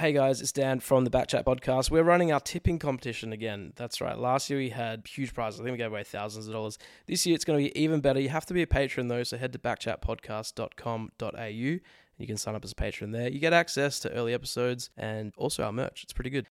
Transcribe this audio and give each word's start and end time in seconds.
Hey 0.00 0.12
guys, 0.14 0.40
it's 0.40 0.50
Dan 0.50 0.80
from 0.80 1.04
the 1.04 1.10
Backchat 1.10 1.44
podcast. 1.44 1.90
We're 1.90 2.02
running 2.02 2.32
our 2.32 2.40
tipping 2.40 2.78
competition 2.78 3.34
again. 3.34 3.74
That's 3.76 4.00
right. 4.00 4.16
Last 4.16 4.48
year 4.48 4.58
we 4.58 4.70
had 4.70 5.06
huge 5.06 5.34
prizes. 5.34 5.60
I 5.60 5.64
think 5.64 5.72
we 5.72 5.76
gave 5.76 5.92
away 5.92 6.04
thousands 6.04 6.46
of 6.46 6.54
dollars. 6.54 6.78
This 7.06 7.26
year 7.26 7.34
it's 7.34 7.44
going 7.44 7.62
to 7.62 7.70
be 7.70 7.78
even 7.78 8.00
better. 8.00 8.18
You 8.18 8.30
have 8.30 8.46
to 8.46 8.54
be 8.54 8.62
a 8.62 8.66
patron 8.66 9.08
though, 9.08 9.24
so 9.24 9.36
head 9.36 9.52
to 9.52 9.58
backchatpodcast.com.au. 9.58 11.44
You 11.44 11.80
can 12.26 12.38
sign 12.38 12.54
up 12.54 12.64
as 12.64 12.72
a 12.72 12.74
patron 12.74 13.12
there. 13.12 13.28
You 13.28 13.40
get 13.40 13.52
access 13.52 14.00
to 14.00 14.10
early 14.12 14.32
episodes 14.32 14.88
and 14.96 15.34
also 15.36 15.64
our 15.64 15.72
merch. 15.72 16.02
It's 16.04 16.14
pretty 16.14 16.30
good. 16.30 16.46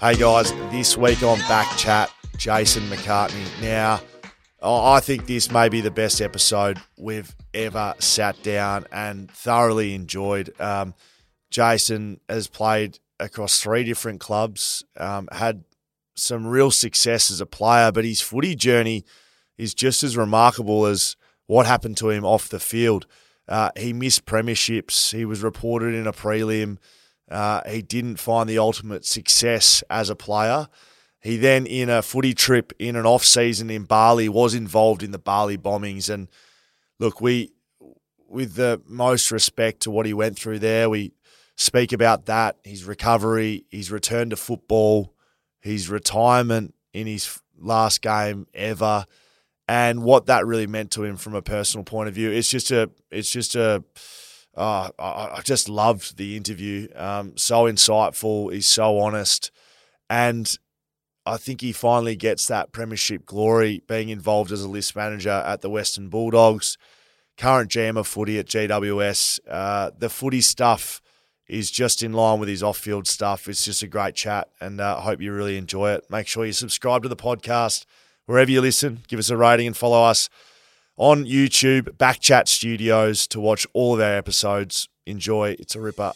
Hey 0.00 0.16
guys, 0.16 0.52
this 0.72 0.96
week 0.96 1.22
on 1.22 1.38
Backchat, 1.38 2.08
Jason 2.36 2.82
McCartney. 2.88 3.46
Now, 3.62 4.00
I 4.62 5.00
think 5.00 5.26
this 5.26 5.50
may 5.50 5.68
be 5.68 5.80
the 5.80 5.90
best 5.90 6.20
episode 6.20 6.78
we've 6.96 7.34
ever 7.52 7.94
sat 7.98 8.42
down 8.42 8.86
and 8.90 9.30
thoroughly 9.30 9.94
enjoyed. 9.94 10.58
Um, 10.60 10.94
Jason 11.50 12.20
has 12.28 12.48
played 12.48 12.98
across 13.20 13.60
three 13.60 13.84
different 13.84 14.20
clubs, 14.20 14.84
um, 14.96 15.28
had 15.30 15.64
some 16.14 16.46
real 16.46 16.70
success 16.70 17.30
as 17.30 17.40
a 17.40 17.46
player, 17.46 17.92
but 17.92 18.04
his 18.04 18.20
footy 18.20 18.54
journey 18.54 19.04
is 19.58 19.74
just 19.74 20.02
as 20.02 20.16
remarkable 20.16 20.86
as 20.86 21.16
what 21.46 21.66
happened 21.66 21.96
to 21.98 22.10
him 22.10 22.24
off 22.24 22.48
the 22.48 22.60
field. 22.60 23.06
Uh, 23.48 23.70
he 23.76 23.92
missed 23.92 24.26
premierships. 24.26 25.14
He 25.14 25.24
was 25.24 25.42
reported 25.42 25.94
in 25.94 26.06
a 26.06 26.12
prelim. 26.12 26.78
Uh, 27.30 27.60
he 27.68 27.82
didn't 27.82 28.16
find 28.16 28.48
the 28.48 28.58
ultimate 28.58 29.04
success 29.04 29.82
as 29.90 30.10
a 30.10 30.16
player. 30.16 30.68
He 31.26 31.36
then, 31.36 31.66
in 31.66 31.90
a 31.90 32.02
footy 32.02 32.34
trip 32.34 32.72
in 32.78 32.94
an 32.94 33.04
off 33.04 33.24
season 33.24 33.68
in 33.68 33.82
Bali, 33.82 34.28
was 34.28 34.54
involved 34.54 35.02
in 35.02 35.10
the 35.10 35.18
Bali 35.18 35.58
bombings. 35.58 36.08
And 36.08 36.28
look, 37.00 37.20
we, 37.20 37.50
with 38.28 38.54
the 38.54 38.80
most 38.86 39.32
respect 39.32 39.80
to 39.80 39.90
what 39.90 40.06
he 40.06 40.14
went 40.14 40.38
through 40.38 40.60
there, 40.60 40.88
we 40.88 41.14
speak 41.56 41.92
about 41.92 42.26
that, 42.26 42.58
his 42.62 42.84
recovery, 42.84 43.64
his 43.72 43.90
return 43.90 44.30
to 44.30 44.36
football, 44.36 45.14
his 45.58 45.90
retirement 45.90 46.76
in 46.92 47.08
his 47.08 47.40
last 47.58 48.02
game 48.02 48.46
ever, 48.54 49.04
and 49.66 50.04
what 50.04 50.26
that 50.26 50.46
really 50.46 50.68
meant 50.68 50.92
to 50.92 51.02
him 51.02 51.16
from 51.16 51.34
a 51.34 51.42
personal 51.42 51.82
point 51.82 52.08
of 52.08 52.14
view. 52.14 52.30
It's 52.30 52.50
just 52.50 52.70
a, 52.70 52.88
it's 53.10 53.32
just 53.32 53.56
a, 53.56 53.82
uh, 54.56 54.90
I, 54.96 55.40
just 55.42 55.68
loved 55.68 56.18
the 56.18 56.36
interview. 56.36 56.86
Um, 56.94 57.36
so 57.36 57.64
insightful. 57.64 58.52
He's 58.52 58.68
so 58.68 59.00
honest, 59.00 59.50
and 60.08 60.56
I 61.26 61.36
think 61.36 61.60
he 61.60 61.72
finally 61.72 62.14
gets 62.14 62.46
that 62.46 62.72
premiership 62.72 63.26
glory 63.26 63.82
being 63.88 64.08
involved 64.08 64.52
as 64.52 64.62
a 64.62 64.68
list 64.68 64.94
manager 64.94 65.42
at 65.44 65.60
the 65.60 65.68
Western 65.68 66.08
Bulldogs, 66.08 66.78
current 67.36 67.70
GM 67.70 67.98
of 67.98 68.06
footy 68.06 68.38
at 68.38 68.46
GWS. 68.46 69.40
Uh, 69.48 69.90
the 69.98 70.08
footy 70.08 70.40
stuff 70.40 71.02
is 71.48 71.70
just 71.70 72.02
in 72.02 72.12
line 72.12 72.38
with 72.38 72.48
his 72.48 72.62
off 72.62 72.78
field 72.78 73.06
stuff. 73.06 73.48
It's 73.48 73.64
just 73.64 73.82
a 73.82 73.88
great 73.88 74.14
chat, 74.14 74.48
and 74.60 74.80
uh, 74.80 74.98
I 74.98 75.00
hope 75.02 75.20
you 75.20 75.32
really 75.32 75.56
enjoy 75.56 75.92
it. 75.92 76.04
Make 76.08 76.28
sure 76.28 76.46
you 76.46 76.52
subscribe 76.52 77.02
to 77.02 77.08
the 77.08 77.16
podcast 77.16 77.84
wherever 78.26 78.50
you 78.50 78.60
listen. 78.60 79.02
Give 79.08 79.18
us 79.18 79.30
a 79.30 79.36
rating 79.36 79.66
and 79.66 79.76
follow 79.76 80.04
us 80.04 80.28
on 80.96 81.24
YouTube, 81.24 81.96
Backchat 81.96 82.48
Studios, 82.48 83.26
to 83.28 83.40
watch 83.40 83.66
all 83.72 83.94
of 83.94 84.00
our 84.00 84.16
episodes. 84.16 84.88
Enjoy. 85.06 85.56
It's 85.58 85.74
a 85.74 85.80
ripper. 85.80 86.12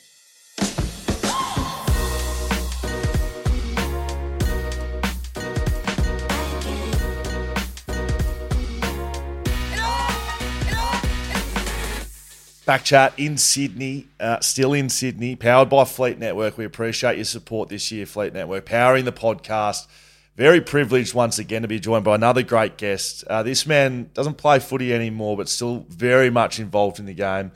Back 12.71 12.85
chat 12.85 13.15
in 13.17 13.37
Sydney, 13.37 14.07
uh, 14.21 14.39
still 14.39 14.75
in 14.75 14.89
Sydney, 14.91 15.35
powered 15.35 15.69
by 15.69 15.85
Fleet 15.85 16.21
Network. 16.21 16.57
We 16.57 16.65
appreciate 16.65 17.17
your 17.17 17.25
support 17.25 17.69
this 17.69 17.91
year, 17.91 18.07
Fleet 18.07 18.33
Network, 18.33 18.65
powering 18.65 19.05
the 19.05 19.13
podcast. 19.13 19.89
Very 20.37 20.61
privileged 20.61 21.13
once 21.13 21.41
again 21.41 21.63
to 21.63 21.69
be 21.69 21.81
joined 21.81 22.05
by 22.05 22.15
another 22.15 22.45
great 22.45 22.77
guest. 22.77 23.25
Uh, 23.25 23.43
this 23.43 23.67
man 23.67 24.09
doesn't 24.15 24.35
play 24.35 24.61
footy 24.61 24.95
anymore, 24.95 25.37
but 25.37 25.49
still 25.49 25.85
very 25.89 26.31
much 26.31 26.61
involved 26.61 27.01
in 27.01 27.07
the 27.07 27.13
game. 27.13 27.51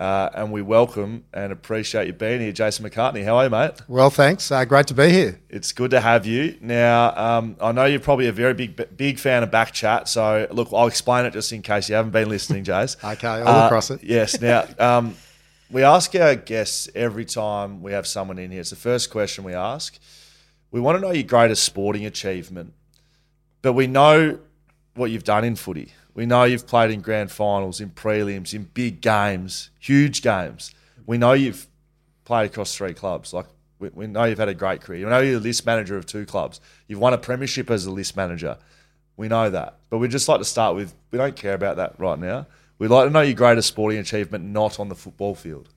Uh, 0.00 0.30
and 0.32 0.50
we 0.50 0.62
welcome 0.62 1.22
and 1.34 1.52
appreciate 1.52 2.06
you 2.06 2.12
being 2.14 2.40
here, 2.40 2.52
Jason 2.52 2.88
McCartney. 2.88 3.22
How 3.22 3.36
are 3.36 3.44
you, 3.44 3.50
mate? 3.50 3.82
Well, 3.86 4.08
thanks. 4.08 4.50
Uh, 4.50 4.64
great 4.64 4.86
to 4.86 4.94
be 4.94 5.10
here. 5.10 5.38
It's 5.50 5.72
good 5.72 5.90
to 5.90 6.00
have 6.00 6.24
you. 6.24 6.56
Now, 6.62 7.14
um, 7.14 7.56
I 7.60 7.70
know 7.72 7.84
you're 7.84 8.00
probably 8.00 8.26
a 8.26 8.32
very 8.32 8.54
big 8.54 8.96
big 8.96 9.18
fan 9.18 9.42
of 9.42 9.50
back 9.50 9.72
chat, 9.72 10.08
so 10.08 10.46
look, 10.52 10.68
I'll 10.72 10.86
explain 10.86 11.26
it 11.26 11.34
just 11.34 11.52
in 11.52 11.60
case 11.60 11.90
you 11.90 11.96
haven't 11.96 12.12
been 12.12 12.30
listening, 12.30 12.64
Jace. 12.64 12.96
okay, 13.12 13.28
I'll 13.28 13.66
across 13.66 13.90
it. 13.90 14.02
Yes. 14.02 14.40
Now, 14.40 14.66
um, 14.78 15.16
we 15.70 15.82
ask 15.82 16.14
our 16.14 16.34
guests 16.34 16.88
every 16.94 17.26
time 17.26 17.82
we 17.82 17.92
have 17.92 18.06
someone 18.06 18.38
in 18.38 18.50
here. 18.50 18.60
It's 18.60 18.70
the 18.70 18.76
first 18.76 19.10
question 19.10 19.44
we 19.44 19.52
ask. 19.52 19.98
We 20.70 20.80
want 20.80 20.96
to 20.96 21.02
know 21.02 21.12
your 21.12 21.24
greatest 21.24 21.62
sporting 21.62 22.06
achievement, 22.06 22.72
but 23.60 23.74
we 23.74 23.86
know 23.86 24.38
what 24.94 25.10
you've 25.10 25.24
done 25.24 25.44
in 25.44 25.56
footy. 25.56 25.92
We 26.20 26.26
know 26.26 26.44
you've 26.44 26.66
played 26.66 26.90
in 26.90 27.00
grand 27.00 27.32
finals, 27.32 27.80
in 27.80 27.88
prelims, 27.88 28.52
in 28.52 28.64
big 28.64 29.00
games, 29.00 29.70
huge 29.78 30.20
games. 30.20 30.70
We 31.06 31.16
know 31.16 31.32
you've 31.32 31.66
played 32.26 32.50
across 32.50 32.76
three 32.76 32.92
clubs. 32.92 33.32
Like 33.32 33.46
we, 33.78 33.88
we 33.88 34.06
know 34.06 34.24
you've 34.24 34.38
had 34.38 34.50
a 34.50 34.54
great 34.54 34.82
career. 34.82 35.06
We 35.06 35.10
know 35.10 35.20
you're 35.20 35.38
the 35.38 35.46
list 35.46 35.64
manager 35.64 35.96
of 35.96 36.04
two 36.04 36.26
clubs. 36.26 36.60
You've 36.88 36.98
won 36.98 37.14
a 37.14 37.16
premiership 37.16 37.70
as 37.70 37.86
a 37.86 37.90
list 37.90 38.18
manager. 38.18 38.58
We 39.16 39.28
know 39.28 39.48
that. 39.48 39.78
But 39.88 39.96
we'd 39.96 40.10
just 40.10 40.28
like 40.28 40.40
to 40.40 40.44
start 40.44 40.76
with 40.76 40.94
we 41.10 41.16
don't 41.16 41.36
care 41.36 41.54
about 41.54 41.76
that 41.76 41.98
right 41.98 42.18
now. 42.18 42.46
We'd 42.78 42.88
like 42.88 43.06
to 43.06 43.10
know 43.10 43.22
your 43.22 43.32
greatest 43.32 43.68
sporting 43.68 43.98
achievement 43.98 44.44
not 44.44 44.78
on 44.78 44.90
the 44.90 44.96
football 44.96 45.34
field. 45.34 45.70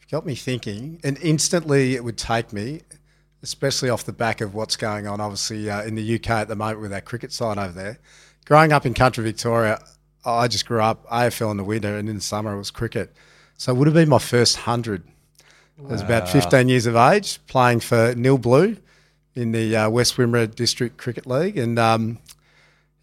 You've 0.00 0.10
got 0.10 0.26
me 0.26 0.34
thinking, 0.34 1.00
and 1.02 1.16
instantly 1.22 1.94
it 1.94 2.04
would 2.04 2.18
take 2.18 2.52
me, 2.52 2.82
especially 3.42 3.88
off 3.88 4.04
the 4.04 4.12
back 4.12 4.42
of 4.42 4.54
what's 4.54 4.76
going 4.76 5.06
on, 5.06 5.18
obviously, 5.22 5.70
uh, 5.70 5.82
in 5.82 5.94
the 5.94 6.16
UK 6.16 6.28
at 6.28 6.48
the 6.48 6.56
moment 6.56 6.82
with 6.82 6.92
our 6.92 7.00
cricket 7.00 7.32
side 7.32 7.56
over 7.56 7.72
there 7.72 7.98
growing 8.44 8.72
up 8.72 8.86
in 8.86 8.94
country 8.94 9.24
Victoria, 9.24 9.80
I 10.24 10.48
just 10.48 10.66
grew 10.66 10.80
up 10.80 11.06
AFL 11.08 11.50
in 11.50 11.56
the 11.56 11.64
winter 11.64 11.96
and 11.96 12.08
in 12.08 12.16
the 12.16 12.22
summer 12.22 12.54
it 12.54 12.58
was 12.58 12.70
cricket. 12.70 13.14
So 13.56 13.72
it 13.72 13.76
would 13.76 13.86
have 13.86 13.94
been 13.94 14.08
my 14.08 14.18
first 14.18 14.56
100. 14.58 15.02
I 15.78 15.82
was 15.82 16.02
about 16.02 16.28
15 16.28 16.68
years 16.68 16.86
of 16.86 16.94
age 16.94 17.40
playing 17.46 17.80
for 17.80 18.14
Nhill 18.14 18.38
Blue 18.38 18.76
in 19.34 19.52
the 19.52 19.74
uh, 19.76 19.90
West 19.90 20.16
Wimmera 20.16 20.52
District 20.52 20.96
Cricket 20.96 21.26
League. 21.26 21.58
And 21.58 21.78
um, 21.78 22.18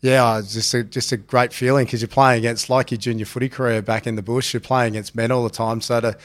yeah, 0.02 0.40
it's 0.40 0.54
just 0.54 0.74
a, 0.74 0.84
just 0.84 1.12
a 1.12 1.18
great 1.18 1.54
feeling 1.54 1.86
because 1.86 2.02
you're 2.02 2.08
playing 2.08 2.40
against, 2.40 2.70
like 2.70 2.92
your 2.92 2.98
junior 2.98 3.26
footy 3.26 3.50
career 3.50 3.82
back 3.82 4.08
in 4.08 4.16
the 4.16 4.22
bush, 4.22 4.54
you're 4.54 4.62
playing 4.62 4.94
against 4.94 5.16
men 5.16 5.32
all 5.32 5.44
the 5.44 5.50
time. 5.50 5.82
So 5.82 6.00
to, 6.00 6.18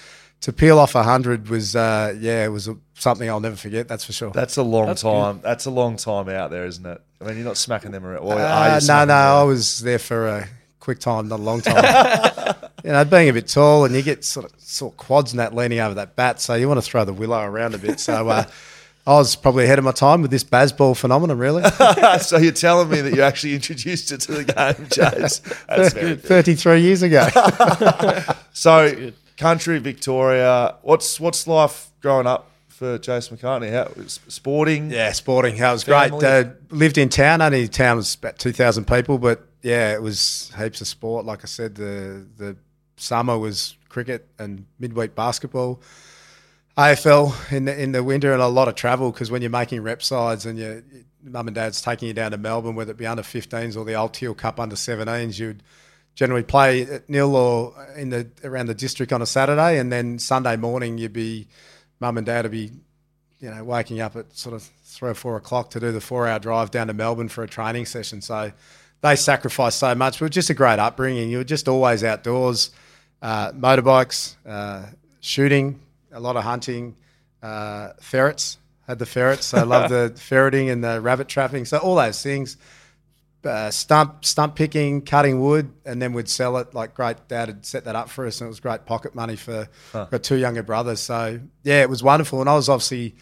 to 0.42 0.52
peel 0.52 0.78
off 0.78 0.94
a 0.94 0.98
100 0.98 1.48
was, 1.48 1.74
uh, 1.74 2.14
yeah, 2.18 2.44
it 2.44 2.48
was 2.48 2.70
something 2.94 3.28
I'll 3.28 3.40
never 3.40 3.56
forget, 3.56 3.88
that's 3.88 4.04
for 4.04 4.12
sure. 4.12 4.30
That's 4.30 4.56
a 4.56 4.62
long 4.62 4.86
that's 4.86 5.02
time. 5.02 5.36
Good. 5.36 5.42
That's 5.42 5.66
a 5.66 5.70
long 5.70 5.96
time 5.96 6.28
out 6.28 6.50
there, 6.50 6.66
isn't 6.66 6.86
it? 6.86 7.02
I 7.20 7.24
mean, 7.24 7.36
you're 7.36 7.46
not 7.46 7.56
smacking 7.56 7.92
them 7.92 8.04
around. 8.04 8.24
Well, 8.24 8.38
uh, 8.38 8.80
no, 8.86 9.04
no, 9.04 9.14
I 9.14 9.42
was 9.44 9.80
there 9.80 9.98
for 9.98 10.28
a 10.28 10.48
quick 10.80 10.98
time, 10.98 11.28
not 11.28 11.40
a 11.40 11.42
long 11.42 11.62
time. 11.62 12.54
you 12.84 12.92
know, 12.92 13.04
being 13.04 13.28
a 13.28 13.32
bit 13.32 13.48
tall 13.48 13.84
and 13.84 13.94
you 13.94 14.02
get 14.02 14.24
sort 14.24 14.46
of 14.46 14.60
sort 14.60 14.92
of 14.92 14.98
quads 14.98 15.32
and 15.32 15.40
that 15.40 15.54
leaning 15.54 15.80
over 15.80 15.94
that 15.94 16.14
bat, 16.14 16.40
so 16.40 16.54
you 16.54 16.68
want 16.68 16.78
to 16.78 16.82
throw 16.82 17.04
the 17.04 17.12
willow 17.12 17.42
around 17.42 17.74
a 17.74 17.78
bit. 17.78 17.98
So 17.98 18.28
uh, 18.28 18.44
I 19.06 19.14
was 19.14 19.34
probably 19.34 19.64
ahead 19.64 19.78
of 19.78 19.84
my 19.84 19.92
time 19.92 20.20
with 20.20 20.30
this 20.30 20.44
baseball 20.44 20.94
phenomenon, 20.94 21.38
really. 21.38 21.62
so 22.20 22.36
you're 22.36 22.52
telling 22.52 22.90
me 22.90 23.00
that 23.00 23.14
you 23.14 23.22
actually 23.22 23.54
introduced 23.54 24.12
it 24.12 24.20
to 24.22 24.32
the 24.32 24.44
game, 24.44 24.86
Jace? 24.88 25.40
That's 25.66 25.94
good. 25.94 26.22
Thirty-three 26.22 26.82
years 26.82 27.02
ago. 27.02 27.26
so, 28.52 29.12
country 29.38 29.78
Victoria. 29.78 30.76
What's 30.82 31.18
what's 31.18 31.46
life 31.46 31.90
growing 32.02 32.26
up 32.26 32.50
for 32.76 32.98
Jason 32.98 33.36
McCartney? 33.36 33.70
How 33.70 33.90
sporting? 34.06 34.90
Yeah, 34.90 35.12
sporting. 35.12 35.56
How 35.56 35.70
it 35.70 35.74
was 35.74 35.82
family. 35.84 36.20
great. 36.20 36.46
Uh, 36.46 36.50
lived 36.70 36.98
in 36.98 37.08
town. 37.08 37.40
Only 37.40 37.68
town 37.68 37.96
was 37.96 38.14
about 38.14 38.38
two 38.38 38.52
thousand 38.52 38.86
people, 38.86 39.18
but 39.18 39.46
yeah, 39.62 39.94
it 39.94 40.02
was 40.02 40.52
heaps 40.58 40.80
of 40.80 40.86
sport. 40.86 41.24
Like 41.24 41.42
I 41.42 41.46
said, 41.46 41.74
the 41.74 42.26
the 42.36 42.56
summer 42.96 43.38
was 43.38 43.76
cricket 43.88 44.28
and 44.38 44.66
midweek 44.78 45.14
basketball. 45.14 45.80
AFL 46.76 47.52
in 47.52 47.64
the 47.64 47.82
in 47.82 47.92
the 47.92 48.04
winter 48.04 48.32
and 48.34 48.42
a 48.42 48.48
lot 48.48 48.68
of 48.68 48.74
travel 48.74 49.10
because 49.10 49.30
when 49.30 49.40
you're 49.40 49.50
making 49.50 49.82
rep 49.82 50.02
sides 50.02 50.44
and 50.44 50.58
your 50.58 50.82
mum 51.24 51.48
and 51.48 51.54
dad's 51.54 51.80
taking 51.80 52.08
you 52.08 52.14
down 52.14 52.32
to 52.32 52.36
Melbourne, 52.36 52.74
whether 52.74 52.90
it 52.90 52.98
be 52.98 53.06
under 53.06 53.22
15s 53.22 53.76
or 53.76 53.84
the 53.84 53.94
old 53.94 54.12
Teal 54.12 54.34
Cup 54.34 54.60
under 54.60 54.76
17s, 54.76 55.38
you'd 55.38 55.62
generally 56.14 56.42
play 56.42 56.82
at 56.82 57.08
Nhill 57.08 57.34
or 57.34 57.74
in 57.96 58.10
the 58.10 58.28
around 58.44 58.66
the 58.66 58.74
district 58.74 59.12
on 59.12 59.22
a 59.22 59.26
Saturday, 59.26 59.78
and 59.78 59.90
then 59.90 60.18
Sunday 60.18 60.56
morning 60.56 60.98
you'd 60.98 61.14
be 61.14 61.48
mum 62.00 62.18
and 62.18 62.26
dad 62.26 62.44
would 62.44 62.52
be, 62.52 62.70
you 63.40 63.50
know, 63.50 63.64
waking 63.64 64.00
up 64.00 64.16
at 64.16 64.36
sort 64.36 64.54
of 64.54 64.62
three 64.84 65.10
or 65.10 65.14
four 65.14 65.36
o'clock 65.36 65.70
to 65.70 65.80
do 65.80 65.92
the 65.92 66.00
four-hour 66.00 66.38
drive 66.38 66.70
down 66.70 66.86
to 66.86 66.94
Melbourne 66.94 67.28
for 67.28 67.44
a 67.44 67.48
training 67.48 67.86
session. 67.86 68.20
So 68.20 68.52
they 69.02 69.16
sacrificed 69.16 69.78
so 69.78 69.94
much. 69.94 70.16
It 70.16 70.24
was 70.24 70.30
just 70.30 70.50
a 70.50 70.54
great 70.54 70.78
upbringing. 70.78 71.30
You 71.30 71.38
were 71.38 71.44
just 71.44 71.68
always 71.68 72.02
outdoors, 72.02 72.70
uh, 73.22 73.52
motorbikes, 73.52 74.36
uh, 74.46 74.86
shooting, 75.20 75.80
a 76.12 76.20
lot 76.20 76.36
of 76.36 76.44
hunting, 76.44 76.96
uh, 77.42 77.90
ferrets. 78.00 78.58
Had 78.86 79.00
the 79.00 79.06
ferrets. 79.06 79.46
So 79.46 79.58
I 79.58 79.62
love 79.62 79.90
the 80.14 80.14
ferreting 80.16 80.70
and 80.70 80.82
the 80.82 81.00
rabbit 81.00 81.26
trapping. 81.26 81.64
So 81.64 81.78
all 81.78 81.96
those 81.96 82.22
things. 82.22 82.56
Uh, 83.46 83.70
stump 83.70 84.24
stump 84.24 84.56
picking, 84.56 85.02
cutting 85.02 85.40
wood, 85.40 85.72
and 85.84 86.02
then 86.02 86.12
we'd 86.12 86.28
sell 86.28 86.56
it. 86.58 86.74
Like 86.74 86.94
great 86.94 87.28
dad 87.28 87.48
had 87.48 87.64
set 87.64 87.84
that 87.84 87.96
up 87.96 88.10
for 88.10 88.26
us, 88.26 88.40
and 88.40 88.46
it 88.46 88.48
was 88.48 88.60
great 88.60 88.84
pocket 88.84 89.14
money 89.14 89.36
for 89.36 89.68
huh. 89.92 90.06
got 90.10 90.22
two 90.22 90.36
younger 90.36 90.62
brothers. 90.62 91.00
So 91.00 91.40
yeah, 91.62 91.82
it 91.82 91.88
was 91.88 92.02
wonderful. 92.02 92.40
And 92.40 92.50
I 92.50 92.54
was 92.54 92.68
obviously 92.68 93.14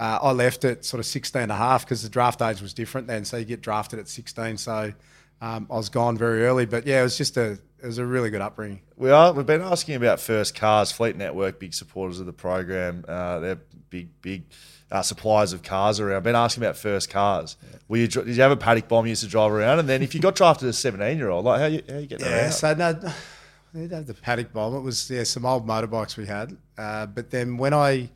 uh, 0.00 0.18
I 0.22 0.32
left 0.32 0.64
at 0.64 0.84
sort 0.84 0.98
of 0.98 1.06
16 1.06 1.42
and 1.42 1.52
a 1.52 1.56
half 1.56 1.84
because 1.84 2.02
the 2.02 2.08
draft 2.08 2.42
age 2.42 2.60
was 2.60 2.74
different 2.74 3.06
then. 3.06 3.24
So 3.24 3.36
you 3.36 3.44
get 3.44 3.60
drafted 3.60 3.98
at 3.98 4.08
16. 4.08 4.58
So 4.58 4.92
um, 5.40 5.66
I 5.70 5.76
was 5.76 5.88
gone 5.88 6.16
very 6.16 6.44
early. 6.44 6.66
But 6.66 6.86
yeah, 6.86 7.00
it 7.00 7.04
was 7.04 7.16
just 7.16 7.36
a 7.36 7.58
it 7.82 7.86
was 7.86 7.98
a 7.98 8.06
really 8.06 8.30
good 8.30 8.40
upbringing. 8.40 8.80
We 8.96 9.10
are 9.10 9.32
we've 9.32 9.46
been 9.46 9.60
asking 9.60 9.96
about 9.96 10.20
first 10.20 10.54
cars, 10.54 10.90
Fleet 10.90 11.16
Network, 11.16 11.60
big 11.60 11.74
supporters 11.74 12.18
of 12.18 12.26
the 12.26 12.32
program. 12.32 13.04
Uh, 13.06 13.40
they're 13.40 13.60
big 13.90 14.20
big 14.22 14.44
uh, 14.90 15.02
suppliers 15.02 15.52
of 15.52 15.62
cars 15.62 16.00
around. 16.00 16.16
I've 16.16 16.22
been 16.22 16.36
asking 16.36 16.62
about 16.62 16.76
first 16.76 17.10
cars. 17.10 17.56
Yeah. 17.62 17.78
Were 17.88 17.96
you, 17.98 18.08
did 18.08 18.28
you 18.28 18.42
have 18.42 18.52
a 18.52 18.56
paddock 18.56 18.88
bomb 18.88 19.06
you 19.06 19.10
used 19.10 19.22
to 19.22 19.28
drive 19.28 19.52
around? 19.52 19.78
And 19.78 19.88
then 19.88 20.02
if 20.02 20.14
you 20.14 20.20
got 20.20 20.34
drafted 20.34 20.68
as 20.68 20.76
a 20.76 20.80
17 20.80 21.18
year 21.18 21.30
old, 21.30 21.44
like 21.44 21.60
how 21.60 21.66
you, 21.66 21.82
how 21.88 21.98
you 21.98 22.06
getting 22.06 22.26
yeah, 22.26 22.42
around? 22.42 22.52
so 22.52 22.74
no, 22.74 22.92
we 23.74 23.80
didn't 23.80 23.96
have 23.96 24.06
the 24.06 24.14
paddock 24.14 24.52
bomb. 24.52 24.74
It 24.74 24.80
was 24.80 25.10
yeah, 25.10 25.24
some 25.24 25.44
old 25.44 25.66
motorbikes 25.66 26.16
we 26.16 26.26
had. 26.26 26.56
Uh, 26.78 27.06
but 27.06 27.30
then 27.30 27.56
when 27.56 27.74
I 27.74 28.10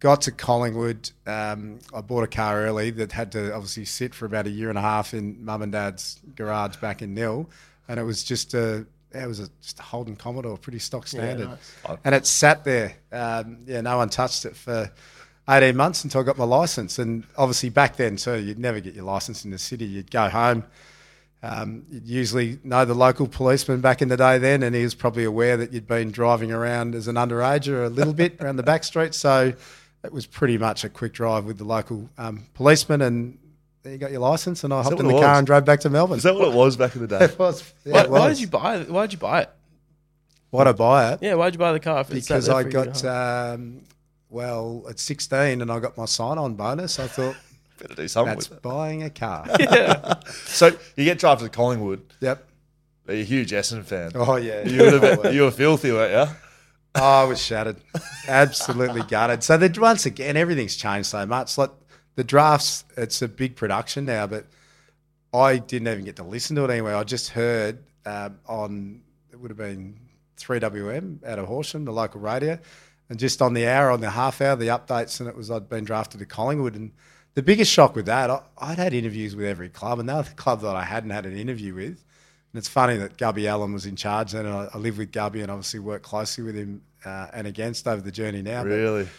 got 0.00 0.22
to 0.22 0.32
Collingwood, 0.32 1.10
um, 1.26 1.78
I 1.94 2.00
bought 2.00 2.22
a 2.22 2.28
car 2.28 2.64
early 2.64 2.90
that 2.92 3.12
had 3.12 3.32
to 3.32 3.52
obviously 3.54 3.84
sit 3.84 4.14
for 4.14 4.26
about 4.26 4.46
a 4.46 4.50
year 4.50 4.68
and 4.68 4.78
a 4.78 4.82
half 4.82 5.14
in 5.14 5.44
mum 5.44 5.62
and 5.62 5.72
dad's 5.72 6.20
garage 6.34 6.76
back 6.76 7.02
in 7.02 7.14
Nhill. 7.14 7.48
And 7.88 7.98
it 7.98 8.04
was 8.04 8.22
just 8.22 8.54
a, 8.54 8.86
it 9.12 9.26
was 9.26 9.40
a, 9.40 9.48
just 9.62 9.78
a 9.78 9.82
Holden 9.82 10.16
Commodore, 10.16 10.58
pretty 10.58 10.78
stock 10.78 11.06
standard. 11.06 11.48
Yeah, 11.48 11.56
nice. 11.88 11.98
And 12.04 12.14
it 12.14 12.26
sat 12.26 12.64
there. 12.64 12.96
Um, 13.12 13.58
yeah, 13.66 13.80
no 13.80 13.96
one 13.96 14.08
touched 14.08 14.44
it 14.44 14.56
for 14.56 14.90
18 15.48 15.76
months 15.76 16.04
until 16.04 16.20
I 16.20 16.24
got 16.24 16.38
my 16.38 16.44
license. 16.44 16.98
And 16.98 17.24
obviously 17.36 17.68
back 17.68 17.96
then 17.96 18.16
too, 18.16 18.38
you'd 18.38 18.58
never 18.58 18.80
get 18.80 18.94
your 18.94 19.04
license 19.04 19.44
in 19.44 19.50
the 19.50 19.58
city. 19.58 19.84
You'd 19.84 20.10
go 20.10 20.28
home. 20.28 20.64
Um, 21.42 21.84
you'd 21.90 22.08
usually 22.08 22.58
know 22.64 22.84
the 22.84 22.94
local 22.94 23.28
policeman 23.28 23.80
back 23.80 24.02
in 24.02 24.08
the 24.08 24.16
day 24.16 24.38
then, 24.38 24.62
and 24.62 24.74
he 24.74 24.82
was 24.82 24.94
probably 24.94 25.24
aware 25.24 25.56
that 25.56 25.72
you'd 25.72 25.86
been 25.86 26.10
driving 26.10 26.50
around 26.50 26.94
as 26.94 27.06
an 27.06 27.14
underager 27.14 27.84
a 27.86 27.88
little 27.88 28.14
bit 28.14 28.36
around 28.40 28.56
the 28.56 28.64
back 28.64 28.82
street. 28.82 29.14
So 29.14 29.52
it 30.02 30.12
was 30.12 30.26
pretty 30.26 30.58
much 30.58 30.82
a 30.82 30.88
quick 30.88 31.12
drive 31.12 31.44
with 31.44 31.58
the 31.58 31.64
local 31.64 32.08
um, 32.18 32.46
policeman, 32.54 33.02
and 33.02 33.38
you 33.84 33.98
got 33.98 34.10
your 34.10 34.20
license. 34.20 34.64
And 34.64 34.72
I 34.72 34.82
hopped 34.82 34.98
in 34.98 35.06
the 35.06 35.20
car 35.20 35.36
and 35.36 35.46
drove 35.46 35.64
back 35.64 35.80
to 35.80 35.90
Melbourne. 35.90 36.16
Is 36.16 36.24
that 36.24 36.34
what 36.34 36.48
it 36.48 36.54
was 36.54 36.76
back 36.76 36.96
in 36.96 37.02
the 37.02 37.08
day? 37.18 37.26
it 37.26 37.38
was. 37.38 37.72
Yeah, 37.84 37.92
why, 37.92 38.00
it 38.00 38.10
was. 38.10 38.20
why, 38.20 38.28
did 38.30 38.40
you 38.40 38.48
buy 38.48 38.76
it? 38.78 38.90
Why 38.90 39.02
did 39.02 39.12
you 39.12 39.18
buy 39.18 39.42
it? 39.42 39.50
Why'd 40.50 40.68
I 40.68 40.72
buy 40.72 41.12
it? 41.12 41.18
Yeah, 41.22 41.34
why'd 41.34 41.54
you 41.54 41.58
buy 41.58 41.72
the 41.72 41.80
car? 41.80 42.02
because 42.04 42.48
I 42.48 42.62
got 42.62 43.04
um, 43.04 43.82
well, 44.36 44.84
at 44.86 44.98
16 44.98 45.62
and 45.62 45.72
I 45.72 45.78
got 45.80 45.96
my 45.96 46.04
sign 46.04 46.36
on 46.36 46.56
bonus, 46.56 46.98
I 46.98 47.06
thought, 47.06 47.36
better 47.80 47.94
do 47.94 48.06
something 48.06 48.34
that's 48.34 48.50
with 48.50 48.58
it. 48.58 48.62
buying 48.62 49.02
a 49.02 49.08
car. 49.08 49.46
yeah. 49.58 50.20
so 50.26 50.76
you 50.94 51.04
get 51.04 51.18
drafted 51.18 51.50
to 51.50 51.56
Collingwood. 51.56 52.02
Yep. 52.20 52.46
Are 53.08 53.14
you 53.14 53.22
a 53.22 53.24
huge 53.24 53.52
Essendon 53.52 53.84
fan? 53.84 54.12
Oh, 54.14 54.36
yeah. 54.36 54.62
You 54.66 54.82
were, 54.82 55.30
you 55.32 55.42
were 55.42 55.50
filthy, 55.50 55.90
weren't 55.90 56.12
you? 56.12 56.36
Oh, 56.96 57.22
I 57.22 57.24
was 57.24 57.42
shattered. 57.42 57.78
Absolutely 58.28 59.02
gutted. 59.04 59.42
So 59.42 59.56
the, 59.56 59.74
once 59.80 60.04
again, 60.04 60.36
everything's 60.36 60.76
changed 60.76 61.08
so 61.08 61.24
much. 61.24 61.56
Like 61.56 61.70
the 62.16 62.24
drafts, 62.24 62.84
it's 62.94 63.22
a 63.22 63.28
big 63.28 63.56
production 63.56 64.04
now, 64.04 64.26
but 64.26 64.44
I 65.32 65.56
didn't 65.56 65.88
even 65.88 66.04
get 66.04 66.16
to 66.16 66.24
listen 66.24 66.56
to 66.56 66.64
it 66.64 66.70
anyway. 66.70 66.92
I 66.92 67.04
just 67.04 67.30
heard 67.30 67.78
um, 68.04 68.38
on, 68.46 69.00
it 69.32 69.40
would 69.40 69.50
have 69.50 69.58
been 69.58 69.98
3WM 70.38 71.24
out 71.24 71.38
of 71.38 71.46
Horsham, 71.46 71.86
the 71.86 71.92
local 71.92 72.20
radio 72.20 72.58
and 73.08 73.18
just 73.18 73.40
on 73.40 73.54
the 73.54 73.66
hour, 73.66 73.90
on 73.90 74.00
the 74.00 74.10
half 74.10 74.40
hour, 74.40 74.56
the 74.56 74.66
updates, 74.66 75.20
and 75.20 75.28
it 75.28 75.36
was 75.36 75.50
I'd 75.50 75.68
been 75.68 75.84
drafted 75.84 76.20
to 76.20 76.26
Collingwood. 76.26 76.74
And 76.74 76.92
the 77.34 77.42
biggest 77.42 77.70
shock 77.70 77.94
with 77.94 78.06
that, 78.06 78.30
I, 78.30 78.70
would 78.70 78.78
had 78.78 78.94
interviews 78.94 79.36
with 79.36 79.46
every 79.46 79.68
club, 79.68 79.98
and 79.98 80.08
they 80.08 80.14
were 80.14 80.22
the 80.22 80.30
club 80.30 80.62
that 80.62 80.74
I 80.74 80.84
hadn't 80.84 81.10
had 81.10 81.26
an 81.26 81.36
interview 81.36 81.74
with. 81.74 82.04
And 82.52 82.58
it's 82.58 82.68
funny 82.68 82.96
that 82.96 83.16
Gubby 83.16 83.46
Allan 83.46 83.72
was 83.72 83.86
in 83.86 83.96
charge 83.96 84.32
then, 84.32 84.46
and 84.46 84.54
I, 84.54 84.68
I 84.74 84.78
lived 84.78 84.98
with 84.98 85.12
Gubby 85.12 85.42
and 85.42 85.50
obviously 85.50 85.80
worked 85.80 86.04
closely 86.04 86.44
with 86.44 86.56
him 86.56 86.82
uh, 87.04 87.28
and 87.32 87.46
against 87.46 87.86
over 87.86 88.00
the 88.00 88.12
journey 88.12 88.42
now. 88.42 88.64
Really? 88.64 89.04
But, 89.04 89.12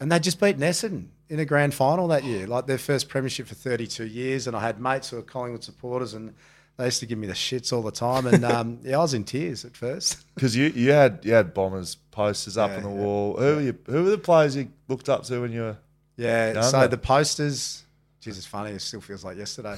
and 0.00 0.12
they 0.12 0.20
just 0.20 0.40
beat 0.40 0.58
Essendon 0.58 1.08
in 1.28 1.40
a 1.40 1.44
grand 1.44 1.74
final 1.74 2.08
that 2.08 2.24
year, 2.24 2.46
like 2.46 2.66
their 2.66 2.78
first 2.78 3.08
premiership 3.08 3.48
for 3.48 3.54
32 3.54 4.06
years. 4.06 4.46
And 4.46 4.56
I 4.56 4.60
had 4.60 4.80
mates 4.80 5.10
who 5.10 5.16
were 5.16 5.22
Collingwood 5.22 5.64
supporters, 5.64 6.14
and 6.14 6.34
they 6.78 6.84
used 6.84 7.00
to 7.00 7.06
give 7.06 7.18
me 7.18 7.26
the 7.26 7.34
shits 7.34 7.72
all 7.72 7.82
the 7.82 7.90
time, 7.90 8.26
and 8.26 8.44
um, 8.44 8.78
yeah, 8.84 8.98
I 8.98 9.00
was 9.00 9.12
in 9.12 9.24
tears 9.24 9.64
at 9.64 9.76
first. 9.76 10.24
Because 10.34 10.56
you, 10.56 10.66
you 10.66 10.92
had 10.92 11.20
you 11.24 11.32
had 11.32 11.52
bombers 11.52 11.96
posters 12.12 12.56
up 12.56 12.70
yeah, 12.70 12.76
on 12.78 12.82
the 12.84 12.88
yeah, 12.90 12.94
wall. 12.94 13.36
Who 13.36 13.56
were 13.56 13.60
you, 13.60 13.78
who 13.86 14.04
were 14.04 14.10
the 14.10 14.18
players 14.18 14.56
you 14.56 14.70
looked 14.86 15.08
up 15.08 15.24
to 15.24 15.40
when 15.40 15.52
you 15.52 15.62
were? 15.62 15.76
Yeah, 16.16 16.60
so 16.62 16.86
the 16.86 16.96
posters. 16.96 17.84
Geez, 18.20 18.38
it's 18.38 18.46
funny. 18.46 18.70
It 18.70 18.80
still 18.80 19.00
feels 19.00 19.24
like 19.24 19.36
yesterday. 19.36 19.76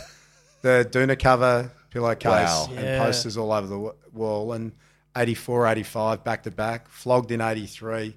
The 0.63 0.87
Duna 0.91 1.19
cover, 1.19 1.73
pillowcase, 1.91 2.27
wow. 2.29 2.67
and 2.69 2.85
yeah. 2.85 2.99
posters 3.03 3.39
all 3.39 3.51
over 3.51 3.67
the 3.67 3.95
wall, 4.13 4.53
and 4.53 4.73
84, 5.17 5.69
85 5.69 6.23
back 6.23 6.43
to 6.43 6.51
back, 6.51 6.89
flogged 6.89 7.31
in 7.31 7.41
83. 7.41 8.15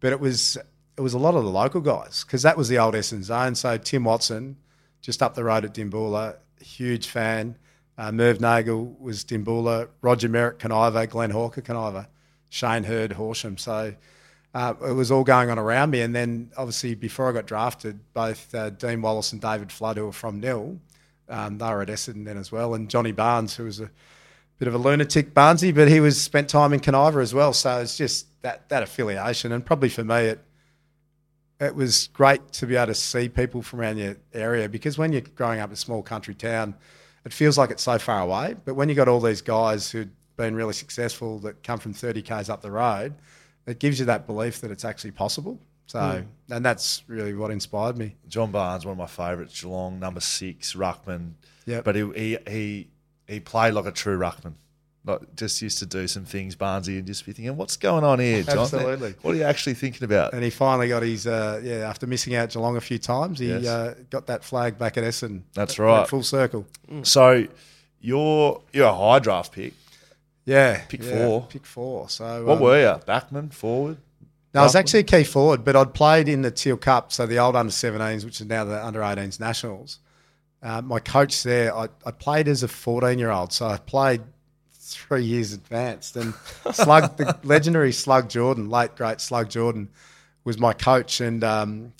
But 0.00 0.12
it 0.12 0.20
was 0.20 0.56
it 0.96 1.00
was 1.02 1.12
a 1.12 1.18
lot 1.18 1.34
of 1.34 1.44
the 1.44 1.50
local 1.50 1.82
guys 1.82 2.24
because 2.24 2.42
that 2.42 2.56
was 2.56 2.70
the 2.70 2.78
old 2.78 2.94
Essendon 2.94 3.22
zone. 3.22 3.54
So 3.54 3.76
Tim 3.76 4.04
Watson, 4.04 4.56
just 5.02 5.22
up 5.22 5.34
the 5.34 5.44
road 5.44 5.66
at 5.66 5.74
Dimboola, 5.74 6.36
huge 6.58 7.08
fan. 7.08 7.58
Uh, 7.96 8.10
Merv 8.10 8.38
Neagle 8.38 8.98
was 8.98 9.24
Dimboola, 9.24 9.88
Roger 10.02 10.28
Merrett 10.28 10.58
Kaniva, 10.58 11.08
Glenn 11.08 11.30
Hawker, 11.30 11.62
Kaniva, 11.62 12.08
Shane 12.48 12.84
Heard, 12.84 13.12
Horsham. 13.12 13.56
So 13.56 13.94
uh, 14.52 14.74
it 14.84 14.92
was 14.92 15.12
all 15.12 15.24
going 15.24 15.50
on 15.50 15.58
around 15.58 15.90
me. 15.90 16.00
And 16.00 16.14
then 16.14 16.50
obviously 16.56 16.94
before 16.94 17.28
I 17.28 17.32
got 17.32 17.46
drafted, 17.46 18.00
both 18.12 18.52
uh, 18.54 18.70
Dean 18.70 19.00
Wallis 19.00 19.32
and 19.32 19.40
David 19.40 19.70
Flood, 19.70 19.96
who 19.96 20.06
were 20.06 20.12
from 20.12 20.40
Nhill, 20.40 20.78
um, 21.28 21.58
they 21.58 21.66
were 21.66 21.82
at 21.82 21.88
Essendon 21.88 22.24
then 22.24 22.36
as 22.36 22.50
well. 22.50 22.74
And 22.74 22.90
Johnny 22.90 23.12
Barnes, 23.12 23.54
who 23.54 23.64
was 23.64 23.80
a 23.80 23.90
bit 24.58 24.66
of 24.66 24.74
a 24.74 24.78
lunatic 24.78 25.32
Barnesy, 25.32 25.72
but 25.72 25.88
he 25.88 26.00
was 26.00 26.20
spent 26.20 26.48
time 26.48 26.72
in 26.72 26.80
Kaniva 26.80 27.22
as 27.22 27.32
well. 27.32 27.52
So 27.52 27.80
it's 27.80 27.96
just 27.96 28.26
that, 28.42 28.68
that 28.70 28.82
affiliation. 28.82 29.52
And 29.52 29.64
probably 29.64 29.88
for 29.88 30.04
me, 30.04 30.16
it, 30.16 30.44
it 31.60 31.76
was 31.76 32.08
great 32.08 32.50
to 32.52 32.66
be 32.66 32.74
able 32.74 32.86
to 32.86 32.94
see 32.94 33.28
people 33.28 33.62
from 33.62 33.80
around 33.80 33.98
your 33.98 34.16
area 34.32 34.68
because 34.68 34.98
when 34.98 35.12
you're 35.12 35.22
growing 35.22 35.60
up 35.60 35.70
in 35.70 35.74
a 35.74 35.76
small 35.76 36.02
country 36.02 36.34
town– 36.34 36.74
it 37.24 37.32
feels 37.32 37.56
like 37.56 37.70
it's 37.70 37.82
so 37.82 37.98
far 37.98 38.20
away. 38.20 38.54
But 38.64 38.74
when 38.74 38.88
you 38.88 38.94
got 38.94 39.08
all 39.08 39.20
these 39.20 39.42
guys 39.42 39.90
who've 39.90 40.10
been 40.36 40.54
really 40.54 40.72
successful 40.72 41.38
that 41.40 41.62
come 41.62 41.78
from 41.78 41.92
30 41.92 42.22
k's 42.22 42.48
up 42.48 42.60
the 42.60 42.70
road, 42.70 43.14
it 43.66 43.78
gives 43.78 43.98
you 43.98 44.06
that 44.06 44.26
belief 44.26 44.60
that 44.60 44.70
it's 44.70 44.84
actually 44.84 45.12
possible. 45.12 45.58
So, 45.86 45.98
mm. 45.98 46.26
and 46.50 46.64
that's 46.64 47.02
really 47.08 47.34
what 47.34 47.50
inspired 47.50 47.96
me. 47.96 48.16
John 48.28 48.50
Barnes, 48.50 48.86
one 48.86 48.92
of 48.92 48.98
my 48.98 49.06
favourites, 49.06 49.60
Geelong, 49.60 49.98
number 50.00 50.20
six, 50.20 50.74
ruckman. 50.74 51.32
Yeah, 51.66 51.82
but 51.82 51.94
he, 51.94 52.10
he 52.14 52.38
he 52.48 52.88
he 53.26 53.40
played 53.40 53.74
like 53.74 53.86
a 53.86 53.92
true 53.92 54.18
ruckman. 54.18 54.54
Like 55.06 55.36
just 55.36 55.60
used 55.60 55.78
to 55.80 55.86
do 55.86 56.08
some 56.08 56.24
things, 56.24 56.56
Barnesy, 56.56 56.96
and 56.96 57.06
just 57.06 57.26
be 57.26 57.32
thinking, 57.32 57.54
what's 57.58 57.76
going 57.76 58.04
on 58.04 58.20
here, 58.20 58.42
John? 58.42 58.60
Absolutely. 58.60 59.14
What 59.20 59.34
are 59.34 59.36
you 59.36 59.42
actually 59.42 59.74
thinking 59.74 60.04
about? 60.04 60.32
And 60.32 60.42
he 60.42 60.48
finally 60.48 60.88
got 60.88 61.02
his, 61.02 61.26
uh, 61.26 61.60
yeah, 61.62 61.88
after 61.88 62.06
missing 62.06 62.34
out 62.34 62.48
Geelong 62.48 62.78
a 62.78 62.80
few 62.80 62.98
times, 62.98 63.38
he 63.38 63.48
yes. 63.48 63.66
uh, 63.66 63.94
got 64.08 64.28
that 64.28 64.42
flag 64.42 64.78
back 64.78 64.96
at 64.96 65.04
Essendon. 65.04 65.42
That's 65.52 65.78
right. 65.78 66.08
Full 66.08 66.22
circle. 66.22 66.66
Mm. 66.90 67.06
So 67.06 67.46
you're 68.00 68.62
you're 68.72 68.88
a 68.88 68.94
high 68.94 69.18
draft 69.18 69.52
pick. 69.52 69.74
Yeah. 70.46 70.82
Pick 70.88 71.02
yeah, 71.02 71.26
four. 71.26 71.46
Pick 71.50 71.66
four. 71.66 72.08
So 72.08 72.44
What 72.44 72.56
um, 72.56 72.60
were 72.60 72.80
you? 72.80 73.00
Backman, 73.06 73.52
forward? 73.52 73.98
No, 74.54 74.60
I 74.60 74.62
was 74.62 74.76
actually 74.76 75.00
a 75.00 75.04
key 75.04 75.24
forward, 75.24 75.64
but 75.64 75.74
I'd 75.74 75.94
played 75.94 76.28
in 76.28 76.42
the 76.42 76.50
Teal 76.50 76.76
Cup, 76.76 77.12
so 77.12 77.26
the 77.26 77.40
old 77.40 77.56
under 77.56 77.72
17s, 77.72 78.24
which 78.24 78.40
is 78.40 78.46
now 78.46 78.64
the 78.64 78.84
under 78.84 79.00
18s 79.00 79.40
nationals. 79.40 79.98
Uh, 80.62 80.80
my 80.80 81.00
coach 81.00 81.42
there, 81.42 81.76
I, 81.76 81.88
I 82.06 82.12
played 82.12 82.46
as 82.46 82.62
a 82.62 82.68
14 82.68 83.18
year 83.18 83.30
old, 83.30 83.52
so 83.52 83.66
I 83.66 83.78
played 83.78 84.22
three 84.94 85.24
years 85.24 85.52
advanced. 85.52 86.16
And 86.16 86.34
Slug, 86.72 87.16
the 87.16 87.38
legendary 87.44 87.92
Slug 87.92 88.28
Jordan, 88.28 88.70
late 88.70 88.96
great 88.96 89.20
Slug 89.20 89.48
Jordan, 89.48 89.88
was 90.44 90.58
my 90.58 90.72
coach. 90.72 91.20
And 91.20 91.42
um, 91.44 91.92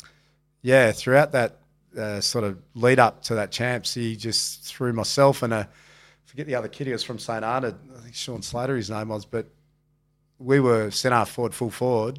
yeah, 0.63 0.93
throughout 0.93 1.33
that 1.33 1.59
uh, 1.99 2.21
sort 2.21 2.45
of 2.45 2.59
lead 2.75 2.99
up 2.99 3.23
to 3.25 3.37
that 3.37 3.51
champs, 3.51 3.95
he 3.95 4.17
just 4.17 4.65
threw 4.65 4.93
myself 4.93 5.43
and 5.43 5.53
a 5.53 5.69
forget 6.35 6.47
the 6.47 6.57
other 6.57 6.69
kid. 6.69 6.89
He 6.89 6.93
was 6.93 7.05
from 7.05 7.21
St 7.21 7.45
Arnaud. 7.45 7.77
I 7.97 8.01
think 8.01 8.15
Sean 8.17 8.43
Slater, 8.43 8.75
his 8.75 8.91
name 8.91 9.09
was, 9.09 9.25
but 9.25 9.47
we 10.41 10.59
were 10.59 10.91
centre 10.91 11.15
half 11.15 11.31
forward, 11.31 11.55
full 11.55 11.71
forward. 11.71 12.19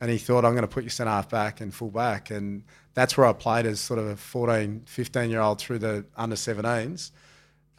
And 0.00 0.08
he 0.08 0.18
thought, 0.18 0.44
I'm 0.44 0.52
going 0.52 0.62
to 0.62 0.68
put 0.68 0.84
you 0.84 0.90
centre 0.90 1.10
half 1.10 1.28
back 1.28 1.60
and 1.60 1.74
full 1.74 1.90
back. 1.90 2.30
And 2.30 2.62
that's 2.94 3.16
where 3.16 3.26
I 3.26 3.32
played 3.32 3.66
as 3.66 3.80
sort 3.80 3.98
of 3.98 4.06
a 4.06 4.16
14, 4.16 4.82
15 4.86 5.30
year 5.30 5.40
old 5.40 5.58
through 5.58 5.80
the 5.80 6.04
under 6.16 6.36
17s. 6.36 7.10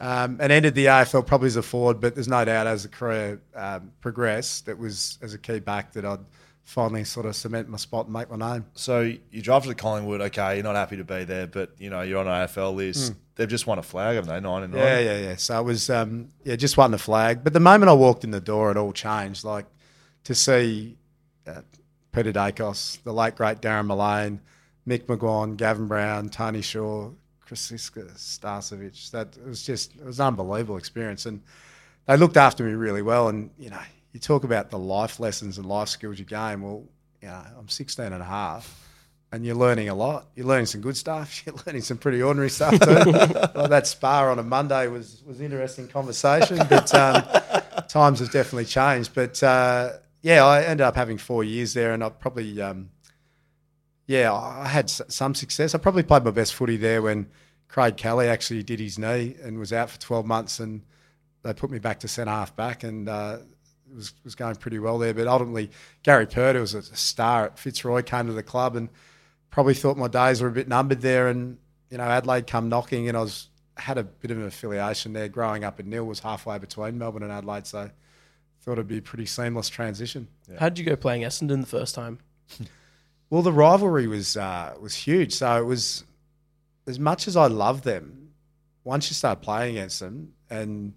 Um, 0.00 0.38
and 0.40 0.52
ended 0.52 0.76
the 0.76 0.86
AFL 0.86 1.26
probably 1.26 1.48
as 1.48 1.56
a 1.56 1.62
forward, 1.62 2.00
but 2.00 2.14
there's 2.14 2.28
no 2.28 2.44
doubt 2.44 2.68
as 2.68 2.84
the 2.84 2.88
career 2.88 3.40
um, 3.56 3.90
progressed, 4.00 4.68
it 4.68 4.78
was 4.78 5.18
as 5.22 5.34
a 5.34 5.38
key 5.38 5.58
back 5.58 5.92
that 5.94 6.04
I'd 6.04 6.20
finally 6.68 7.02
sort 7.02 7.24
of 7.24 7.34
cement 7.34 7.66
my 7.66 7.78
spot 7.78 8.04
and 8.04 8.12
make 8.12 8.30
my 8.30 8.52
name. 8.52 8.66
So 8.74 9.00
you 9.00 9.42
drafted 9.42 9.70
to 9.70 9.74
Collingwood, 9.74 10.20
okay, 10.20 10.56
you're 10.56 10.64
not 10.64 10.76
happy 10.76 10.98
to 10.98 11.04
be 11.04 11.24
there, 11.24 11.46
but 11.46 11.72
you 11.78 11.88
know 11.90 12.02
you're 12.02 12.18
on 12.20 12.26
AFL 12.26 12.74
list. 12.74 13.12
Mm. 13.12 13.16
They've 13.36 13.48
just 13.48 13.66
won 13.66 13.78
a 13.78 13.82
flag, 13.82 14.16
haven't 14.16 14.28
they? 14.28 14.40
Nine 14.40 14.64
and 14.64 14.74
nine. 14.74 14.82
Yeah, 14.82 14.98
yeah, 14.98 15.18
yeah. 15.18 15.36
So 15.36 15.58
it 15.58 15.64
was, 15.64 15.88
um, 15.88 16.30
yeah, 16.44 16.56
just 16.56 16.76
won 16.76 16.90
the 16.90 16.98
flag. 16.98 17.42
But 17.42 17.54
the 17.54 17.60
moment 17.60 17.88
I 17.88 17.94
walked 17.94 18.22
in 18.22 18.32
the 18.32 18.40
door, 18.40 18.70
it 18.70 18.76
all 18.76 18.92
changed. 18.92 19.44
Like 19.44 19.66
to 20.24 20.34
see 20.34 20.98
uh, 21.46 21.62
Peter 22.12 22.32
Daicos, 22.32 23.02
the 23.02 23.12
late 23.12 23.34
great 23.34 23.60
Darren 23.62 23.86
Millane, 23.86 24.40
Mick 24.86 25.06
McGuane, 25.06 25.56
Gavin 25.56 25.86
Brown, 25.86 26.28
Tony 26.28 26.62
Shaw, 26.62 27.12
Crosisca, 27.48 28.12
Starcevic. 28.16 29.10
That 29.12 29.36
it 29.36 29.46
was 29.46 29.62
just 29.62 29.94
it 29.96 30.04
was 30.04 30.20
an 30.20 30.26
unbelievable 30.26 30.76
experience, 30.76 31.26
and 31.26 31.42
they 32.06 32.16
looked 32.16 32.36
after 32.36 32.64
me 32.64 32.72
really 32.72 33.02
well. 33.02 33.28
And 33.28 33.50
you 33.58 33.70
know, 33.70 33.80
you 34.12 34.20
talk 34.20 34.44
about 34.44 34.70
the 34.70 34.78
life 34.78 35.20
lessons 35.20 35.58
and 35.58 35.66
life 35.66 35.88
skills 35.88 36.18
you 36.18 36.24
gain. 36.24 36.62
Well, 36.62 36.84
you 37.22 37.28
know, 37.28 37.42
I'm 37.58 37.68
16 37.68 38.04
and 38.06 38.22
a 38.22 38.24
half. 38.24 38.84
And 39.30 39.44
you're 39.44 39.56
learning 39.56 39.90
a 39.90 39.94
lot. 39.94 40.26
You're 40.34 40.46
learning 40.46 40.66
some 40.66 40.80
good 40.80 40.96
stuff. 40.96 41.42
You're 41.46 41.54
learning 41.66 41.82
some 41.82 41.98
pretty 41.98 42.22
ordinary 42.22 42.48
stuff 42.48 42.80
too. 42.80 42.94
like 42.94 43.68
that 43.68 43.86
spa 43.86 44.30
on 44.30 44.38
a 44.38 44.42
Monday 44.42 44.86
was 44.86 45.22
was 45.26 45.42
interesting 45.42 45.86
conversation, 45.86 46.56
but 46.66 46.94
um, 46.94 47.22
times 47.88 48.20
have 48.20 48.30
definitely 48.30 48.64
changed. 48.64 49.14
But 49.14 49.42
uh, 49.42 49.90
yeah, 50.22 50.46
I 50.46 50.62
ended 50.62 50.80
up 50.80 50.96
having 50.96 51.18
four 51.18 51.44
years 51.44 51.74
there, 51.74 51.92
and 51.92 52.02
I 52.02 52.08
probably 52.08 52.58
um, 52.62 52.88
yeah, 54.08 54.32
I 54.32 54.66
had 54.66 54.88
some 54.88 55.34
success. 55.34 55.74
I 55.74 55.78
probably 55.78 56.02
played 56.02 56.24
my 56.24 56.30
best 56.30 56.54
footy 56.54 56.78
there 56.78 57.02
when 57.02 57.28
Craig 57.68 57.98
Kelly 57.98 58.26
actually 58.26 58.62
did 58.62 58.80
his 58.80 58.98
knee 58.98 59.36
and 59.42 59.58
was 59.58 59.70
out 59.70 59.90
for 59.90 60.00
12 60.00 60.24
months, 60.24 60.58
and 60.60 60.80
they 61.42 61.52
put 61.52 61.70
me 61.70 61.78
back 61.78 62.00
to 62.00 62.08
centre 62.08 62.30
half 62.30 62.56
back, 62.56 62.82
and 62.84 63.06
uh, 63.06 63.36
it 63.86 63.94
was 63.94 64.14
was 64.24 64.34
going 64.34 64.56
pretty 64.56 64.78
well 64.78 64.96
there. 64.96 65.12
But 65.12 65.26
ultimately, 65.26 65.70
Gary 66.02 66.24
Pert 66.24 66.56
was 66.56 66.72
a 66.72 66.82
star 66.82 67.44
at 67.44 67.58
Fitzroy, 67.58 68.02
came 68.02 68.26
to 68.28 68.32
the 68.32 68.42
club, 68.42 68.76
and 68.76 68.88
probably 69.50 69.74
thought 69.74 69.98
my 69.98 70.08
days 70.08 70.40
were 70.40 70.48
a 70.48 70.52
bit 70.52 70.68
numbered 70.68 71.02
there. 71.02 71.28
And 71.28 71.58
you 71.90 71.98
know, 71.98 72.04
Adelaide 72.04 72.46
come 72.46 72.70
knocking, 72.70 73.08
and 73.08 73.16
I 73.16 73.20
was 73.20 73.50
had 73.76 73.98
a 73.98 74.04
bit 74.04 74.30
of 74.30 74.38
an 74.38 74.46
affiliation 74.46 75.12
there. 75.12 75.28
Growing 75.28 75.64
up 75.64 75.78
in 75.80 75.90
Nhill 75.90 76.06
was 76.06 76.20
halfway 76.20 76.56
between 76.58 76.96
Melbourne 76.96 77.24
and 77.24 77.30
Adelaide, 77.30 77.66
so 77.66 77.90
thought 78.62 78.72
it'd 78.72 78.88
be 78.88 78.98
a 78.98 79.02
pretty 79.02 79.26
seamless 79.26 79.68
transition. 79.68 80.28
Yeah. 80.50 80.60
How 80.60 80.70
did 80.70 80.78
you 80.78 80.86
go 80.86 80.96
playing 80.96 81.24
Essendon 81.24 81.60
the 81.60 81.66
first 81.66 81.94
time? 81.94 82.20
well, 83.30 83.42
the 83.42 83.52
rivalry 83.52 84.06
was 84.06 84.36
uh, 84.36 84.74
was 84.80 84.94
huge. 84.94 85.34
So 85.34 85.60
it 85.60 85.64
was 85.64 86.04
as 86.86 86.98
much 86.98 87.28
as 87.28 87.36
I 87.36 87.46
love 87.46 87.82
them. 87.82 88.30
Once 88.84 89.10
you 89.10 89.14
start 89.14 89.42
playing 89.42 89.76
against 89.76 90.00
them, 90.00 90.32
and 90.48 90.94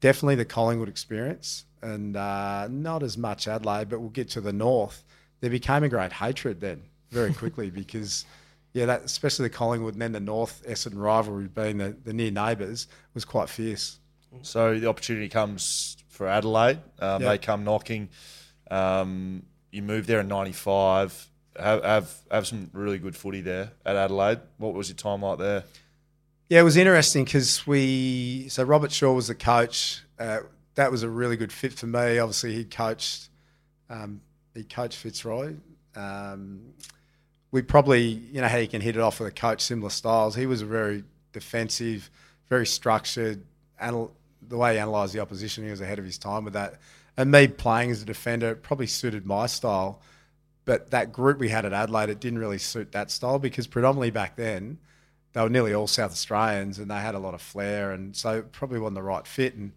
definitely 0.00 0.34
the 0.34 0.44
Collingwood 0.44 0.88
experience, 0.88 1.64
and 1.80 2.16
uh, 2.16 2.68
not 2.70 3.02
as 3.02 3.16
much 3.16 3.48
Adelaide, 3.48 3.88
but 3.88 4.00
we'll 4.00 4.10
get 4.10 4.28
to 4.30 4.40
the 4.40 4.52
north. 4.52 5.04
There 5.40 5.50
became 5.50 5.82
a 5.82 5.88
great 5.88 6.12
hatred 6.12 6.60
then 6.60 6.82
very 7.10 7.32
quickly 7.42 7.70
because, 7.70 8.26
yeah, 8.72 8.86
that 8.86 9.04
especially 9.04 9.44
the 9.44 9.54
Collingwood 9.54 9.94
and 9.94 10.02
then 10.02 10.12
the 10.12 10.20
North 10.20 10.62
Essendon 10.68 10.98
rivalry 10.98 11.48
being 11.48 11.78
the, 11.78 11.96
the 12.04 12.12
near 12.12 12.30
neighbours 12.30 12.88
was 13.14 13.24
quite 13.24 13.48
fierce. 13.48 13.98
So 14.42 14.78
the 14.78 14.88
opportunity 14.88 15.28
comes 15.30 15.96
for 16.08 16.26
Adelaide. 16.26 16.78
Um, 16.98 17.22
yep. 17.22 17.30
They 17.30 17.38
come 17.38 17.64
knocking. 17.64 18.10
Um, 18.70 19.44
you 19.70 19.82
move 19.82 20.06
there 20.06 20.20
in 20.20 20.28
'95. 20.28 21.30
Have, 21.58 21.84
have 21.84 22.14
have 22.30 22.46
some 22.46 22.70
really 22.72 22.98
good 22.98 23.16
footy 23.16 23.40
there 23.40 23.72
at 23.84 23.96
Adelaide. 23.96 24.40
What 24.58 24.74
was 24.74 24.88
your 24.88 24.96
time 24.96 25.22
like 25.22 25.38
there? 25.38 25.64
Yeah, 26.48 26.60
it 26.60 26.64
was 26.64 26.76
interesting 26.76 27.24
because 27.24 27.66
we 27.66 28.48
so 28.48 28.62
Robert 28.62 28.92
Shaw 28.92 29.12
was 29.12 29.28
the 29.28 29.34
coach. 29.34 30.02
Uh, 30.18 30.40
that 30.74 30.90
was 30.90 31.02
a 31.02 31.08
really 31.08 31.36
good 31.36 31.52
fit 31.52 31.72
for 31.72 31.86
me. 31.86 32.18
Obviously, 32.18 32.54
he 32.54 32.64
coached 32.64 33.28
um, 33.90 34.20
he 34.54 34.64
coached 34.64 34.98
Fitzroy. 34.98 35.54
Um, 35.94 36.74
we 37.50 37.62
probably, 37.62 38.02
you 38.02 38.40
know, 38.40 38.48
how 38.48 38.58
you 38.58 38.68
can 38.68 38.80
hit 38.80 38.96
it 38.96 39.00
off 39.00 39.20
with 39.20 39.28
a 39.28 39.32
coach, 39.32 39.60
similar 39.60 39.90
styles. 39.90 40.34
He 40.34 40.46
was 40.46 40.62
a 40.62 40.66
very 40.66 41.04
defensive, 41.32 42.10
very 42.48 42.66
structured. 42.66 43.42
Anal- 43.80 44.12
the 44.48 44.56
way 44.56 44.74
he 44.74 44.78
analysed 44.78 45.12
the 45.12 45.20
opposition, 45.20 45.64
he 45.64 45.70
was 45.70 45.80
ahead 45.80 45.98
of 45.98 46.04
his 46.04 46.18
time 46.18 46.44
with 46.44 46.52
that. 46.54 46.80
And 47.16 47.30
me 47.30 47.48
playing 47.48 47.90
as 47.90 48.02
a 48.02 48.04
defender 48.04 48.54
probably 48.54 48.86
suited 48.86 49.26
my 49.26 49.46
style. 49.46 50.00
But 50.66 50.90
that 50.90 51.12
group 51.12 51.38
we 51.38 51.48
had 51.48 51.64
at 51.64 51.72
Adelaide, 51.72 52.10
it 52.10 52.20
didn't 52.20 52.38
really 52.38 52.58
suit 52.58 52.92
that 52.92 53.10
style 53.10 53.38
because 53.38 53.66
predominantly 53.66 54.10
back 54.10 54.36
then, 54.36 54.78
they 55.32 55.40
were 55.40 55.48
nearly 55.48 55.72
all 55.72 55.86
South 55.86 56.10
Australians 56.10 56.78
and 56.78 56.90
they 56.90 56.96
had 56.96 57.14
a 57.14 57.18
lot 57.18 57.32
of 57.32 57.40
flair. 57.40 57.92
And 57.92 58.14
so 58.14 58.42
probably 58.42 58.78
wasn't 58.78 58.96
the 58.96 59.02
right 59.02 59.26
fit. 59.26 59.54
And 59.54 59.72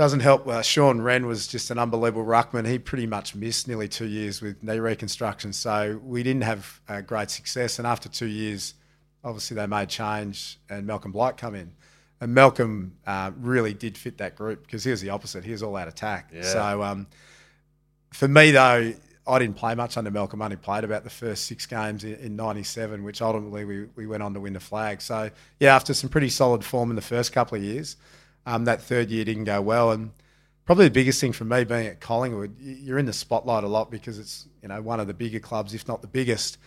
doesn't 0.00 0.20
help. 0.20 0.46
Uh, 0.48 0.62
Shaun 0.62 1.00
Rehn 1.00 1.26
was 1.26 1.46
just 1.46 1.70
an 1.70 1.78
unbelievable 1.78 2.24
ruckman. 2.24 2.66
He 2.66 2.78
pretty 2.78 3.06
much 3.06 3.34
missed 3.34 3.68
nearly 3.68 3.88
two 3.88 4.06
years 4.06 4.40
with 4.40 4.62
knee 4.62 4.78
reconstruction, 4.78 5.52
so 5.52 6.00
we 6.02 6.22
didn't 6.22 6.44
have 6.44 6.80
uh, 6.88 7.00
great 7.02 7.28
success. 7.30 7.78
And 7.78 7.86
after 7.86 8.08
two 8.08 8.26
years, 8.26 8.74
obviously 9.22 9.56
they 9.56 9.66
made 9.66 9.90
change, 9.90 10.58
and 10.70 10.86
Malcolm 10.86 11.12
Blight 11.12 11.36
come 11.36 11.54
in. 11.54 11.72
And 12.20 12.34
Malcolm 12.34 12.96
uh, 13.06 13.32
really 13.38 13.74
did 13.74 13.98
fit 13.98 14.18
that 14.18 14.36
group 14.36 14.62
because 14.62 14.84
he 14.84 14.90
was 14.90 15.00
the 15.00 15.10
opposite. 15.10 15.44
He 15.44 15.52
was 15.52 15.62
all 15.62 15.76
out 15.76 15.88
attack. 15.88 16.30
Yeah. 16.32 16.42
So 16.42 16.82
um, 16.82 17.06
for 18.12 18.28
me 18.28 18.52
though, 18.52 18.94
I 19.30 19.38
didn't 19.38 19.56
play 19.56 19.74
much 19.74 19.96
under 19.96 20.10
Malcolm. 20.10 20.42
I 20.42 20.46
only 20.46 20.56
played 20.56 20.84
about 20.84 21.04
the 21.04 21.10
first 21.10 21.46
six 21.46 21.66
games 21.66 22.04
in 22.04 22.36
'97, 22.36 23.02
which 23.04 23.22
ultimately 23.22 23.64
we, 23.64 23.84
we 23.96 24.06
went 24.06 24.22
on 24.22 24.34
to 24.34 24.40
win 24.40 24.52
the 24.52 24.60
flag. 24.60 25.00
So 25.00 25.30
yeah, 25.58 25.74
after 25.74 25.94
some 25.94 26.10
pretty 26.10 26.28
solid 26.28 26.64
form 26.64 26.90
in 26.90 26.96
the 26.96 27.02
first 27.02 27.32
couple 27.32 27.56
of 27.56 27.64
years. 27.64 27.96
Um, 28.46 28.64
that 28.64 28.80
third 28.82 29.10
year 29.10 29.24
didn't 29.24 29.44
go 29.44 29.60
well, 29.60 29.92
and 29.92 30.12
probably 30.64 30.86
the 30.86 30.92
biggest 30.92 31.20
thing 31.20 31.32
for 31.32 31.44
me 31.44 31.64
being 31.64 31.86
at 31.86 32.00
Collingwood, 32.00 32.56
you're 32.58 32.98
in 32.98 33.06
the 33.06 33.12
spotlight 33.12 33.64
a 33.64 33.68
lot 33.68 33.90
because 33.90 34.18
it's 34.18 34.46
you 34.62 34.68
know 34.68 34.80
one 34.80 35.00
of 35.00 35.06
the 35.06 35.14
bigger 35.14 35.40
clubs, 35.40 35.74
if 35.74 35.86
not 35.86 36.00
the 36.00 36.08
biggest. 36.08 36.58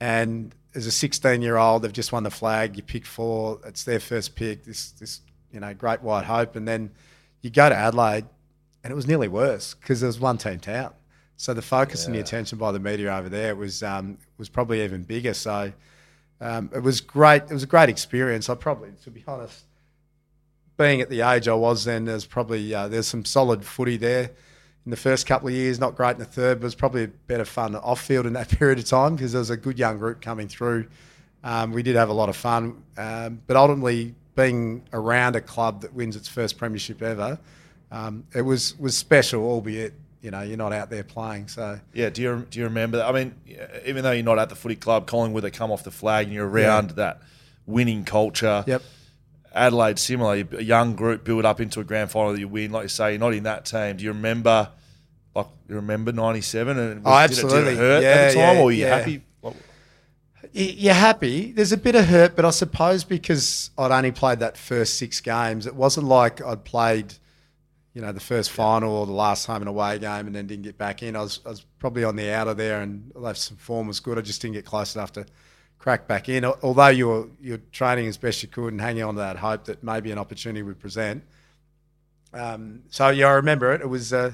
And 0.00 0.54
as 0.74 0.86
a 0.86 0.90
16 0.90 1.40
year 1.40 1.56
old, 1.56 1.82
they've 1.82 1.92
just 1.92 2.12
won 2.12 2.22
the 2.22 2.30
flag. 2.30 2.76
You 2.76 2.82
pick 2.82 3.06
four, 3.06 3.60
it's 3.64 3.84
their 3.84 4.00
first 4.00 4.34
pick. 4.34 4.64
This 4.64 4.90
this 4.92 5.20
you 5.52 5.60
know 5.60 5.72
great 5.72 6.02
white 6.02 6.24
hope, 6.24 6.56
and 6.56 6.68
then 6.68 6.90
you 7.40 7.50
go 7.50 7.68
to 7.68 7.74
Adelaide, 7.74 8.26
and 8.84 8.90
it 8.90 8.96
was 8.96 9.06
nearly 9.06 9.28
worse 9.28 9.74
because 9.74 10.00
there 10.00 10.08
was 10.08 10.20
one 10.20 10.38
team 10.38 10.58
town. 10.60 10.92
So 11.38 11.54
the 11.54 11.62
focus 11.62 12.02
yeah. 12.02 12.06
and 12.06 12.14
the 12.16 12.20
attention 12.20 12.58
by 12.58 12.72
the 12.72 12.80
media 12.80 13.16
over 13.16 13.28
there 13.28 13.54
was 13.54 13.84
um, 13.84 14.18
was 14.38 14.48
probably 14.48 14.82
even 14.82 15.04
bigger. 15.04 15.32
So 15.34 15.72
um, 16.40 16.68
it 16.74 16.82
was 16.82 17.00
great. 17.00 17.44
It 17.44 17.52
was 17.52 17.62
a 17.62 17.68
great 17.68 17.88
experience. 17.88 18.50
I 18.50 18.56
probably, 18.56 18.90
to 19.04 19.10
be 19.10 19.22
honest, 19.26 19.64
being 20.76 21.00
at 21.00 21.10
the 21.10 21.20
age 21.20 21.46
I 21.46 21.54
was 21.54 21.84
then, 21.84 22.06
there's 22.06 22.26
probably 22.26 22.74
uh, 22.74 22.88
there's 22.88 23.06
some 23.06 23.24
solid 23.24 23.64
footy 23.64 23.96
there. 23.96 24.32
In 24.84 24.90
the 24.90 24.96
first 24.96 25.26
couple 25.26 25.46
of 25.46 25.54
years, 25.54 25.78
not 25.78 25.94
great 25.94 26.12
in 26.12 26.18
the 26.18 26.24
third, 26.24 26.58
but 26.58 26.64
it 26.64 26.66
was 26.66 26.74
probably 26.74 27.04
a 27.04 27.08
better 27.08 27.44
fun 27.44 27.76
off 27.76 28.00
field 28.00 28.26
in 28.26 28.32
that 28.32 28.48
period 28.58 28.80
of 28.80 28.86
time 28.86 29.14
because 29.14 29.30
there 29.30 29.38
was 29.38 29.50
a 29.50 29.56
good 29.56 29.78
young 29.78 29.98
group 29.98 30.20
coming 30.20 30.48
through. 30.48 30.88
Um, 31.44 31.70
we 31.70 31.84
did 31.84 31.94
have 31.94 32.08
a 32.08 32.12
lot 32.12 32.28
of 32.28 32.36
fun, 32.36 32.82
um, 32.96 33.40
but 33.46 33.56
ultimately 33.56 34.16
being 34.34 34.82
around 34.92 35.36
a 35.36 35.40
club 35.40 35.82
that 35.82 35.94
wins 35.94 36.16
its 36.16 36.26
first 36.26 36.58
premiership 36.58 37.00
ever, 37.00 37.38
um, 37.92 38.24
it 38.34 38.42
was 38.42 38.76
was 38.76 38.96
special, 38.96 39.44
albeit 39.44 39.94
you 40.20 40.30
know 40.30 40.42
you're 40.42 40.56
not 40.56 40.72
out 40.72 40.90
there 40.90 41.04
playing. 41.04 41.48
So 41.48 41.80
yeah, 41.92 42.10
do 42.10 42.22
you 42.22 42.46
do 42.50 42.58
you 42.58 42.64
remember? 42.66 42.98
That? 42.98 43.08
I 43.08 43.12
mean, 43.12 43.34
even 43.86 44.02
though 44.02 44.12
you're 44.12 44.24
not 44.24 44.38
at 44.38 44.48
the 44.48 44.56
footy 44.56 44.76
club, 44.76 45.06
Collingwood, 45.06 45.44
they 45.44 45.50
come 45.50 45.70
off 45.70 45.84
the 45.84 45.90
flag 45.90 46.26
and 46.26 46.34
you're 46.34 46.48
around 46.48 46.90
yeah. 46.90 46.96
that 46.96 47.22
winning 47.66 48.04
culture. 48.04 48.64
Yep. 48.66 48.82
Adelaide 49.54 49.98
similarly, 49.98 50.46
a 50.52 50.62
young 50.62 50.94
group 50.94 51.24
build 51.24 51.44
up 51.44 51.60
into 51.60 51.80
a 51.80 51.84
grand 51.84 52.10
final 52.10 52.32
that 52.32 52.38
you 52.38 52.48
win. 52.48 52.70
Like 52.70 52.84
you 52.84 52.88
say, 52.88 53.12
you're 53.12 53.20
not 53.20 53.34
in 53.34 53.44
that 53.44 53.64
team. 53.64 53.96
Do 53.96 54.04
you 54.04 54.12
remember, 54.12 54.70
like 55.34 55.46
you 55.68 55.76
remember 55.76 56.12
'97 56.12 56.78
and 56.78 57.04
was, 57.04 57.12
oh, 57.12 57.16
absolutely 57.16 57.60
did 57.60 57.66
it, 57.66 57.70
did 57.70 57.72
it 57.72 57.76
hurt 57.78 58.02
yeah, 58.02 58.08
at 58.08 58.28
the 58.28 58.34
time, 58.34 58.54
yeah, 58.56 58.60
or 58.60 58.64
were 58.64 58.72
you 58.72 58.84
yeah. 58.84 58.98
happy? 58.98 59.22
You're 60.52 60.94
happy. 60.94 61.52
There's 61.52 61.72
a 61.72 61.76
bit 61.76 61.94
of 61.94 62.06
hurt, 62.06 62.34
but 62.34 62.44
I 62.44 62.50
suppose 62.50 63.04
because 63.04 63.70
I'd 63.76 63.90
only 63.90 64.12
played 64.12 64.38
that 64.40 64.56
first 64.56 64.98
six 64.98 65.20
games, 65.20 65.66
it 65.66 65.74
wasn't 65.74 66.06
like 66.06 66.42
I'd 66.42 66.64
played, 66.64 67.14
you 67.94 68.02
know, 68.02 68.12
the 68.12 68.20
first 68.20 68.50
final 68.50 68.94
or 68.94 69.06
the 69.06 69.12
last 69.12 69.46
home 69.46 69.62
and 69.62 69.68
away 69.68 69.98
game 69.98 70.26
and 70.26 70.34
then 70.34 70.46
didn't 70.46 70.62
get 70.62 70.78
back 70.78 71.02
in. 71.02 71.16
I 71.16 71.22
was, 71.22 71.40
I 71.44 71.50
was 71.50 71.64
probably 71.78 72.04
on 72.04 72.16
the 72.16 72.32
outer 72.32 72.54
there, 72.54 72.80
and 72.80 73.10
although 73.16 73.32
some 73.32 73.56
form 73.56 73.88
was 73.88 74.00
good, 74.00 74.18
I 74.18 74.20
just 74.20 74.40
didn't 74.42 74.54
get 74.54 74.64
close 74.64 74.94
enough 74.94 75.12
to 75.12 75.26
crack 75.78 76.06
back 76.06 76.28
in. 76.28 76.44
Although 76.44 76.88
you 76.88 77.08
were 77.08 77.28
you're 77.40 77.60
training 77.72 78.06
as 78.06 78.16
best 78.16 78.42
you 78.42 78.48
could 78.48 78.72
and 78.72 78.80
hanging 78.80 79.02
on 79.02 79.14
to 79.14 79.20
that 79.20 79.36
hope 79.36 79.64
that 79.64 79.82
maybe 79.82 80.10
an 80.10 80.18
opportunity 80.18 80.62
would 80.62 80.78
present. 80.78 81.24
Um, 82.32 82.82
so 82.90 83.08
yeah, 83.08 83.28
I 83.28 83.32
remember 83.32 83.72
it. 83.72 83.80
It 83.80 83.88
was 83.88 84.12
uh, 84.12 84.32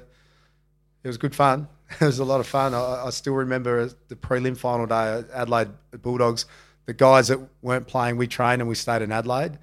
it 1.02 1.08
was 1.08 1.18
good 1.18 1.34
fun. 1.34 1.68
It 2.00 2.06
was 2.06 2.18
a 2.18 2.24
lot 2.24 2.40
of 2.40 2.46
fun. 2.46 2.74
I, 2.74 3.04
I 3.06 3.10
still 3.10 3.34
remember 3.34 3.88
the 4.08 4.16
prelim 4.16 4.56
final 4.56 4.86
day 4.86 5.18
at 5.18 5.30
Adelaide 5.30 5.68
Bulldogs. 6.02 6.46
The 6.86 6.94
guys 6.94 7.28
that 7.28 7.38
weren't 7.62 7.86
playing, 7.86 8.16
we 8.16 8.26
trained 8.26 8.62
and 8.62 8.68
we 8.68 8.74
stayed 8.74 9.02
in 9.02 9.12
Adelaide. 9.12 9.58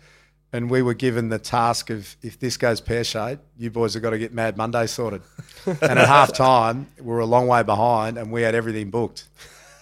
And 0.54 0.70
we 0.70 0.82
were 0.82 0.94
given 0.94 1.30
the 1.30 1.40
task 1.40 1.90
of 1.90 2.18
if 2.22 2.40
this 2.40 2.58
goes 2.58 2.82
pear 2.82 3.06
shaped, 3.06 3.42
you 3.58 3.72
boys 3.72 3.94
have 3.94 4.04
got 4.04 4.10
to 4.10 4.20
get 4.20 4.34
Mad 4.34 4.58
Monday 4.58 4.86
sorted. 4.86 5.22
and 5.66 5.82
at 5.82 6.08
half 6.08 6.34
time, 6.34 6.88
we 6.98 7.06
were 7.06 7.20
a 7.20 7.26
long 7.26 7.48
way 7.48 7.64
behind 7.64 8.18
and 8.18 8.32
we 8.32 8.42
had 8.42 8.54
everything 8.54 8.90
booked 8.90 9.28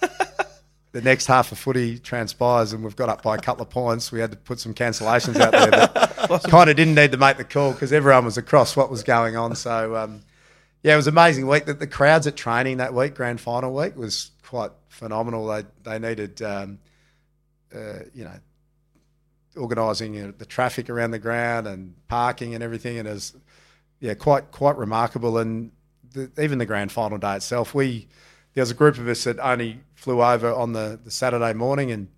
the 0.92 1.00
next 1.00 1.26
half 1.26 1.52
of 1.52 1.58
footy 1.58 1.98
transpires 1.98 2.72
and 2.72 2.82
we've 2.82 2.96
got 2.96 3.08
up 3.08 3.22
by 3.22 3.36
a 3.36 3.38
couple 3.38 3.62
of 3.62 3.70
points, 3.70 4.10
we 4.10 4.20
had 4.20 4.30
to 4.30 4.36
put 4.36 4.58
some 4.58 4.74
cancellations 4.74 5.36
out 5.40 5.52
there. 5.52 5.70
But 6.28 6.44
kind 6.44 6.68
of 6.68 6.76
didn't 6.76 6.94
need 6.94 7.12
to 7.12 7.18
make 7.18 7.36
the 7.36 7.44
call 7.44 7.72
because 7.72 7.92
everyone 7.92 8.24
was 8.24 8.36
across 8.36 8.76
what 8.76 8.90
was 8.90 9.02
going 9.02 9.36
on. 9.36 9.54
So, 9.54 9.96
um, 9.96 10.22
yeah, 10.82 10.94
it 10.94 10.96
was 10.96 11.06
an 11.06 11.14
amazing 11.14 11.46
week. 11.46 11.66
The, 11.66 11.74
the 11.74 11.86
crowds 11.86 12.26
at 12.26 12.36
training 12.36 12.78
that 12.78 12.94
week, 12.94 13.14
grand 13.14 13.40
final 13.40 13.74
week, 13.74 13.96
was 13.96 14.30
quite 14.42 14.70
phenomenal. 14.88 15.46
They, 15.46 15.64
they 15.84 15.98
needed, 15.98 16.42
um, 16.42 16.78
uh, 17.74 18.00
you 18.14 18.24
know, 18.24 18.38
organising 19.56 20.14
you 20.14 20.26
know, 20.26 20.34
the 20.36 20.46
traffic 20.46 20.90
around 20.90 21.10
the 21.10 21.18
ground 21.18 21.66
and 21.66 21.94
parking 22.08 22.54
and 22.54 22.62
everything. 22.62 22.98
And 22.98 23.08
it 23.08 23.12
was, 23.12 23.34
yeah, 24.00 24.14
quite, 24.14 24.50
quite 24.50 24.76
remarkable. 24.76 25.38
And 25.38 25.72
the, 26.12 26.30
even 26.40 26.58
the 26.58 26.66
grand 26.66 26.92
final 26.92 27.18
day 27.18 27.36
itself, 27.36 27.74
we– 27.74 28.08
there 28.54 28.62
was 28.62 28.70
a 28.72 28.74
group 28.74 28.98
of 28.98 29.06
us 29.06 29.22
that 29.24 29.38
only 29.38 29.78
flew 29.94 30.20
over 30.22 30.52
on 30.52 30.72
the, 30.72 30.98
the 31.04 31.10
Saturday 31.12 31.52
morning, 31.52 31.92
and 31.92 32.08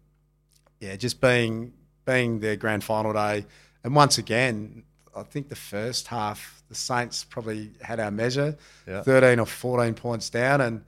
yeah, 0.80 0.96
just 0.96 1.20
being 1.20 1.74
being 2.06 2.40
their 2.40 2.56
grand 2.56 2.82
final 2.82 3.12
day, 3.12 3.44
and 3.84 3.94
once 3.94 4.16
again, 4.16 4.84
I 5.14 5.24
think 5.24 5.50
the 5.50 5.56
first 5.56 6.08
half 6.08 6.62
the 6.70 6.74
Saints 6.74 7.22
probably 7.22 7.72
had 7.82 8.00
our 8.00 8.10
measure, 8.10 8.56
Yeah. 8.88 9.02
thirteen 9.02 9.38
or 9.40 9.44
fourteen 9.44 9.92
points 9.92 10.30
down, 10.30 10.62
and 10.62 10.84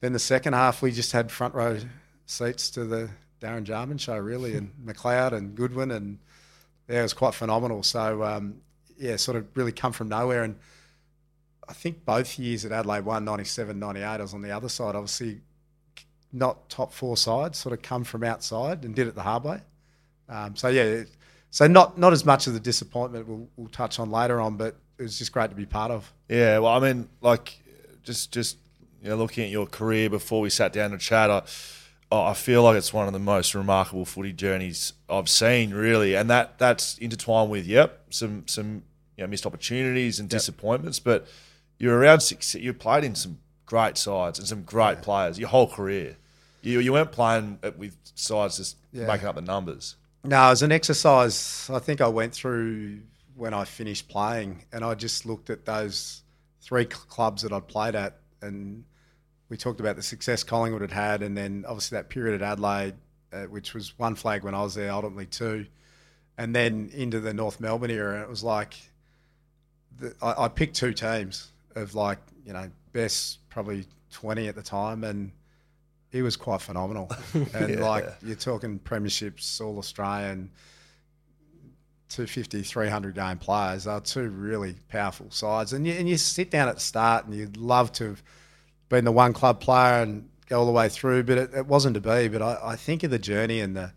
then 0.00 0.14
the 0.14 0.18
second 0.18 0.54
half 0.54 0.80
we 0.80 0.90
just 0.90 1.12
had 1.12 1.30
front 1.30 1.54
row 1.54 1.78
seats 2.24 2.70
to 2.70 2.84
the 2.86 3.10
Darren 3.42 3.64
Jarman 3.64 3.98
show 3.98 4.16
really, 4.16 4.54
and 4.54 4.72
McLeod 4.84 5.32
and 5.32 5.54
Goodwin, 5.54 5.90
and 5.90 6.18
yeah, 6.88 7.00
it 7.00 7.02
was 7.02 7.12
quite 7.12 7.34
phenomenal. 7.34 7.82
So 7.82 8.22
um, 8.22 8.60
yeah, 8.96 9.16
sort 9.16 9.36
of 9.36 9.46
really 9.54 9.72
come 9.72 9.92
from 9.92 10.08
nowhere, 10.08 10.44
and 10.44 10.56
I 11.68 11.72
think 11.72 12.04
both 12.04 12.38
years 12.38 12.64
at 12.64 12.72
Adelaide 12.72 13.04
won 13.04 13.24
97, 13.24 13.78
98. 13.78 14.04
I 14.04 14.16
was 14.18 14.34
on 14.34 14.42
the 14.42 14.50
other 14.50 14.68
side, 14.68 14.94
obviously 14.94 15.40
not 16.32 16.68
top 16.70 16.92
four 16.92 17.16
sides, 17.16 17.58
sort 17.58 17.72
of 17.72 17.82
come 17.82 18.04
from 18.04 18.24
outside 18.24 18.84
and 18.84 18.94
did 18.94 19.06
it 19.06 19.14
the 19.14 19.22
hard 19.22 19.44
way. 19.44 19.60
Um, 20.28 20.56
so 20.56 20.68
yeah, 20.68 21.02
so 21.50 21.66
not 21.66 21.98
not 21.98 22.12
as 22.12 22.24
much 22.24 22.46
of 22.46 22.54
the 22.54 22.60
disappointment 22.60 23.28
we'll, 23.28 23.48
we'll 23.56 23.68
touch 23.68 23.98
on 23.98 24.10
later 24.10 24.40
on, 24.40 24.56
but 24.56 24.76
it 24.98 25.02
was 25.02 25.18
just 25.18 25.32
great 25.32 25.50
to 25.50 25.56
be 25.56 25.66
part 25.66 25.90
of. 25.90 26.10
Yeah, 26.28 26.58
well, 26.60 26.72
I 26.72 26.80
mean, 26.80 27.08
like, 27.20 27.58
just 28.02 28.32
just 28.32 28.56
you 29.02 29.10
know, 29.10 29.16
looking 29.16 29.44
at 29.44 29.50
your 29.50 29.66
career 29.66 30.08
before 30.08 30.40
we 30.40 30.48
sat 30.48 30.72
down 30.72 30.92
to 30.92 30.98
chat, 30.98 31.30
I, 31.30 31.42
oh, 32.12 32.24
I 32.24 32.34
feel 32.34 32.62
like 32.62 32.76
it's 32.76 32.92
one 32.92 33.06
of 33.06 33.14
the 33.14 33.18
most 33.18 33.54
remarkable 33.54 34.04
footy 34.04 34.32
journeys 34.34 34.92
I've 35.08 35.30
seen, 35.30 35.72
really, 35.72 36.14
and 36.14 36.28
that 36.30 36.58
that's 36.58 36.98
intertwined 36.98 37.50
with 37.50 37.66
yep, 37.66 38.02
some 38.10 38.46
some 38.46 38.82
you 39.16 39.24
know 39.24 39.26
missed 39.28 39.46
opportunities 39.46 40.20
and 40.20 40.28
disappointments, 40.28 40.98
but 41.00 41.26
you're 41.78 41.98
around 41.98 42.20
six. 42.20 42.54
You 42.54 42.72
played 42.74 43.02
in 43.02 43.14
some 43.14 43.38
great 43.66 43.96
sides 43.96 44.38
and 44.38 44.46
some 44.46 44.62
great 44.62 45.00
players 45.02 45.38
your 45.38 45.48
whole 45.48 45.66
career. 45.68 46.16
You 46.60 46.78
you 46.80 46.92
weren't 46.92 47.12
playing 47.12 47.58
with 47.78 47.96
sides 48.14 48.58
just 48.58 48.76
Yeah. 48.92 49.06
making 49.06 49.26
up 49.26 49.34
the 49.34 49.40
numbers. 49.40 49.96
No, 50.24 50.50
as 50.50 50.62
an 50.62 50.70
exercise, 50.70 51.68
I 51.72 51.78
think 51.80 52.00
I 52.00 52.06
went 52.08 52.32
through 52.34 53.00
when 53.34 53.54
I 53.54 53.64
finished 53.64 54.08
playing, 54.08 54.64
and 54.70 54.84
I 54.84 54.94
just 54.94 55.24
looked 55.26 55.48
at 55.50 55.64
those 55.64 56.22
three 56.60 56.84
cl- 56.84 57.06
clubs 57.08 57.42
that 57.42 57.52
I'd 57.52 57.66
played 57.66 57.94
at, 57.96 58.18
and 58.42 58.84
we 59.52 59.58
talked 59.58 59.80
about 59.80 59.96
the 59.96 60.02
success 60.02 60.42
Collingwood 60.42 60.80
had 60.80 60.92
had, 60.92 61.22
and 61.22 61.36
then 61.36 61.66
obviously 61.68 61.96
that 61.98 62.08
period 62.08 62.40
at 62.40 62.52
Adelaide, 62.52 62.94
uh, 63.34 63.42
which 63.42 63.74
was 63.74 63.92
one 63.98 64.14
flag 64.14 64.44
when 64.44 64.54
I 64.54 64.62
was 64.62 64.74
there, 64.74 64.90
ultimately 64.90 65.26
two, 65.26 65.66
and 66.38 66.56
then 66.56 66.90
into 66.94 67.20
the 67.20 67.34
North 67.34 67.60
Melbourne 67.60 67.90
era. 67.90 68.14
And 68.14 68.22
it 68.22 68.30
was 68.30 68.42
like 68.42 68.72
the, 69.98 70.14
I, 70.22 70.44
I 70.44 70.48
picked 70.48 70.76
two 70.76 70.94
teams 70.94 71.50
of 71.76 71.94
like 71.94 72.16
you 72.46 72.54
know 72.54 72.70
best 72.94 73.46
probably 73.50 73.84
twenty 74.10 74.48
at 74.48 74.54
the 74.54 74.62
time, 74.62 75.04
and 75.04 75.32
he 76.10 76.22
was 76.22 76.34
quite 76.34 76.62
phenomenal. 76.62 77.10
And 77.52 77.74
Yeah. 77.74 77.86
like 77.86 78.06
you're 78.22 78.36
talking 78.36 78.78
premierships, 78.78 79.60
all 79.60 79.76
Australian, 79.76 80.50
250, 82.08 82.62
300 82.62 83.14
game 83.14 83.36
players. 83.36 83.86
Are 83.86 84.00
two 84.00 84.30
really 84.30 84.76
powerful 84.88 85.30
sides. 85.30 85.74
And 85.74 85.86
you, 85.86 85.92
and 85.92 86.08
you 86.08 86.16
sit 86.16 86.50
down 86.50 86.68
at 86.68 86.76
the 86.76 86.80
start 86.80 87.26
and 87.26 87.34
you'd 87.34 87.58
love 87.58 87.92
to 87.92 88.04
have 88.08 88.22
been 88.92 89.04
the 89.04 89.10
one 89.12 89.32
club 89.32 89.58
player 89.60 90.02
and 90.02 90.28
go 90.48 90.60
all 90.60 90.66
the 90.66 90.72
way 90.72 90.88
through, 90.88 91.24
but 91.24 91.38
it, 91.38 91.54
it 91.54 91.66
wasn't 91.66 91.94
to 91.94 92.00
be. 92.00 92.28
But 92.28 92.42
I, 92.42 92.58
I 92.62 92.76
think 92.76 93.02
of 93.02 93.10
the 93.10 93.18
journey 93.18 93.58
and 93.60 93.74
the 93.76 93.92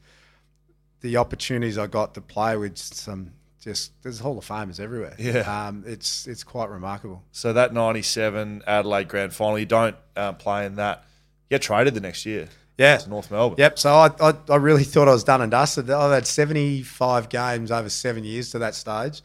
the 1.01 1.17
opportunities 1.17 1.77
I 1.77 1.85
got 1.85 2.15
to 2.15 2.21
play 2.21 2.57
with 2.57 2.77
some 2.79 3.33
just 3.61 3.91
there's 4.01 4.19
Hall 4.19 4.37
of 4.39 4.45
Famers 4.47 4.79
everywhere. 4.79 5.15
Yeah. 5.19 5.41
um, 5.67 5.83
it's 5.85 6.25
it's 6.27 6.43
quite 6.43 6.69
remarkable. 6.69 7.21
So 7.31 7.53
that 7.53 7.73
'97 7.73 8.63
Adelaide 8.65 9.07
Grand 9.09 9.33
Final, 9.33 9.59
you 9.59 9.65
don't 9.65 9.95
uh, 10.15 10.33
play 10.33 10.65
in 10.65 10.75
that. 10.75 11.03
You 11.49 11.55
get 11.55 11.61
traded 11.61 11.93
the 11.93 11.99
next 12.01 12.25
year 12.25 12.47
Yeah, 12.77 12.97
to 12.97 13.09
North 13.09 13.29
Melbourne. 13.29 13.57
Yep. 13.59 13.77
So 13.77 13.93
I, 13.93 14.09
I, 14.19 14.33
I 14.49 14.55
really 14.55 14.83
thought 14.91 15.07
I 15.07 15.13
was 15.13 15.23
done 15.23 15.41
and 15.41 15.51
dusted. 15.51 15.89
I've 15.91 16.11
had 16.11 16.25
75 16.25 17.29
games 17.29 17.69
over 17.71 17.89
seven 17.89 18.23
years 18.23 18.49
to 18.51 18.59
that 18.59 18.75
stage, 18.75 19.21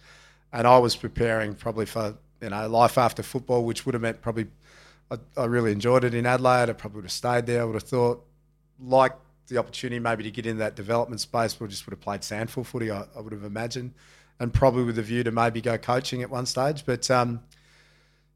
and 0.53 0.67
I 0.67 0.79
was 0.79 0.97
preparing 0.97 1.55
probably 1.55 1.87
for 1.87 2.17
you 2.43 2.51
know 2.51 2.69
life 2.69 2.99
after 2.99 3.23
football, 3.23 3.65
which 3.65 3.87
would 3.87 3.95
have 3.95 4.03
meant 4.03 4.21
probably 4.21 4.49
I, 5.11 5.19
I 5.37 5.45
really 5.45 5.73
enjoyed 5.73 6.05
it 6.05 6.15
in 6.15 6.27
Adelaide. 6.27 6.71
I 6.71 6.73
probably 6.73 6.97
would 6.97 7.05
have 7.05 7.13
stayed 7.13 7.47
there. 7.47 7.63
I 7.63 7.65
would 7.65 7.75
have 7.75 7.83
thought 7.83 8.25
like 8.79 9.13
the 9.49 9.59
opportunity 9.59 9.99
maybe 9.99 10.23
to 10.25 10.31
get 10.31 10.47
in 10.47 10.59
that 10.59 10.77
development 10.77 11.21
space. 11.21 11.59
We 11.59 11.69
just 11.69 11.87
would 11.87 11.93
have 11.93 12.01
played 12.01 12.21
SANFL 12.21 12.65
footy. 12.65 12.91
I, 12.91 13.05
I 13.17 13.21
would 13.21 13.33
have 13.33 13.45
imagined, 13.45 13.93
and 14.39 14.53
probably 14.53 14.85
with 14.85 14.99
a 14.99 15.03
view 15.03 15.25
to 15.25 15.31
maybe 15.31 15.61
go 15.61 15.77
coaching 15.77 16.23
at 16.23 16.31
one 16.31 16.47
stage. 16.47 16.87
But 16.87 17.11
um, 17.11 17.43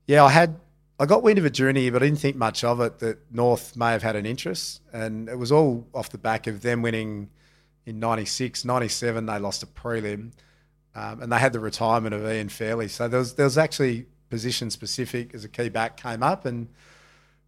yeah, 0.07 0.25
I 0.25 0.31
had 0.31 0.61
I 0.99 1.07
got 1.07 1.23
wind 1.23 1.39
of 1.39 1.45
the 1.45 1.81
year, 1.81 1.91
but 1.91 2.03
I 2.03 2.07
didn't 2.07 2.21
think 2.21 2.37
much 2.37 2.63
of 2.63 2.81
it 2.81 3.01
that 3.01 3.19
North 3.33 3.77
may 3.77 3.91
have 3.91 4.03
had 4.03 4.15
an 4.15 4.27
interest. 4.27 4.81
And 4.93 5.29
it 5.29 5.37
was 5.37 5.51
all 5.51 5.89
off 5.93 6.11
the 6.11 6.19
back 6.19 6.47
of 6.47 6.63
them 6.63 6.83
winning 6.83 7.31
in 7.85 7.99
96, 7.99 8.65
97, 8.65 9.27
they 9.27 9.39
lost 9.39 9.63
a 9.63 9.67
prelim. 9.67 10.33
Um, 10.95 11.21
and 11.21 11.33
they 11.33 11.39
had 11.39 11.53
the 11.53 11.61
retirement 11.61 12.15
of 12.15 12.25
Ian 12.25 12.49
Fairley. 12.49 12.87
So 12.87 13.09
there 13.09 13.19
was, 13.19 13.35
there 13.35 13.45
was 13.45 13.59
actually 13.59 14.07
position 14.35 14.69
specific 14.69 15.33
as 15.33 15.45
a 15.45 15.49
key 15.49 15.69
back 15.69 15.97
came 15.97 16.21
up. 16.25 16.45
And 16.45 16.67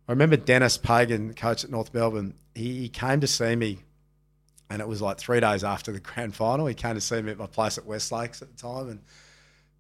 I 0.09 0.13
remember 0.13 0.37
Denis 0.37 0.79
Pagan, 0.79 1.35
coach 1.35 1.65
at 1.65 1.71
North 1.71 1.93
Melbourne, 1.93 2.35
he, 2.55 2.79
he 2.79 2.89
came 2.89 3.21
to 3.21 3.27
see 3.27 3.57
me. 3.57 3.81
And 4.71 4.81
it 4.81 4.87
was 4.87 5.03
like 5.03 5.19
three 5.19 5.41
days 5.41 5.65
after 5.65 5.91
the 5.91 5.99
grand 5.99 6.37
final. 6.37 6.67
He 6.67 6.75
came 6.75 6.95
to 6.95 7.01
see 7.01 7.21
me 7.23 7.33
at 7.33 7.39
my 7.39 7.49
place 7.49 7.77
at 7.77 7.87
West 7.87 8.13
Lakes 8.13 8.41
at 8.41 8.57
the 8.57 8.57
time. 8.57 8.89
And 8.89 9.01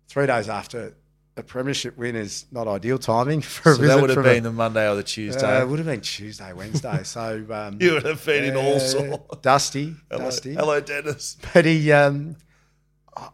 three 0.09 0.27
days 0.27 0.49
after 0.49 0.95
a 1.37 1.45
premiership 1.45 1.97
win 1.97 2.16
is 2.16 2.47
not 2.51 2.66
ideal 2.66 2.99
timing 2.99 3.40
for 3.57 3.71
a 3.71 3.75
So 3.77 3.83
that 3.83 4.01
would 4.01 4.11
have 4.11 4.25
been 4.25 4.38
a, 4.38 4.49
the 4.49 4.53
Monday 4.53 4.90
or 4.90 4.97
the 4.97 5.05
Tuesday. 5.05 5.59
uh, 5.59 5.62
it 5.62 5.69
would 5.69 5.79
have 5.79 5.87
been 5.87 6.01
Tuesday, 6.01 6.53
Wednesday. 6.53 7.05
So 7.05 7.47
um, 7.51 7.79
you 7.81 7.92
would 7.92 8.05
have 8.05 8.25
been 8.27 8.45
in 8.47 8.57
all 8.57 8.77
uh, 8.77 8.79
sorts. 8.81 9.37
Dusty, 9.42 9.95
Hello, 10.11 10.25
Dusty. 10.25 10.55
hello, 10.55 10.81
Denis. 10.81 11.37
But 11.55 11.66
he, 11.66 11.92
um, 11.92 12.35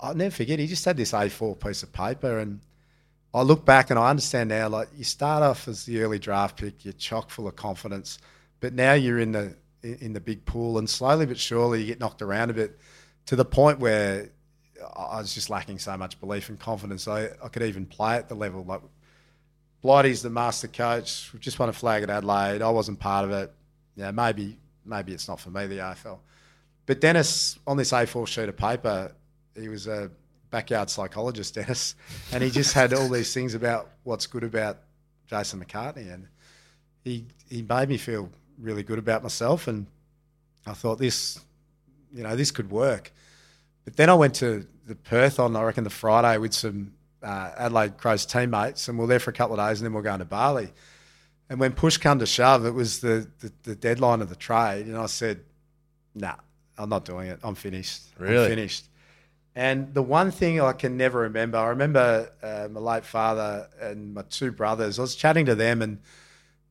I'll 0.00 0.14
never 0.14 0.34
forget. 0.34 0.58
He 0.58 0.66
just 0.66 0.84
had 0.84 0.98
this 0.98 1.12
A4 1.12 1.58
piece 1.58 1.82
of 1.82 1.90
paper, 1.92 2.38
and 2.38 2.60
I 3.34 3.42
look 3.42 3.64
back 3.64 3.90
and 3.90 3.98
I 3.98 4.10
understand 4.10 4.50
now. 4.50 4.68
Like 4.68 4.88
you 4.96 5.04
start 5.04 5.42
off 5.42 5.66
as 5.68 5.84
the 5.84 6.02
early 6.02 6.18
draft 6.18 6.58
pick, 6.58 6.84
you're 6.84 6.92
chock 6.92 7.30
full 7.30 7.48
of 7.48 7.56
confidence, 7.56 8.18
but 8.60 8.74
now 8.74 8.92
you're 8.92 9.18
in 9.18 9.32
the 9.32 9.56
in 9.82 10.12
the 10.12 10.20
big 10.20 10.44
pool, 10.44 10.78
and 10.78 10.88
slowly 10.88 11.26
but 11.26 11.38
surely 11.38 11.80
you 11.80 11.86
get 11.86 12.00
knocked 12.00 12.22
around 12.22 12.50
a 12.50 12.54
bit 12.54 12.78
to 13.26 13.36
the 13.36 13.44
point 13.44 13.78
where 13.78 14.30
I 14.96 15.18
was 15.18 15.34
just 15.34 15.48
lacking 15.48 15.78
so 15.78 15.96
much 15.96 16.20
belief 16.20 16.48
and 16.48 16.58
confidence. 16.58 17.08
I, 17.08 17.30
I 17.42 17.48
could 17.48 17.62
even 17.62 17.86
play 17.86 18.16
at 18.16 18.28
the 18.28 18.34
level. 18.34 18.64
Like 18.64 18.82
Blighty's 19.80 20.22
the 20.22 20.30
master 20.30 20.68
coach. 20.68 21.30
We've 21.32 21.42
just 21.42 21.58
won 21.58 21.68
a 21.68 21.72
flag 21.72 22.02
at 22.02 22.10
Adelaide. 22.10 22.62
I 22.62 22.70
wasn't 22.70 23.00
part 23.00 23.24
of 23.24 23.30
it. 23.32 23.52
Yeah, 23.96 24.10
maybe 24.10 24.58
maybe 24.84 25.12
it's 25.12 25.28
not 25.28 25.40
for 25.40 25.50
me, 25.50 25.66
the 25.66 25.78
AFL. 25.78 26.18
But 26.86 27.00
Denis, 27.00 27.58
on 27.66 27.76
this 27.76 27.92
A4 27.92 28.26
sheet 28.26 28.48
of 28.48 28.56
paper, 28.56 29.12
he 29.58 29.68
was 29.68 29.86
a 29.86 30.10
backyard 30.52 30.90
psychologist, 30.90 31.54
Denis, 31.54 31.96
and 32.30 32.44
he 32.44 32.50
just 32.50 32.74
had 32.74 32.94
all 32.94 33.08
these 33.08 33.34
things 33.34 33.54
about 33.54 33.88
what's 34.04 34.28
good 34.28 34.44
about 34.44 34.78
Jason 35.26 35.64
McCartney, 35.64 36.12
and 36.12 36.28
he 37.02 37.24
he 37.50 37.62
made 37.62 37.88
me 37.88 37.96
feel 37.96 38.30
really 38.58 38.84
good 38.84 39.00
about 39.00 39.24
myself, 39.24 39.66
and 39.66 39.86
I 40.64 40.74
thought 40.74 40.98
this, 40.98 41.40
you 42.12 42.22
know, 42.22 42.36
this 42.36 42.52
could 42.52 42.70
work. 42.70 43.10
But 43.84 43.96
then 43.96 44.08
I 44.08 44.14
went 44.14 44.34
to 44.36 44.64
the 44.86 44.94
Perth 44.94 45.40
on, 45.40 45.56
I 45.56 45.62
reckon, 45.64 45.82
the 45.82 45.90
Friday 45.90 46.38
with 46.38 46.52
some 46.52 46.92
uh, 47.22 47.50
Adelaide 47.56 47.96
Crows 47.96 48.24
teammates, 48.24 48.86
and 48.86 48.96
we 48.98 49.04
are 49.04 49.08
there 49.08 49.18
for 49.18 49.30
a 49.30 49.34
couple 49.34 49.58
of 49.58 49.66
days, 49.66 49.80
and 49.80 49.86
then 49.86 49.94
we 49.94 49.98
are 49.98 50.04
going 50.04 50.20
to 50.20 50.24
Bali. 50.24 50.70
And 51.48 51.58
when 51.58 51.72
push 51.72 51.96
come 51.96 52.18
to 52.20 52.26
shove, 52.26 52.64
it 52.64 52.70
was 52.70 53.00
the, 53.00 53.28
the, 53.40 53.52
the 53.64 53.74
deadline 53.74 54.20
of 54.20 54.28
the 54.28 54.36
trade, 54.36 54.86
and 54.86 54.96
I 54.96 55.06
said, 55.06 55.40
"Nah, 56.14 56.36
I'm 56.78 56.88
not 56.88 57.04
doing 57.04 57.28
it. 57.28 57.40
I'm 57.42 57.54
finished. 57.54 58.02
Really? 58.18 58.44
I'm 58.44 58.50
finished." 58.50 58.84
And 59.54 59.92
the 59.92 60.02
one 60.02 60.30
thing 60.30 60.60
I 60.60 60.72
can 60.72 60.96
never 60.96 61.20
remember, 61.20 61.58
I 61.58 61.68
remember 61.68 62.30
uh, 62.42 62.68
my 62.70 62.80
late 62.80 63.04
father 63.04 63.68
and 63.80 64.14
my 64.14 64.22
two 64.22 64.50
brothers. 64.50 64.98
I 64.98 65.02
was 65.02 65.14
chatting 65.14 65.46
to 65.46 65.54
them, 65.54 65.82
and 65.82 65.98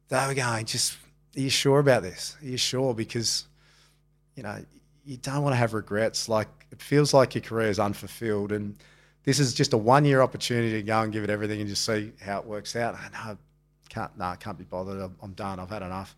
they 0.09 0.25
were 0.27 0.33
going, 0.33 0.65
"Just, 0.65 0.97
are 1.37 1.41
you 1.41 1.49
sure 1.49 1.79
about 1.79 2.01
this? 2.01 2.35
Are 2.41 2.47
you 2.47 2.57
sure?" 2.57 2.95
Because, 2.95 3.45
you 4.35 4.43
know, 4.43 4.65
you 5.05 5.17
don't 5.17 5.43
want 5.43 5.53
to 5.53 5.57
have 5.57 5.73
regrets. 5.73 6.27
Like 6.27 6.47
it 6.71 6.81
feels 6.81 7.13
like 7.13 7.35
your 7.35 7.43
career 7.43 7.69
is 7.69 7.79
unfulfilled, 7.79 8.51
and 8.51 8.75
this 9.25 9.39
is 9.39 9.53
just 9.53 9.73
a 9.73 9.77
one-year 9.77 10.21
opportunity 10.21 10.71
to 10.71 10.81
go 10.81 11.01
and 11.01 11.13
give 11.13 11.23
it 11.23 11.29
everything 11.29 11.59
and 11.59 11.69
just 11.69 11.85
see 11.85 12.11
how 12.19 12.39
it 12.39 12.45
works 12.45 12.75
out. 12.75 12.95
I 12.95 13.09
know, 13.29 13.37
can't, 13.89 14.17
no, 14.17 14.25
I 14.25 14.35
can't 14.37 14.57
be 14.57 14.63
bothered. 14.63 15.11
I'm 15.21 15.33
done. 15.33 15.59
I've 15.59 15.69
had 15.69 15.83
enough. 15.83 16.15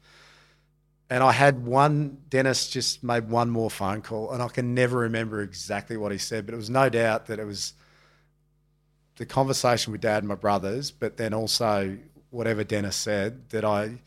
And 1.13 1.21
I 1.21 1.31
had 1.31 1.63
one, 1.63 2.17
Denis 2.27 2.67
just 2.67 3.03
made 3.03 3.29
one 3.29 3.51
more 3.51 3.69
phone 3.69 4.01
call, 4.01 4.31
and 4.31 4.41
I 4.41 4.47
can 4.47 4.73
never 4.73 4.97
remember 4.97 5.43
exactly 5.43 5.95
what 5.95 6.11
he 6.11 6.17
said, 6.17 6.47
but 6.47 6.55
it 6.55 6.57
was 6.57 6.71
no 6.71 6.89
doubt 6.89 7.27
that 7.27 7.37
it 7.37 7.45
was 7.45 7.73
the 9.17 9.25
conversation 9.27 9.91
with 9.91 10.01
dad 10.01 10.23
and 10.23 10.27
my 10.27 10.33
brothers, 10.33 10.89
but 10.89 11.17
then 11.17 11.35
also 11.35 11.99
whatever 12.31 12.63
Denis 12.63 12.95
said 12.95 13.47
that 13.51 13.63
I 13.63 14.01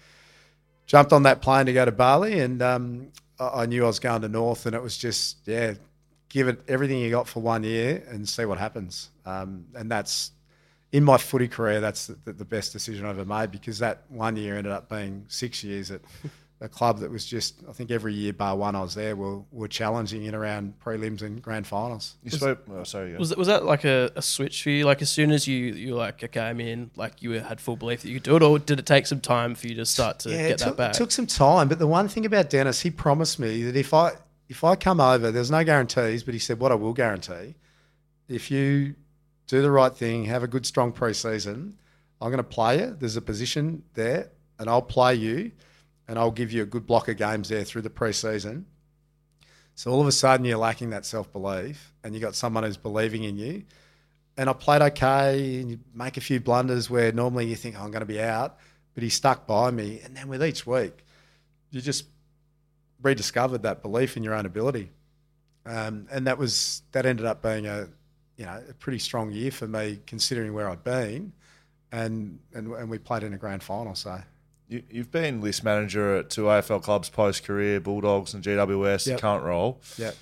jumped 0.86 1.12
on 1.12 1.22
that 1.22 1.42
plane 1.42 1.66
to 1.66 1.72
go 1.72 1.84
to 1.84 1.92
Bali, 1.92 2.40
and 2.40 2.60
um, 2.60 3.12
I, 3.38 3.62
I 3.62 3.66
knew 3.66 3.84
I 3.84 3.86
was 3.86 4.00
going 4.00 4.22
to 4.22 4.28
North, 4.28 4.66
and 4.66 4.74
it 4.74 4.82
was 4.82 4.98
just 4.98 5.46
yeah, 5.46 5.74
give 6.28 6.48
it 6.48 6.60
everything 6.66 6.98
you 6.98 7.12
got 7.12 7.28
for 7.28 7.38
one 7.38 7.62
year 7.62 8.04
and 8.08 8.28
see 8.28 8.46
what 8.46 8.58
happens. 8.58 9.10
Um, 9.24 9.66
and 9.76 9.88
that's 9.88 10.32
in 10.90 11.04
my 11.04 11.18
footy 11.18 11.46
career, 11.46 11.80
that's 11.80 12.08
the, 12.08 12.32
the 12.32 12.44
best 12.44 12.72
decision 12.72 13.06
I 13.06 13.10
ever 13.10 13.24
made 13.24 13.52
because 13.52 13.78
that 13.78 14.02
one 14.08 14.34
year 14.36 14.56
ended 14.56 14.72
up 14.72 14.88
being 14.88 15.26
six 15.28 15.62
years 15.62 15.92
at 15.92 16.00
a 16.60 16.68
club 16.68 17.00
that 17.00 17.10
was 17.10 17.26
just, 17.26 17.62
I 17.68 17.72
think 17.72 17.90
every 17.90 18.14
year, 18.14 18.32
bar 18.32 18.56
one 18.56 18.74
I 18.74 18.80
was 18.80 18.94
there, 18.94 19.14
were, 19.14 19.40
were 19.52 19.68
challenging 19.68 20.24
in 20.24 20.34
around 20.34 20.72
prelims 20.82 21.20
and 21.20 21.42
grand 21.42 21.66
finals. 21.66 22.16
You 22.22 22.30
spoke, 22.30 22.60
oh, 22.70 22.82
sorry. 22.84 23.14
Was 23.16 23.28
that, 23.28 23.38
was 23.38 23.48
that 23.48 23.64
like 23.66 23.84
a, 23.84 24.10
a 24.16 24.22
switch 24.22 24.62
for 24.62 24.70
you? 24.70 24.86
Like 24.86 25.02
as 25.02 25.10
soon 25.10 25.32
as 25.32 25.46
you 25.46 25.74
you 25.74 25.92
were 25.92 25.98
like, 25.98 26.24
okay, 26.24 26.40
I'm 26.40 26.60
in, 26.60 26.90
like 26.96 27.20
you 27.22 27.32
had 27.32 27.60
full 27.60 27.76
belief 27.76 28.02
that 28.02 28.08
you 28.08 28.14
could 28.14 28.22
do 28.22 28.36
it, 28.36 28.42
or 28.42 28.58
did 28.58 28.78
it 28.78 28.86
take 28.86 29.06
some 29.06 29.20
time 29.20 29.54
for 29.54 29.66
you 29.66 29.74
to 29.74 29.84
start 29.84 30.20
to 30.20 30.30
yeah, 30.30 30.48
get 30.48 30.58
took, 30.58 30.68
that 30.68 30.76
back? 30.76 30.94
It 30.94 30.98
took 30.98 31.10
some 31.10 31.26
time, 31.26 31.68
but 31.68 31.78
the 31.78 31.86
one 31.86 32.08
thing 32.08 32.24
about 32.24 32.48
Denis, 32.48 32.80
he 32.80 32.90
promised 32.90 33.38
me 33.38 33.62
that 33.64 33.76
if 33.76 33.92
I 33.92 34.12
if 34.48 34.64
I 34.64 34.76
come 34.76 35.00
over, 35.00 35.30
there's 35.30 35.50
no 35.50 35.62
guarantees, 35.62 36.22
but 36.22 36.32
he 36.32 36.40
said 36.40 36.58
what 36.58 36.72
I 36.72 36.76
will 36.76 36.94
guarantee, 36.94 37.54
if 38.28 38.50
you 38.50 38.94
do 39.46 39.60
the 39.60 39.70
right 39.70 39.94
thing, 39.94 40.24
have 40.24 40.42
a 40.42 40.48
good 40.48 40.64
strong 40.64 40.92
preseason, 40.92 41.72
I'm 42.20 42.30
going 42.30 42.38
to 42.38 42.42
play 42.42 42.80
you. 42.80 42.96
There's 42.98 43.16
a 43.16 43.22
position 43.22 43.82
there, 43.94 44.30
and 44.58 44.70
I'll 44.70 44.80
play 44.80 45.14
you 45.16 45.52
and 46.08 46.18
I'll 46.18 46.30
give 46.30 46.52
you 46.52 46.62
a 46.62 46.66
good 46.66 46.86
block 46.86 47.08
of 47.08 47.16
games 47.16 47.48
there 47.48 47.64
through 47.64 47.82
the 47.82 47.90
preseason. 47.90 48.64
So 49.74 49.90
all 49.90 50.00
of 50.00 50.06
a 50.06 50.12
sudden 50.12 50.46
you're 50.46 50.58
lacking 50.58 50.90
that 50.90 51.04
self 51.04 51.32
belief, 51.32 51.92
and 52.02 52.14
you 52.14 52.20
got 52.20 52.34
someone 52.34 52.64
who's 52.64 52.76
believing 52.76 53.24
in 53.24 53.36
you. 53.36 53.64
And 54.38 54.50
I 54.50 54.52
played 54.52 54.82
okay, 54.82 55.60
and 55.60 55.70
you 55.70 55.78
make 55.94 56.16
a 56.16 56.20
few 56.20 56.40
blunders 56.40 56.88
where 56.90 57.12
normally 57.12 57.46
you 57.46 57.56
think 57.56 57.76
oh, 57.78 57.84
I'm 57.84 57.90
going 57.90 58.00
to 58.00 58.06
be 58.06 58.20
out, 58.20 58.58
but 58.94 59.02
he 59.02 59.10
stuck 59.10 59.46
by 59.46 59.70
me. 59.70 60.00
And 60.04 60.16
then 60.16 60.28
with 60.28 60.42
each 60.42 60.66
week, 60.66 61.04
you 61.70 61.80
just 61.80 62.06
rediscovered 63.02 63.62
that 63.62 63.82
belief 63.82 64.16
in 64.16 64.22
your 64.22 64.34
own 64.34 64.46
ability, 64.46 64.90
um, 65.66 66.06
and 66.10 66.26
that 66.26 66.38
was 66.38 66.82
that 66.92 67.04
ended 67.04 67.26
up 67.26 67.42
being 67.42 67.66
a 67.66 67.88
you 68.36 68.46
know 68.46 68.62
a 68.68 68.74
pretty 68.74 68.98
strong 68.98 69.30
year 69.30 69.50
for 69.50 69.66
me 69.66 70.00
considering 70.06 70.54
where 70.54 70.70
I'd 70.70 70.84
been, 70.84 71.32
and 71.92 72.38
and, 72.54 72.72
and 72.72 72.88
we 72.88 72.98
played 72.98 73.24
in 73.24 73.34
a 73.34 73.38
grand 73.38 73.62
final. 73.62 73.94
So 73.94 74.18
you, 74.68 74.82
have 74.94 75.10
been 75.10 75.40
list 75.40 75.64
manager 75.64 76.16
at 76.16 76.30
two 76.30 76.42
AFL 76.42 76.82
clubs 76.82 77.08
post 77.08 77.44
career, 77.44 77.80
Bulldogs 77.80 78.34
and 78.34 78.42
GWS, 78.42 79.06
yep. 79.06 79.20
current 79.20 79.44
role. 79.44 79.80
Yeah. 79.96 80.12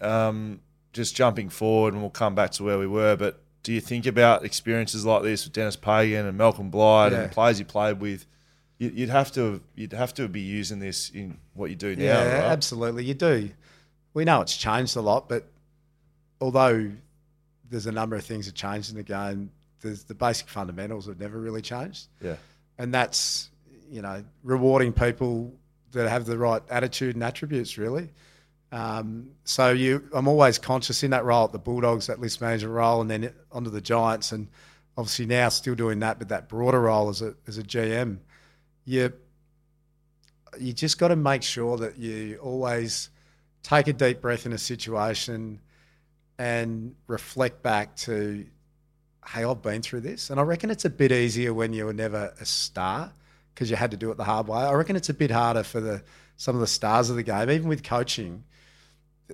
Um, 0.00 0.60
just 0.92 1.14
jumping 1.16 1.48
forward, 1.48 1.94
and 1.94 2.02
we'll 2.02 2.10
come 2.10 2.34
back 2.34 2.50
to 2.52 2.64
where 2.64 2.78
we 2.78 2.86
were. 2.86 3.16
But 3.16 3.40
do 3.62 3.72
you 3.72 3.80
think 3.80 4.06
about 4.06 4.44
experiences 4.44 5.04
like 5.04 5.22
this 5.22 5.44
with 5.44 5.52
Denis 5.52 5.76
Pagan 5.76 6.26
and 6.26 6.36
Malcolm 6.36 6.70
Blight 6.70 7.12
yeah. 7.12 7.18
and 7.18 7.30
the 7.30 7.34
players 7.34 7.58
you 7.58 7.64
played 7.64 8.00
with? 8.00 8.26
You'd 8.78 9.10
have 9.10 9.30
to 9.32 9.60
you'd 9.76 9.92
have 9.92 10.12
to 10.14 10.26
be 10.26 10.40
using 10.40 10.80
this 10.80 11.08
in 11.10 11.38
what 11.54 11.70
you 11.70 11.76
do 11.76 11.94
now. 11.94 12.02
Yeah, 12.02 12.24
right? 12.24 12.44
absolutely, 12.50 13.04
you 13.04 13.14
do. 13.14 13.50
We 14.12 14.24
know 14.24 14.40
it's 14.40 14.56
changed 14.56 14.96
a 14.96 15.00
lot, 15.00 15.28
but 15.28 15.46
although 16.40 16.90
there's 17.70 17.86
a 17.86 17.92
number 17.92 18.16
of 18.16 18.24
things 18.24 18.46
that 18.46 18.56
changed 18.56 18.90
in 18.90 18.96
the 18.96 19.04
game, 19.04 19.52
there's 19.82 20.02
the 20.02 20.14
basic 20.14 20.48
fundamentals 20.48 21.06
have 21.06 21.20
never 21.20 21.38
really 21.38 21.62
changed. 21.62 22.08
Yeah, 22.20 22.34
and 22.76 22.92
that's 22.92 23.51
you 23.92 24.00
know, 24.00 24.24
rewarding 24.42 24.92
people 24.92 25.52
that 25.92 26.08
have 26.08 26.24
the 26.24 26.38
right 26.38 26.62
attitude 26.70 27.14
and 27.14 27.22
attributes, 27.22 27.76
really. 27.76 28.08
Um, 28.72 29.28
so 29.44 29.70
you, 29.70 30.08
I'm 30.14 30.26
always 30.26 30.58
conscious 30.58 31.02
in 31.02 31.10
that 31.10 31.26
role 31.26 31.44
at 31.44 31.52
the 31.52 31.58
Bulldogs, 31.58 32.06
that 32.06 32.18
list 32.18 32.40
manager 32.40 32.70
role, 32.70 33.02
and 33.02 33.10
then 33.10 33.34
onto 33.52 33.68
the 33.68 33.82
Giants, 33.82 34.32
and 34.32 34.48
obviously 34.96 35.26
now 35.26 35.50
still 35.50 35.74
doing 35.74 36.00
that, 36.00 36.18
but 36.18 36.30
that 36.30 36.48
broader 36.48 36.80
role 36.80 37.10
as 37.10 37.20
a 37.20 37.34
as 37.46 37.58
a 37.58 37.62
GM. 37.62 38.16
You 38.86 39.12
you 40.58 40.72
just 40.72 40.98
got 40.98 41.08
to 41.08 41.16
make 41.16 41.42
sure 41.42 41.76
that 41.76 41.98
you 41.98 42.38
always 42.42 43.10
take 43.62 43.88
a 43.88 43.92
deep 43.92 44.22
breath 44.22 44.46
in 44.46 44.54
a 44.54 44.58
situation 44.58 45.60
and 46.38 46.94
reflect 47.06 47.62
back 47.62 47.94
to, 47.94 48.46
hey, 49.28 49.44
I've 49.44 49.60
been 49.60 49.82
through 49.82 50.00
this, 50.00 50.30
and 50.30 50.40
I 50.40 50.44
reckon 50.44 50.70
it's 50.70 50.86
a 50.86 50.90
bit 50.90 51.12
easier 51.12 51.52
when 51.52 51.74
you 51.74 51.84
were 51.84 51.92
never 51.92 52.32
a 52.40 52.46
star 52.46 53.12
because 53.54 53.70
you 53.70 53.76
had 53.76 53.90
to 53.90 53.96
do 53.96 54.10
it 54.10 54.16
the 54.16 54.24
hard 54.24 54.48
way. 54.48 54.60
I 54.60 54.72
reckon 54.72 54.96
it's 54.96 55.08
a 55.08 55.14
bit 55.14 55.30
harder 55.30 55.62
for 55.62 55.80
the 55.80 56.02
some 56.36 56.54
of 56.54 56.60
the 56.60 56.66
stars 56.66 57.10
of 57.10 57.16
the 57.16 57.22
game, 57.22 57.50
even 57.50 57.68
with 57.68 57.82
coaching. 57.82 58.44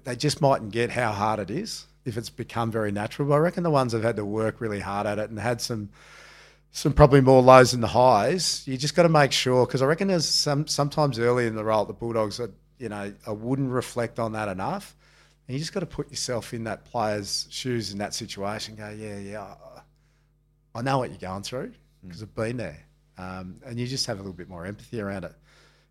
They 0.04 0.16
just 0.16 0.40
mightn't 0.40 0.72
get 0.72 0.90
how 0.90 1.12
hard 1.12 1.40
it 1.40 1.50
is 1.50 1.86
if 2.04 2.16
it's 2.16 2.30
become 2.30 2.70
very 2.70 2.92
natural. 2.92 3.28
But 3.28 3.34
I 3.36 3.38
reckon 3.38 3.62
the 3.62 3.70
ones 3.70 3.92
that 3.92 3.98
have 3.98 4.04
had 4.04 4.16
to 4.16 4.24
work 4.24 4.60
really 4.60 4.80
hard 4.80 5.06
at 5.06 5.18
it 5.18 5.30
and 5.30 5.38
had 5.38 5.60
some 5.60 5.90
some 6.70 6.92
probably 6.92 7.20
more 7.20 7.42
lows 7.42 7.72
than 7.72 7.80
the 7.80 7.88
highs. 7.88 8.66
You 8.66 8.76
just 8.76 8.94
got 8.94 9.04
to 9.04 9.08
make 9.08 9.32
sure 9.32 9.66
because 9.66 9.82
I 9.82 9.86
reckon 9.86 10.08
there's 10.08 10.28
some 10.28 10.66
sometimes 10.66 11.18
early 11.18 11.46
in 11.46 11.56
the 11.56 11.64
role 11.64 11.82
at 11.82 11.88
the 11.88 11.94
Bulldogs 11.94 12.36
that 12.36 12.50
you 12.78 12.88
know 12.88 13.12
I 13.26 13.30
wouldn't 13.30 13.70
reflect 13.70 14.18
on 14.18 14.32
that 14.32 14.48
enough. 14.48 14.94
And 15.46 15.54
you 15.54 15.60
just 15.60 15.72
got 15.72 15.80
to 15.80 15.86
put 15.86 16.10
yourself 16.10 16.52
in 16.52 16.64
that 16.64 16.84
player's 16.84 17.46
shoes 17.50 17.90
in 17.90 17.98
that 17.98 18.12
situation. 18.12 18.74
Go, 18.74 18.90
yeah, 18.90 19.18
yeah, 19.18 19.54
I 20.74 20.82
know 20.82 20.98
what 20.98 21.08
you're 21.08 21.18
going 21.18 21.42
through 21.42 21.72
because 22.02 22.22
I've 22.22 22.34
been 22.34 22.58
there 22.58 22.87
um, 23.18 23.56
and 23.66 23.78
you 23.78 23.86
just 23.86 24.06
have 24.06 24.18
a 24.18 24.20
little 24.20 24.32
bit 24.32 24.48
more 24.48 24.64
empathy 24.64 25.00
around 25.00 25.24
it. 25.24 25.34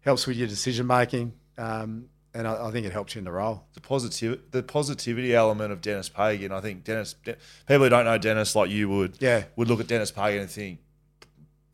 Helps 0.01 0.25
with 0.25 0.37
your 0.37 0.47
decision 0.47 0.87
making, 0.87 1.33
um, 1.57 2.05
and 2.33 2.47
I, 2.47 2.67
I, 2.67 2.71
think 2.71 2.85
it 2.85 2.93
helps 2.93 3.15
you 3.15 3.19
in 3.19 3.25
the 3.25 3.31
role. 3.31 3.65
The 3.73 3.81
positivity, 3.81 4.41
the 4.51 4.63
positivity 4.63 5.35
element 5.35 5.73
of 5.73 5.81
Denis 5.81 6.07
Pagan. 6.07 6.51
I 6.51 6.61
think 6.61 6.83
Denis, 6.83 7.15
De- 7.25 7.35
people 7.67 7.83
who 7.83 7.89
don't 7.89 8.05
know 8.05 8.17
Denis 8.17 8.55
like 8.55 8.69
you 8.69 8.87
would, 8.87 9.17
yeah, 9.19 9.43
would 9.57 9.67
look 9.67 9.81
at 9.81 9.87
Denis 9.87 10.11
Pagan 10.11 10.41
and 10.41 10.49
think, 10.49 10.79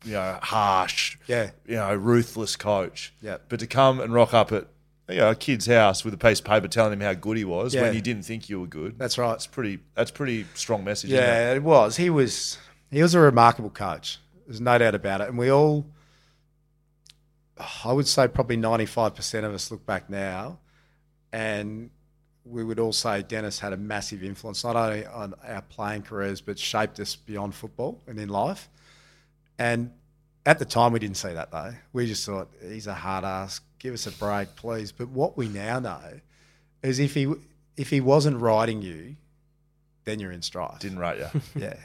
you 0.04 0.14
know, 0.14 0.38
harsh, 0.42 1.16
yeah, 1.28 1.50
you 1.66 1.76
know, 1.76 1.94
ruthless 1.94 2.56
coach, 2.56 3.14
yeah. 3.22 3.36
But 3.48 3.60
to 3.60 3.68
come 3.68 4.00
and 4.00 4.12
rock 4.12 4.34
up 4.34 4.50
at 4.50 4.66
you 5.08 5.16
know, 5.16 5.30
a 5.30 5.34
kid's 5.34 5.66
house 5.66 6.04
with 6.04 6.14
a 6.14 6.16
piece 6.16 6.40
of 6.40 6.46
paper 6.46 6.66
telling 6.66 6.94
him 6.94 7.00
how 7.00 7.12
good 7.14 7.36
he 7.36 7.44
was 7.44 7.74
yeah. 7.74 7.82
when 7.82 7.94
you 7.94 8.00
didn't 8.00 8.24
think 8.24 8.48
you 8.48 8.60
were 8.60 8.66
good. 8.66 8.98
That's 8.98 9.18
right. 9.18 9.34
It's 9.34 9.46
pretty. 9.46 9.80
That's 9.94 10.10
pretty 10.10 10.46
strong 10.54 10.82
message. 10.82 11.10
Yeah, 11.10 11.52
it? 11.52 11.56
it 11.58 11.62
was. 11.62 11.96
He 11.96 12.10
was. 12.10 12.58
He 12.90 13.02
was 13.02 13.14
a 13.14 13.20
remarkable 13.20 13.70
coach. 13.70 14.18
There's 14.46 14.60
no 14.60 14.76
doubt 14.78 14.94
about 14.94 15.20
it. 15.20 15.28
And 15.28 15.38
we 15.38 15.50
all, 15.50 15.86
I 17.84 17.92
would 17.92 18.06
say 18.06 18.28
probably 18.28 18.56
95% 18.56 19.44
of 19.44 19.54
us 19.54 19.70
look 19.70 19.84
back 19.86 20.10
now 20.10 20.58
and 21.32 21.90
we 22.44 22.62
would 22.62 22.78
all 22.78 22.92
say 22.92 23.22
Denis 23.22 23.58
had 23.58 23.72
a 23.72 23.76
massive 23.76 24.22
influence, 24.22 24.64
not 24.64 24.76
only 24.76 25.06
on 25.06 25.34
our 25.46 25.62
playing 25.62 26.02
careers, 26.02 26.40
but 26.40 26.58
shaped 26.58 27.00
us 27.00 27.16
beyond 27.16 27.54
football 27.54 28.02
and 28.06 28.18
in 28.18 28.28
life. 28.28 28.68
And 29.58 29.92
at 30.44 30.58
the 30.58 30.64
time, 30.64 30.92
we 30.92 30.98
didn't 30.98 31.16
see 31.16 31.32
that 31.32 31.50
though. 31.50 31.72
We 31.92 32.06
just 32.06 32.26
thought, 32.26 32.50
he's 32.62 32.86
a 32.86 32.94
hard 32.94 33.24
ass, 33.24 33.60
give 33.78 33.94
us 33.94 34.06
a 34.06 34.12
break, 34.12 34.56
please. 34.56 34.92
But 34.92 35.08
what 35.08 35.36
we 35.36 35.48
now 35.48 35.80
know 35.80 36.20
is 36.82 36.98
if 36.98 37.14
he, 37.14 37.32
if 37.76 37.88
he 37.88 38.00
wasn't 38.00 38.40
riding 38.40 38.82
you, 38.82 39.16
then 40.04 40.20
you're 40.20 40.32
in 40.32 40.42
strife. 40.42 40.80
Didn't 40.80 40.98
rate 40.98 41.18
you. 41.18 41.40
yeah. 41.56 41.76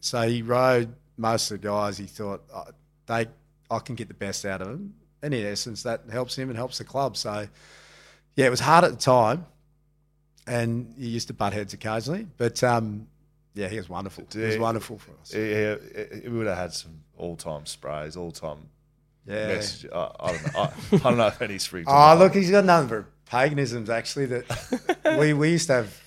So 0.00 0.22
he 0.28 0.42
rode 0.42 0.94
most 1.18 1.50
of 1.50 1.60
the 1.60 1.68
guys, 1.68 1.98
he 1.98 2.06
thought 2.06 2.42
oh, 2.54 2.64
they 3.06 3.26
I 3.70 3.78
can 3.80 3.94
get 3.94 4.08
the 4.08 4.14
best 4.14 4.46
out 4.46 4.62
of 4.62 4.68
them, 4.68 4.94
and 5.22 5.34
in 5.34 5.44
essence, 5.44 5.82
that 5.82 6.02
helps 6.10 6.36
him 6.36 6.48
and 6.48 6.56
helps 6.56 6.78
the 6.78 6.84
club. 6.84 7.16
So, 7.16 7.46
yeah, 8.36 8.46
it 8.46 8.50
was 8.50 8.60
hard 8.60 8.84
at 8.84 8.92
the 8.92 8.96
time, 8.96 9.46
and 10.46 10.94
he 10.98 11.08
used 11.08 11.28
to 11.28 11.34
butt 11.34 11.52
heads 11.52 11.74
occasionally, 11.74 12.26
but 12.36 12.62
um, 12.64 13.06
yeah, 13.54 13.68
he 13.68 13.76
was 13.76 13.88
wonderful. 13.88 14.24
He 14.32 14.38
was 14.38 14.58
wonderful 14.58 14.98
for 14.98 15.12
us. 15.20 15.34
Yeah, 15.34 15.76
we 16.24 16.38
would 16.38 16.46
have 16.46 16.56
had 16.56 16.72
some 16.72 17.00
all-time 17.16 17.66
sprays, 17.66 18.16
all-time. 18.16 18.68
Yeah, 19.26 19.48
message. 19.48 19.90
I, 19.92 20.10
I 20.20 20.32
don't 20.32 20.54
know. 20.54 20.60
I, 20.60 20.72
I, 20.92 20.98
don't 20.98 21.16
know 21.18 21.26
if 21.26 21.42
any 21.42 21.58
springs. 21.58 21.86
oh, 21.90 22.16
look, 22.18 22.34
he's 22.34 22.50
got 22.50 22.64
a 22.64 22.66
number 22.66 22.98
of 22.98 23.24
paganisms 23.26 23.90
actually 23.90 24.24
that 24.26 25.18
we 25.18 25.34
we 25.34 25.50
used 25.50 25.66
to 25.66 25.74
have. 25.74 26.02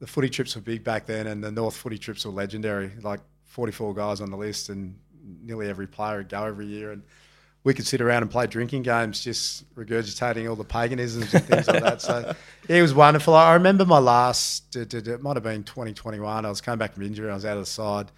The 0.00 0.06
footy 0.06 0.28
trips 0.28 0.54
were 0.54 0.62
big 0.62 0.84
back 0.84 1.06
then, 1.06 1.26
and 1.26 1.42
the 1.42 1.50
North 1.50 1.76
footy 1.76 1.98
trips 1.98 2.26
were 2.26 2.32
legendary. 2.32 2.90
Like 3.02 3.20
44 3.50 3.94
guys 3.94 4.20
on 4.20 4.30
the 4.30 4.36
list, 4.36 4.68
and 4.68 4.96
nearly 5.42 5.68
every 5.68 5.86
player 5.86 6.18
would 6.18 6.28
go 6.28 6.44
every 6.44 6.66
year. 6.66 6.92
And 6.92 7.02
we 7.64 7.74
could 7.74 7.86
sit 7.86 8.00
around 8.00 8.22
and 8.22 8.30
play 8.30 8.46
drinking 8.46 8.84
games, 8.84 9.22
just 9.22 9.74
regurgitating 9.74 10.48
all 10.48 10.56
the 10.56 10.64
paganisms 10.64 11.34
and 11.34 11.44
things 11.44 11.66
like 11.66 11.82
that. 11.82 12.00
So 12.00 12.34
it 12.68 12.80
was 12.80 12.94
wonderful. 12.94 13.34
I 13.34 13.54
remember 13.54 13.84
my 13.84 13.98
last, 13.98 14.76
it 14.76 15.22
might 15.22 15.36
have 15.36 15.42
been 15.42 15.64
2021. 15.64 16.46
I 16.46 16.48
was 16.48 16.60
coming 16.60 16.78
back 16.78 16.94
from 16.94 17.02
injury. 17.02 17.28
I 17.28 17.34
was 17.34 17.44
out 17.44 17.56
of 17.58 17.64
the 17.64 17.70
side, 17.70 18.12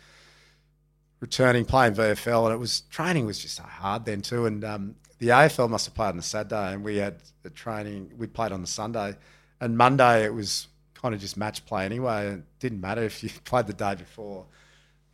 returning, 1.21 1.65
playing 1.65 1.95
VFL, 1.95 2.45
and 2.45 2.55
it 2.55 2.59
was 2.59 2.83
training 2.83 3.25
was 3.25 3.39
just 3.39 3.57
so 3.57 3.65
hard 3.65 4.05
then 4.05 4.21
too. 4.21 4.45
And 4.45 4.63
um, 4.65 4.95
the 5.19 5.29
AFL 5.29 5.71
must 5.71 5.87
have 5.87 5.95
played 5.95 6.11
on 6.11 6.19
the 6.19 6.23
Saturday, 6.23 6.75
and 6.75 6.85
we 6.85 6.99
had 6.99 7.17
the 7.43 7.51
training. 7.51 8.13
We 8.19 8.27
played 8.27 8.53
on 8.53 8.61
the 8.61 8.69
Sunday, 8.69 9.17
and 9.61 9.79
Monday 9.79 10.25
it 10.25 10.35
was 10.35 10.69
kind 10.93 11.15
of 11.15 11.21
just 11.21 11.39
match 11.39 11.65
play 11.65 11.87
anyway. 11.87 12.35
It 12.35 12.43
didn't 12.61 12.83
matter 12.83 13.03
if 13.03 13.25
you 13.25 13.31
played 13.45 13.67
the 13.67 13.73
day 13.73 13.95
before 13.95 14.45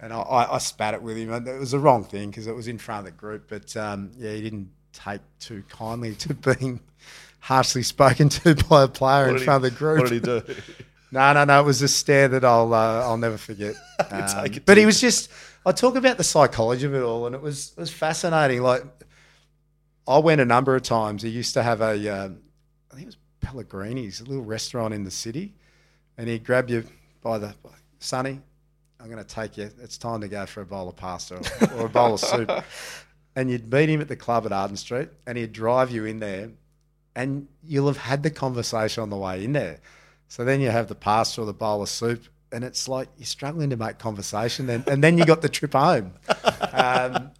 and 0.00 0.12
I, 0.12 0.48
I, 0.52 0.58
spat 0.58 0.94
it 0.94 1.02
with 1.02 1.16
him. 1.16 1.32
And 1.32 1.46
it 1.46 1.58
was 1.58 1.72
the 1.72 1.78
wrong 1.78 2.04
thing 2.04 2.30
because 2.30 2.46
it 2.46 2.54
was 2.54 2.68
in 2.68 2.78
front 2.78 3.00
of 3.00 3.04
the 3.06 3.18
group. 3.18 3.46
But 3.48 3.76
um, 3.76 4.12
yeah, 4.16 4.32
he 4.32 4.42
didn't 4.42 4.70
take 4.92 5.20
too 5.40 5.64
kindly 5.68 6.14
to 6.16 6.34
being 6.34 6.80
harshly 7.40 7.82
spoken 7.82 8.28
to 8.28 8.54
by 8.68 8.84
a 8.84 8.88
player 8.88 9.26
what 9.26 9.36
in 9.36 9.44
front 9.44 9.62
he, 9.62 9.68
of 9.68 9.72
the 9.74 9.78
group. 9.78 10.00
What 10.00 10.10
did 10.10 10.14
he 10.14 10.20
do? 10.20 10.62
no, 11.12 11.32
no, 11.32 11.44
no. 11.44 11.60
It 11.60 11.64
was 11.64 11.82
a 11.82 11.88
stare 11.88 12.28
that 12.28 12.44
I'll 12.44 12.72
uh, 12.72 13.02
I'll 13.02 13.18
never 13.18 13.38
forget. 13.38 13.74
Um, 14.10 14.48
but 14.64 14.78
he 14.78 14.86
was 14.86 15.00
just. 15.00 15.28
I 15.66 15.72
talk 15.72 15.96
about 15.96 16.16
the 16.16 16.24
psychology 16.24 16.86
of 16.86 16.94
it 16.94 17.02
all, 17.02 17.26
and 17.26 17.34
it 17.34 17.42
was 17.42 17.72
it 17.76 17.80
was 17.80 17.90
fascinating. 17.90 18.62
Like 18.62 18.84
I 20.08 20.18
went 20.18 20.40
a 20.40 20.44
number 20.46 20.74
of 20.74 20.82
times. 20.82 21.22
He 21.22 21.28
used 21.28 21.52
to 21.54 21.62
have 21.62 21.82
a, 21.82 22.08
uh, 22.08 22.28
I 22.90 22.94
think 22.94 23.02
it 23.02 23.06
was 23.06 23.16
Pellegrini's, 23.40 24.20
a 24.20 24.24
little 24.24 24.44
restaurant 24.44 24.94
in 24.94 25.04
the 25.04 25.10
city, 25.10 25.52
and 26.16 26.28
he'd 26.28 26.44
grab 26.44 26.70
you 26.70 26.84
by 27.20 27.36
the 27.36 27.54
Sonny, 27.98 28.40
I'm 29.00 29.06
going 29.10 29.24
to 29.24 29.34
take 29.34 29.56
you. 29.56 29.70
It's 29.80 29.96
time 29.96 30.20
to 30.22 30.28
go 30.28 30.44
for 30.46 30.60
a 30.60 30.66
bowl 30.66 30.88
of 30.88 30.96
pasta 30.96 31.36
or, 31.36 31.80
or 31.80 31.86
a 31.86 31.88
bowl 31.88 32.14
of 32.14 32.20
soup. 32.20 32.50
and 33.36 33.50
you'd 33.50 33.72
meet 33.72 33.88
him 33.88 34.00
at 34.00 34.08
the 34.08 34.16
club 34.16 34.44
at 34.46 34.52
Arden 34.52 34.76
Street, 34.76 35.10
and 35.26 35.38
he'd 35.38 35.52
drive 35.52 35.90
you 35.90 36.04
in 36.04 36.18
there, 36.18 36.50
and 37.14 37.46
you'll 37.64 37.86
have 37.86 37.96
had 37.96 38.22
the 38.22 38.30
conversation 38.30 39.02
on 39.02 39.10
the 39.10 39.16
way 39.16 39.44
in 39.44 39.52
there. 39.52 39.78
So 40.26 40.44
then 40.44 40.60
you 40.60 40.70
have 40.70 40.88
the 40.88 40.94
pasta 40.96 41.40
or 41.42 41.46
the 41.46 41.52
bowl 41.52 41.82
of 41.82 41.88
soup, 41.88 42.24
and 42.50 42.64
it's 42.64 42.88
like 42.88 43.08
you're 43.16 43.26
struggling 43.26 43.70
to 43.70 43.76
make 43.76 43.98
conversation, 43.98 44.68
and, 44.68 44.86
and 44.88 45.04
then 45.04 45.16
you 45.16 45.24
got 45.24 45.42
the 45.42 45.48
trip 45.48 45.72
home. 45.72 46.12
Um, 46.70 47.32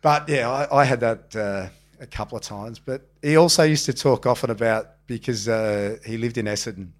but 0.00 0.28
yeah, 0.28 0.48
I, 0.48 0.80
I 0.80 0.84
had 0.84 1.00
that 1.00 1.36
uh, 1.36 1.68
a 2.00 2.06
couple 2.06 2.38
of 2.38 2.44
times. 2.44 2.78
But 2.78 3.02
he 3.20 3.36
also 3.36 3.62
used 3.62 3.84
to 3.86 3.92
talk 3.92 4.26
often 4.26 4.50
about 4.50 5.06
because 5.06 5.48
uh, 5.48 5.98
he 6.04 6.16
lived 6.16 6.38
in 6.38 6.46
Essendon 6.46 6.90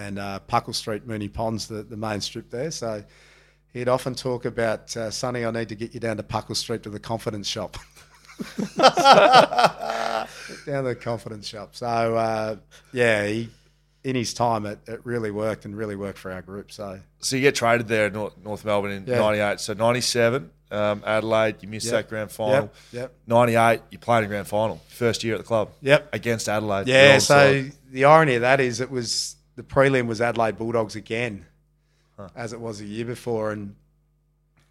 and 0.00 0.18
uh, 0.18 0.40
Puckle 0.48 0.74
Street, 0.74 1.06
Moonee 1.06 1.32
Ponds, 1.32 1.66
the, 1.68 1.82
the 1.82 1.96
main 1.96 2.20
strip 2.20 2.50
there. 2.50 2.70
So 2.70 3.04
he'd 3.72 3.88
often 3.88 4.14
talk 4.14 4.44
about, 4.44 4.96
uh, 4.96 5.10
Sonny, 5.10 5.44
I 5.44 5.50
need 5.50 5.68
to 5.68 5.74
get 5.74 5.94
you 5.94 6.00
down 6.00 6.16
to 6.16 6.22
Puckle 6.22 6.56
Street 6.56 6.82
to 6.84 6.90
the 6.90 7.00
confidence 7.00 7.46
shop. 7.48 7.76
down 10.66 10.84
to 10.84 10.88
the 10.88 10.96
confidence 11.00 11.46
shop. 11.46 11.74
So 11.76 11.86
uh, 11.86 12.56
yeah, 12.92 13.26
he 13.26 13.50
in 14.02 14.16
his 14.16 14.32
time 14.32 14.64
it, 14.64 14.78
it 14.86 15.00
really 15.04 15.30
worked 15.30 15.66
and 15.66 15.76
really 15.76 15.96
worked 15.96 16.18
for 16.18 16.32
our 16.32 16.40
group. 16.42 16.72
So 16.72 17.00
so 17.18 17.36
you 17.36 17.42
get 17.42 17.54
traded 17.54 17.88
there 17.88 18.06
in 18.06 18.14
North, 18.14 18.34
North 18.42 18.64
Melbourne 18.64 18.92
in 18.92 19.04
Yeah. 19.06 19.18
'98. 19.18 19.60
So 19.60 19.74
'97, 19.74 20.50
um, 20.70 21.02
Adelaide, 21.06 21.56
you 21.60 21.68
missed 21.68 21.86
Yep. 21.86 21.92
that 21.92 22.08
grand 22.08 22.30
final. 22.32 22.54
Yep, 22.54 22.74
yep. 22.92 23.14
'98, 23.26 23.80
you 23.90 23.98
played 23.98 24.24
in 24.24 24.30
grand 24.30 24.46
final, 24.48 24.80
first 24.88 25.22
year 25.22 25.34
at 25.34 25.38
the 25.40 25.46
club. 25.46 25.70
Yep. 25.82 26.08
against 26.14 26.48
Adelaide. 26.48 26.88
Yeah, 26.88 27.18
so 27.18 27.34
side. 27.62 27.72
the 27.90 28.06
irony 28.06 28.36
of 28.36 28.40
that 28.40 28.60
is 28.60 28.80
it 28.80 28.90
was 28.90 29.36
the 29.60 29.66
prelim 29.66 30.06
was 30.06 30.22
Adelaide 30.22 30.56
Bulldogs 30.56 30.96
again, 30.96 31.44
as 32.34 32.54
it 32.54 32.60
was 32.60 32.78
the 32.78 32.86
year 32.86 33.04
before, 33.04 33.52
and 33.52 33.76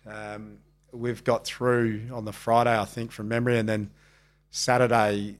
um, 0.08 0.58
we've 0.91 1.23
got 1.23 1.45
through 1.45 2.10
on 2.12 2.25
the 2.25 2.34
Friday, 2.34 2.75
I 2.75 2.86
think, 2.86 3.12
from 3.12 3.28
memory, 3.28 3.60
and 3.60 3.69
then 3.69 3.91
Saturday 4.49 5.38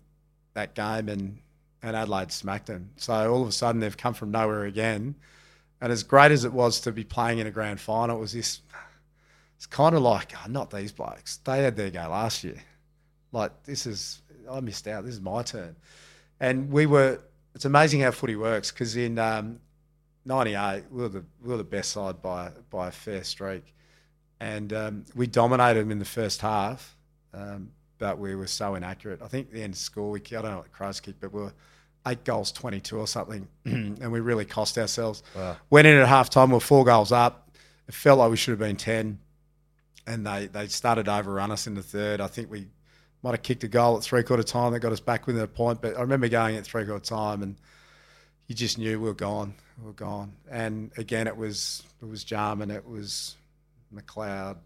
that 0.54 0.76
game, 0.76 1.10
and 1.10 1.40
and 1.82 1.96
Adelaide 1.96 2.32
smacked 2.32 2.68
them. 2.68 2.92
So 2.98 3.34
all 3.34 3.42
of 3.42 3.48
a 3.48 3.52
sudden 3.52 3.82
they've 3.82 3.98
come 3.98 4.14
from 4.14 4.30
nowhere 4.30 4.66
again, 4.66 5.16
and 5.82 5.92
as 5.92 6.04
great 6.04 6.32
as 6.32 6.46
it 6.46 6.54
was 6.54 6.82
to 6.82 6.92
be 6.92 7.04
playing 7.04 7.40
in 7.40 7.48
a 7.48 7.52
grand 7.52 7.80
final, 7.82 8.18
it 8.18 8.20
was 8.20 8.34
this. 8.34 8.62
It's 9.58 9.66
kind 9.66 9.96
of 9.96 10.04
like, 10.04 10.32
oh, 10.36 10.48
not 10.48 10.70
these 10.70 10.92
blokes. 10.92 11.38
They 11.38 11.64
had 11.64 11.76
their 11.76 11.90
go 11.90 12.02
last 12.02 12.44
year. 12.44 12.62
Like 13.32 13.64
this 13.64 13.88
is, 13.88 14.22
I 14.48 14.60
missed 14.60 14.88
out. 14.88 15.06
This 15.06 15.16
is 15.16 15.22
my 15.22 15.42
turn 15.42 15.76
and 16.40 16.72
we 16.72 16.86
were. 16.86 17.22
It's 17.56 17.66
amazing 17.66 18.02
how 18.02 18.12
footy 18.12 18.36
works 18.36 18.72
because 18.72 18.96
in 18.96 19.18
um, 19.18 19.60
'98 20.26 20.84
we 20.92 21.02
were 21.02 21.10
the 21.10 21.26
we 21.42 21.50
were 21.50 21.58
the 21.58 21.64
best 21.64 21.92
side 21.92 22.22
by 22.22 22.52
by 22.70 22.90
a 22.90 22.92
fair 22.92 23.24
streak, 23.24 23.74
and 24.40 24.72
um, 24.74 25.06
we 25.16 25.28
dominated 25.28 25.82
them 25.82 25.92
in 25.92 26.00
the 26.00 26.06
first 26.06 26.42
half, 26.42 26.96
um, 27.34 27.72
but 27.98 28.20
we 28.20 28.36
were 28.36 28.48
so 28.48 28.76
inaccurate. 28.76 29.22
I 29.22 29.28
think 29.28 29.52
the 29.52 29.64
end 29.64 29.76
score 29.76 30.10
we 30.12 30.20
I 30.20 30.24
don't 30.30 30.44
know 30.46 30.58
what 30.58 30.66
the 30.66 30.70
Crows 30.70 31.00
kicked, 31.00 31.20
but 31.20 31.34
we 31.34 31.42
were 31.42 31.54
eight 32.08 32.24
goals 32.24 32.52
twenty 32.52 32.80
two 32.80 32.98
or 32.98 33.08
something, 33.08 33.48
and 33.66 34.12
we 34.12 34.20
really 34.20 34.46
cost 34.46 34.78
ourselves. 34.78 35.24
Wow. 35.36 35.58
Went 35.70 35.88
in 35.88 35.98
at 35.98 36.08
half 36.08 36.30
time, 36.30 36.50
we 36.50 36.56
were 36.56 36.60
four 36.60 36.86
goals 36.86 37.12
up. 37.12 37.50
It 37.88 37.94
felt 37.96 38.20
like 38.20 38.30
we 38.30 38.38
should 38.38 38.52
have 38.52 38.60
been 38.60 38.78
ten, 38.78 39.20
and 40.06 40.26
they 40.26 40.48
they 40.48 40.68
started 40.68 41.06
to 41.06 41.18
overrun 41.18 41.52
us 41.52 41.66
in 41.68 41.74
the 41.74 41.84
third. 41.84 42.22
I 42.22 42.28
think 42.28 42.52
we 42.52 42.68
might 43.22 43.32
have 43.32 43.44
kicked 43.44 43.64
a 43.64 43.68
goal 43.68 43.98
at 43.98 44.04
three 44.04 44.24
quarter 44.24 44.44
time 44.44 44.74
that 44.74 44.80
got 44.80 44.92
us 44.92 45.00
back 45.00 45.28
within 45.28 45.42
a 45.42 45.48
point. 45.48 45.82
But 45.82 45.98
I 45.98 46.02
remember 46.02 46.28
going 46.28 46.56
at 46.56 46.66
three 46.66 46.86
quarter 46.86 47.04
time 47.04 47.44
and 47.44 47.56
you 48.48 48.56
just 48.56 48.78
knew 48.78 49.00
we 49.00 49.08
were 49.08 49.14
gone. 49.14 49.54
We 49.80 49.88
were 49.88 49.94
gone. 49.94 50.34
And 50.50 50.92
again, 50.98 51.28
it 51.28 51.38
was 51.38 51.84
it 52.02 52.08
was 52.08 52.24
Jarman, 52.24 52.72
it 52.72 52.88
was 52.88 53.36
McLeod, 53.94 54.58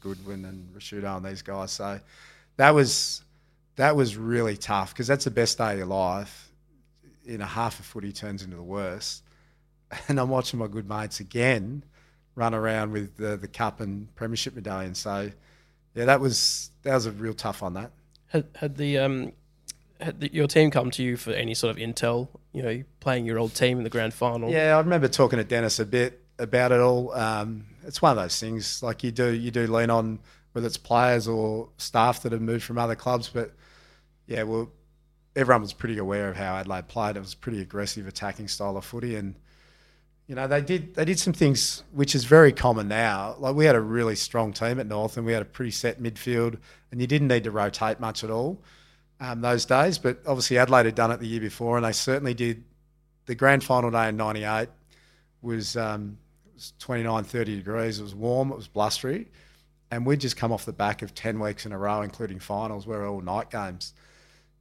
Goodwin, 0.00 0.44
and 0.44 0.74
Ricciuto 0.74 1.16
and 1.16 1.24
these 1.24 1.42
guys. 1.42 1.72
So 1.72 2.00
that 2.56 2.70
was 2.70 3.22
that 3.76 3.96
was 3.96 4.16
really 4.16 4.56
tough 4.56 4.92
because 4.92 5.06
that's 5.06 5.24
the 5.24 5.30
best 5.30 5.58
day 5.58 5.72
of 5.72 5.78
your 5.78 5.86
life. 5.86 6.50
In 7.26 7.40
a 7.40 7.46
half 7.46 7.80
of 7.80 7.86
footy 7.86 8.12
turns 8.12 8.42
into 8.42 8.56
the 8.56 8.62
worst. 8.62 9.22
And 10.08 10.18
I'm 10.18 10.28
watching 10.28 10.58
my 10.58 10.66
good 10.66 10.88
mates 10.88 11.20
again 11.20 11.84
run 12.34 12.54
around 12.54 12.92
with 12.92 13.16
the, 13.16 13.36
the 13.36 13.48
cup 13.48 13.80
and 13.80 14.12
premiership 14.16 14.54
medallion. 14.54 14.94
So 14.94 15.30
yeah, 15.94 16.04
that 16.06 16.20
was 16.20 16.70
that 16.82 16.94
was 16.94 17.06
a 17.06 17.12
real 17.12 17.34
tough 17.34 17.62
on 17.62 17.74
that. 17.74 17.92
Had, 18.28 18.46
had 18.56 18.76
the 18.76 18.98
um, 18.98 19.32
had 20.00 20.20
the, 20.20 20.32
your 20.32 20.46
team 20.46 20.70
come 20.70 20.90
to 20.92 21.02
you 21.02 21.16
for 21.16 21.32
any 21.32 21.54
sort 21.54 21.70
of 21.70 21.82
intel? 21.82 22.28
You 22.52 22.62
know, 22.62 22.84
playing 23.00 23.26
your 23.26 23.38
old 23.38 23.54
team 23.54 23.78
in 23.78 23.84
the 23.84 23.90
grand 23.90 24.14
final. 24.14 24.50
Yeah, 24.50 24.76
I 24.76 24.80
remember 24.80 25.08
talking 25.08 25.38
to 25.38 25.44
Denis 25.44 25.78
a 25.78 25.86
bit 25.86 26.20
about 26.38 26.72
it 26.72 26.80
all. 26.80 27.12
Um, 27.12 27.66
it's 27.86 28.00
one 28.00 28.16
of 28.16 28.22
those 28.22 28.38
things 28.38 28.82
like 28.82 29.04
you 29.04 29.12
do 29.12 29.32
you 29.32 29.50
do 29.50 29.66
lean 29.66 29.90
on 29.90 30.20
whether 30.54 30.68
it's 30.68 30.76
players 30.76 31.26
or 31.26 31.68
staff 31.78 32.22
that 32.22 32.30
have 32.30 32.40
moved 32.40 32.62
from 32.62 32.78
other 32.78 32.94
clubs, 32.94 33.28
but 33.28 33.52
yeah, 34.26 34.44
well, 34.44 34.70
everyone 35.34 35.62
was 35.62 35.72
pretty 35.72 35.98
aware 35.98 36.28
of 36.28 36.36
how 36.36 36.54
Adelaide 36.54 36.86
played. 36.86 37.16
It 37.16 37.20
was 37.20 37.34
a 37.34 37.36
pretty 37.36 37.60
aggressive 37.60 38.06
attacking 38.06 38.46
style 38.46 38.76
of 38.76 38.84
footy, 38.84 39.16
and 39.16 39.34
you 40.26 40.34
know 40.34 40.46
they 40.46 40.62
did 40.62 40.94
they 40.94 41.04
did 41.04 41.18
some 41.18 41.32
things 41.32 41.82
which 41.92 42.14
is 42.14 42.24
very 42.24 42.52
common 42.52 42.88
now. 42.88 43.36
Like 43.38 43.54
we 43.54 43.66
had 43.66 43.74
a 43.74 43.80
really 43.80 44.16
strong 44.16 44.52
team 44.52 44.80
at 44.80 44.86
North, 44.86 45.16
and 45.16 45.26
we 45.26 45.32
had 45.32 45.42
a 45.42 45.46
pretty 45.46 45.70
set 45.70 46.02
midfield, 46.02 46.58
and 46.90 47.00
you 47.00 47.06
didn't 47.06 47.28
need 47.28 47.44
to 47.44 47.50
rotate 47.50 48.00
much 48.00 48.24
at 48.24 48.30
all 48.30 48.62
um, 49.20 49.42
those 49.42 49.64
days. 49.66 49.98
But 49.98 50.20
obviously 50.26 50.58
Adelaide 50.58 50.86
had 50.86 50.94
done 50.94 51.10
it 51.10 51.20
the 51.20 51.26
year 51.26 51.40
before, 51.40 51.76
and 51.76 51.84
they 51.84 51.92
certainly 51.92 52.34
did. 52.34 52.64
The 53.26 53.34
grand 53.34 53.64
final 53.64 53.90
day 53.90 54.08
in 54.08 54.16
'98 54.16 54.68
was, 55.40 55.76
um, 55.78 56.18
was 56.54 56.74
29, 56.78 57.24
30 57.24 57.56
degrees. 57.56 57.98
It 57.98 58.02
was 58.02 58.14
warm. 58.14 58.50
It 58.50 58.56
was 58.56 58.68
blustery, 58.68 59.28
and 59.90 60.04
we'd 60.06 60.20
just 60.20 60.36
come 60.36 60.52
off 60.52 60.64
the 60.64 60.72
back 60.72 61.02
of 61.02 61.14
ten 61.14 61.38
weeks 61.38 61.66
in 61.66 61.72
a 61.72 61.78
row, 61.78 62.02
including 62.02 62.38
finals, 62.38 62.86
where 62.86 63.06
all 63.06 63.20
night 63.20 63.50
games, 63.50 63.92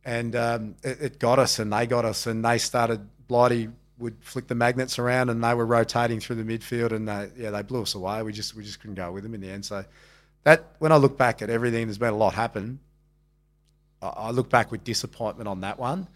and 0.03 0.35
um, 0.35 0.75
it, 0.83 1.01
it 1.01 1.19
got 1.19 1.39
us, 1.39 1.59
and 1.59 1.71
they 1.71 1.87
got 1.87 2.03
us, 2.03 2.27
and 2.27 2.43
they 2.43 2.57
started. 2.57 3.07
Blighty 3.25 3.69
would 4.03 4.17
flick 4.21 4.47
the 4.47 4.55
magnets 4.55 4.99
around, 4.99 5.29
and 5.29 5.43
they 5.43 5.53
were 5.53 5.65
rotating 5.65 6.19
through 6.19 6.35
the 6.35 6.43
midfield, 6.43 6.91
and 6.91 7.07
they, 7.07 7.29
yeah, 7.37 7.49
they 7.49 7.63
blew 7.63 7.81
us 7.81 7.95
away. 7.95 8.21
We 8.21 8.33
just 8.33 8.55
we 8.55 8.63
just 8.63 8.79
couldn't 8.79 8.95
go 8.95 9.11
with 9.11 9.23
them 9.23 9.33
in 9.33 9.41
the 9.41 9.49
end. 9.49 9.65
So 9.65 9.83
that 10.43 10.75
when 10.79 10.91
I 10.91 10.97
look 10.97 11.17
back 11.17 11.41
at 11.41 11.49
everything, 11.49 11.87
there's 11.87 11.97
been 11.97 12.13
a 12.13 12.17
lot 12.17 12.33
happen. 12.33 12.79
I, 14.01 14.07
I 14.07 14.31
look 14.31 14.49
back 14.49 14.71
with 14.71 14.83
disappointment 14.83 15.47
on 15.47 15.61
that 15.61 15.79
one 15.79 16.07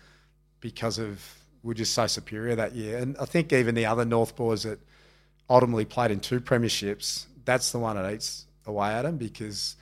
because 0.59 0.99
of 0.99 1.23
we're 1.63 1.73
just 1.73 1.93
so 1.93 2.07
superior 2.07 2.55
that 2.55 2.75
year. 2.75 2.97
And 2.97 3.17
I 3.17 3.25
think 3.25 3.51
even 3.51 3.75
the 3.75 3.85
other 3.85 4.05
North 4.05 4.35
boys 4.35 4.63
that 4.63 4.79
ultimately 5.49 5.85
played 5.85 6.11
in 6.11 6.19
two 6.19 6.39
premierships, 6.39 7.25
that's 7.45 7.71
the 7.71 7.79
one 7.79 7.95
that 7.95 8.13
eats 8.13 8.45
away 8.65 8.91
at 8.91 9.03
them 9.03 9.17
because 9.17 9.75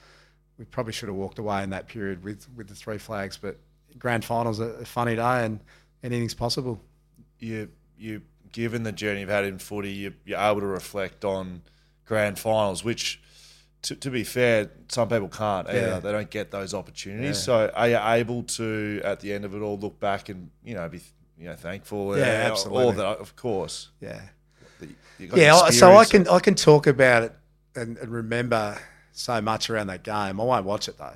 we 0.58 0.64
probably 0.64 0.92
should 0.92 1.08
have 1.08 1.16
walked 1.16 1.38
away 1.38 1.62
in 1.62 1.70
that 1.70 1.86
period 1.86 2.24
with, 2.24 2.46
with 2.56 2.68
the 2.68 2.74
three 2.74 2.98
flags. 2.98 3.36
But 3.36 3.58
grand 3.98 4.24
finals 4.24 4.60
a 4.60 4.84
funny 4.84 5.16
day 5.16 5.44
and 5.44 5.60
anything's 6.02 6.34
possible. 6.34 6.80
you 7.38 7.68
you 7.98 8.22
given 8.52 8.82
the 8.84 8.92
journey 8.92 9.20
you've 9.20 9.28
had 9.28 9.44
in 9.44 9.58
footy, 9.58 9.90
you, 9.92 10.14
you're 10.24 10.38
able 10.38 10.60
to 10.60 10.66
reflect 10.66 11.24
on 11.24 11.62
grand 12.06 12.38
finals, 12.38 12.82
which, 12.84 13.20
to, 13.82 13.94
to 13.96 14.10
be 14.10 14.24
fair, 14.24 14.70
some 14.88 15.08
people 15.08 15.28
can't. 15.28 15.68
either. 15.68 15.78
Yeah. 15.78 15.98
They 16.00 16.12
don't 16.12 16.30
get 16.30 16.50
those 16.50 16.72
opportunities. 16.74 17.36
Yeah. 17.38 17.42
So, 17.68 17.72
are 17.74 17.88
you 17.88 17.98
able 17.98 18.42
to, 18.44 19.00
at 19.04 19.20
the 19.20 19.32
end 19.32 19.44
of 19.44 19.54
it 19.54 19.58
all, 19.60 19.78
look 19.78 19.98
back 20.00 20.28
and 20.28 20.50
you 20.64 20.74
know 20.74 20.88
be 20.88 21.00
you 21.38 21.46
know 21.48 21.54
thankful? 21.56 22.16
Yeah, 22.16 22.22
uh, 22.22 22.26
and 22.26 22.52
absolutely. 22.52 22.84
All 22.84 22.92
that, 22.92 23.18
of 23.18 23.36
course. 23.36 23.88
Yeah. 24.00 24.20
that 24.80 24.88
you- 24.88 24.96
you 25.18 25.26
got 25.28 25.38
Yeah, 25.38 25.70
so 25.70 25.96
I 25.96 26.04
can 26.04 26.26
I 26.28 26.38
can 26.40 26.54
talk 26.54 26.86
about 26.86 27.22
it 27.24 27.32
and, 27.74 27.96
and 27.98 28.10
remember 28.10 28.78
so 29.12 29.40
much 29.40 29.70
around 29.70 29.86
that 29.88 30.02
game. 30.02 30.40
I 30.40 30.44
won't 30.44 30.64
watch 30.66 30.88
it 30.88 30.98
though. 30.98 31.14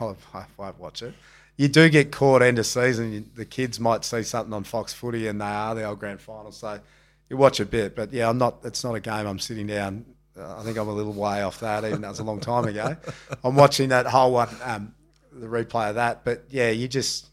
Oh, 0.00 0.16
I 0.34 0.44
won't 0.56 0.78
watch 0.78 1.02
it. 1.02 1.12
You 1.56 1.68
do 1.68 1.88
get 1.88 2.12
caught 2.12 2.42
end 2.42 2.58
of 2.58 2.66
season. 2.66 3.12
You, 3.12 3.24
the 3.34 3.44
kids 3.44 3.80
might 3.80 4.04
see 4.04 4.22
something 4.22 4.52
on 4.52 4.64
Fox 4.64 4.92
Footy, 4.92 5.26
and 5.26 5.40
they 5.40 5.46
are 5.46 5.74
the 5.74 5.84
old 5.84 5.98
grand 5.98 6.20
final. 6.20 6.52
So 6.52 6.80
you 7.28 7.36
watch 7.36 7.60
a 7.60 7.66
bit, 7.66 7.96
but 7.96 8.12
yeah, 8.12 8.28
I'm 8.28 8.38
not. 8.38 8.58
It's 8.64 8.84
not 8.84 8.94
a 8.94 9.00
game 9.00 9.26
I'm 9.26 9.38
sitting 9.38 9.66
down. 9.66 10.04
Uh, 10.38 10.58
I 10.58 10.62
think 10.62 10.76
I'm 10.76 10.88
a 10.88 10.92
little 10.92 11.14
way 11.14 11.42
off 11.42 11.60
that, 11.60 11.84
even 11.84 12.02
though 12.02 12.08
it 12.08 12.10
was 12.10 12.18
a 12.18 12.24
long 12.24 12.40
time 12.40 12.66
ago. 12.66 12.96
I'm 13.44 13.56
watching 13.56 13.88
that 13.88 14.06
whole 14.06 14.32
one, 14.32 14.50
um, 14.62 14.94
the 15.32 15.46
replay 15.46 15.88
of 15.88 15.94
that. 15.94 16.24
But 16.24 16.44
yeah, 16.50 16.70
you 16.70 16.88
just 16.88 17.26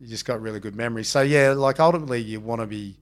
you 0.00 0.06
just 0.06 0.24
got 0.24 0.40
really 0.40 0.60
good 0.60 0.74
memories. 0.74 1.08
So 1.08 1.22
yeah, 1.22 1.50
like 1.50 1.80
ultimately 1.80 2.20
you 2.20 2.40
want 2.40 2.62
to 2.62 2.66
be 2.66 2.98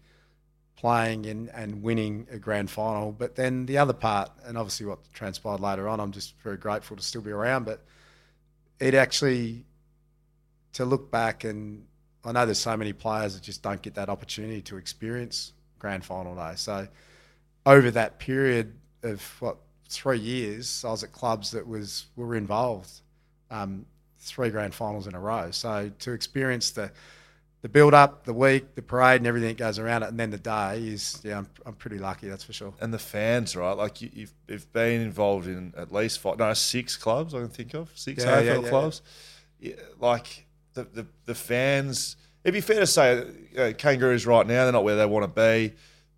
playing 0.77 1.27
and, 1.27 1.49
and 1.55 1.83
winning 1.83 2.27
a 2.31 2.38
grand 2.38 2.70
final. 2.70 3.11
But 3.11 3.37
then 3.37 3.66
the 3.66 3.79
other 3.79 3.92
part, 3.92 4.31
and 4.44 4.59
obviously 4.59 4.87
what 4.87 4.99
transpired 5.12 5.61
later 5.61 5.88
on, 5.88 6.01
I'm 6.01 6.12
just 6.12 6.35
very 6.42 6.57
grateful 6.57 6.97
to 6.97 7.03
still 7.03 7.23
be 7.23 7.31
around. 7.31 7.64
But 7.64 7.83
it 8.81 8.94
actually, 8.94 9.64
to 10.75 10.85
look 10.85 11.11
back, 11.11 11.45
and 11.45 11.87
I 12.25 12.33
know 12.33 12.45
there's 12.47 12.59
so 12.59 12.77
many 12.77 12.93
players 12.93 13.35
that 13.35 13.43
just 13.43 13.63
don't 13.63 13.83
get 13.83 13.95
that 13.95 14.09
opportunity 14.09 14.63
to 14.63 14.77
experience 14.77 15.53
grand 15.79 16.05
final 16.05 16.35
day. 16.35 16.53
So 16.57 16.87
over 17.67 17.91
that 17.93 18.19
period 18.19 18.75
of 19.03 19.23
what 19.41 19.57
three 19.89 20.19
years, 20.19 20.85
I 20.85 20.91
was 20.91 21.03
at 21.03 21.13
clubs 21.13 21.51
that 21.53 21.67
was 21.67 22.07
were 22.17 22.35
involved, 22.37 22.91
um, 23.51 23.87
three 24.19 24.51
grand 24.51 24.75
finals 24.75 25.07
in 25.07 25.15
a 25.15 25.21
row. 25.21 25.51
So 25.51 25.91
to 26.01 26.13
experience 26.13 26.71
the 26.71 26.91
the 27.63 27.69
build 27.71 27.95
up, 27.95 28.25
the 28.25 28.35
week, 28.35 28.75
the 28.75 28.83
parade, 28.83 29.23
and 29.23 29.27
everything 29.27 29.49
that 29.49 29.57
goes 29.57 29.79
around 29.79 30.03
it, 30.03 30.11
and 30.11 30.21
then 30.21 30.31
the 30.31 30.37
day 30.39 30.87
is 30.87 31.19
yeah, 31.25 31.39
I'm, 31.39 31.49
I'm 31.65 31.73
pretty 31.73 31.97
lucky, 31.97 32.29
that's 32.29 32.45
for 32.45 32.53
sure. 32.53 32.75
And 32.79 32.93
the 32.93 32.99
fans, 32.99 33.57
right? 33.57 33.73
Like 33.73 34.03
you, 34.03 34.11
you've, 34.13 34.35
you've 34.49 34.71
been 34.75 35.01
involved 35.01 35.47
in 35.47 35.73
at 35.75 35.91
least 35.91 36.19
five, 36.21 36.39
no, 36.39 36.53
six 36.53 36.95
clubs 36.97 37.35
I 37.35 37.39
can 37.39 37.49
think 37.49 37.73
of, 37.75 37.91
six 37.95 38.23
Yeah, 38.23 38.43
AFL 38.43 38.45
yeah, 38.45 38.59
yeah, 38.59 38.69
clubs. 38.69 39.03
Yeah, 39.61 39.75
like 39.99 40.43
the, 40.75 40.85
the 40.85 41.07
the 41.27 41.35
fans. 41.35 42.17
It'd 42.45 42.53
be 42.55 42.61
fair 42.61 42.81
to 42.81 42.87
say, 42.87 43.25
know, 43.57 43.73
Kangaroos 43.73 44.27
right 44.27 44.47
now 44.47 44.65
they're 44.65 44.73
not 44.73 44.85
where 44.85 44.97
they 44.97 45.07
want 45.07 45.25
to 45.25 45.29
be, 45.41 45.75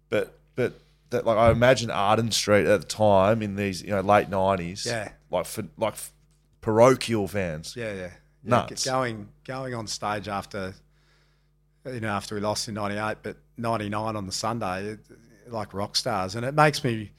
but 0.09 0.37
but 0.57 0.81
that 1.11 1.25
like 1.25 1.39
I 1.39 1.51
imagine 1.53 1.91
Arden 1.91 2.31
Street 2.33 2.67
at 2.67 2.81
the 2.81 2.87
time 2.87 3.43
in 3.43 3.55
these 3.57 3.83
you 3.83 3.91
know 3.91 4.01
late 4.01 4.29
nineties, 4.29 4.85
Yeah. 4.87 5.13
like 5.31 5.47
for 5.47 5.65
like 5.79 5.95
parochial 6.61 7.29
fans. 7.29 7.75
Yeah, 7.77 7.93
yeah. 7.93 8.01
yeah 8.01 8.11
Nuts. 8.43 8.85
g- 8.85 8.91
Going 8.91 9.29
going 9.45 9.75
on 9.75 9.87
stage 9.87 10.27
after 10.29 10.75
you 11.85 12.01
know 12.01 12.09
after 12.09 12.35
we 12.35 12.41
lost 12.41 12.69
in 12.69 12.75
'98, 12.75 13.19
but 13.23 13.37
'99 13.57 14.17
on 14.17 14.27
the 14.27 14.33
Sunday, 14.33 14.87
it, 14.93 15.01
like 15.49 15.73
rock 15.73 15.95
stars, 15.97 16.35
and 16.35 16.45
it 16.45 16.55
makes 16.55 16.83
me 16.83 17.13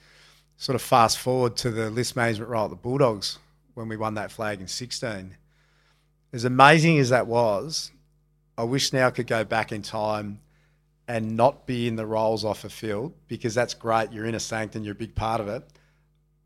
sort 0.57 0.75
of 0.75 0.81
fast 0.81 1.17
forward 1.19 1.55
to 1.55 1.69
the 1.71 1.89
list 1.89 2.15
management 2.15 2.49
role 2.49 2.65
at 2.65 2.69
the 2.71 2.75
Bulldogs 2.75 3.39
when 3.75 3.87
we 3.87 3.95
won 3.95 4.15
that 4.15 4.31
flag 4.31 4.59
in 4.59 4.67
'16. 4.67 5.35
As 6.37 6.45
amazing 6.45 6.99
as 6.99 7.09
that 7.09 7.25
was, 7.25 7.91
I 8.59 8.63
wish 8.63 8.93
now 8.93 9.07
I 9.07 9.09
could 9.09 9.25
go 9.25 9.43
back 9.43 9.71
in 9.71 9.81
time 9.81 10.39
and 11.07 11.35
not 11.35 11.65
be 11.65 11.87
in 11.87 11.95
the 11.95 12.05
roles 12.05 12.45
off 12.45 12.63
a 12.63 12.69
field 12.69 13.13
because 13.27 13.55
that's 13.55 13.73
great. 13.73 14.11
You're 14.13 14.27
in 14.27 14.35
a 14.35 14.39
sanctum, 14.39 14.83
you're 14.83 14.91
a 14.91 14.95
big 14.95 15.15
part 15.15 15.41
of 15.41 15.47
it. 15.47 15.63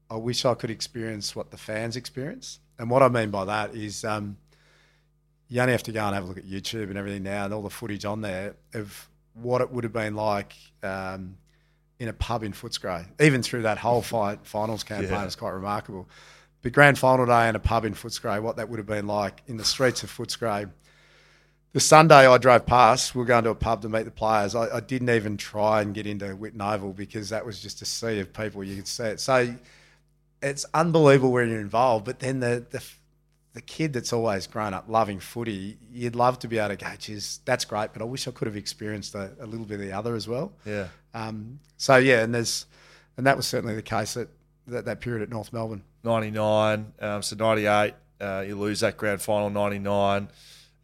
I 0.09 0.15
wish 0.15 0.45
I 0.45 0.53
could 0.53 0.69
experience 0.69 1.35
what 1.35 1.51
the 1.51 1.57
fans 1.57 1.97
experience. 1.97 2.61
And 2.79 2.89
what 2.89 3.03
I 3.03 3.09
mean 3.09 3.31
by 3.31 3.43
that 3.43 3.75
is 3.75 4.05
um, 4.05 4.37
you 5.49 5.59
only 5.59 5.73
have 5.73 5.83
to 5.83 5.91
go 5.91 6.05
and 6.05 6.15
have 6.15 6.23
a 6.23 6.27
look 6.27 6.37
at 6.37 6.45
YouTube 6.45 6.87
and 6.87 6.97
everything 6.97 7.23
now 7.23 7.43
and 7.43 7.53
all 7.53 7.61
the 7.61 7.69
footage 7.69 8.05
on 8.05 8.21
there 8.21 8.55
of 8.73 9.09
what 9.33 9.59
it 9.59 9.71
would 9.73 9.83
have 9.83 9.91
been 9.91 10.15
like 10.15 10.53
um, 10.83 11.35
in 11.99 12.07
a 12.07 12.13
pub 12.13 12.43
in 12.43 12.53
Footscray. 12.53 13.07
Even 13.19 13.43
through 13.43 13.63
that 13.63 13.77
whole 13.77 14.01
fight, 14.01 14.39
finals 14.43 14.85
campaign, 14.85 15.09
Yeah. 15.11 15.25
it's 15.25 15.35
quite 15.35 15.51
remarkable. 15.51 16.07
But 16.61 16.73
grand 16.73 16.99
final 16.99 17.25
day 17.25 17.49
in 17.49 17.55
a 17.55 17.59
pub 17.59 17.85
in 17.85 17.93
Footscray, 17.93 18.41
what 18.41 18.57
that 18.57 18.69
would 18.69 18.77
have 18.77 18.85
been 18.85 19.07
like 19.07 19.41
in 19.47 19.57
the 19.57 19.65
streets 19.65 20.03
of 20.03 20.15
Footscray. 20.15 20.69
The 21.73 21.79
Sunday 21.79 22.27
I 22.27 22.37
drove 22.37 22.65
past, 22.65 23.15
we 23.15 23.19
were 23.19 23.25
going 23.25 23.45
to 23.45 23.49
a 23.49 23.55
pub 23.55 23.81
to 23.83 23.89
meet 23.89 24.03
the 24.03 24.11
players. 24.11 24.55
I, 24.55 24.75
I 24.75 24.79
didn't 24.81 25.09
even 25.09 25.37
try 25.37 25.81
and 25.81 25.93
get 25.93 26.05
into 26.05 26.25
Whitten 26.35 26.61
Oval 26.61 26.91
because 26.91 27.29
that 27.29 27.45
was 27.45 27.61
just 27.61 27.81
a 27.81 27.85
sea 27.85 28.19
of 28.19 28.33
people. 28.33 28.63
You 28.63 28.75
could 28.75 28.87
see 28.87 29.05
it. 29.05 29.19
So 29.21 29.55
it's 30.41 30.65
unbelievable 30.73 31.31
when 31.31 31.49
you're 31.49 31.61
involved. 31.61 32.05
But 32.05 32.19
then 32.19 32.41
the 32.41 32.65
the, 32.69 32.83
the 33.53 33.61
kid 33.61 33.93
that's 33.93 34.13
always 34.13 34.47
grown 34.47 34.73
up 34.73 34.85
loving 34.87 35.19
footy, 35.19 35.77
you'd 35.91 36.15
love 36.15 36.39
to 36.39 36.47
be 36.47 36.57
able 36.57 36.75
to 36.75 36.85
go, 36.85 36.91
geez, 36.97 37.39
that's 37.45 37.65
great, 37.65 37.91
but 37.93 38.01
I 38.01 38.05
wish 38.05 38.27
I 38.27 38.31
could 38.31 38.47
have 38.47 38.55
experienced 38.55 39.15
a, 39.15 39.31
a 39.39 39.45
little 39.45 39.65
bit 39.65 39.75
of 39.75 39.81
the 39.81 39.91
other 39.91 40.15
as 40.15 40.27
well. 40.27 40.53
Yeah. 40.65 40.87
Um, 41.13 41.59
so 41.77 41.97
yeah, 41.97 42.21
and 42.21 42.33
there's 42.33 42.65
and 43.17 43.25
that 43.25 43.35
was 43.35 43.47
certainly 43.47 43.75
the 43.75 43.81
case 43.81 44.17
at 44.17 44.27
that, 44.67 44.85
that 44.85 45.01
period 45.01 45.21
at 45.21 45.29
North 45.29 45.51
Melbourne. 45.51 45.83
99. 46.03 46.93
Um, 46.99 47.21
so 47.21 47.35
98, 47.35 47.93
uh, 48.19 48.43
you 48.47 48.55
lose 48.57 48.79
that 48.81 48.97
grand 48.97 49.21
final 49.21 49.49
99. 49.49 50.29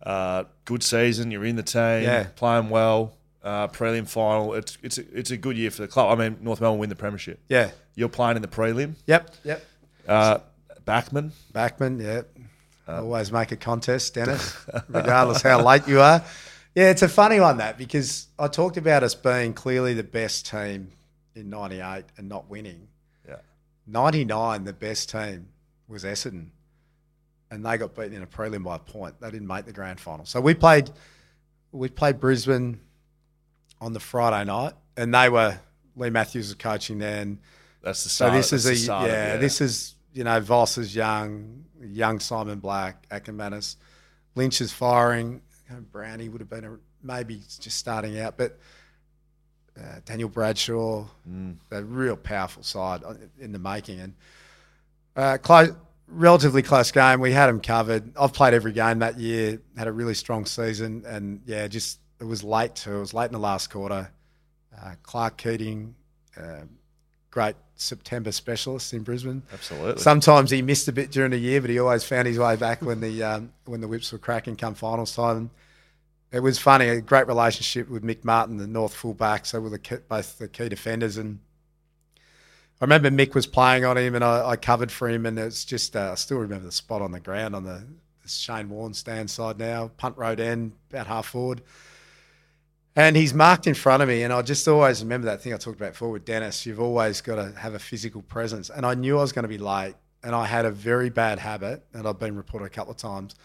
Uh, 0.03 0.43
good 0.65 0.83
season. 0.83 1.31
You're 1.31 1.45
in 1.45 1.55
the 1.55 1.63
team, 1.63 2.03
Yeah. 2.03 2.27
playing 2.35 2.69
well. 2.69 3.13
Uh, 3.43 3.67
prelim 3.67 4.07
final. 4.07 4.53
It's 4.55 4.77
it's 4.83 4.97
a, 4.97 5.03
it's 5.17 5.31
a 5.31 5.37
good 5.37 5.55
year 5.57 5.71
for 5.71 5.81
the 5.83 5.87
club. 5.87 6.17
I 6.19 6.21
mean, 6.29 6.37
North 6.41 6.59
Melbourne 6.59 6.79
win 6.79 6.89
the 6.89 6.95
premiership. 6.95 7.39
Yeah. 7.47 7.71
You're 7.95 8.09
playing 8.09 8.35
in 8.35 8.41
the 8.41 8.47
prelim. 8.47 8.95
Yep. 9.05 9.35
Yep. 9.45 9.65
Uh, 10.07 10.37
Backman. 10.85 11.31
Backman, 11.53 12.01
yeah. 12.01 12.21
Always 12.87 13.31
make 13.31 13.51
a 13.51 13.57
contest, 13.57 14.13
Denis, 14.13 14.55
regardless 14.89 15.41
how 15.41 15.61
late 15.65 15.87
you 15.87 15.99
are. 15.99 16.23
Yeah, 16.73 16.89
it's 16.89 17.01
a 17.01 17.09
funny 17.09 17.39
one 17.39 17.57
that 17.57 17.77
because 17.77 18.27
I 18.39 18.47
talked 18.47 18.77
about 18.77 19.03
us 19.03 19.13
being 19.15 19.53
clearly 19.53 19.93
the 19.93 20.03
best 20.03 20.45
team 20.49 20.91
in 21.35 21.49
'98 21.49 22.05
and 22.17 22.29
not 22.29 22.49
winning. 22.49 22.87
Yeah. 23.87 23.93
'99, 23.93 24.63
the 24.65 24.73
best 24.73 25.09
team 25.09 25.47
was 25.87 26.03
Essendon, 26.03 26.47
and 27.51 27.65
they 27.65 27.77
got 27.77 27.95
beaten 27.95 28.13
in 28.13 28.23
a 28.23 28.27
prelim 28.27 28.63
by 28.63 28.75
a 28.75 28.79
point. 28.79 29.19
They 29.21 29.31
didn't 29.31 29.47
make 29.47 29.65
the 29.65 29.73
grand 29.73 29.99
final. 29.99 30.25
So 30.25 30.41
we 30.41 30.53
played, 30.53 30.89
we 31.71 31.89
played 31.89 32.19
Brisbane 32.19 32.79
on 33.79 33.93
the 33.93 33.99
Friday 33.99 34.45
night, 34.45 34.73
and 34.95 35.13
they 35.13 35.29
were 35.29 35.59
Leigh 35.95 36.09
Matthews 36.09 36.47
was 36.47 36.55
coaching 36.55 36.99
then. 36.99 37.39
That's 37.81 38.03
the 38.03 38.09
So 38.09 38.25
start. 38.25 38.33
this 38.33 38.53
is 38.53 38.63
the 38.85 38.91
a 38.91 38.95
of- 38.95 39.07
yeah, 39.07 39.37
This 39.37 39.61
is 39.61 39.95
you 40.13 40.23
know 40.23 40.39
Voss 40.39 40.77
is 40.77 40.95
young, 40.95 41.65
young 41.81 42.19
Simon 42.19 42.59
Black, 42.59 43.07
Akermanis, 43.09 43.75
Lynch 44.35 44.61
is 44.61 44.71
firing. 44.73 45.41
Brownie 45.91 46.29
would 46.29 46.39
have 46.41 46.49
been 46.49 46.63
a, 46.65 46.77
maybe 47.03 47.41
just 47.59 47.77
starting 47.77 48.17
out, 48.19 48.37
but 48.37 48.57
uh, 49.79 49.99
Daniel 50.05 50.29
Bradshaw, 50.29 51.05
Mm. 51.29 51.55
a 51.71 51.83
real 51.83 52.15
powerful 52.15 52.63
side 52.63 53.01
in 53.39 53.51
the 53.51 53.59
making, 53.59 53.99
and 53.99 54.13
uh, 55.15 55.37
close, 55.37 55.69
relatively 56.07 56.61
close 56.61 56.91
game. 56.91 57.19
We 57.19 57.31
had 57.31 57.47
them 57.47 57.59
covered. 57.59 58.11
I've 58.17 58.33
played 58.33 58.53
every 58.53 58.71
game 58.73 58.99
that 58.99 59.19
year. 59.19 59.59
Had 59.77 59.87
a 59.87 59.91
really 59.91 60.13
strong 60.13 60.45
season, 60.45 61.03
and 61.05 61.41
yeah, 61.45 61.67
just 61.67 61.99
it 62.19 62.25
was 62.25 62.43
late 62.43 62.75
too. 62.75 62.97
It 62.97 62.99
was 62.99 63.13
late 63.13 63.25
in 63.27 63.33
the 63.33 63.39
last 63.39 63.69
quarter. 63.69 64.09
Uh, 64.79 64.93
Clark 65.03 65.37
Keating, 65.37 65.95
uh, 66.39 66.61
great 67.31 67.55
September 67.75 68.31
specialist 68.31 68.93
in 68.93 69.03
Brisbane. 69.03 69.41
Absolutely. 69.51 70.01
Sometimes 70.01 70.51
he 70.51 70.61
missed 70.61 70.87
a 70.87 70.91
bit 70.91 71.11
during 71.11 71.31
the 71.31 71.37
year, 71.37 71.61
but 71.61 71.69
he 71.69 71.79
always 71.79 72.03
found 72.03 72.27
his 72.27 72.37
way 72.39 72.55
back 72.55 72.81
when 72.81 72.99
the 73.01 73.23
um, 73.23 73.53
when 73.65 73.81
the 73.81 73.87
whips 73.87 74.11
were 74.11 74.17
cracking 74.19 74.55
come 74.55 74.75
finals 74.75 75.15
time. 75.15 75.49
It 76.31 76.41
was 76.41 76.59
funny, 76.59 76.89
a 76.89 76.99
great 76.99 77.25
relationship 77.27 77.89
with 77.89 78.03
Mick 78.03 78.25
Martin, 78.25 78.57
the 78.57 78.67
North 78.67 78.93
fullback, 78.93 79.45
so 79.45 79.61
with 79.61 79.71
the 79.71 80.01
both 80.09 80.37
the 80.37 80.49
key 80.49 80.67
defenders. 80.67 81.15
And 81.15 81.39
I 82.81 82.83
remember 82.83 83.09
Mick 83.09 83.33
was 83.33 83.47
playing 83.47 83.85
on 83.85 83.97
him, 83.97 84.13
and 84.13 84.23
I, 84.23 84.49
I 84.49 84.55
covered 84.57 84.91
for 84.91 85.07
him, 85.07 85.25
and 85.25 85.39
it's 85.39 85.63
just 85.63 85.95
uh, 85.95 86.11
I 86.11 86.15
still 86.15 86.37
remember 86.37 86.65
the 86.65 86.71
spot 86.71 87.01
on 87.01 87.11
the 87.11 87.21
ground 87.21 87.55
on 87.55 87.63
the, 87.63 87.87
the 88.21 88.29
Shane 88.29 88.69
Warne 88.69 88.93
stand 88.93 89.29
side 89.29 89.57
now, 89.57 89.89
punt 89.95 90.17
road 90.17 90.41
end, 90.41 90.73
about 90.89 91.07
half 91.07 91.27
forward. 91.27 91.61
And 92.93 93.15
he's 93.15 93.33
marked 93.33 93.65
in 93.65 93.73
front 93.73 94.03
of 94.03 94.09
me, 94.09 94.23
and 94.23 94.33
I 94.33 94.41
just 94.41 94.67
always 94.67 95.01
remember 95.01 95.27
that 95.27 95.41
thing 95.41 95.53
I 95.53 95.57
talked 95.57 95.77
about 95.77 95.93
before 95.93 96.09
with 96.09 96.25
Denis. 96.25 96.65
You've 96.65 96.81
always 96.81 97.21
got 97.21 97.35
to 97.35 97.57
have 97.57 97.73
a 97.73 97.79
physical 97.79 98.21
presence, 98.21 98.69
and 98.69 98.85
I 98.85 98.95
knew 98.95 99.17
I 99.17 99.21
was 99.21 99.31
going 99.31 99.43
to 99.43 99.49
be 99.49 99.59
late, 99.59 99.95
and 100.23 100.35
I 100.35 100.45
had 100.45 100.65
a 100.65 100.71
very 100.71 101.09
bad 101.09 101.39
habit, 101.39 101.85
and 101.93 102.05
I've 102.05 102.19
been 102.19 102.35
reported 102.35 102.65
a 102.65 102.69
couple 102.69 102.91
of 102.91 102.97
times 102.97 103.35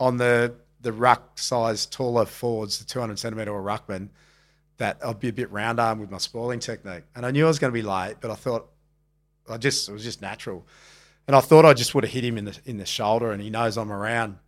on 0.00 0.16
the 0.16 0.54
the 0.82 0.92
ruck 0.92 1.38
size 1.38 1.86
taller 1.86 2.26
forwards, 2.26 2.78
the 2.78 2.84
200 2.84 3.18
centimetre 3.18 3.52
or 3.52 3.62
ruckman, 3.62 4.08
that 4.78 4.98
I'd 5.04 5.20
be 5.20 5.28
a 5.28 5.32
bit 5.32 5.50
round 5.50 5.78
arm 5.80 6.00
with 6.00 6.10
my 6.10 6.18
spoiling 6.18 6.60
technique, 6.60 7.04
and 7.14 7.24
I 7.24 7.30
knew 7.30 7.44
I 7.44 7.48
was 7.48 7.58
going 7.58 7.72
to 7.72 7.78
be 7.78 7.82
late, 7.86 8.16
but 8.20 8.30
I 8.30 8.34
thought 8.34 8.68
I 9.48 9.56
just 9.56 9.88
it 9.88 9.92
was 9.92 10.04
just 10.04 10.20
natural, 10.20 10.66
and 11.26 11.36
I 11.36 11.40
thought 11.40 11.64
I 11.64 11.72
just 11.72 11.94
would 11.94 12.04
have 12.04 12.12
hit 12.12 12.24
him 12.24 12.36
in 12.36 12.46
the 12.46 12.58
in 12.64 12.78
the 12.78 12.86
shoulder, 12.86 13.32
and 13.32 13.40
he 13.40 13.50
knows 13.50 13.78
I'm 13.78 13.92
around. 13.92 14.38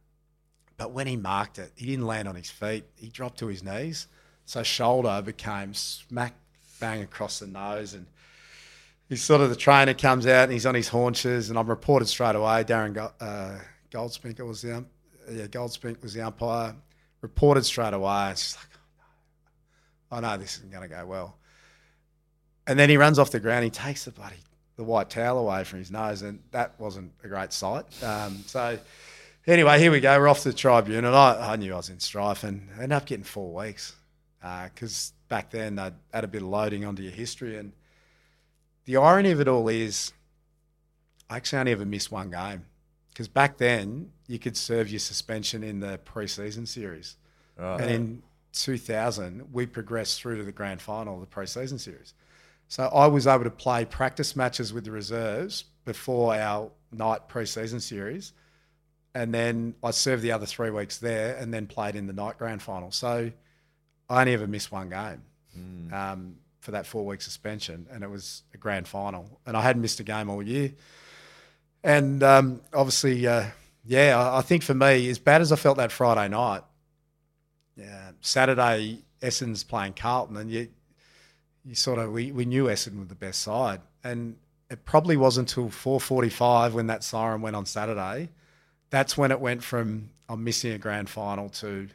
But 0.76 0.92
when 0.92 1.06
he 1.06 1.16
marked 1.16 1.58
it, 1.58 1.72
he 1.76 1.86
didn't 1.86 2.06
land 2.06 2.28
on 2.28 2.34
his 2.34 2.50
feet. 2.50 2.84
He 2.96 3.08
dropped 3.08 3.38
to 3.38 3.46
his 3.46 3.62
knees. 3.62 4.08
So 4.44 4.62
shoulder 4.62 5.22
became 5.24 5.74
smack 5.74 6.34
bang 6.80 7.02
across 7.02 7.38
the 7.38 7.46
nose. 7.46 7.94
And 7.94 8.06
he's 9.08 9.22
sort 9.22 9.40
of 9.40 9.50
the 9.50 9.56
trainer 9.56 9.94
comes 9.94 10.26
out 10.26 10.44
and 10.44 10.52
he's 10.52 10.66
on 10.66 10.74
his 10.74 10.88
haunches. 10.88 11.48
And 11.48 11.58
I'm 11.58 11.68
reported 11.68 12.06
straight 12.08 12.34
away. 12.34 12.64
Darren 12.64 12.92
Go- 12.92 13.12
uh, 13.20 13.58
Goldspinker 13.90 14.46
was 14.46 14.62
the, 14.62 14.78
um, 14.78 14.86
yeah, 15.30 15.46
Goldspink 15.46 16.02
was 16.02 16.14
the 16.14 16.22
umpire. 16.22 16.74
Reported 17.20 17.64
straight 17.64 17.94
away. 17.94 18.30
It's 18.30 18.42
just 18.42 18.56
like, 18.56 18.66
oh, 20.12 20.20
no. 20.20 20.28
I 20.28 20.36
know 20.36 20.42
this 20.42 20.58
isn't 20.58 20.70
going 20.70 20.88
to 20.88 20.94
go 20.94 21.06
well. 21.06 21.38
And 22.66 22.78
then 22.78 22.88
he 22.90 22.96
runs 22.96 23.18
off 23.18 23.30
the 23.30 23.40
ground. 23.40 23.64
He 23.64 23.70
takes 23.70 24.04
the 24.04 24.10
bloody 24.10 24.36
the 24.76 24.84
white 24.84 25.10
towel 25.10 25.38
away 25.38 25.64
from 25.64 25.78
his 25.78 25.90
nose, 25.90 26.22
and 26.22 26.40
that 26.50 26.78
wasn't 26.78 27.12
a 27.22 27.28
great 27.28 27.52
sight. 27.52 27.84
Um, 28.02 28.42
so 28.46 28.78
anyway, 29.46 29.78
here 29.78 29.92
we 29.92 30.00
go. 30.00 30.18
We're 30.18 30.28
off 30.28 30.40
to 30.40 30.50
the 30.50 30.56
tribunal. 30.56 31.06
and 31.06 31.16
I, 31.16 31.52
I 31.52 31.56
knew 31.56 31.72
I 31.72 31.76
was 31.76 31.90
in 31.90 32.00
strife, 32.00 32.44
and 32.44 32.68
I 32.72 32.82
ended 32.82 32.92
up 32.92 33.06
getting 33.06 33.24
four 33.24 33.54
weeks 33.54 33.94
because 34.40 35.12
back 35.28 35.50
then 35.50 35.76
they'd 35.76 35.94
add 36.12 36.24
a 36.24 36.28
bit 36.28 36.42
of 36.42 36.48
loading 36.48 36.84
onto 36.84 37.02
your 37.02 37.12
history. 37.12 37.56
And 37.56 37.72
the 38.84 38.96
irony 38.96 39.30
of 39.30 39.40
it 39.40 39.48
all 39.48 39.68
is, 39.68 40.12
I 41.30 41.36
actually 41.36 41.60
only 41.60 41.72
ever 41.72 41.86
missed 41.86 42.12
one 42.12 42.30
game 42.30 42.66
because 43.10 43.28
back 43.28 43.56
then 43.58 44.10
you 44.26 44.38
could 44.38 44.56
serve 44.56 44.88
your 44.90 44.98
suspension 45.00 45.62
in 45.62 45.80
the 45.80 45.98
preseason 46.04 46.66
series, 46.66 47.16
Right. 47.58 47.80
and 47.80 47.90
in 47.90 48.22
2000 48.52 49.52
we 49.52 49.66
progressed 49.66 50.20
through 50.20 50.38
to 50.38 50.44
the 50.44 50.52
grand 50.52 50.80
final 50.80 51.14
of 51.14 51.20
the 51.20 51.26
preseason 51.34 51.78
series. 51.78 52.14
So 52.68 52.84
I 52.84 53.06
was 53.06 53.26
able 53.26 53.44
to 53.44 53.50
play 53.50 53.84
practice 53.84 54.34
matches 54.36 54.72
with 54.72 54.84
the 54.84 54.90
reserves 54.90 55.64
before 55.84 56.34
our 56.34 56.70
night 56.92 57.28
preseason 57.28 57.80
series, 57.82 58.32
and 59.14 59.32
then 59.34 59.74
I 59.82 59.90
served 59.90 60.22
the 60.22 60.32
other 60.32 60.46
three 60.46 60.70
weeks 60.70 60.98
there, 60.98 61.36
and 61.36 61.52
then 61.52 61.66
played 61.66 61.94
in 61.94 62.06
the 62.06 62.12
night 62.12 62.38
grand 62.38 62.62
final. 62.62 62.90
So 62.90 63.30
I 64.08 64.20
only 64.20 64.32
ever 64.34 64.46
missed 64.46 64.72
one 64.72 64.88
game 64.90 65.22
um, 65.92 66.36
for 66.60 66.70
that 66.72 66.86
four 66.86 67.04
week 67.04 67.20
suspension, 67.20 67.86
and 67.90 68.02
it 68.02 68.10
was 68.10 68.42
a 68.54 68.56
grand 68.56 68.88
final, 68.88 69.38
and 69.46 69.56
I 69.56 69.60
hadn't 69.60 69.82
missed 69.82 70.00
a 70.00 70.04
game 70.04 70.30
all 70.30 70.42
year. 70.42 70.72
And 71.82 72.22
um, 72.22 72.60
obviously, 72.72 73.26
uh, 73.26 73.46
yeah, 73.84 74.18
I, 74.18 74.38
I 74.38 74.42
think 74.42 74.62
for 74.62 74.74
me, 74.74 75.08
as 75.08 75.18
bad 75.18 75.40
as 75.40 75.52
I 75.52 75.56
felt 75.56 75.76
that 75.76 75.92
Friday 75.92 76.28
night, 76.28 76.62
yeah, 77.76 78.12
Saturday 78.20 79.02
Essendon's 79.20 79.64
playing 79.64 79.94
Carlton, 79.94 80.36
and 80.36 80.50
you 80.50 80.68
you 81.64 81.74
sort 81.74 81.98
of 81.98 82.12
we, 82.12 82.30
we 82.32 82.44
knew 82.44 82.64
Essendon 82.64 82.98
were 82.98 83.04
the 83.04 83.14
best 83.14 83.42
side, 83.42 83.80
and 84.02 84.36
it 84.70 84.84
probably 84.84 85.16
wasn't 85.16 85.50
until 85.50 85.70
four 85.70 86.00
forty 86.00 86.28
five 86.28 86.74
when 86.74 86.86
that 86.86 87.02
siren 87.04 87.42
went 87.42 87.56
on 87.56 87.66
Saturday. 87.66 88.30
That's 88.90 89.16
when 89.16 89.30
it 89.30 89.40
went 89.40 89.62
from 89.62 90.10
I'm 90.28 90.44
missing 90.44 90.72
a 90.72 90.78
grand 90.78 91.08
final 91.10 91.48
to 91.50 91.88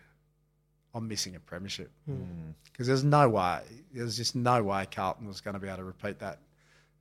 I'm 0.94 1.08
missing 1.08 1.36
a 1.36 1.40
premiership 1.40 1.92
because 2.06 2.20
mm. 2.20 2.88
there's 2.88 3.04
no 3.04 3.30
way 3.30 3.62
there's 3.94 4.18
just 4.18 4.36
no 4.36 4.64
way 4.64 4.86
Carlton 4.92 5.28
was 5.28 5.42
going 5.42 5.54
to 5.54 5.60
be 5.60 5.68
able 5.68 5.78
to 5.78 5.84
repeat 5.84 6.20
that 6.20 6.40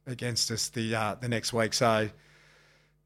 against 0.06 0.50
us 0.50 0.68
the 0.68 0.94
uh, 0.94 1.14
the 1.20 1.28
next 1.28 1.52
week. 1.52 1.74
So 1.74 2.08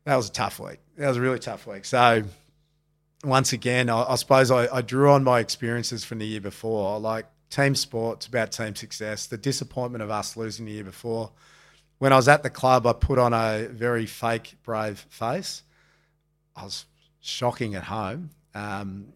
that 0.05 0.17
was 0.17 0.29
a 0.29 0.33
tough 0.33 0.59
week. 0.59 0.79
That 0.97 1.09
was 1.09 1.17
a 1.17 1.21
really 1.21 1.39
tough 1.39 1.67
week. 1.67 1.85
So 1.85 2.25
once 3.25 3.53
again, 3.53 3.89
I, 3.89 4.05
I 4.05 4.15
suppose 4.17 4.51
I, 4.51 4.75
I, 4.75 4.83
drew 4.83 5.11
on 5.11 5.23
my 5.23 5.41
experiences 5.41 6.05
from 6.05 6.19
the 6.19 6.27
year 6.27 6.41
before. 6.41 6.99
Like 6.99 7.27
team 7.51 7.75
sports 7.75 8.27
about 8.27 8.53
team 8.53 8.75
success. 8.75 9.27
The 9.27 9.37
disappointment 9.37 10.03
of 10.03 10.11
us 10.11 10.37
losing 10.37 10.67
the 10.67 10.73
year 10.73 10.85
before. 10.85 11.31
When 11.99 12.13
I 12.13 12.17
was 12.17 12.27
at 12.27 12.43
the 12.43 12.51
club, 12.51 12.87
I 12.87 12.93
put 12.95 13.19
on 13.19 13.33
a 13.33 13.69
very 13.71 14.07
fake, 14.07 14.55
brave 14.65 15.07
face. 15.09 15.63
I 16.57 16.65
was 16.65 16.87
shocking 17.21 17.75
at 17.77 17.85
home. 17.85 18.31
Um, 18.55 19.13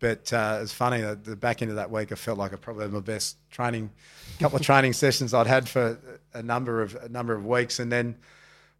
but 0.00 0.32
uh, 0.32 0.60
it's 0.62 0.72
funny 0.72 1.00
that 1.00 1.24
the 1.24 1.36
back 1.36 1.60
end 1.60 1.70
of 1.70 1.76
that 1.76 1.90
week, 1.90 2.12
I 2.12 2.14
felt 2.14 2.38
like 2.38 2.52
I 2.52 2.56
probably 2.56 2.84
had 2.84 2.92
my 2.92 3.00
best 3.00 3.36
training, 3.50 3.90
couple 4.38 4.56
of 4.56 4.62
training 4.62 4.92
sessions 4.94 5.34
I'd 5.34 5.46
had 5.46 5.68
for 5.68 5.98
a 6.32 6.42
number 6.42 6.82
of 6.82 6.94
a 6.94 7.08
number 7.08 7.34
of 7.34 7.44
weeks, 7.44 7.80
and 7.80 7.90
then 7.90 8.16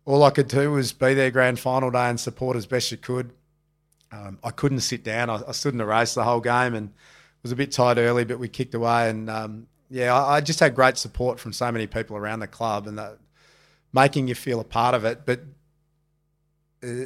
all 0.08 0.22
I 0.22 0.30
could 0.30 0.48
do 0.48 0.72
was 0.72 0.94
be 0.94 1.12
there 1.12 1.30
grand 1.30 1.60
final 1.60 1.90
day 1.90 2.08
and 2.08 2.18
support 2.18 2.56
as 2.56 2.64
best 2.64 2.90
you 2.90 2.96
could. 2.96 3.30
Um, 4.10 4.38
I 4.42 4.50
couldn't 4.50 4.80
sit 4.80 5.04
down. 5.04 5.28
I, 5.28 5.42
I, 5.46 5.52
stood 5.52 5.74
in 5.74 5.78
the 5.78 5.84
race 5.84 6.14
the 6.14 6.24
whole 6.24 6.40
game 6.40 6.74
and 6.74 6.94
was 7.42 7.52
a 7.52 7.56
bit 7.56 7.72
tired 7.72 7.98
early, 7.98 8.24
but 8.24 8.38
we 8.38 8.48
kicked 8.48 8.72
away. 8.72 9.10
And 9.10 9.28
um, 9.28 9.66
yeah, 9.90 10.14
I, 10.14 10.36
I, 10.36 10.40
just 10.40 10.60
had 10.60 10.74
great 10.74 10.96
support 10.96 11.38
from 11.38 11.52
so 11.52 11.70
many 11.70 11.86
people 11.86 12.16
around 12.16 12.40
the 12.40 12.46
club 12.46 12.86
and 12.86 12.98
that, 12.98 13.18
making 13.92 14.28
you 14.28 14.34
feel 14.34 14.60
a 14.60 14.64
part 14.64 14.94
of 14.94 15.04
it. 15.04 15.26
But 15.26 15.42
uh, 16.82 17.04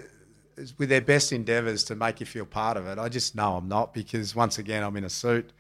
with 0.79 0.89
their 0.89 1.01
best 1.01 1.33
endeavours 1.33 1.83
to 1.85 1.97
make 1.97 2.21
you 2.21 2.27
feel 2.27 2.47
part 2.47 2.77
of 2.77 2.87
it, 2.87 3.01
I 3.01 3.09
just 3.09 3.35
know 3.35 3.57
I'm 3.57 3.67
not 3.67 3.93
because 3.93 4.37
once 4.37 4.59
again 4.59 4.85
I'm 4.85 4.97
in 4.97 5.03
a 5.03 5.11
suit. 5.11 5.53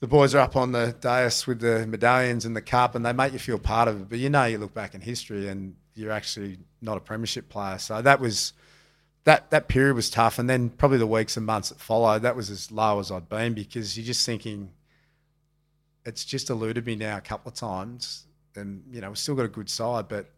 The 0.00 0.08
boys 0.08 0.34
are 0.34 0.40
up 0.40 0.56
on 0.56 0.72
the 0.72 0.96
dais 1.00 1.46
with 1.46 1.60
the 1.60 1.86
medallions 1.86 2.44
and 2.44 2.56
the 2.56 2.62
cup, 2.62 2.96
and 2.96 3.06
they 3.06 3.12
make 3.12 3.32
you 3.32 3.38
feel 3.38 3.60
part 3.60 3.86
of 3.86 4.00
it. 4.00 4.08
But 4.08 4.18
you 4.18 4.28
know, 4.28 4.44
you 4.44 4.58
look 4.58 4.74
back 4.74 4.96
in 4.96 5.00
history, 5.00 5.46
and 5.46 5.76
you're 5.94 6.12
actually 6.12 6.58
not 6.80 6.96
a 6.96 7.00
premiership 7.00 7.48
player. 7.48 7.78
So 7.78 8.02
that 8.02 8.20
was 8.20 8.52
that 9.24 9.50
that 9.50 9.68
period 9.68 9.94
was 9.94 10.10
tough, 10.10 10.38
and 10.38 10.48
then 10.48 10.68
probably 10.68 10.98
the 10.98 11.06
weeks 11.06 11.36
and 11.36 11.46
months 11.46 11.70
that 11.70 11.80
followed, 11.80 12.22
that 12.22 12.36
was 12.36 12.50
as 12.50 12.70
low 12.70 12.98
as 13.00 13.10
I'd 13.10 13.28
been 13.28 13.54
because 13.54 13.96
you're 13.96 14.06
just 14.06 14.26
thinking, 14.26 14.70
it's 16.04 16.24
just 16.24 16.50
eluded 16.50 16.84
me 16.84 16.94
now 16.94 17.16
a 17.16 17.22
couple 17.22 17.50
of 17.50 17.54
times, 17.54 18.26
and 18.54 18.82
you 18.90 19.00
know 19.00 19.08
we've 19.08 19.18
still 19.18 19.34
got 19.34 19.46
a 19.46 19.48
good 19.48 19.70
side, 19.70 20.08
but 20.08 20.30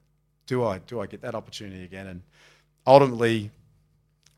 do 0.46 0.64
I 0.64 0.78
do 0.78 1.00
I 1.00 1.07
get 1.07 1.22
that 1.22 1.34
opportunity 1.34 1.84
again? 1.84 2.07
And 2.07 2.22
ultimately, 2.86 3.50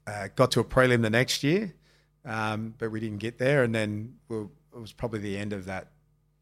uh, 0.06 0.28
got 0.34 0.50
to 0.52 0.60
a 0.60 0.64
prelim 0.64 1.02
the 1.02 1.10
next 1.10 1.44
year, 1.44 1.74
um, 2.24 2.74
but 2.78 2.90
we 2.90 3.00
didn't 3.00 3.18
get 3.18 3.38
there, 3.38 3.64
and 3.64 3.74
then 3.74 4.14
we'll, 4.28 4.50
it 4.74 4.80
was 4.80 4.92
probably 4.92 5.18
the 5.18 5.36
end 5.36 5.52
of 5.52 5.66
that 5.66 5.88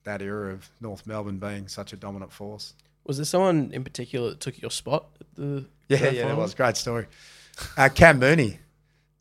that 0.05 0.22
era 0.22 0.53
of 0.53 0.70
North 0.81 1.05
Melbourne 1.09 1.39
being 1.39 1.66
such 1.66 1.93
a 1.93 1.97
dominant 1.97 2.33
force. 2.33 2.74
Was 3.07 3.19
there 3.19 3.25
someone 3.25 3.71
in 3.73 3.85
particular 3.85 4.31
that 4.31 4.41
took 4.41 4.61
your 4.61 4.71
spot? 4.71 5.07
the 5.37 5.65
yeah, 5.89 6.11
yeah, 6.11 6.33
it 6.33 6.37
was 6.37 6.55
great 6.55 6.77
story. 6.77 7.07
Uh, 7.77 7.89
Cam 7.89 8.19
Mooney. 8.19 8.59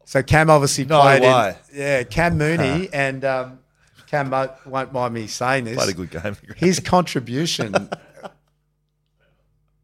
So 0.06 0.24
Cam 0.24 0.50
obviously 0.50 0.86
no 0.86 1.02
played. 1.02 1.22
Way. 1.22 1.58
In, 1.72 1.80
yeah, 1.80 2.04
Cam 2.04 2.38
Mooney 2.38 2.90
and 2.92 3.24
um, 3.24 3.60
Cam 4.08 4.32
won't 4.66 4.94
mind 4.94 5.14
me 5.14 5.28
saying 5.28 5.66
this. 5.66 5.76
Played 5.76 5.90
a 5.90 5.94
good 5.94 6.12
game. 6.12 6.38
His 6.56 6.80
contribution, 6.80 7.74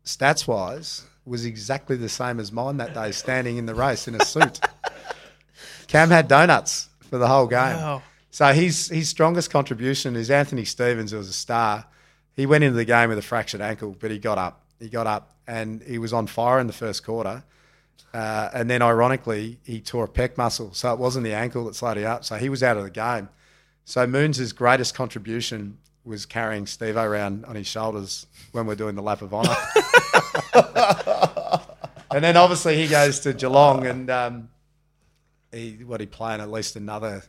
stats 0.06 0.48
wise, 0.48 1.04
was 1.26 1.46
exactly 1.46 1.96
the 1.96 2.10
same 2.10 2.40
as 2.40 2.52
mine 2.52 2.78
that 2.78 2.94
day, 2.94 3.12
standing 3.12 3.58
in 3.58 3.66
the 3.66 3.76
race 3.76 4.08
in 4.08 4.16
a 4.16 4.26
suit. 4.26 4.60
Cam 5.88 6.10
had 6.10 6.28
donuts 6.28 6.90
for 7.10 7.18
the 7.18 7.28
whole 7.28 7.48
game. 7.48 7.76
Wow. 7.78 8.04
So 8.30 8.52
his 8.54 8.88
his 8.88 9.10
strongest 9.10 9.52
contribution 9.52 10.16
is 10.16 10.32
Anthony 10.32 10.66
Stevens, 10.66 11.12
who 11.12 11.18
was 11.18 11.30
a 11.30 11.34
star. 11.34 11.86
He 12.36 12.46
went 12.46 12.64
into 12.64 12.76
the 12.76 12.86
game 12.86 13.10
with 13.10 13.18
a 13.18 13.24
fractured 13.24 13.62
ankle, 13.62 13.96
but 14.00 14.12
he 14.12 14.20
got 14.20 14.38
up. 14.38 14.62
He 14.80 14.90
got 14.90 15.08
up 15.08 15.36
and 15.48 15.82
he 15.84 15.98
was 15.98 16.14
on 16.14 16.28
fire 16.28 16.60
in 16.60 16.68
the 16.68 16.74
first 16.74 17.04
quarter. 17.04 17.44
Uh, 18.14 18.50
and 18.54 18.70
then, 18.70 18.82
ironically, 18.82 19.60
he 19.64 19.80
tore 19.80 20.06
a 20.06 20.08
pec 20.08 20.38
muscle. 20.38 20.74
So 20.74 20.92
it 20.94 21.00
wasn't 21.00 21.24
the 21.24 21.34
ankle 21.34 21.66
that 21.66 21.76
slowed 21.76 21.98
him 21.98 22.08
up. 22.08 22.26
So 22.26 22.36
he 22.36 22.50
was 22.50 22.64
out 22.64 22.78
of 22.78 22.84
the 22.84 22.90
game. 22.90 23.30
So 23.86 24.06
Moons' 24.08 24.52
greatest 24.54 24.96
contribution 24.96 25.78
was 26.04 26.26
carrying 26.26 26.66
Steve 26.66 26.98
around 26.98 27.46
on 27.46 27.56
his 27.56 27.68
shoulders 27.68 28.26
when 28.52 28.66
we're 28.66 28.76
doing 28.76 28.96
the 28.96 29.02
lap 29.02 29.22
of 29.22 29.34
honour. 29.34 29.56
and 32.12 32.24
then 32.24 32.38
obviously 32.38 32.76
he 32.76 32.88
goes 32.88 33.20
to 33.22 33.34
Geelong 33.34 33.86
and 33.86 34.10
um, 34.10 34.50
he 35.52 35.84
what 35.86 36.00
he 36.00 36.08
playing 36.08 36.42
at 36.42 36.50
least 36.50 36.76
another 36.76 37.24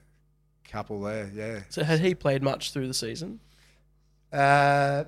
couple 0.68 1.03
there, 1.03 1.30
yeah. 1.34 1.61
So 1.68 1.84
had 1.84 2.00
he 2.00 2.14
played 2.14 2.42
much 2.42 2.72
through 2.72 2.88
the 2.88 2.94
season? 2.94 3.40
Uh, 4.33 5.05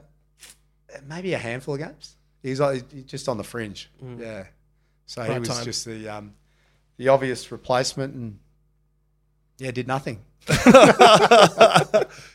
maybe 1.07 1.33
a 1.33 1.39
handful 1.39 1.75
of 1.75 1.81
games. 1.81 2.17
He's 2.43 2.61
just 3.07 3.29
on 3.29 3.39
the 3.39 3.45
fringe, 3.45 3.91
mm. 4.03 4.21
yeah. 4.21 4.45
So 5.07 5.23
right 5.23 5.33
he 5.33 5.39
was 5.39 5.49
time. 5.49 5.65
just 5.65 5.85
the 5.85 6.09
um, 6.09 6.35
the 6.97 7.09
obvious 7.09 7.51
replacement, 7.51 8.15
and 8.15 8.39
yeah, 9.59 9.71
did 9.71 9.89
nothing. 9.89 10.21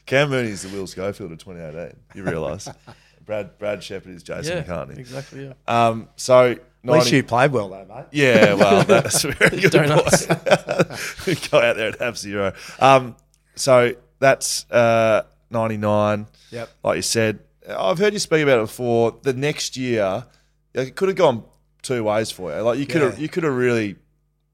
Cam 0.06 0.32
Mooney 0.32 0.50
is 0.50 0.64
the 0.64 0.70
Will 0.74 0.88
Schofield 0.88 1.32
of 1.32 1.38
2018. 1.38 1.96
You 2.16 2.24
realise? 2.24 2.68
Brad 3.26 3.58
Brad 3.60 3.84
Sheppard 3.84 4.16
is 4.16 4.24
Jason 4.24 4.58
yeah, 4.58 4.64
McCartney. 4.64 4.98
Exactly. 4.98 5.46
Yeah. 5.46 5.54
Um, 5.68 6.10
so 6.16 6.56
90, 6.56 6.60
at 6.84 6.92
least 6.94 7.12
you 7.12 7.24
played 7.24 7.52
well 7.52 7.70
though, 7.70 7.86
mate. 7.86 8.06
Yeah, 8.12 8.56
well, 8.56 8.84
that's 8.86 9.22
very 9.24 9.62
good 9.62 9.72
point. 9.72 11.52
Go 11.52 11.60
out 11.60 11.76
there 11.76 11.90
and 11.90 11.96
have 12.00 12.18
zero. 12.18 12.54
Um, 12.80 13.16
so 13.56 13.94
that's 14.18 14.70
uh, 14.72 15.24
99. 15.52 16.28
Yep. 16.52 16.70
Like 16.84 16.96
you 16.98 17.02
said, 17.02 17.40
I've 17.70 18.00
heard 18.00 18.14
you 18.14 18.20
speak 18.20 18.44
about 18.44 18.60
it 18.60 18.64
before. 18.64 19.18
The 19.22 19.34
next 19.34 19.78
year, 19.78 20.26
it 20.74 20.96
could 20.96 21.10
have 21.10 21.18
gone 21.18 21.44
two 21.82 22.04
ways 22.04 22.32
for 22.32 22.56
you. 22.56 22.62
Like 22.62 22.80
you 22.80 22.86
could 22.86 23.02
have, 23.02 23.20
you 23.20 23.30
could 23.30 23.44
have 23.44 23.56
really, 23.56 23.96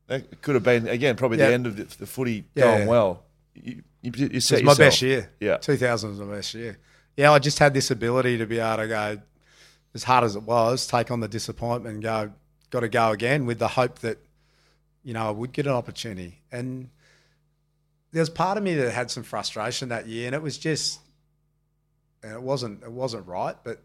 it 0.10 0.42
could 0.42 0.56
have 0.56 0.64
been 0.64 0.88
again 0.88 1.16
probably 1.16 1.38
the 1.38 1.54
end 1.54 1.68
of 1.68 1.76
the, 1.78 1.84
the 1.84 2.06
footy 2.06 2.46
yeah. 2.56 2.78
going 2.78 2.88
well. 2.88 3.24
You, 3.54 3.84
you, 4.02 4.12
you 4.34 4.40
set 4.40 4.60
it 4.60 4.66
was 4.66 4.78
my 4.78 4.86
best 4.86 5.02
year. 5.02 5.32
Yeah, 5.40 5.58
2000 5.58 6.10
was 6.10 6.20
my 6.20 6.36
best 6.36 6.54
year. 6.54 6.78
Yeah, 7.18 7.32
I 7.32 7.40
just 7.40 7.60
had 7.60 7.74
this 7.74 7.92
ability 7.92 8.38
to 8.40 8.46
be 8.46 8.60
able 8.60 8.78
to 8.78 8.88
go 8.88 9.22
as 9.94 10.04
hard 10.04 10.26
as 10.26 10.36
it 10.36 10.44
was, 10.44 10.86
take 10.86 11.10
on 11.10 11.22
the 11.22 11.28
disappointment, 11.28 11.96
and 11.96 12.04
go, 12.04 12.34
got 12.70 12.82
to 12.82 12.90
go 12.90 13.12
again 13.12 13.46
with 13.46 13.60
the 13.60 13.70
hope 13.70 14.00
that 14.00 14.18
you 15.04 15.14
know 15.14 15.28
I 15.28 15.32
would 15.32 15.54
get 15.54 15.66
an 15.66 15.72
opportunity. 15.74 16.42
And 16.52 16.90
there 18.16 18.22
was 18.22 18.30
part 18.30 18.58
of 18.58 18.64
me 18.64 18.76
that 18.76 18.92
had 18.92 19.12
some 19.12 19.24
frustration 19.24 19.90
that 19.90 20.08
year, 20.08 20.26
and 20.28 20.34
it 20.34 20.42
was 20.42 20.58
just, 20.58 21.02
and 22.24 22.32
it 22.32 22.42
wasn't, 22.42 22.82
it 22.84 22.92
wasn't 22.92 23.28
right, 23.28 23.56
but. 23.64 23.82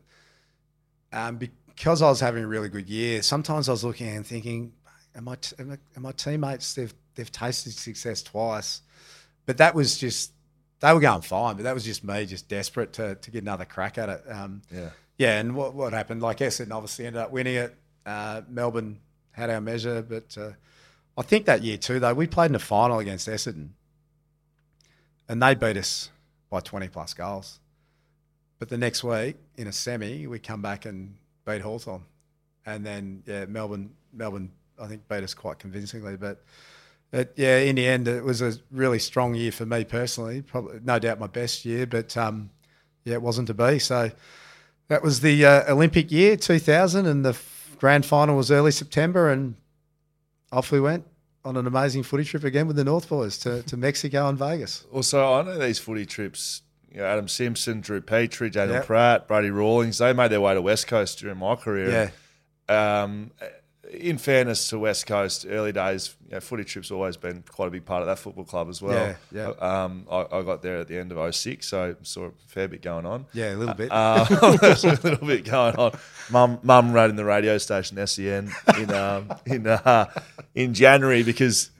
Um, 1.13 1.37
because 1.81 2.03
I 2.03 2.09
was 2.09 2.21
having 2.21 2.45
a 2.45 2.47
really 2.47 2.69
good 2.69 2.89
year, 2.89 3.21
sometimes 3.23 3.69
I 3.69 3.73
was 3.73 3.83
looking 3.83 4.07
and 4.09 4.25
thinking, 4.25 4.73
"Am 5.17 5.29
I, 5.29 5.37
am, 5.59 5.73
I, 5.73 5.99
my 5.99 6.13
teammates? 6.13 6.75
They've 6.75 6.95
they've 7.17 7.33
tasted 7.33 7.73
success 7.73 8.23
twice, 8.23 8.83
but 9.47 9.57
that 9.57 9.75
was 9.75 9.99
just 9.99 10.33
they 10.81 10.93
were 10.93 11.01
going 11.01 11.23
fine, 11.23 11.57
but 11.57 11.65
that 11.65 11.75
was 11.75 11.85
just 11.85 12.05
me, 12.05 12.27
just 12.27 12.49
desperate 12.49 12.93
to 12.93 13.15
to 13.17 13.31
get 13.31 13.43
another 13.43 13.65
crack 13.65 13.99
at 13.99 14.09
it. 14.09 14.23
Um, 14.31 14.63
yeah, 14.71 14.91
yeah. 15.19 15.41
And 15.41 15.57
what 15.57 15.75
what 15.75 15.93
happened? 15.93 16.23
Like 16.23 16.39
Essendon 16.39 16.73
obviously 16.73 17.07
ended 17.07 17.23
up 17.23 17.31
winning 17.33 17.57
it. 17.57 17.75
Uh, 18.07 18.43
Melbourne 18.49 19.01
had 19.33 19.51
our 19.51 19.61
measure, 19.61 20.03
but 20.03 20.37
uh, 20.39 20.51
I 21.17 21.23
think 21.23 21.47
that 21.47 21.63
year 21.63 21.79
too, 21.79 21.99
though, 21.99 22.15
we 22.15 22.27
played 22.27 22.51
in 22.51 22.55
a 22.55 22.61
final 22.61 22.99
against 22.99 23.27
Essendon, 23.27 23.71
and 25.31 25.41
they 25.41 25.55
beat 25.55 25.77
us 25.77 26.11
by 26.51 26.59
twenty 26.59 26.89
plus 26.89 27.15
goals. 27.15 27.61
But 28.59 28.69
the 28.69 28.77
next 28.77 29.05
week 29.05 29.37
in 29.57 29.69
a 29.69 29.73
semi, 29.73 30.27
we 30.27 30.41
come 30.41 30.61
back 30.61 30.85
and 30.87 31.15
beat 31.47 31.63
Hawthorn. 31.63 32.03
And 32.67 32.85
then, 32.85 33.23
yeah, 33.27 33.45
Melbourne, 33.47 33.91
Melbourne, 34.13 34.51
I 34.79 34.89
think 34.89 35.07
beat 35.09 35.23
us 35.23 35.33
quite 35.33 35.61
convincingly. 35.61 36.17
But, 36.17 36.43
but 37.13 37.33
yeah, 37.37 37.59
in 37.59 37.77
the 37.77 37.87
end, 37.87 38.09
it 38.09 38.25
was 38.25 38.43
a 38.43 38.55
really 38.73 38.99
strong 38.99 39.37
year 39.37 39.53
for 39.53 39.65
me 39.65 39.85
personally. 39.85 40.43
Probably, 40.43 40.81
no 40.83 40.99
doubt, 40.99 41.21
my 41.21 41.29
best 41.29 41.65
year. 41.65 41.87
But 41.87 42.17
um, 42.17 42.51
yeah, 43.05 43.15
it 43.15 43.23
wasn't 43.23 43.47
to 43.47 43.55
be. 43.55 43.79
So 43.79 44.11
that 44.89 45.03
was 45.03 45.21
the 45.21 45.47
uh, 45.47 45.73
Olympic 45.73 46.11
year, 46.11 46.37
2000, 46.37 47.07
and 47.07 47.25
the 47.25 47.39
grand 47.79 48.05
final 48.05 48.37
was 48.37 48.51
early 48.51 48.73
September, 48.73 49.31
and 49.31 49.55
off 50.53 50.73
we 50.73 50.81
went 50.81 51.07
on 51.45 51.57
an 51.57 51.67
amazing 51.67 52.03
footy 52.03 52.25
trip 52.25 52.45
again 52.45 52.67
with 52.67 52.77
the 52.77 52.85
North 52.85 53.09
Boys 53.09 53.39
to, 53.39 53.63
to 53.63 53.77
Mexico 53.77 54.29
and 54.29 54.39
Vegas. 54.39 54.85
Also, 54.93 55.35
I 55.35 55.43
know 55.43 55.59
these 55.59 55.79
footy 55.79 56.07
trips 56.07 56.63
you 56.93 56.99
know, 56.99 57.07
Adam 57.07 57.29
Simpson, 57.29 57.81
Drew 57.81 58.01
Petrie, 58.01 58.51
Daniel 58.51 58.79
yep. 58.79 58.87
Pratt, 58.87 59.29
Brady 59.29 59.51
Rawlings, 59.51 59.99
they 59.99 60.13
made 60.13 60.31
their 60.31 60.41
way 60.41 60.55
to 60.55 60.63
West 60.63 60.87
Coast 60.87 61.21
during 61.21 61.39
my 61.39 61.55
career. 61.55 62.11
Yeah. 62.69 63.03
Um, 63.03 63.31
in 63.89 64.19
fairness 64.19 64.69
to 64.69 64.79
West 64.79 65.07
Coast, 65.07 65.47
early 65.49 65.73
days, 65.73 66.15
you 66.29 66.35
know, 66.35 66.41
footy 66.41 66.65
trips 66.65 66.91
always 66.91 67.17
been 67.17 67.43
quite 67.49 67.69
a 67.69 67.71
big 67.71 67.85
part 67.85 68.03
of 68.03 68.07
that 68.07 68.19
football 68.19 68.45
club 68.45 68.69
as 68.69 68.83
well. 68.83 69.17
Yeah, 69.33 69.53
yeah. 69.59 69.83
Um, 69.83 70.07
I, 70.11 70.27
I, 70.31 70.43
got 70.43 70.63
there 70.63 70.77
at 70.77 70.89
the 70.89 70.99
end 70.99 71.13
of 71.13 71.35
06, 71.35 71.67
so 71.67 71.97
saw 72.03 72.27
a 72.27 72.31
fair 72.47 72.69
bit 72.69 72.83
going 72.83 73.07
on. 73.07 73.27
Yeah, 73.33 73.55
a 73.55 73.57
little 73.57 73.75
bit. 73.75 73.91
Uh, 73.91 74.25
there's 74.61 74.85
a 74.85 74.91
little 74.91 75.27
bit 75.27 75.45
going 75.45 75.77
on. 75.77 75.99
Mum, 76.31 76.59
mum 76.63 76.93
ran 76.93 77.11
in 77.11 77.17
the 77.17 77.25
radio 77.25 77.59
station 77.59 78.05
SEN 78.07 78.53
in 78.79 78.91
um, 78.93 79.33
in 79.47 79.67
uh, 79.67 80.07
in 80.55 80.75
January 80.75 81.23
because 81.23 81.71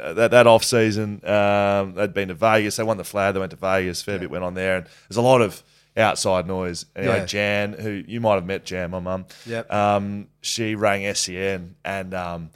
uh, 0.00 0.12
that 0.14 0.30
that 0.30 0.46
off 0.46 0.64
season 0.64 1.24
um, 1.28 1.94
they'd 1.94 2.14
been 2.14 2.28
to 2.28 2.34
Vegas. 2.34 2.76
They 2.76 2.82
won 2.82 2.96
the 2.96 3.04
flag. 3.04 3.34
They 3.34 3.40
went 3.40 3.50
to 3.50 3.56
Vegas. 3.56 4.00
Fair 4.00 4.14
yeah. 4.14 4.20
bit 4.20 4.30
went 4.30 4.44
on 4.44 4.54
there, 4.54 4.76
and 4.78 4.86
there's 5.08 5.16
a 5.16 5.22
lot 5.22 5.42
of 5.42 5.62
outside 5.98 6.46
noise. 6.46 6.86
Anyway, 6.96 7.18
yeah. 7.18 7.24
Jan, 7.26 7.72
who 7.74 8.02
you 8.06 8.20
might 8.20 8.34
have 8.34 8.46
met, 8.46 8.64
Jan, 8.64 8.90
my 8.90 9.00
mum. 9.00 9.26
Yep. 9.46 9.72
Um, 9.72 10.28
she 10.40 10.74
rang 10.74 11.12
SEN 11.14 11.74
and 11.84 12.14
um, 12.14 12.50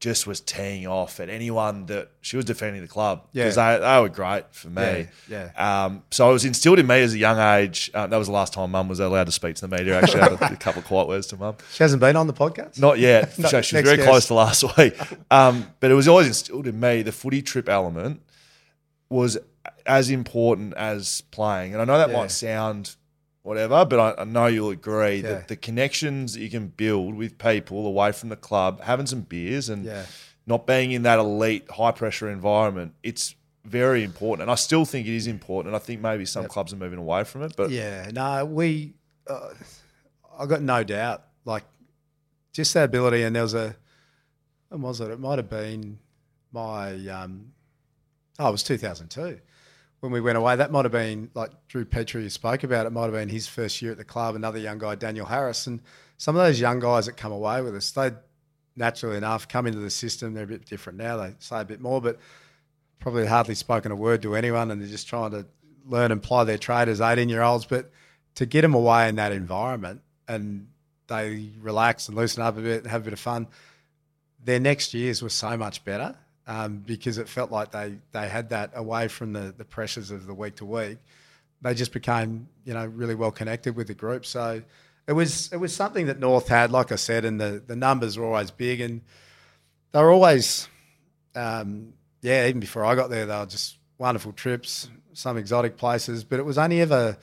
just 0.00 0.26
was 0.26 0.40
teeing 0.40 0.86
off 0.86 1.18
at 1.18 1.30
anyone 1.30 1.86
that 1.86 2.10
she 2.20 2.36
was 2.36 2.44
defending 2.44 2.82
the 2.82 2.88
club 2.88 3.26
Yeah. 3.32 3.44
because 3.44 3.56
they, 3.56 3.78
they 3.80 4.00
were 4.00 4.08
great 4.10 4.44
for 4.54 4.68
me. 4.68 5.08
Yeah. 5.28 5.50
Um, 5.56 6.02
so 6.10 6.28
it 6.28 6.32
was 6.34 6.44
instilled 6.44 6.78
in 6.78 6.86
me 6.86 7.00
as 7.02 7.14
a 7.14 7.18
young 7.18 7.38
age. 7.38 7.90
Uh, 7.94 8.06
that 8.06 8.16
was 8.16 8.26
the 8.28 8.32
last 8.34 8.52
time 8.52 8.70
Mum 8.72 8.88
was 8.88 9.00
allowed 9.00 9.24
to 9.24 9.32
speak 9.32 9.54
to 9.56 9.66
the 9.66 9.76
media. 9.76 9.98
Actually, 9.98 10.20
I 10.20 10.28
had 10.36 10.52
a, 10.52 10.56
couple 10.56 10.80
of 10.80 10.86
quiet 10.86 11.08
words 11.08 11.26
to 11.28 11.36
Mum. 11.36 11.56
She 11.72 11.82
hasn't 11.82 12.00
been 12.00 12.16
on 12.16 12.26
the 12.26 12.34
podcast. 12.34 12.78
Not 12.78 12.98
yet. 12.98 13.38
no, 13.38 13.48
she 13.62 13.76
was 13.76 13.84
very 13.84 14.02
close 14.02 14.26
to 14.26 14.34
last 14.34 14.62
week. 14.78 14.94
Um, 15.30 15.68
but 15.80 15.90
it 15.90 15.94
was 15.94 16.06
always 16.06 16.26
instilled 16.26 16.66
in 16.66 16.78
me 16.78 17.02
the 17.02 17.12
footy 17.12 17.40
trip 17.40 17.68
element 17.68 18.20
was 19.08 19.38
as 19.86 20.10
important 20.10 20.74
as 20.74 21.22
playing. 21.30 21.72
And 21.72 21.82
I 21.82 21.84
know 21.84 21.98
that 21.98 22.10
yeah. 22.10 22.16
might 22.16 22.30
sound 22.30 22.96
whatever, 23.42 23.84
but 23.84 24.00
I, 24.18 24.22
I 24.22 24.24
know 24.24 24.46
you'll 24.46 24.70
agree 24.70 25.16
yeah. 25.16 25.30
that 25.30 25.48
the 25.48 25.56
connections 25.56 26.34
that 26.34 26.40
you 26.40 26.50
can 26.50 26.68
build 26.68 27.14
with 27.14 27.38
people 27.38 27.86
away 27.86 28.12
from 28.12 28.30
the 28.30 28.36
club, 28.36 28.80
having 28.80 29.06
some 29.06 29.20
beers 29.22 29.68
and 29.68 29.84
yeah. 29.84 30.06
not 30.46 30.66
being 30.66 30.92
in 30.92 31.02
that 31.02 31.18
elite, 31.18 31.70
high 31.70 31.92
pressure 31.92 32.30
environment, 32.30 32.94
it's 33.02 33.34
very 33.64 34.02
important. 34.02 34.42
And 34.42 34.50
I 34.50 34.56
still 34.56 34.84
think 34.84 35.06
it 35.06 35.14
is 35.14 35.26
important. 35.26 35.74
And 35.74 35.76
I 35.76 35.84
think 35.84 36.00
maybe 36.00 36.24
some 36.24 36.44
yep. 36.44 36.50
clubs 36.50 36.72
are 36.72 36.76
moving 36.76 36.98
away 36.98 37.24
from 37.24 37.42
it. 37.42 37.54
But 37.56 37.70
yeah, 37.70 38.10
no, 38.12 38.44
we, 38.44 38.94
uh, 39.28 39.50
I 40.38 40.46
got 40.46 40.62
no 40.62 40.82
doubt. 40.82 41.24
Like 41.44 41.64
just 42.52 42.72
that 42.74 42.84
ability. 42.84 43.22
And 43.22 43.36
there 43.36 43.42
was 43.42 43.54
a, 43.54 43.76
when 44.70 44.82
was 44.82 45.00
it? 45.00 45.10
It 45.10 45.20
might 45.20 45.38
have 45.38 45.50
been 45.50 45.98
my, 46.50 46.94
um, 47.08 47.52
oh, 48.38 48.48
it 48.48 48.52
was 48.52 48.62
2002 48.62 49.40
when 50.04 50.12
we 50.12 50.20
went 50.20 50.36
away. 50.36 50.54
That 50.54 50.70
might 50.70 50.84
have 50.84 50.92
been 50.92 51.30
like 51.32 51.50
Drew 51.66 51.86
Petrie 51.86 52.28
spoke 52.28 52.62
about. 52.62 52.84
It 52.84 52.90
might 52.90 53.04
have 53.04 53.12
been 53.12 53.30
his 53.30 53.46
first 53.46 53.80
year 53.80 53.92
at 53.92 53.96
the 53.96 54.04
club. 54.04 54.34
Another 54.34 54.58
young 54.58 54.76
guy, 54.76 54.96
Daniel 54.96 55.24
Harris, 55.24 55.66
and 55.66 55.80
some 56.18 56.36
of 56.36 56.44
those 56.44 56.60
young 56.60 56.78
guys 56.78 57.06
that 57.06 57.16
come 57.16 57.32
away 57.32 57.62
with 57.62 57.74
us, 57.74 57.90
they 57.90 58.10
naturally 58.76 59.16
enough 59.16 59.48
come 59.48 59.66
into 59.66 59.78
the 59.78 59.88
system. 59.88 60.34
They're 60.34 60.44
a 60.44 60.46
bit 60.46 60.66
different 60.66 60.98
now. 60.98 61.16
They 61.16 61.32
say 61.38 61.62
a 61.62 61.64
bit 61.64 61.80
more, 61.80 62.02
but 62.02 62.18
probably 63.00 63.24
hardly 63.24 63.54
spoken 63.54 63.92
a 63.92 63.96
word 63.96 64.20
to 64.22 64.36
anyone, 64.36 64.70
and 64.70 64.78
they're 64.78 64.88
just 64.88 65.08
trying 65.08 65.30
to 65.30 65.46
learn 65.86 66.12
and 66.12 66.22
ply 66.22 66.44
their 66.44 66.58
trade 66.58 66.90
as 66.90 67.00
18 67.00 67.30
year 67.30 67.40
olds. 67.40 67.64
But 67.64 67.90
to 68.34 68.44
get 68.44 68.60
them 68.60 68.74
away 68.74 69.08
in 69.08 69.16
that 69.16 69.32
environment 69.32 70.02
and 70.28 70.68
they 71.06 71.48
relax 71.58 72.08
and 72.08 72.16
loosen 72.16 72.42
up 72.42 72.58
a 72.58 72.60
bit 72.60 72.82
and 72.82 72.90
have 72.90 73.00
a 73.00 73.04
bit 73.04 73.14
of 73.14 73.20
fun, 73.20 73.46
their 74.44 74.60
next 74.60 74.92
years 74.92 75.22
were 75.22 75.30
so 75.30 75.56
much 75.56 75.82
better 75.82 76.14
um, 76.46 76.78
because 76.78 77.18
it 77.18 77.28
felt 77.28 77.50
like 77.50 77.72
they, 77.72 77.98
they 78.12 78.28
had 78.28 78.50
that 78.50 78.72
away 78.74 79.08
from 79.08 79.32
the, 79.32 79.54
the 79.56 79.64
pressures 79.64 80.10
of 80.10 80.26
the 80.26 80.34
week 80.34 80.56
to 80.56 80.64
week. 80.64 80.98
They 81.62 81.74
just 81.74 81.92
became, 81.92 82.48
you 82.64 82.74
know, 82.74 82.84
really 82.84 83.14
well 83.14 83.30
connected 83.30 83.76
with 83.76 83.86
the 83.86 83.94
group. 83.94 84.26
So 84.26 84.62
it 85.06 85.12
was 85.12 85.52
it 85.52 85.56
was 85.56 85.74
something 85.74 86.06
that 86.06 86.18
North 86.18 86.48
had, 86.48 86.70
like 86.70 86.92
I 86.92 86.96
said, 86.96 87.24
and 87.24 87.40
the, 87.40 87.62
the 87.66 87.76
numbers 87.76 88.18
were 88.18 88.26
always 88.26 88.50
big 88.50 88.80
and 88.80 89.00
they 89.92 90.00
were 90.00 90.10
always, 90.10 90.68
um, 91.34 91.94
yeah, 92.20 92.46
even 92.48 92.60
before 92.60 92.84
I 92.84 92.94
got 92.94 93.10
there, 93.10 93.26
they 93.26 93.36
were 93.36 93.46
just 93.46 93.78
wonderful 93.96 94.32
trips, 94.32 94.88
some 95.12 95.36
exotic 95.36 95.76
places, 95.76 96.24
but 96.24 96.38
it 96.38 96.42
was 96.44 96.58
only 96.58 96.80
ever 96.80 97.16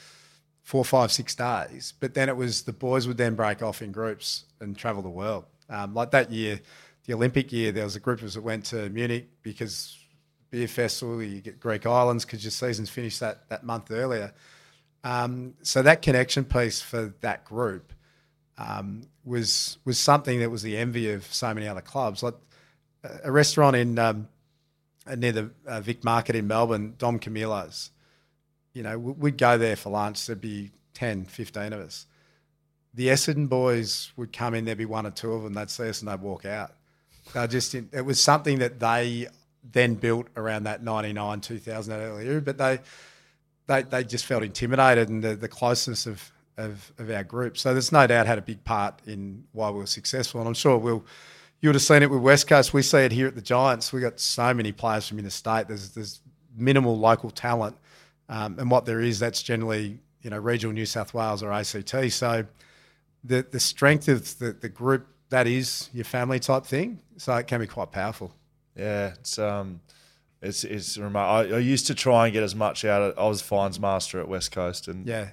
four, 0.63 0.85
five, 0.85 1.11
six 1.11 1.35
days. 1.35 1.93
But 1.99 2.13
then 2.13 2.29
it 2.29 2.37
was 2.37 2.63
the 2.63 2.73
boys 2.73 3.07
would 3.07 3.17
then 3.17 3.35
break 3.35 3.61
off 3.61 3.81
in 3.81 3.91
groups 3.91 4.45
and 4.59 4.77
travel 4.77 5.01
the 5.01 5.09
world. 5.09 5.45
Um, 5.69 5.93
like 5.93 6.11
that 6.11 6.31
year, 6.31 6.61
the 7.11 7.17
Olympic 7.17 7.51
year, 7.51 7.73
there 7.73 7.83
was 7.83 7.97
a 7.97 7.99
group 7.99 8.19
of 8.19 8.27
us 8.27 8.35
that 8.35 8.41
went 8.41 8.63
to 8.65 8.89
Munich 8.89 9.27
because 9.41 9.97
beer 10.49 10.67
festival, 10.67 11.21
you 11.21 11.41
get 11.41 11.59
Greek 11.59 11.85
islands 11.85 12.23
because 12.23 12.41
your 12.41 12.51
season's 12.51 12.89
finished 12.89 13.19
that, 13.19 13.49
that 13.49 13.65
month 13.65 13.91
earlier. 13.91 14.33
Um, 15.03 15.55
so 15.61 15.81
that 15.81 16.01
connection 16.01 16.45
piece 16.45 16.81
for 16.81 17.13
that 17.19 17.43
group 17.43 17.91
um, 18.57 19.01
was 19.25 19.77
was 19.83 19.99
something 19.99 20.39
that 20.39 20.49
was 20.49 20.61
the 20.61 20.77
envy 20.77 21.11
of 21.11 21.25
so 21.25 21.53
many 21.53 21.67
other 21.67 21.81
clubs. 21.81 22.23
Like 22.23 22.35
a 23.23 23.31
restaurant 23.31 23.75
in 23.75 23.99
um, 23.99 24.29
near 25.17 25.33
the 25.33 25.51
uh, 25.67 25.81
Vic 25.81 26.05
Market 26.05 26.37
in 26.37 26.47
Melbourne, 26.47 26.95
Don 26.97 27.19
Camillo's. 27.19 27.91
You 28.73 28.83
know, 28.83 28.97
we'd 28.97 29.37
go 29.37 29.57
there 29.57 29.75
for 29.75 29.89
lunch. 29.89 30.27
There'd 30.27 30.39
be 30.39 30.71
10, 30.93 31.25
15 31.25 31.73
of 31.73 31.81
us. 31.81 32.05
The 32.93 33.07
Essendon 33.07 33.49
boys 33.49 34.13
would 34.15 34.31
come 34.31 34.53
in. 34.53 34.63
There'd 34.63 34.77
be 34.77 34.85
one 34.85 35.05
or 35.05 35.11
two 35.11 35.33
of 35.33 35.43
them. 35.43 35.53
They'd 35.53 35.69
see 35.69 35.89
us 35.89 36.01
and 36.01 36.09
they'd 36.09 36.21
walk 36.21 36.45
out. 36.45 36.71
They 37.33 37.47
just 37.47 37.73
it 37.73 38.05
was 38.05 38.21
something 38.21 38.59
that 38.59 38.79
they 38.79 39.27
then 39.63 39.95
built 39.95 40.27
around 40.35 40.63
that 40.63 40.83
99, 40.83 41.41
2000 41.41 41.93
earlier, 41.93 42.41
but 42.41 42.57
they 42.57 42.79
they, 43.67 43.83
they 43.83 44.03
just 44.03 44.25
felt 44.25 44.43
intimidated 44.43 45.09
and 45.09 45.23
the, 45.23 45.35
the 45.35 45.47
closeness 45.47 46.05
of, 46.05 46.31
of, 46.57 46.91
of 46.97 47.09
our 47.09 47.23
group. 47.23 47.57
So 47.57 47.73
there's 47.73 47.91
no 47.91 48.05
doubt 48.05 48.27
had 48.27 48.37
a 48.37 48.41
big 48.41 48.63
part 48.63 48.99
in 49.05 49.45
why 49.53 49.69
we 49.69 49.77
were 49.79 49.85
successful. 49.85 50.41
And 50.41 50.47
I'm 50.47 50.53
sure 50.53 50.77
we'll 50.77 51.05
you 51.61 51.69
would 51.69 51.75
have 51.75 51.83
seen 51.83 52.01
it 52.01 52.09
with 52.09 52.21
West 52.21 52.47
Coast. 52.47 52.73
We 52.73 52.81
see 52.81 52.99
it 52.99 53.11
here 53.11 53.27
at 53.27 53.35
the 53.35 53.41
Giants. 53.41 53.93
We 53.93 54.01
got 54.01 54.19
so 54.19 54.51
many 54.51 54.71
players 54.71 55.07
from 55.07 55.19
interstate. 55.19 55.67
There's 55.67 55.89
there's 55.91 56.19
minimal 56.57 56.97
local 56.97 57.29
talent, 57.29 57.77
um, 58.29 58.57
and 58.57 58.71
what 58.71 58.85
there 58.85 58.99
is, 58.99 59.19
that's 59.19 59.43
generally 59.43 59.99
you 60.23 60.31
know 60.31 60.39
regional 60.39 60.73
New 60.73 60.87
South 60.87 61.13
Wales 61.13 61.43
or 61.43 61.51
ACT. 61.53 62.11
So 62.11 62.45
the 63.23 63.45
the 63.49 63.59
strength 63.59 64.07
of 64.07 64.39
the, 64.39 64.53
the 64.53 64.69
group 64.69 65.05
that 65.31 65.47
is 65.47 65.89
your 65.93 66.05
family 66.05 66.39
type 66.39 66.65
thing. 66.65 66.99
So 67.17 67.35
it 67.35 67.47
can 67.47 67.59
be 67.59 67.67
quite 67.67 67.91
powerful. 67.91 68.33
Yeah, 68.75 69.13
it's 69.19 69.39
um, 69.39 69.81
it's 70.41 70.63
it's 70.63 70.97
remote. 70.97 71.19
I, 71.19 71.39
I, 71.55 71.59
used 71.59 71.87
to 71.87 71.95
try 71.95 72.25
and 72.27 72.33
get 72.33 72.43
as 72.43 72.55
much 72.55 72.85
out 72.85 73.01
of. 73.01 73.17
I 73.17 73.27
was 73.27 73.41
fines 73.41 73.79
master 73.79 74.19
at 74.19 74.27
West 74.27 74.51
Coast, 74.51 74.87
and 74.87 75.05
yeah, 75.05 75.29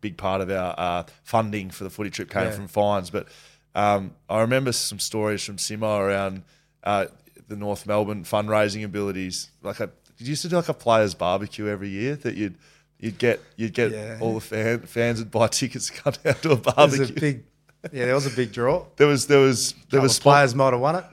big 0.00 0.16
part 0.16 0.40
of 0.40 0.50
our 0.50 0.74
uh, 0.76 1.04
funding 1.22 1.70
for 1.70 1.84
the 1.84 1.90
footy 1.90 2.10
trip 2.10 2.30
came 2.30 2.44
yeah. 2.44 2.50
from 2.50 2.68
fines. 2.68 3.10
But 3.10 3.28
um, 3.74 4.14
I 4.28 4.40
remember 4.40 4.72
some 4.72 4.98
stories 4.98 5.44
from 5.44 5.56
Simo 5.56 6.00
around 6.00 6.42
uh, 6.82 7.06
the 7.48 7.56
North 7.56 7.86
Melbourne 7.86 8.24
fundraising 8.24 8.84
abilities. 8.84 9.50
Like, 9.62 9.80
a, 9.80 9.90
you 10.18 10.26
used 10.26 10.42
to 10.42 10.48
do 10.48 10.56
like 10.56 10.68
a 10.68 10.74
players' 10.74 11.14
barbecue 11.14 11.68
every 11.68 11.88
year 11.88 12.16
that 12.16 12.34
you'd 12.34 12.56
you'd 12.98 13.18
get 13.18 13.40
you'd 13.56 13.74
get 13.74 13.92
yeah. 13.92 14.18
all 14.20 14.34
the 14.34 14.40
fan, 14.40 14.80
fans 14.80 15.18
would 15.18 15.30
buy 15.30 15.48
tickets 15.48 15.88
to 15.88 15.92
come 15.94 16.14
down 16.22 16.34
to 16.42 16.52
a 16.52 16.56
barbecue. 16.56 17.00
Was 17.00 17.10
a 17.10 17.12
big 17.12 17.44
yeah, 17.92 18.04
there 18.06 18.14
was 18.14 18.26
a 18.26 18.36
big 18.36 18.52
draw. 18.52 18.84
There 18.96 19.08
was 19.08 19.26
there 19.26 19.40
was 19.40 19.74
there 19.90 20.00
was 20.00 20.18
players 20.18 20.54
might 20.54 20.72
have 20.72 20.80
won 20.80 20.96
it. 20.96 21.04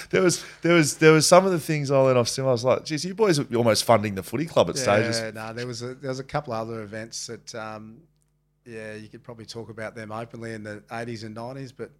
there 0.10 0.22
was 0.22 0.44
there 0.62 0.74
was 0.74 0.96
there 0.98 1.12
was 1.12 1.26
some 1.26 1.44
of 1.44 1.50
the 1.50 1.58
things 1.58 1.90
I 1.90 2.00
let 2.00 2.16
off 2.16 2.28
sim. 2.28 2.46
I 2.46 2.52
was 2.52 2.64
like, 2.64 2.84
geez, 2.84 3.04
you 3.04 3.14
boys 3.14 3.40
are 3.40 3.46
almost 3.56 3.82
funding 3.82 4.14
the 4.14 4.22
footy 4.22 4.46
club 4.46 4.70
at 4.70 4.76
yeah, 4.76 4.82
stages. 4.82 5.18
Yeah, 5.18 5.32
no, 5.32 5.52
there 5.52 5.66
was 5.66 5.82
a 5.82 5.94
there 5.94 6.08
was 6.08 6.20
a 6.20 6.24
couple 6.24 6.52
other 6.52 6.82
events 6.82 7.26
that 7.26 7.52
um, 7.56 7.98
yeah, 8.64 8.94
you 8.94 9.08
could 9.08 9.24
probably 9.24 9.44
talk 9.44 9.70
about 9.70 9.96
them 9.96 10.12
openly 10.12 10.52
in 10.52 10.62
the 10.62 10.84
eighties 10.92 11.24
and 11.24 11.34
nineties, 11.34 11.72
but 11.72 11.90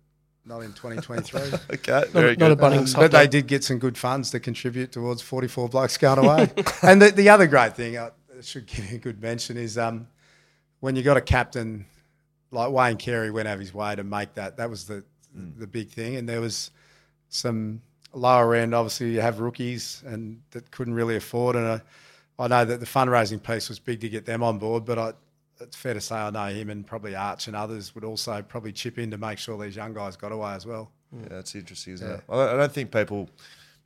not 0.44 0.60
in 0.60 0.72
2023. 0.72 1.40
okay, 1.74 2.04
very 2.12 2.36
not, 2.36 2.38
good. 2.38 2.38
Not 2.38 2.50
a 2.52 2.56
Bunnings 2.56 2.94
um, 2.94 3.02
but 3.02 3.10
they 3.10 3.26
did 3.26 3.46
get 3.46 3.64
some 3.64 3.78
good 3.78 3.98
funds 3.98 4.30
to 4.30 4.40
contribute 4.40 4.90
towards 4.90 5.20
44 5.20 5.68
blokes 5.68 5.98
going 5.98 6.18
away. 6.18 6.50
and 6.82 7.02
the, 7.02 7.10
the 7.10 7.28
other 7.28 7.46
great 7.46 7.76
thing 7.76 7.98
I 7.98 8.10
should 8.40 8.66
give 8.66 8.90
you 8.90 8.96
a 8.96 8.98
good 8.98 9.20
mention 9.20 9.58
is 9.58 9.76
um, 9.76 10.08
when 10.80 10.96
you 10.96 11.02
got 11.02 11.18
a 11.18 11.20
captain 11.20 11.84
like 12.50 12.72
Wayne 12.72 12.96
Carey 12.96 13.30
went 13.30 13.48
out 13.48 13.54
of 13.54 13.60
his 13.60 13.74
way 13.74 13.94
to 13.94 14.04
make 14.04 14.34
that. 14.34 14.56
That 14.56 14.70
was 14.70 14.86
the 14.86 15.04
mm. 15.36 15.58
the 15.58 15.66
big 15.66 15.90
thing. 15.90 16.16
And 16.16 16.28
there 16.28 16.40
was 16.40 16.70
some 17.28 17.82
lower 18.12 18.54
end. 18.54 18.74
Obviously, 18.74 19.12
you 19.12 19.20
have 19.20 19.40
rookies 19.40 20.02
and 20.06 20.42
that 20.50 20.70
couldn't 20.70 20.94
really 20.94 21.16
afford. 21.16 21.56
And 21.56 21.66
I, 21.66 21.80
I 22.38 22.48
know 22.48 22.64
that 22.64 22.80
the 22.80 22.86
fundraising 22.86 23.42
piece 23.42 23.68
was 23.68 23.78
big 23.78 24.00
to 24.00 24.08
get 24.08 24.26
them 24.26 24.42
on 24.42 24.58
board. 24.58 24.84
But 24.84 24.98
I, 24.98 25.12
it's 25.60 25.76
fair 25.76 25.94
to 25.94 26.00
say 26.00 26.16
I 26.16 26.30
know 26.30 26.46
him 26.46 26.70
and 26.70 26.86
probably 26.86 27.14
Arch 27.14 27.46
and 27.46 27.56
others 27.56 27.94
would 27.94 28.04
also 28.04 28.42
probably 28.42 28.72
chip 28.72 28.98
in 28.98 29.10
to 29.10 29.18
make 29.18 29.38
sure 29.38 29.62
these 29.62 29.76
young 29.76 29.94
guys 29.94 30.16
got 30.16 30.32
away 30.32 30.52
as 30.52 30.66
well. 30.66 30.90
Yeah, 31.12 31.28
that's 31.28 31.54
interesting, 31.54 31.94
isn't 31.94 32.08
yeah. 32.08 32.16
it? 32.16 32.22
I 32.28 32.56
don't 32.56 32.72
think 32.72 32.92
people, 32.92 33.28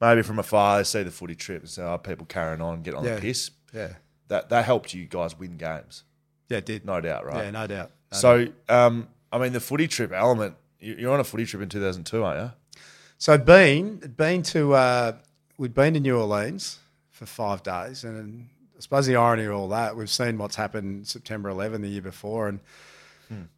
maybe 0.00 0.22
from 0.22 0.38
afar, 0.38 0.78
they 0.78 0.84
see 0.84 1.02
the 1.02 1.10
footy 1.10 1.34
trip 1.34 1.62
and 1.62 1.70
say, 1.70 1.82
"Oh, 1.82 1.96
people 1.96 2.26
carrying 2.26 2.60
on, 2.60 2.82
get 2.82 2.94
on 2.94 3.04
yeah. 3.04 3.14
the 3.14 3.20
piss." 3.20 3.50
Yeah, 3.72 3.94
that 4.28 4.50
that 4.50 4.64
helped 4.66 4.92
you 4.92 5.06
guys 5.06 5.38
win 5.38 5.56
games. 5.56 6.04
Yeah, 6.50 6.58
it 6.58 6.66
did. 6.66 6.84
No 6.84 7.00
doubt, 7.00 7.24
right? 7.24 7.44
Yeah, 7.44 7.50
no 7.50 7.66
doubt. 7.66 7.92
So, 8.14 8.48
um, 8.68 9.08
I 9.32 9.38
mean, 9.38 9.52
the 9.52 9.60
footy 9.60 9.88
trip 9.88 10.12
element. 10.12 10.56
You're 10.80 11.12
on 11.12 11.20
a 11.20 11.24
footy 11.24 11.46
trip 11.46 11.62
in 11.62 11.68
2002, 11.70 12.22
aren't 12.22 12.40
you? 12.40 12.80
So, 13.16 13.38
been 13.38 13.96
been 14.16 14.42
to 14.44 14.74
uh, 14.74 15.12
we'd 15.56 15.74
been 15.74 15.94
to 15.94 16.00
New 16.00 16.18
Orleans 16.18 16.78
for 17.10 17.26
five 17.26 17.62
days, 17.62 18.04
and 18.04 18.48
I 18.76 18.80
suppose 18.80 19.06
the 19.06 19.16
irony 19.16 19.44
of 19.44 19.54
all 19.54 19.68
that, 19.68 19.96
we've 19.96 20.10
seen 20.10 20.36
what's 20.36 20.56
happened 20.56 21.06
September 21.06 21.48
11 21.48 21.80
the 21.80 21.88
year 21.88 22.02
before, 22.02 22.48
and 22.48 22.60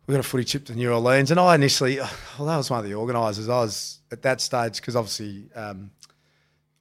we 0.07 0.13
got 0.13 0.21
a 0.21 0.23
footy 0.23 0.45
trip 0.45 0.65
to 0.67 0.75
New 0.75 0.93
Orleans, 0.93 1.31
and 1.31 1.41
I 1.41 1.55
initially, 1.55 1.97
well, 2.39 2.47
that 2.47 2.57
was 2.57 2.71
one 2.71 2.81
of 2.81 2.87
the 2.87 2.95
organisers. 2.95 3.49
I 3.49 3.61
was 3.61 3.99
at 4.13 4.23
that 4.23 4.41
stage 4.41 4.77
because 4.77 4.97
obviously 4.97 5.45
um, 5.55 5.91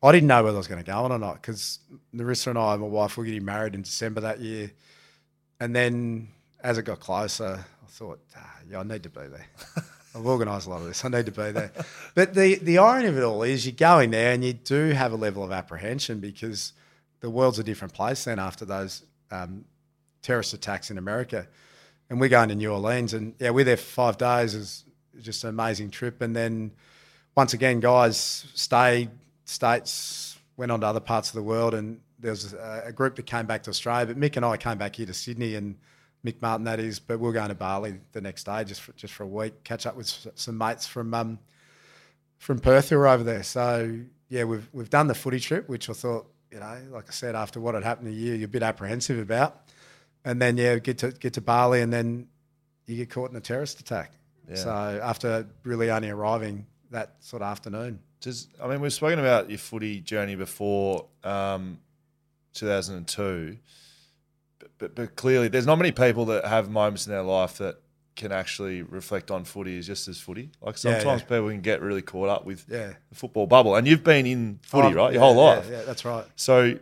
I 0.03 0.11
didn't 0.11 0.27
know 0.27 0.43
whether 0.43 0.55
I 0.55 0.59
was 0.59 0.67
going 0.67 0.83
to 0.83 0.89
go 0.89 0.97
on 1.03 1.11
or 1.11 1.19
not 1.19 1.41
because 1.41 1.79
Narissa 2.13 2.47
and 2.47 2.59
I, 2.59 2.75
my 2.75 2.85
wife, 2.85 3.17
were 3.17 3.25
getting 3.25 3.45
married 3.45 3.73
in 3.73 3.81
December 3.81 4.21
that 4.21 4.39
year, 4.39 4.71
and 5.59 5.75
then 5.75 6.29
as 6.65 6.79
it 6.79 6.83
got 6.83 6.99
closer, 6.99 7.63
I 7.63 7.87
thought, 7.87 8.19
ah, 8.35 8.55
yeah, 8.67 8.79
I 8.79 8.83
need 8.83 9.03
to 9.03 9.09
be 9.09 9.27
there. 9.27 9.47
I've 10.15 10.25
organised 10.25 10.65
a 10.65 10.71
lot 10.71 10.81
of 10.81 10.87
this. 10.87 11.05
I 11.05 11.09
need 11.09 11.27
to 11.27 11.31
be 11.31 11.51
there. 11.51 11.71
but 12.15 12.33
the 12.33 12.55
the 12.55 12.79
irony 12.79 13.07
of 13.07 13.17
it 13.17 13.23
all 13.23 13.43
is 13.43 13.65
you 13.65 13.71
go 13.71 13.99
in 13.99 14.11
there 14.11 14.33
and 14.33 14.43
you 14.43 14.53
do 14.53 14.89
have 14.89 15.11
a 15.11 15.15
level 15.15 15.43
of 15.43 15.51
apprehension 15.51 16.19
because 16.19 16.73
the 17.19 17.29
world's 17.29 17.59
a 17.59 17.63
different 17.63 17.93
place 17.93 18.23
then 18.23 18.39
after 18.39 18.65
those 18.65 19.03
um, 19.29 19.65
terrorist 20.23 20.53
attacks 20.53 20.89
in 20.89 20.97
America. 20.97 21.47
And 22.09 22.19
we're 22.19 22.29
going 22.29 22.49
to 22.49 22.55
New 22.55 22.71
Orleans 22.71 23.13
and 23.13 23.35
yeah, 23.39 23.51
we're 23.51 23.65
there 23.65 23.77
for 23.77 23.83
five 23.83 24.17
days. 24.17 24.55
It 24.55 24.59
was 24.59 24.83
just 25.21 25.43
an 25.43 25.51
amazing 25.51 25.91
trip. 25.91 26.21
And 26.21 26.35
then 26.35 26.71
once 27.35 27.53
again, 27.53 27.79
guys 27.79 28.47
stayed, 28.55 29.11
states, 29.43 30.39
went 30.57 30.71
on 30.71 30.81
to 30.81 30.87
other 30.87 30.99
parts 30.99 31.29
of 31.29 31.35
the 31.35 31.43
world 31.43 31.75
and 31.75 31.99
there 32.19 32.31
was 32.31 32.53
a, 32.53 32.83
a 32.87 32.91
group 32.91 33.17
that 33.17 33.27
came 33.27 33.45
back 33.45 33.61
to 33.63 33.69
Australia. 33.69 34.07
But 34.07 34.19
Mick 34.19 34.35
and 34.35 34.45
I 34.45 34.57
came 34.57 34.79
back 34.79 34.95
here 34.95 35.05
to 35.05 35.13
Sydney 35.13 35.53
and 35.55 35.75
Mick 36.25 36.41
Martin, 36.41 36.65
that 36.65 36.79
is. 36.79 36.99
But 36.99 37.19
we 37.19 37.29
are 37.29 37.33
going 37.33 37.49
to 37.49 37.55
Bali 37.55 37.99
the 38.11 38.21
next 38.21 38.45
day, 38.45 38.63
just 38.63 38.81
for, 38.81 38.91
just 38.93 39.13
for 39.13 39.23
a 39.23 39.27
week, 39.27 39.63
catch 39.63 39.85
up 39.85 39.95
with 39.95 40.27
some 40.35 40.57
mates 40.57 40.87
from 40.87 41.13
um, 41.13 41.39
from 42.37 42.59
Perth 42.59 42.89
who 42.89 42.97
are 42.97 43.07
over 43.07 43.23
there. 43.23 43.43
So 43.43 43.99
yeah, 44.29 44.43
we've 44.43 44.67
we've 44.73 44.89
done 44.89 45.07
the 45.07 45.15
footy 45.15 45.39
trip, 45.39 45.69
which 45.69 45.89
I 45.89 45.93
thought, 45.93 46.27
you 46.51 46.59
know, 46.59 46.77
like 46.91 47.05
I 47.07 47.11
said, 47.11 47.35
after 47.35 47.61
what 47.61 47.75
had 47.75 47.83
happened 47.83 48.07
a 48.07 48.11
year, 48.11 48.35
you're 48.35 48.45
a 48.45 48.49
bit 48.49 48.63
apprehensive 48.63 49.19
about. 49.19 49.61
And 50.23 50.41
then 50.41 50.57
yeah, 50.57 50.79
get 50.79 50.97
to 50.99 51.11
get 51.11 51.33
to 51.33 51.41
Bali, 51.41 51.81
and 51.81 51.93
then 51.93 52.27
you 52.87 52.97
get 52.97 53.09
caught 53.11 53.29
in 53.29 53.35
a 53.35 53.41
terrorist 53.41 53.79
attack. 53.79 54.13
Yeah. 54.49 54.55
So 54.55 54.99
after 55.03 55.47
really 55.63 55.91
only 55.91 56.09
arriving 56.09 56.65
that 56.91 57.15
sort 57.19 57.41
of 57.41 57.49
afternoon. 57.49 57.99
Does 58.21 58.47
I 58.61 58.67
mean 58.67 58.81
we've 58.81 58.93
spoken 58.93 59.19
about 59.19 59.49
your 59.49 59.59
footy 59.59 60.01
journey 60.01 60.35
before 60.35 61.05
um, 61.23 61.79
2002 62.53 63.57
but, 64.77 64.95
but 64.95 65.15
clearly 65.15 65.47
there's 65.47 65.65
not 65.65 65.77
many 65.77 65.91
people 65.91 66.25
that 66.25 66.45
have 66.45 66.69
moments 66.69 67.07
in 67.07 67.11
their 67.11 67.21
life 67.21 67.57
that 67.57 67.79
can 68.15 68.31
actually 68.31 68.81
reflect 68.81 69.29
on 69.29 69.43
footy 69.43 69.77
as 69.77 69.87
just 69.87 70.07
as 70.07 70.19
footy. 70.19 70.49
Like 70.61 70.77
sometimes 70.77 71.05
yeah, 71.05 71.13
yeah. 71.13 71.19
people 71.19 71.49
can 71.49 71.61
get 71.61 71.81
really 71.81 72.01
caught 72.01 72.29
up 72.29 72.45
with 72.45 72.65
yeah. 72.69 72.93
the 73.09 73.15
football 73.15 73.47
bubble, 73.47 73.75
and 73.75 73.87
you've 73.87 74.03
been 74.03 74.25
in 74.25 74.59
footy, 74.63 74.87
oh, 74.87 74.93
right, 74.93 75.13
your 75.13 75.21
whole 75.21 75.35
life. 75.35 75.67
Yeah, 75.69 75.83
that's 75.83 76.05
right. 76.05 76.25
So, 76.35 76.77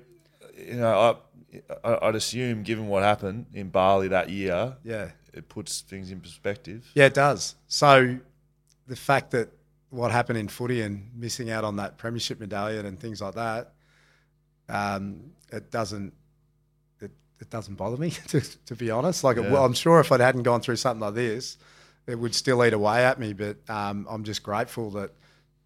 you 0.58 0.76
know, 0.76 1.18
I, 1.84 1.98
I'd 2.02 2.16
assume, 2.16 2.64
given 2.64 2.88
what 2.88 3.04
happened 3.04 3.48
in 3.54 3.70
Bali 3.70 4.10
that 4.10 4.30
year, 4.30 4.76
yeah, 4.84 5.10
it 5.34 5.50
puts 5.50 5.82
things 5.82 6.12
in 6.12 6.20
perspective. 6.20 6.90
Yeah, 6.94 7.06
it 7.06 7.14
does. 7.14 7.56
So, 7.68 8.20
the 8.88 8.96
fact 8.96 9.32
that 9.32 9.50
what 9.90 10.12
happened 10.12 10.38
in 10.38 10.48
footy 10.48 10.82
and 10.82 11.10
missing 11.16 11.50
out 11.50 11.64
on 11.64 11.78
that 11.78 11.98
premiership 11.98 12.40
medallion 12.40 12.86
and 12.86 13.00
things 13.00 13.22
like 13.22 13.36
that, 13.36 13.74
um, 14.70 15.32
it 15.52 15.72
doesn't 15.72 16.14
it 17.44 17.50
doesn't 17.50 17.76
bother 17.76 17.98
me 17.98 18.10
to, 18.30 18.42
to 18.42 18.76
be 18.76 18.90
honest. 18.90 19.24
Like, 19.24 19.38
yeah. 19.38 19.52
well, 19.52 19.66
I'm 19.66 19.74
sure 19.74 20.00
if 20.00 20.12
I 20.12 20.18
hadn't 20.18 20.44
gone 20.44 20.62
through 20.62 20.78
something 20.78 21.02
like 21.02 21.14
this, 21.14 21.58
it 22.08 22.16
would 22.16 22.34
still 22.34 22.64
eat 22.66 22.74
away 22.74 23.06
at 23.06 23.20
me. 23.20 23.34
But 23.34 23.58
um, 23.70 24.08
I'm 24.10 24.24
just 24.24 24.42
grateful 24.42 24.90
that 24.92 25.12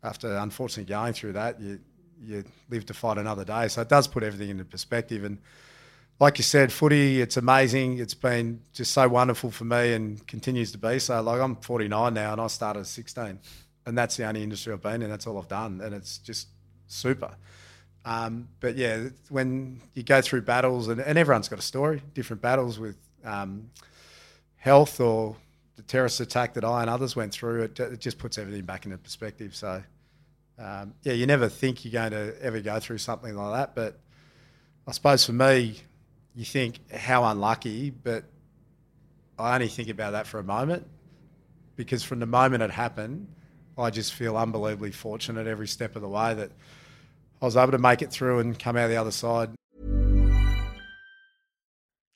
after 0.04 0.36
unfortunately 0.36 0.90
going 0.92 1.14
through 1.14 1.34
that, 1.34 1.62
you 1.62 1.80
you 2.20 2.44
live 2.70 2.84
to 2.88 2.96
fight 2.96 3.20
another 3.20 3.46
day. 3.46 3.68
So 3.68 3.82
it 3.82 3.90
does 3.90 4.08
put 4.08 4.24
everything 4.24 4.50
into 4.50 4.66
perspective. 4.66 5.24
And 5.24 5.38
like 6.20 6.40
you 6.40 6.44
said, 6.44 6.74
footy, 6.74 7.22
it's 7.22 7.38
amazing. 7.38 8.00
It's 8.00 8.16
been 8.16 8.60
just 8.74 8.92
so 8.92 9.08
wonderful 9.08 9.52
for 9.52 9.66
me 9.66 9.94
and 9.94 10.26
continues 10.26 10.72
to 10.72 10.80
be. 10.80 10.98
So 10.98 11.22
like 11.22 11.40
I'm 11.40 11.56
49 11.58 12.14
now, 12.14 12.32
and 12.32 12.42
I 12.42 12.48
started 12.48 12.80
at 12.82 12.88
16, 12.88 13.40
and 13.86 13.98
that's 13.98 14.18
the 14.18 14.26
only 14.26 14.42
industry 14.42 14.74
I've 14.74 14.82
been 14.82 15.04
in. 15.04 15.12
That's 15.12 15.28
all 15.28 15.38
I've 15.38 15.48
done, 15.48 15.80
and 15.82 15.94
it's 15.94 16.18
just 16.18 16.48
super. 16.88 17.36
Um, 18.08 18.48
but 18.62 18.78
yeah, 18.78 19.10
when 19.28 19.82
you 19.94 20.02
go 20.02 20.22
through 20.22 20.44
battles, 20.44 20.88
and, 20.88 21.02
and 21.02 21.18
everyone's 21.18 21.50
got 21.50 21.60
a 21.60 21.62
story, 21.64 22.02
different 22.14 22.42
battles 22.42 22.80
with 22.80 22.96
um, 23.26 23.70
health 24.56 25.02
or 25.02 25.36
the 25.76 25.82
terrorist 25.82 26.22
attack 26.22 26.54
that 26.54 26.64
I 26.64 26.80
and 26.80 26.90
others 26.90 27.18
went 27.18 27.34
through, 27.34 27.64
it, 27.64 27.78
it 27.78 28.00
just 28.00 28.18
puts 28.18 28.38
everything 28.38 28.64
back 28.64 28.86
into 28.86 28.98
perspective. 28.98 29.54
So, 29.58 29.84
um, 30.58 30.94
yeah, 31.04 31.12
you 31.12 31.26
never 31.26 31.50
think 31.50 31.84
you're 31.84 31.92
going 31.92 32.12
to 32.12 32.42
ever 32.42 32.62
go 32.62 32.80
through 32.80 33.00
something 33.00 33.36
like 33.36 33.54
that. 33.54 33.76
But 33.76 34.00
I 34.88 34.94
suppose 34.94 35.26
for 35.26 35.34
me, 35.34 35.76
you 36.34 36.46
think 36.46 36.90
how 36.90 37.26
unlucky, 37.26 37.90
but 37.90 38.24
I 39.38 39.54
only 39.56 39.68
think 39.68 39.90
about 39.90 40.12
that 40.12 40.28
for 40.28 40.40
a 40.40 40.44
moment 40.46 40.88
because 41.76 42.04
from 42.04 42.20
the 42.20 42.26
moment 42.26 42.64
it 42.64 42.72
happened, 42.72 43.28
I 43.78 43.90
just 43.90 44.14
feel 44.14 44.38
unbelievably 44.38 44.94
fortunate 44.94 45.46
every 45.46 45.68
step 45.68 45.98
of 45.98 46.02
the 46.02 46.08
way 46.08 46.36
that 46.36 46.52
I 47.42 47.46
was 47.46 47.56
able 47.56 47.72
to 47.72 47.78
make 47.78 48.02
it 48.02 48.12
through 48.12 48.40
and 48.40 48.58
come 48.58 48.76
out 48.78 48.88
the 48.88 48.98
other 48.98 49.12
side. 49.12 49.52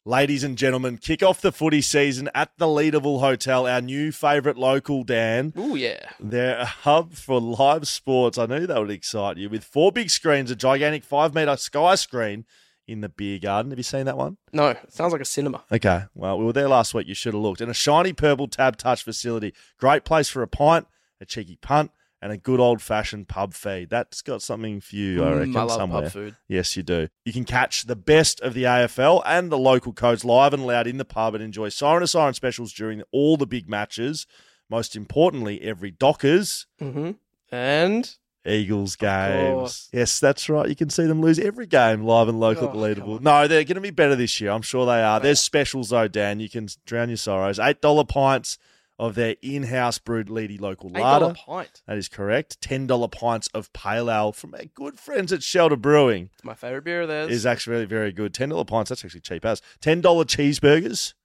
Ladies 0.03 0.43
and 0.43 0.57
gentlemen, 0.57 0.97
kick 0.97 1.22
off 1.22 1.41
the 1.41 1.51
footy 1.51 1.80
season 1.82 2.28
at 2.34 2.49
the 2.57 2.65
Leederville 2.65 3.19
Hotel, 3.19 3.67
our 3.67 3.82
new 3.82 4.11
favourite 4.11 4.57
local, 4.57 5.03
Dan. 5.03 5.53
Oh, 5.55 5.76
yeah. 5.76 6.09
They're 6.19 6.57
a 6.57 6.65
hub 6.65 7.13
for 7.13 7.39
live 7.39 7.88
sports. 7.88 8.39
I 8.39 8.47
knew 8.47 8.65
that 8.65 8.80
would 8.80 8.89
excite 8.89 9.38
you. 9.38 9.47
With 9.47 9.63
four 9.63 9.91
big 9.91 10.09
screens, 10.09 10.49
a 10.49 10.55
gigantic 10.55 11.03
five 11.03 11.36
metre 11.36 11.55
sky 11.55 11.93
screen 11.93 12.45
in 12.88 13.01
the 13.01 13.09
beer 13.09 13.38
garden. 13.38 13.72
Have 13.72 13.78
you 13.78 13.84
seen 13.84 14.07
that 14.07 14.17
one? 14.17 14.38
No, 14.51 14.69
it 14.69 14.91
sounds 14.91 15.11
like 15.11 15.22
a 15.22 15.26
cinema. 15.26 15.63
Okay, 15.72 16.05
well, 16.15 16.39
we 16.39 16.45
were 16.45 16.53
there 16.53 16.67
last 16.67 16.95
week. 16.95 17.07
You 17.07 17.13
should 17.13 17.36
have 17.36 17.43
looked. 17.43 17.61
And 17.61 17.69
a 17.69 17.76
shiny 17.76 18.11
purple 18.11 18.47
tab 18.47 18.78
touch 18.78 19.03
facility. 19.03 19.53
Great 19.78 20.03
place 20.03 20.30
for 20.30 20.41
a 20.41 20.47
pint, 20.47 20.88
a 21.22 21.26
cheeky 21.26 21.59
punt, 21.61 21.91
and 22.22 22.32
a 22.32 22.38
good 22.38 22.59
old 22.59 22.82
fashioned 22.82 23.28
pub 23.28 23.53
feed. 23.53 23.89
That's 23.89 24.22
got 24.22 24.41
something 24.41 24.80
for 24.80 24.95
you, 24.95 25.24
I 25.24 25.28
mm, 25.28 25.38
reckon, 25.38 25.53
mm, 25.53 25.57
I 25.57 25.63
love 25.63 25.72
somewhere. 25.72 26.01
Pub 26.03 26.11
food. 26.11 26.36
Yes, 26.47 26.78
you 26.78 26.84
do. 26.84 27.07
You 27.26 27.34
can 27.34 27.45
catch 27.45 27.84
the 27.84 27.95
best 27.95 28.39
of 28.41 28.53
the 28.53 28.63
AFL 28.63 29.24
and 29.26 29.51
the 29.51 29.57
local 29.57 29.93
codes 29.93 30.24
live 30.24 30.53
and 30.53 30.65
loud 30.65 30.88
in 30.88 30.97
the 30.97 31.05
pub 31.05 31.34
and 31.34 31.43
enjoy 31.43 31.69
siren 31.69 32.01
to 32.01 32.07
siren 32.07 32.34
specials 32.34 32.74
during 32.74 33.01
all 33.11 33.38
the 33.38 33.47
big 33.47 33.67
matches. 33.67 34.28
Most 34.69 34.95
importantly, 34.95 35.61
every 35.61 35.91
Dockers 35.91 36.67
mm-hmm. 36.80 37.11
and 37.51 38.15
Eagles 38.45 38.95
games. 38.95 39.89
Yes, 39.91 40.19
that's 40.19 40.47
right. 40.47 40.69
You 40.69 40.76
can 40.76 40.89
see 40.89 41.05
them 41.05 41.22
lose 41.22 41.39
every 41.39 41.67
game 41.67 42.03
live 42.03 42.28
and 42.28 42.39
local 42.39 42.65
oh, 42.65 42.67
at 42.67 42.74
the 42.74 42.80
leaderboard. 42.80 43.22
No, 43.22 43.47
they're 43.47 43.63
going 43.63 43.76
to 43.76 43.82
be 43.82 43.91
better 43.91 44.15
this 44.15 44.39
year. 44.39 44.51
I'm 44.51 44.61
sure 44.61 44.86
they 44.86 45.01
are. 45.01 45.19
There's 45.19 45.39
specials 45.39 45.89
though, 45.89 46.07
Dan. 46.07 46.39
You 46.39 46.49
can 46.49 46.67
drown 46.86 47.09
your 47.09 47.17
sorrows. 47.17 47.59
Eight 47.59 47.82
dollar 47.82 48.05
pints 48.05 48.57
of 49.02 49.16
their 49.16 49.36
in-house 49.41 49.97
brewed 49.97 50.28
Leedy 50.28 50.62
local 50.62 50.91
lager. 50.91 51.34
pint. 51.34 51.82
That 51.88 51.97
is 51.97 52.08
correct. 52.08 52.62
Ten 52.62 52.86
dollar 52.86 53.08
pints 53.08 53.47
of 53.47 53.74
pale 53.74 54.12
ale 54.12 54.32
from 54.32 54.54
our 54.54 54.66
good 54.76 54.99
friends 54.99 55.34
at 55.34 55.41
Shelter 55.41 55.76
Brewing. 55.76 56.30
It's 56.36 56.43
my 56.43 56.54
favorite 56.54 56.84
beer 56.84 57.02
of 57.02 57.08
theirs. 57.08 57.32
Is 57.32 57.43
actually 57.43 57.74
really 57.74 57.86
very 57.86 58.12
good. 58.12 58.32
Ten 58.32 58.49
dollar 58.49 58.64
pints. 58.64 58.89
That's 58.89 59.04
actually 59.04 59.22
cheap 59.22 59.43
as. 59.43 59.60
Ten 59.82 60.02
dollar 60.02 60.24
cheeseburgers. 60.24 61.16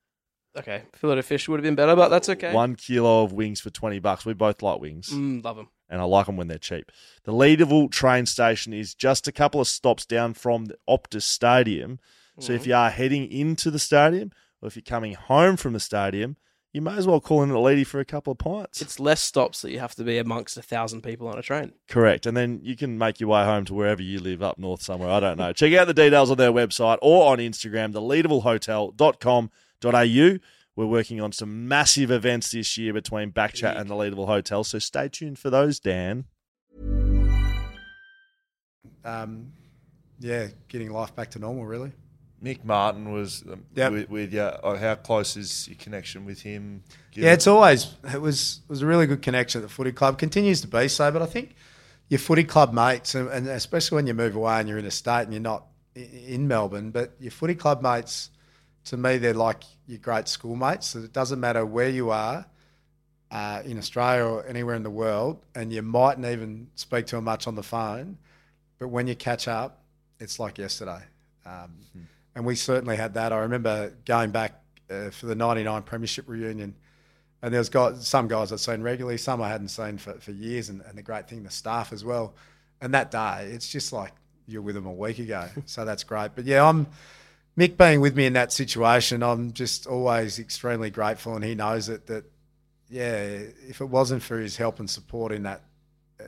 Okay, 0.56 0.84
fillet 0.94 1.18
of 1.18 1.26
fish 1.26 1.50
would 1.50 1.60
have 1.60 1.64
been 1.64 1.74
better, 1.74 1.94
but 1.94 2.08
that's 2.08 2.30
okay. 2.30 2.50
One 2.54 2.76
kilo 2.76 3.24
of 3.24 3.34
wings 3.34 3.60
for 3.60 3.68
twenty 3.68 3.98
bucks. 3.98 4.24
We 4.24 4.32
both 4.32 4.62
like 4.62 4.80
wings. 4.80 5.10
Mm, 5.10 5.44
love 5.44 5.56
them. 5.56 5.68
And 5.90 6.00
I 6.00 6.04
like 6.04 6.24
them 6.24 6.38
when 6.38 6.48
they're 6.48 6.56
cheap. 6.56 6.90
The 7.24 7.32
Leederville 7.32 7.90
train 7.90 8.24
station 8.24 8.72
is 8.72 8.94
just 8.94 9.28
a 9.28 9.32
couple 9.32 9.60
of 9.60 9.68
stops 9.68 10.06
down 10.06 10.32
from 10.32 10.64
the 10.64 10.78
Optus 10.88 11.22
Stadium. 11.22 12.00
So 12.40 12.46
mm-hmm. 12.46 12.54
if 12.54 12.66
you 12.66 12.74
are 12.74 12.90
heading 12.90 13.30
into 13.30 13.70
the 13.70 13.78
stadium, 13.78 14.32
or 14.62 14.68
if 14.68 14.76
you're 14.76 14.82
coming 14.82 15.12
home 15.12 15.58
from 15.58 15.74
the 15.74 15.80
stadium, 15.80 16.38
you 16.76 16.82
may 16.82 16.94
as 16.94 17.06
well 17.06 17.22
call 17.22 17.42
in 17.42 17.48
a 17.48 17.58
lady 17.58 17.84
for 17.84 18.00
a 18.00 18.04
couple 18.04 18.32
of 18.32 18.36
pints. 18.36 18.82
It's 18.82 19.00
less 19.00 19.22
stops 19.22 19.62
that 19.62 19.70
you 19.70 19.78
have 19.78 19.94
to 19.94 20.04
be 20.04 20.18
amongst 20.18 20.58
a 20.58 20.62
thousand 20.62 21.00
people 21.00 21.26
on 21.26 21.38
a 21.38 21.42
train. 21.42 21.72
Correct. 21.88 22.26
And 22.26 22.36
then 22.36 22.60
you 22.62 22.76
can 22.76 22.98
make 22.98 23.18
your 23.18 23.30
way 23.30 23.46
home 23.46 23.64
to 23.64 23.72
wherever 23.72 24.02
you 24.02 24.20
live 24.20 24.42
up 24.42 24.58
north 24.58 24.82
somewhere. 24.82 25.08
I 25.08 25.18
don't 25.18 25.38
know. 25.38 25.54
Check 25.54 25.72
out 25.72 25.86
the 25.86 25.94
details 25.94 26.30
on 26.30 26.36
their 26.36 26.52
website 26.52 26.98
or 27.00 27.32
on 27.32 27.38
Instagram, 27.38 27.94
theleedervillehotel.com.au. 27.94 30.38
We're 30.76 30.86
working 30.86 31.18
on 31.18 31.32
some 31.32 31.66
massive 31.66 32.10
events 32.10 32.50
this 32.50 32.76
year 32.76 32.92
between 32.92 33.32
Backchat 33.32 33.80
and 33.80 33.88
the 33.88 33.94
Leederville 33.94 34.26
Hotel. 34.26 34.62
So 34.62 34.78
stay 34.78 35.08
tuned 35.08 35.38
for 35.38 35.48
those, 35.48 35.80
Dan. 35.80 36.26
Um, 39.02 39.50
yeah, 40.20 40.48
getting 40.68 40.90
life 40.90 41.16
back 41.16 41.30
to 41.30 41.38
normal, 41.38 41.64
really. 41.64 41.92
Mick 42.46 42.64
Martin 42.64 43.10
was 43.10 43.42
um, 43.50 43.64
yep. 43.74 43.90
with, 43.90 44.08
with 44.08 44.32
you. 44.32 44.40
Uh, 44.40 44.76
how 44.76 44.94
close 44.94 45.36
is 45.36 45.66
your 45.66 45.76
connection 45.78 46.24
with 46.24 46.42
him? 46.42 46.84
Yeah, 47.12 47.32
it's 47.32 47.48
always 47.48 47.92
it 48.14 48.20
was 48.20 48.60
was 48.68 48.82
a 48.82 48.86
really 48.86 49.06
good 49.08 49.20
connection 49.20 49.60
at 49.60 49.62
the 49.62 49.68
footy 49.68 49.90
club. 49.90 50.16
Continues 50.16 50.60
to 50.60 50.68
be 50.68 50.86
so, 50.86 51.10
but 51.10 51.22
I 51.22 51.26
think 51.26 51.56
your 52.08 52.20
footy 52.20 52.44
club 52.44 52.72
mates, 52.72 53.16
and, 53.16 53.28
and 53.30 53.48
especially 53.48 53.96
when 53.96 54.06
you 54.06 54.14
move 54.14 54.36
away 54.36 54.60
and 54.60 54.68
you're 54.68 54.78
in 54.78 54.84
a 54.84 54.92
state 54.92 55.22
and 55.22 55.32
you're 55.32 55.42
not 55.42 55.64
in 55.96 56.46
Melbourne, 56.46 56.92
but 56.92 57.16
your 57.18 57.32
footy 57.32 57.56
club 57.56 57.82
mates, 57.82 58.30
to 58.84 58.96
me, 58.96 59.18
they're 59.18 59.34
like 59.34 59.64
your 59.88 59.98
great 59.98 60.28
schoolmates. 60.28 60.88
So 60.88 61.00
it 61.00 61.12
doesn't 61.12 61.40
matter 61.40 61.66
where 61.66 61.88
you 61.88 62.10
are 62.10 62.46
uh, 63.32 63.62
in 63.64 63.76
Australia 63.76 64.24
or 64.24 64.46
anywhere 64.46 64.76
in 64.76 64.84
the 64.84 64.90
world, 64.90 65.42
and 65.56 65.72
you 65.72 65.82
mightn't 65.82 66.26
even 66.26 66.68
speak 66.76 67.06
to 67.06 67.16
them 67.16 67.24
much 67.24 67.48
on 67.48 67.56
the 67.56 67.64
phone, 67.64 68.18
but 68.78 68.86
when 68.86 69.08
you 69.08 69.16
catch 69.16 69.48
up, 69.48 69.82
it's 70.20 70.38
like 70.38 70.58
yesterday. 70.58 71.02
Um, 71.44 71.72
mm 71.96 72.02
and 72.36 72.44
we 72.44 72.54
certainly 72.54 72.96
had 72.96 73.14
that. 73.14 73.32
I 73.32 73.38
remember 73.38 73.94
going 74.04 74.30
back 74.30 74.60
uh, 74.90 75.10
for 75.10 75.26
the 75.26 75.34
'99 75.34 75.82
Premiership 75.82 76.28
reunion 76.28 76.76
And 77.42 77.52
there's 77.52 77.70
got 77.70 77.96
some 77.96 78.28
guys 78.28 78.52
I've 78.52 78.60
seen 78.60 78.82
regularly, 78.82 79.16
some 79.16 79.40
I 79.42 79.48
hadn't 79.48 79.68
seen 79.68 79.98
for, 79.98 80.12
for 80.20 80.32
years, 80.32 80.68
and, 80.68 80.82
and 80.82 80.96
the 80.96 81.02
great 81.02 81.28
thing, 81.28 81.42
the 81.42 81.50
staff 81.50 81.92
as 81.92 82.04
well. 82.04 82.34
And 82.80 82.92
that 82.94 83.10
day, 83.10 83.50
it's 83.52 83.68
just 83.68 83.92
like 83.92 84.12
you're 84.46 84.62
with 84.62 84.74
them 84.74 84.86
a 84.86 84.92
week 84.92 85.18
ago. 85.18 85.48
so 85.64 85.84
that's 85.86 86.04
great. 86.04 86.32
But 86.34 86.44
yeah, 86.44 86.68
I'm 86.68 86.86
Mick 87.58 87.78
being 87.78 88.02
with 88.02 88.14
me 88.14 88.26
in 88.26 88.34
that 88.34 88.52
situation, 88.52 89.22
I'm 89.22 89.52
just 89.52 89.86
always 89.86 90.38
extremely 90.38 90.90
grateful, 90.90 91.36
and 91.36 91.44
he 91.44 91.54
knows 91.54 91.88
it. 91.88 92.06
That 92.06 92.24
yeah, 92.90 93.14
if 93.66 93.80
it 93.80 93.86
wasn't 93.86 94.22
for 94.22 94.38
his 94.38 94.58
help 94.58 94.78
and 94.78 94.90
support 94.90 95.32
in 95.32 95.44
that 95.44 95.62
uh, 96.20 96.24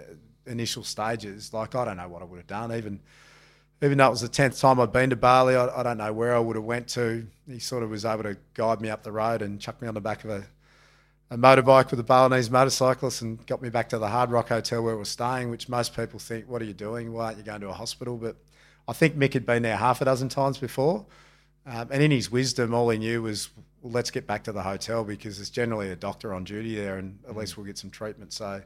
initial 0.46 0.84
stages, 0.84 1.52
like 1.52 1.74
I 1.74 1.84
don't 1.84 1.98
know 1.98 2.08
what 2.08 2.22
I 2.22 2.24
would 2.24 2.38
have 2.38 2.46
done. 2.46 2.72
Even 2.72 3.00
even 3.82 3.98
though 3.98 4.08
it 4.08 4.10
was 4.10 4.20
the 4.20 4.28
tenth 4.28 4.58
time 4.60 4.80
I'd 4.80 4.92
been 4.92 5.10
to 5.10 5.16
Bali, 5.16 5.54
I, 5.54 5.68
I, 5.80 5.82
don't 5.82 5.98
know 5.98 6.12
where 6.12 6.34
I 6.34 6.38
would 6.38 6.56
have 6.56 6.64
went 6.64 6.88
to. 6.88 7.26
He 7.48 7.58
sort 7.60 7.82
of 7.82 7.90
was 7.90 8.04
able 8.04 8.24
to 8.24 8.36
guide 8.54 8.80
me 8.80 8.90
up 8.90 9.04
the 9.04 9.12
road 9.12 9.40
and 9.40 9.60
chuck 9.60 9.80
me 9.80 9.86
on 9.86 9.94
the 9.94 10.00
back 10.00 10.24
of 10.24 10.30
a, 10.30 10.44
a 11.30 11.36
motorbike 11.36 11.90
with 11.90 12.00
a 12.00 12.04
Balinese 12.04 12.50
motorcyclist 12.50 13.22
and 13.22 13.44
got 13.46 13.62
me 13.62 13.68
back 13.68 13.88
to 13.90 13.98
the 13.98 14.08
Hard 14.08 14.30
Rock 14.30 14.48
Hotel 14.48 14.82
where 14.82 14.94
we 14.94 14.98
were 14.98 15.04
staying. 15.04 15.50
Which 15.50 15.68
most 15.68 15.94
people 15.94 16.18
think, 16.18 16.48
"What 16.48 16.60
are 16.60 16.64
you 16.64 16.72
doing? 16.72 17.12
Why 17.12 17.26
aren't 17.26 17.38
you 17.38 17.44
going 17.44 17.60
to 17.60 17.68
a 17.68 17.72
hospital?" 17.72 18.16
But 18.16 18.36
I 18.88 18.92
think 18.92 19.16
Mick 19.16 19.34
had 19.34 19.46
been 19.46 19.62
there 19.62 19.76
half 19.76 20.00
a 20.00 20.04
dozen 20.04 20.28
times 20.28 20.58
before, 20.58 21.06
um, 21.64 21.88
and 21.92 22.02
in 22.02 22.10
his 22.10 22.32
wisdom, 22.32 22.74
all 22.74 22.88
he 22.90 22.98
knew 22.98 23.22
was, 23.22 23.50
well, 23.82 23.92
"Let's 23.92 24.10
get 24.10 24.26
back 24.26 24.42
to 24.44 24.52
the 24.52 24.62
hotel 24.62 25.04
because 25.04 25.36
there's 25.36 25.50
generally 25.50 25.90
a 25.90 25.96
doctor 25.96 26.34
on 26.34 26.42
duty 26.42 26.74
there, 26.74 26.96
and 26.96 27.18
at 27.28 27.36
least 27.36 27.56
we'll 27.56 27.66
get 27.66 27.78
some 27.78 27.90
treatment." 27.90 28.32
So, 28.32 28.62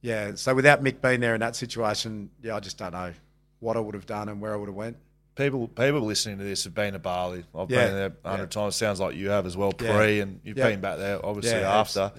yeah. 0.00 0.36
So 0.36 0.54
without 0.54 0.82
Mick 0.82 1.02
being 1.02 1.20
there 1.20 1.34
in 1.34 1.40
that 1.40 1.54
situation, 1.54 2.30
yeah, 2.42 2.56
I 2.56 2.60
just 2.60 2.78
don't 2.78 2.92
know 2.92 3.12
what 3.60 3.76
I 3.76 3.80
would 3.80 3.94
have 3.94 4.06
done 4.06 4.28
and 4.28 4.40
where 4.40 4.52
I 4.52 4.56
would 4.56 4.68
have 4.68 4.76
went. 4.76 4.96
People, 5.34 5.68
people 5.68 6.00
listening 6.00 6.38
to 6.38 6.44
this 6.44 6.64
have 6.64 6.74
been 6.74 6.94
to 6.94 6.98
Bali. 6.98 7.44
I've 7.54 7.70
yeah, 7.70 7.86
been 7.86 7.94
there 7.94 8.12
a 8.24 8.30
hundred 8.30 8.54
yeah. 8.54 8.62
times. 8.62 8.76
Sounds 8.76 8.98
like 8.98 9.14
you 9.14 9.30
have 9.30 9.46
as 9.46 9.56
well, 9.56 9.72
pre, 9.72 10.20
and 10.20 10.40
you've 10.42 10.56
been 10.56 10.80
back 10.80 10.98
there 10.98 11.24
obviously 11.24 11.60
after. 11.60 12.10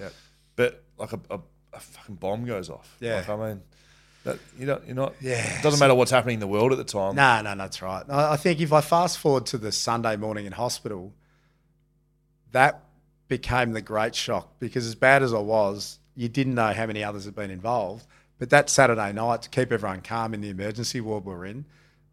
But 0.56 0.84
like 0.98 1.14
a, 1.14 1.20
a, 1.30 1.40
a, 1.74 1.80
fucking 1.80 2.16
bomb 2.16 2.46
goes 2.46 2.70
off. 2.70 2.98
Yeah, 3.00 3.16
like, 3.16 3.30
I 3.30 3.36
mean, 3.36 3.62
that 4.24 4.40
you 4.58 4.66
know, 4.66 4.82
you're 4.86 4.96
not. 4.96 5.16
Yeah, 5.22 5.60
it 5.60 5.64
doesn't 5.64 5.80
matter 5.80 5.96
what's 5.96 6.12
happening 6.12 6.36
in 6.36 6.40
the 6.40 6.48
world 6.48 6.72
at 6.72 6.78
the 6.78 6.84
time. 6.84 7.16
No, 7.16 7.42
no, 7.42 7.56
that's 7.56 7.82
right. 7.82 8.04
I 8.10 8.38
think 8.38 8.60
if 8.62 8.72
I 8.74 8.82
fast 8.82 9.18
forward 9.18 9.46
to 9.48 9.58
the 9.58 9.72
Sunday 9.72 10.16
morning 10.16 10.46
in 10.46 10.52
hospital, 10.52 11.14
that 12.52 12.84
became 13.28 13.74
the 13.74 13.82
great 13.82 14.16
shock 14.16 14.60
because 14.60 14.86
as 14.86 14.96
bad 14.96 15.24
as 15.24 15.34
I 15.34 15.40
was, 15.40 16.00
you 16.16 16.28
didn't 16.28 16.56
know 16.56 16.74
how 16.74 16.86
many 16.86 17.04
others 17.04 17.26
had 17.26 17.36
been 17.36 17.52
involved. 17.52 18.06
But 18.40 18.50
that 18.52 18.70
Saturday 18.70 19.12
night, 19.12 19.42
to 19.44 19.50
keep 19.50 19.72
everyone 19.72 20.02
calm 20.02 20.34
in 20.34 20.42
the 20.42 20.50
emergency 20.50 21.02
ward 21.02 21.26
we 21.26 21.34
are 21.34 21.46
in, 21.46 21.66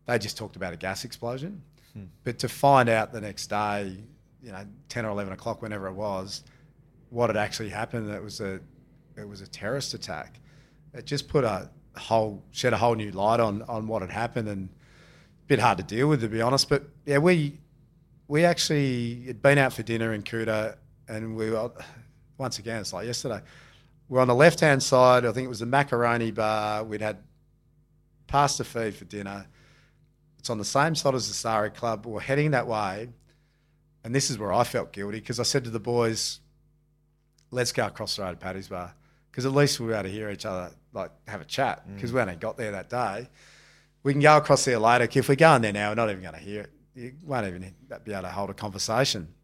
they 0.07 0.18
just 0.18 0.37
talked 0.37 0.57
about 0.57 0.72
a 0.72 0.77
gas 0.77 1.05
explosion. 1.05 1.62
Hmm. 1.93 2.05
But 2.24 2.41
to 2.41 2.49
find 2.49 2.89
out 2.89 3.12
the 3.12 3.20
next 3.20 3.47
day, 3.47 3.97
you 4.43 4.53
know, 4.53 4.66
ten 4.89 5.07
or 5.07 5.11
eleven 5.11 5.33
o'clock, 5.33 5.62
whenever 5.62 5.87
it 5.87 5.95
was, 5.95 6.43
what 7.11 7.31
had 7.31 7.37
actually 7.37 7.70
happened, 7.70 8.11
it 8.11 8.22
was 8.22 8.41
a 8.41 8.61
it 9.16 9.27
was 9.27 9.41
a 9.41 9.47
terrorist 9.47 9.95
attack. 9.95 10.41
It 10.93 11.07
just 11.07 11.29
put 11.29 11.45
a 11.45 11.70
whole 11.97 12.43
shed 12.51 12.72
a 12.72 12.77
whole 12.77 12.95
new 12.95 13.11
light 13.12 13.41
on 13.41 13.62
on 13.62 13.87
what 13.87 14.03
had 14.03 14.11
happened 14.11 14.49
and 14.49 14.68
a 14.68 15.47
bit 15.47 15.59
hard 15.59 15.79
to 15.79 15.85
deal 15.85 16.09
with 16.09 16.20
to 16.22 16.29
be 16.29 16.43
honest. 16.43 16.68
But 16.68 16.85
yeah, 17.05 17.18
we 17.18 17.59
we 18.29 18.45
actually 18.45 19.22
had 19.27 19.41
been 19.41 19.59
out 19.59 19.72
for 19.72 19.83
dinner 19.83 20.12
in 20.12 20.22
Kuta 20.22 20.77
and 21.09 21.37
we 21.37 21.51
were 21.51 21.70
once 22.37 22.59
again 22.59 22.81
it's 22.81 22.93
like 22.93 23.07
yesterday 23.07 23.41
we're 24.09 24.20
on 24.20 24.28
the 24.28 24.34
left 24.34 24.61
hand 24.61 24.82
side. 24.82 25.24
I 25.24 25.32
think 25.32 25.46
it 25.46 25.48
was 25.48 25.61
the 25.61 25.66
macaroni 25.66 26.30
bar. 26.30 26.84
We'd 26.84 27.00
had 27.00 27.18
pasta 28.26 28.64
feed 28.64 28.94
for 28.94 29.04
dinner. 29.04 29.46
It's 30.38 30.50
on 30.50 30.59
the 30.59 30.64
same 30.64 30.94
side 30.94 31.14
as 31.14 31.28
the 31.28 31.34
Sari 31.34 31.70
Club. 31.70 32.07
We're 32.07 32.20
heading 32.20 32.52
that 32.52 32.66
way. 32.66 33.09
And 34.04 34.14
this 34.14 34.30
is 34.30 34.38
where 34.38 34.52
I 34.52 34.62
felt 34.62 34.92
guilty 34.92 35.18
because 35.18 35.40
I 35.40 35.42
said 35.42 35.64
to 35.64 35.70
the 35.70 35.80
boys, 35.80 36.38
let's 37.50 37.72
go 37.72 37.86
across 37.86 38.16
the 38.16 38.22
road 38.22 38.32
to 38.32 38.36
Paddy's 38.36 38.68
Bar 38.68 38.94
because 39.30 39.44
at 39.44 39.52
least 39.52 39.80
we'll 39.80 39.88
be 39.88 39.94
able 39.94 40.04
to 40.04 40.09
hear 40.09 40.30
each 40.30 40.46
other, 40.46 40.70
like 40.92 41.11
have 41.26 41.40
a 41.40 41.44
chat 41.44 41.82
because 41.94 42.12
mm. 42.12 42.14
we 42.14 42.20
only 42.20 42.36
got 42.36 42.57
there 42.57 42.70
that 42.70 42.88
day. 42.88 43.28
We 44.04 44.12
can 44.12 44.22
go 44.22 44.36
across 44.36 44.64
there 44.64 44.78
later. 44.78 45.09
If 45.12 45.28
we're 45.28 45.34
going 45.34 45.62
there 45.62 45.72
now, 45.72 45.90
we're 45.90 45.96
not 45.96 46.11
even 46.11 46.22
going 46.22 46.34
to 46.34 46.40
hear 46.40 46.62
it. 46.62 46.70
You 46.94 47.14
won't 47.24 47.46
even 47.46 47.74
be 48.04 48.12
able 48.12 48.22
to 48.22 48.28
hold 48.28 48.50
a 48.50 48.54
conversation. 48.54 49.34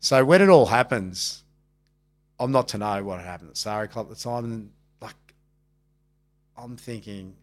So 0.00 0.22
when 0.24 0.42
it 0.42 0.50
all 0.50 0.66
happens, 0.66 1.43
I'm 2.38 2.52
not 2.52 2.68
to 2.68 2.78
know 2.78 3.02
what 3.04 3.20
had 3.20 3.26
happened 3.26 3.50
at 3.50 3.56
Sari 3.56 3.88
Club 3.88 4.06
at 4.10 4.16
the 4.16 4.22
time, 4.22 4.44
and 4.44 4.70
like 5.00 5.14
I'm 6.56 6.76
thinking 6.76 7.36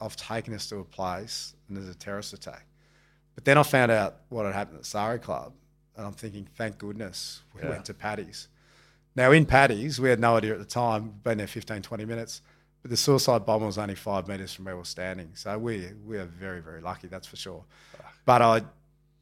I've 0.00 0.16
taken 0.16 0.54
us 0.54 0.68
to 0.68 0.76
a 0.78 0.84
place 0.84 1.54
and 1.68 1.76
there's 1.76 1.88
a 1.88 1.94
terrorist 1.94 2.32
attack. 2.32 2.66
But 3.34 3.44
then 3.44 3.58
I 3.58 3.62
found 3.62 3.90
out 3.90 4.16
what 4.28 4.46
had 4.46 4.54
happened 4.54 4.78
at 4.78 4.86
Sari 4.86 5.18
Club, 5.18 5.52
and 5.96 6.06
I'm 6.06 6.12
thinking, 6.12 6.48
thank 6.56 6.78
goodness 6.78 7.42
we 7.54 7.62
yeah. 7.62 7.70
went 7.70 7.84
to 7.86 7.94
Paddy's. 7.94 8.48
Now 9.14 9.32
in 9.32 9.46
Paddy's, 9.46 9.98
we 9.98 10.10
had 10.10 10.20
no 10.20 10.36
idea 10.36 10.52
at 10.52 10.58
the 10.58 10.64
time. 10.64 11.14
Been 11.22 11.38
there 11.38 11.46
15, 11.46 11.82
20 11.82 12.04
minutes, 12.04 12.42
but 12.82 12.90
the 12.90 12.96
suicide 12.96 13.46
bomber 13.46 13.66
was 13.66 13.78
only 13.78 13.94
five 13.94 14.28
metres 14.28 14.52
from 14.52 14.66
where 14.66 14.74
we 14.74 14.80
were 14.80 14.84
standing. 14.84 15.30
So 15.34 15.58
we 15.58 15.88
we 16.06 16.18
are 16.18 16.26
very, 16.26 16.60
very 16.60 16.80
lucky, 16.80 17.08
that's 17.08 17.26
for 17.26 17.36
sure. 17.36 17.64
But 18.24 18.42
I, 18.42 18.62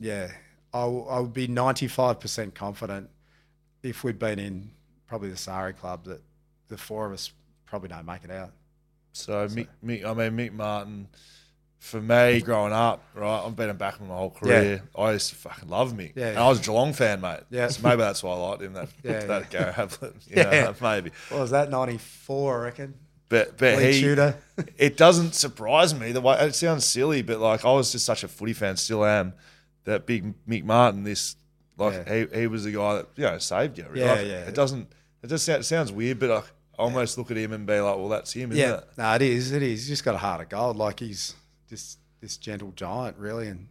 yeah, 0.00 0.30
I, 0.72 0.82
I 0.82 1.20
would 1.20 1.32
be 1.32 1.46
95% 1.46 2.54
confident 2.54 3.10
if 3.82 4.02
we'd 4.02 4.18
been 4.18 4.38
in 4.38 4.70
probably 5.14 5.30
the 5.30 5.36
Sari 5.36 5.72
Club 5.72 6.06
that 6.06 6.20
the 6.66 6.76
four 6.76 7.06
of 7.06 7.12
us 7.12 7.30
probably 7.66 7.88
don't 7.88 8.04
make 8.04 8.24
it 8.24 8.32
out. 8.32 8.50
So, 9.12 9.46
so. 9.46 9.54
Mick, 9.54 9.68
Mick, 9.84 10.04
I 10.04 10.12
mean 10.12 10.36
Mick 10.36 10.52
Martin. 10.52 11.06
For 11.78 12.00
me, 12.00 12.40
growing 12.40 12.72
up, 12.72 13.04
right, 13.14 13.46
I've 13.46 13.54
been 13.54 13.70
a 13.70 13.74
backman 13.74 14.08
my 14.08 14.16
whole 14.16 14.30
career. 14.30 14.82
Yeah. 14.96 15.00
I 15.00 15.12
used 15.12 15.28
to 15.28 15.36
fucking 15.36 15.68
love 15.68 15.92
Mick. 15.92 16.14
Yeah, 16.16 16.30
and 16.30 16.38
I 16.38 16.48
was 16.48 16.58
a 16.58 16.62
Geelong 16.64 16.94
fan, 16.94 17.20
mate. 17.20 17.42
Yeah. 17.48 17.68
So 17.68 17.86
maybe 17.86 17.98
that's 17.98 18.24
why 18.24 18.32
I 18.32 18.36
liked 18.38 18.62
him. 18.62 18.72
That 18.72 18.88
yeah, 19.04 19.24
that 19.24 19.50
Gary 19.50 19.72
Ablett. 19.76 20.14
yeah, 20.26 20.42
know, 20.42 20.74
maybe. 20.80 21.12
What 21.28 21.42
was 21.42 21.50
that? 21.52 21.70
Ninety 21.70 21.98
four, 21.98 22.58
I 22.58 22.64
reckon. 22.64 22.94
But 23.28 23.56
but 23.56 23.80
he, 23.80 24.02
it 24.78 24.96
doesn't 24.96 25.36
surprise 25.36 25.94
me 25.94 26.10
the 26.10 26.22
way 26.22 26.36
it 26.40 26.56
sounds 26.56 26.84
silly, 26.84 27.22
but 27.22 27.38
like 27.38 27.64
I 27.64 27.72
was 27.72 27.92
just 27.92 28.04
such 28.04 28.24
a 28.24 28.28
footy 28.28 28.52
fan, 28.52 28.76
still 28.78 29.04
am. 29.04 29.34
That 29.84 30.06
big 30.06 30.34
Mick 30.48 30.64
Martin, 30.64 31.04
this 31.04 31.36
like 31.76 31.92
yeah. 31.92 32.26
he, 32.32 32.40
he 32.40 32.46
was 32.48 32.64
the 32.64 32.72
guy 32.72 32.94
that 32.96 33.08
you 33.14 33.24
know 33.24 33.38
saved 33.38 33.78
you. 33.78 33.86
Yeah, 33.94 34.14
like, 34.14 34.26
yeah. 34.26 34.40
It 34.46 34.54
doesn't 34.54 34.88
it 35.24 35.28
just 35.28 35.46
sounds, 35.46 35.66
sounds 35.66 35.90
weird, 35.90 36.18
but 36.18 36.30
I 36.30 36.42
almost 36.78 37.16
look 37.16 37.30
at 37.30 37.38
him 37.38 37.54
and 37.54 37.66
be 37.66 37.80
like, 37.80 37.96
well, 37.96 38.10
that's 38.10 38.34
him, 38.34 38.52
isn't 38.52 38.62
yeah. 38.62 38.76
it? 38.76 38.88
No, 38.98 39.14
it 39.14 39.22
is. 39.22 39.52
It 39.52 39.62
is. 39.62 39.80
He's 39.80 39.88
just 39.88 40.04
got 40.04 40.14
a 40.14 40.18
heart 40.18 40.42
of 40.42 40.50
gold. 40.50 40.76
Like 40.76 41.00
he's 41.00 41.34
just 41.70 41.98
this 42.20 42.36
gentle 42.36 42.72
giant, 42.76 43.16
really, 43.16 43.48
and 43.48 43.68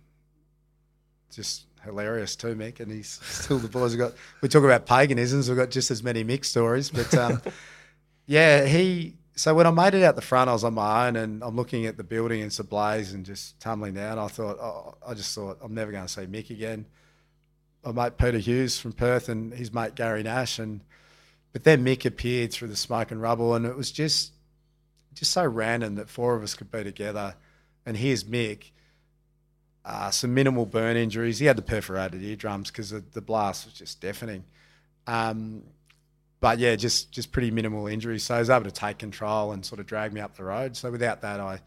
just 1.32 1.66
hilarious 1.84 2.36
too, 2.36 2.56
Mick. 2.56 2.80
And 2.80 2.92
he's 2.92 3.08
still 3.24 3.60
the 3.60 3.68
boys 3.68 3.92
have 3.92 4.00
got. 4.00 4.14
We 4.42 4.50
talk 4.50 4.64
about 4.64 4.88
paganisms. 4.88 5.48
We've 5.48 5.58
got 5.58 5.70
just 5.70 5.92
as 5.92 6.02
many 6.02 6.24
Mick 6.24 6.44
stories, 6.44 6.90
but 6.90 7.14
um, 7.14 7.40
yeah, 8.26 8.66
he. 8.66 9.14
So 9.36 9.54
when 9.54 9.68
I 9.68 9.72
made 9.72 9.94
it 9.94 10.04
out 10.04 10.16
the 10.16 10.22
front, 10.22 10.50
I 10.50 10.54
was 10.54 10.64
on 10.64 10.74
my 10.74 11.08
own, 11.08 11.18
and 11.18 11.44
I'm 11.44 11.56
looking 11.56 11.86
at 11.86 11.98
the 11.98 12.04
building 12.04 12.42
and 12.42 12.48
it's 12.48 12.58
ablaze 12.58 13.14
and 13.14 13.24
just 13.24 13.60
tumbling 13.60 13.94
down. 13.94 14.18
I 14.18 14.28
thought, 14.28 14.58
oh, 14.60 14.96
I 15.08 15.14
just 15.14 15.36
thought 15.36 15.60
I'm 15.62 15.76
never 15.76 15.92
going 15.92 16.06
to 16.06 16.12
see 16.12 16.22
Mick 16.22 16.50
again. 16.50 16.88
My 17.86 17.92
mate 17.92 18.18
Peter 18.18 18.40
Hughes 18.40 18.80
from 18.80 18.94
Perth 18.94 19.30
and 19.30 19.54
his 19.54 19.72
mate 19.72 19.94
Gary 19.94 20.24
Nash 20.24 20.58
and 20.58 20.82
but 21.54 21.64
then 21.64 21.86
Mick 21.86 22.04
appeared 22.04 22.52
through 22.52 22.68
the 22.68 22.76
smoke 22.76 23.12
and 23.12 23.22
rubble, 23.22 23.54
and 23.54 23.66
it 23.66 23.78
was 23.78 23.92
just 23.92 24.34
just 25.14 25.32
so 25.32 25.46
random 25.46 25.96
that 25.96 26.10
four 26.10 26.36
of 26.36 26.42
us 26.42 26.56
could 26.56 26.72
be 26.72 26.84
together. 26.84 27.36
And 27.86 27.96
here's 27.96 28.24
Mick, 28.24 28.72
uh, 29.86 30.10
some 30.10 30.34
minimal 30.34 30.66
burn 30.66 30.98
injuries. 30.98 31.38
He 31.38 31.46
had 31.46 31.56
the 31.56 31.62
perforated 31.62 32.24
eardrums 32.24 32.72
because 32.72 32.90
the, 32.90 33.04
the 33.12 33.22
blast 33.22 33.66
was 33.66 33.76
just 33.76 34.02
deafening. 34.02 34.44
Um, 35.06 35.64
but 36.40 36.58
yeah, 36.58 36.76
just 36.76 37.12
just 37.12 37.32
pretty 37.32 37.52
minimal 37.52 37.86
injuries. 37.86 38.24
So 38.24 38.34
he 38.34 38.40
was 38.40 38.50
able 38.50 38.66
to 38.66 38.72
take 38.72 38.98
control 38.98 39.52
and 39.52 39.64
sort 39.64 39.80
of 39.80 39.86
drag 39.86 40.12
me 40.12 40.22
up 40.22 40.36
the 40.36 40.44
road. 40.44 40.76
So 40.76 40.90
without 40.90 41.22
that, 41.22 41.40
I 41.40 41.62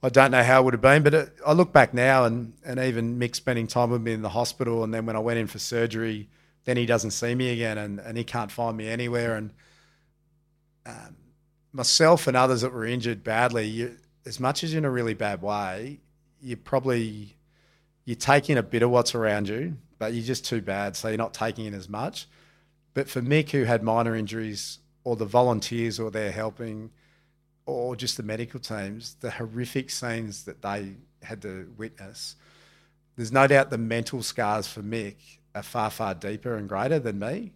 I 0.00 0.10
don't 0.10 0.30
know 0.30 0.44
how 0.44 0.60
it 0.60 0.64
would 0.64 0.74
have 0.74 0.80
been. 0.80 1.02
But 1.02 1.14
it, 1.14 1.32
I 1.44 1.54
look 1.54 1.72
back 1.72 1.92
now, 1.92 2.24
and 2.24 2.52
and 2.64 2.78
even 2.78 3.18
Mick 3.18 3.34
spending 3.34 3.66
time 3.66 3.90
with 3.90 4.00
me 4.00 4.12
in 4.12 4.22
the 4.22 4.28
hospital, 4.28 4.84
and 4.84 4.94
then 4.94 5.06
when 5.06 5.16
I 5.16 5.18
went 5.18 5.40
in 5.40 5.48
for 5.48 5.58
surgery 5.58 6.28
then 6.64 6.76
he 6.76 6.86
doesn't 6.86 7.12
see 7.12 7.34
me 7.34 7.50
again 7.52 7.78
and, 7.78 7.98
and 7.98 8.18
he 8.18 8.24
can't 8.24 8.52
find 8.52 8.76
me 8.76 8.88
anywhere. 8.88 9.36
And 9.36 9.52
um, 10.84 11.16
myself 11.72 12.26
and 12.26 12.36
others 12.36 12.60
that 12.60 12.72
were 12.72 12.84
injured 12.84 13.24
badly, 13.24 13.66
you, 13.66 13.96
as 14.26 14.38
much 14.38 14.62
as 14.62 14.72
you're 14.72 14.78
in 14.78 14.84
a 14.84 14.90
really 14.90 15.14
bad 15.14 15.42
way, 15.42 16.00
you 16.40 16.56
probably 16.56 17.36
you're 18.04 18.16
taking 18.16 18.56
a 18.56 18.62
bit 18.62 18.82
of 18.82 18.90
what's 18.90 19.14
around 19.14 19.48
you, 19.48 19.76
but 19.98 20.14
you're 20.14 20.24
just 20.24 20.44
too 20.44 20.62
bad, 20.62 20.96
so 20.96 21.08
you're 21.08 21.18
not 21.18 21.34
taking 21.34 21.66
in 21.66 21.74
as 21.74 21.88
much. 21.88 22.26
But 22.94 23.08
for 23.08 23.20
Mick, 23.20 23.50
who 23.50 23.64
had 23.64 23.82
minor 23.82 24.16
injuries, 24.16 24.78
or 25.04 25.16
the 25.16 25.26
volunteers, 25.26 26.00
or 26.00 26.10
they're 26.10 26.32
helping, 26.32 26.90
or 27.66 27.96
just 27.96 28.16
the 28.16 28.22
medical 28.22 28.60
teams, 28.60 29.16
the 29.20 29.30
horrific 29.30 29.90
scenes 29.90 30.44
that 30.44 30.62
they 30.62 30.94
had 31.22 31.42
to 31.42 31.70
witness, 31.76 32.36
there's 33.16 33.32
no 33.32 33.46
doubt 33.46 33.70
the 33.70 33.78
mental 33.78 34.22
scars 34.22 34.66
for 34.66 34.80
Mick 34.80 35.37
are 35.54 35.62
far, 35.62 35.90
far 35.90 36.14
deeper 36.14 36.56
and 36.56 36.68
greater 36.68 36.98
than 36.98 37.18
me. 37.18 37.52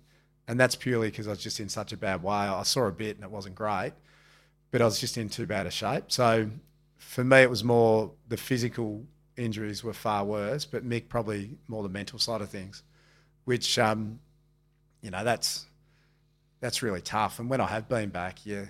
And 0.49 0.59
that's 0.59 0.74
purely 0.74 1.09
because 1.09 1.26
I 1.26 1.30
was 1.30 1.38
just 1.38 1.61
in 1.61 1.68
such 1.68 1.93
a 1.93 1.97
bad 1.97 2.22
way. 2.22 2.34
I 2.34 2.62
saw 2.64 2.86
a 2.86 2.93
bit 2.93 3.16
and 3.16 3.24
it 3.24 3.30
wasn't 3.30 3.55
great, 3.55 3.93
but 4.70 4.82
I 4.82 4.84
was 4.84 4.99
just 4.99 5.16
in 5.16 5.28
too 5.28 5.47
bad 5.47 5.66
a 5.66 5.70
shape. 5.70 6.05
So 6.09 6.51
for 6.97 7.24
me, 7.24 7.38
it 7.38 7.51
was 7.51 7.62
more 7.62 8.12
the 8.28 8.36
physical 8.36 9.05
injuries 9.36 9.84
were 9.84 9.93
far 9.93 10.24
worse, 10.24 10.64
but 10.64 10.88
Mick 10.88 11.09
probably 11.09 11.59
more 11.68 11.82
the 11.82 11.88
mental 11.88 12.18
side 12.18 12.40
of 12.40 12.49
things, 12.49 12.82
which, 13.45 13.78
um, 13.78 14.18
you 15.01 15.11
know, 15.11 15.24
that's 15.24 15.66
that's 16.61 16.82
really 16.82 17.01
tough. 17.01 17.38
And 17.38 17.51
when 17.51 17.61
I 17.61 17.66
have 17.66 17.88
been 17.88 18.11
back, 18.11 18.47
you 18.47 18.68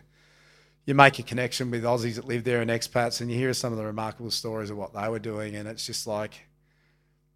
you 0.84 0.94
make 0.94 1.18
a 1.18 1.22
connection 1.22 1.70
with 1.70 1.84
Aussies 1.84 2.16
that 2.16 2.24
live 2.24 2.44
there 2.44 2.60
and 2.60 2.70
expats, 2.70 3.20
and 3.20 3.30
you 3.30 3.36
hear 3.36 3.52
some 3.54 3.72
of 3.72 3.78
the 3.78 3.84
remarkable 3.84 4.30
stories 4.30 4.70
of 4.70 4.76
what 4.76 4.94
they 4.94 5.08
were 5.08 5.18
doing, 5.18 5.54
and 5.54 5.68
it's 5.68 5.86
just 5.86 6.06
like 6.06 6.40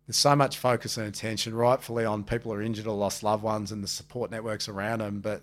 there's 0.07 0.17
so 0.17 0.37
much 0.37 0.57
focus 0.59 0.97
and 0.97 1.07
attention, 1.07 1.55
rightfully, 1.55 2.05
on 2.05 2.23
people 2.23 2.53
who 2.53 2.59
are 2.59 2.63
injured 2.63 2.87
or 2.87 2.97
lost 2.97 3.23
loved 3.23 3.43
ones 3.43 3.73
and 3.73 3.83
the 3.83 3.89
support 3.89 4.31
networks 4.31 4.69
around 4.69 5.01
them, 5.01 5.21
but 5.21 5.43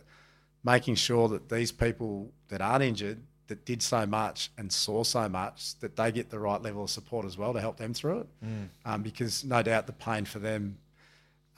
making 0.63 0.95
sure 0.95 1.27
that 1.27 1.49
these 1.49 1.71
people 1.71 2.31
that 2.47 2.61
aren't 2.61 2.83
injured 2.83 3.21
that 3.47 3.65
did 3.65 3.81
so 3.81 4.05
much 4.05 4.51
and 4.57 4.71
saw 4.71 5.03
so 5.03 5.27
much 5.27 5.77
that 5.81 5.97
they 5.97 6.11
get 6.11 6.29
the 6.29 6.39
right 6.39 6.61
level 6.61 6.85
of 6.85 6.89
support 6.89 7.25
as 7.25 7.37
well 7.37 7.51
to 7.51 7.59
help 7.59 7.75
them 7.75 7.93
through 7.93 8.19
it. 8.19 8.27
Mm. 8.45 8.69
Um, 8.85 9.01
because 9.01 9.43
no 9.43 9.61
doubt 9.61 9.85
the 9.85 9.93
pain 9.93 10.23
for 10.23 10.39
them 10.39 10.77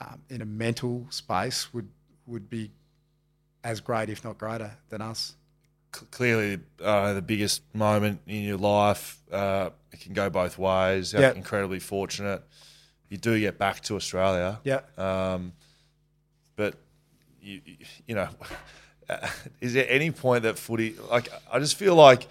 um, 0.00 0.20
in 0.28 0.42
a 0.42 0.44
mental 0.44 1.06
space 1.10 1.72
would 1.72 1.88
would 2.26 2.50
be 2.50 2.72
as 3.62 3.80
great, 3.80 4.10
if 4.10 4.24
not 4.24 4.36
greater, 4.36 4.72
than 4.88 5.00
us. 5.00 5.36
Clearly, 5.92 6.58
uh, 6.82 7.14
the 7.14 7.22
biggest 7.22 7.62
moment 7.72 8.20
in 8.26 8.42
your 8.42 8.58
life. 8.58 9.20
Uh, 9.30 9.70
it 9.92 10.00
can 10.00 10.12
go 10.12 10.28
both 10.28 10.58
ways. 10.58 11.12
Yep. 11.12 11.36
incredibly 11.36 11.78
fortunate. 11.78 12.42
You 13.08 13.16
do 13.16 13.38
get 13.38 13.58
back 13.58 13.80
to 13.82 13.96
Australia. 13.96 14.60
Yeah. 14.64 14.80
Um, 14.96 15.52
but 16.56 16.74
you, 17.40 17.60
you 18.06 18.14
know. 18.14 18.28
is 19.60 19.72
there 19.72 19.86
any 19.88 20.10
point 20.10 20.42
that 20.42 20.58
footy 20.58 20.96
like 21.12 21.28
I 21.52 21.60
just 21.60 21.76
feel 21.76 21.94
like 21.94 22.26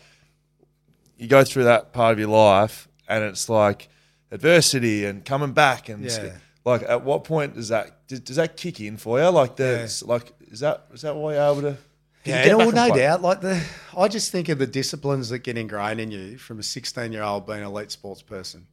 you 1.18 1.28
go 1.28 1.46
through 1.46 1.64
that 1.64 1.94
part 1.94 2.12
of 2.12 2.20
your 2.20 2.28
life 2.28 2.90
and 3.08 3.24
it's 3.24 3.48
like 3.48 3.88
adversity 4.30 5.06
and 5.06 5.24
coming 5.24 5.54
back 5.54 5.88
and 5.88 6.04
yeah. 6.04 6.34
like 6.66 6.84
at 6.84 7.06
what 7.06 7.24
point 7.24 7.56
does 7.56 7.70
that 7.70 8.06
does, 8.08 8.20
does 8.20 8.36
that 8.36 8.58
kick 8.58 8.82
in 8.82 8.98
for 8.98 9.20
you 9.20 9.30
like 9.30 9.56
the 9.56 9.90
yeah. 9.90 10.08
like 10.08 10.34
is 10.52 10.60
that 10.60 10.86
is 10.94 11.04
that 11.04 11.16
why 11.16 11.36
you're 11.36 11.44
able 11.44 11.62
to 11.62 11.78
yeah, 12.26 12.56
well, 12.56 12.72
no 12.72 12.96
doubt. 12.96 13.22
Like 13.22 13.42
the, 13.42 13.64
I 13.96 14.08
just 14.08 14.32
think 14.32 14.50
of 14.50 14.58
the 14.58 14.66
disciplines 14.68 15.30
that 15.30 15.40
get 15.40 15.58
ingrained 15.58 16.00
in 16.00 16.10
you 16.10 16.38
from 16.38 16.60
a 16.60 16.64
16 16.64 17.12
year 17.12 17.22
old 17.22 17.46
being 17.46 17.60
an 17.60 17.66
elite 17.66 17.92
sports 17.92 18.22
person, 18.24 18.66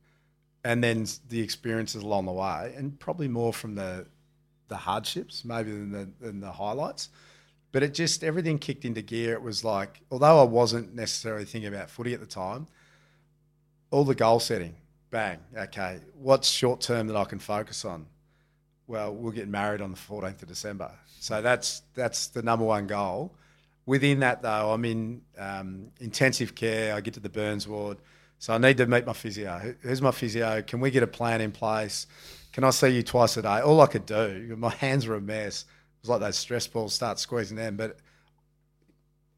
and 0.65 0.83
then 0.83 1.07
the 1.29 1.41
experiences 1.41 2.03
along 2.03 2.27
the 2.27 2.33
way, 2.33 2.75
and 2.77 2.99
probably 2.99 3.29
more 3.29 3.53
from 3.53 3.75
the 3.75 4.07
the 4.69 4.77
hardships 4.77 5.45
maybe 5.45 5.71
than 5.71 5.93
the, 5.93 6.09
than 6.19 6.41
the 6.41 6.51
highlights. 6.51 7.11
But 7.73 7.83
it 7.83 7.95
just 7.95 8.25
everything 8.25 8.59
kicked 8.59 8.85
into 8.85 9.03
gear. 9.03 9.35
It 9.35 9.43
was 9.43 9.65
like, 9.65 10.01
although 10.11 10.41
I 10.41 10.45
wasn't 10.45 10.95
necessarily 10.95 11.45
thinking 11.45 11.73
about 11.75 11.91
footy 11.91 12.15
at 12.15 12.21
the 12.21 12.27
time, 12.27 12.67
all 13.91 14.05
the 14.05 14.15
goal 14.15 14.41
setting, 14.41 14.75
bang, 15.11 15.39
okay, 15.57 16.01
what's 16.15 16.49
short 16.49 16.81
term 16.81 17.07
that 17.09 17.17
I 17.17 17.25
can 17.25 17.39
focus 17.39 17.85
on? 17.85 18.07
Well, 18.87 19.15
we'll 19.15 19.33
get 19.33 19.49
married 19.49 19.81
on 19.81 19.91
the 19.91 19.97
14th 19.97 20.43
of 20.43 20.49
December. 20.49 20.91
So 21.21 21.41
that's 21.41 21.83
that's 21.95 22.29
the 22.29 22.43
number 22.43 22.65
one 22.65 22.87
goal. 22.87 23.35
Within 23.85 24.21
that, 24.21 24.43
though, 24.43 24.73
I'm 24.73 24.85
in 24.85 25.23
um, 25.39 25.89
intensive 26.01 26.55
care. 26.55 26.95
I 26.95 27.01
get 27.01 27.15
to 27.15 27.21
the 27.21 27.29
burns 27.29 27.67
ward. 27.67 27.99
So 28.43 28.53
I 28.53 28.59
need 28.59 28.79
to 28.79 28.87
meet 28.89 29.07
my 29.07 29.13
physio. 29.13 29.77
Who's 29.83 30.03
my 30.03 30.11
physio? 30.11 30.63
Can 30.63 30.81
we 30.81 30.91
get 30.91 31.05
a 31.05 31.07
plan 31.07 31.41
in 31.41 31.53
place? 31.53 32.09
Can 32.53 32.65
I 32.65 32.71
see 32.71 32.89
you 32.89 33.05
twice 33.05 33.37
a 33.37 33.43
day? 33.43 33.61
All 33.61 33.81
I 33.81 33.87
could 33.87 34.05
do, 34.05 34.57
my 34.59 34.71
hands 34.71 35.07
were 35.07 35.15
a 35.15 35.21
mess 35.21 35.61
It 35.63 36.03
was 36.03 36.11
like 36.11 36.19
those 36.23 36.39
stress 36.39 36.67
balls 36.67 36.93
start 36.93 37.21
squeezing 37.21 37.57
them. 37.57 37.77
But 37.77 37.99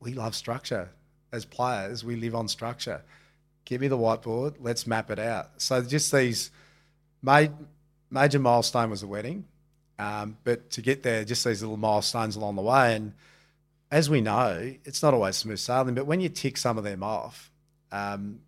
we 0.01 0.15
love 0.15 0.35
structure 0.35 0.89
as 1.35 1.45
players. 1.45 2.03
We 2.03 2.17
live 2.17 2.35
on 2.35 2.49
structure. 2.49 3.03
Give 3.67 3.83
me 3.83 3.89
the 3.89 3.99
whiteboard. 3.99 4.55
Let's 4.59 4.87
map 4.87 5.11
it 5.11 5.19
out. 5.19 5.51
So 5.59 5.83
just 5.83 6.11
these 6.11 6.51
major, 7.21 8.39
milestone 8.39 8.89
was 8.89 9.03
the 9.03 9.07
wedding, 9.07 9.45
um, 9.99 10.39
but 10.45 10.71
to 10.71 10.81
get 10.81 11.03
there, 11.03 11.27
just 11.27 11.45
these 11.45 11.61
little 11.61 11.77
milestones 11.77 12.37
along 12.37 12.57
the 12.57 12.63
way. 12.63 12.97
And 12.97 13.13
as 13.91 14.09
we 14.09 14.23
know, 14.23 14.77
it's 14.83 15.03
not 15.03 15.13
always 15.13 15.37
smooth 15.37 15.59
sailing. 15.59 15.95
But 15.95 16.07
when 16.07 16.23
you 16.23 16.31
tick 16.31 16.57
some 16.57 16.79
of 16.79 16.85
them 16.85 17.03
off, 17.03 17.51
um, 17.93 18.41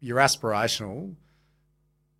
you're 0.00 0.18
aspirational. 0.18 1.14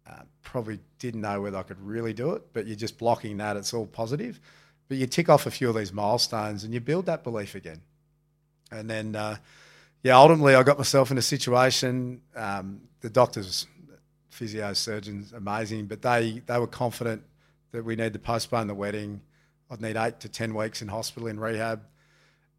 Uh, 0.09 0.23
probably 0.43 0.81
didn't 0.99 1.21
know 1.21 1.41
whether 1.41 1.57
I 1.57 1.63
could 1.63 1.81
really 1.81 2.13
do 2.13 2.33
it, 2.33 2.53
but 2.53 2.67
you're 2.67 2.77
just 2.77 2.99
blocking 2.99 3.37
that. 3.39 3.57
It's 3.57 3.73
all 3.73 3.87
positive. 3.87 4.41
But 4.89 4.99
you 4.99 5.07
tick 5.07 5.29
off 5.29 5.47
a 5.47 5.51
few 5.51 5.69
of 5.69 5.77
these 5.77 5.93
milestones 5.93 6.65
and 6.65 6.75
you 6.75 6.81
build 6.81 7.07
that 7.07 7.23
belief 7.23 7.55
again. 7.55 7.81
And 8.73 8.89
then, 8.89 9.17
uh, 9.17 9.37
yeah, 10.03 10.17
ultimately, 10.17 10.55
I 10.55 10.63
got 10.63 10.79
myself 10.79 11.11
in 11.11 11.19
a 11.19 11.23
situation. 11.23 12.23
Um, 12.35 12.83
the 13.01 13.11
doctors, 13.11 13.67
physio 14.29 14.73
surgeons, 14.73 15.33
amazing, 15.33 15.87
but 15.87 16.03
they 16.03 16.43
they 16.47 16.59
were 16.59 16.67
confident 16.67 17.23
that 17.73 17.85
we 17.85 17.97
need 17.97 18.13
to 18.13 18.19
postpone 18.19 18.67
the 18.67 18.75
wedding. 18.75 19.21
I'd 19.71 19.81
need 19.81 19.97
eight 19.97 20.21
to 20.21 20.29
ten 20.29 20.55
weeks 20.55 20.83
in 20.83 20.89
hospital 20.89 21.29
in 21.29 21.39
rehab, 21.39 21.83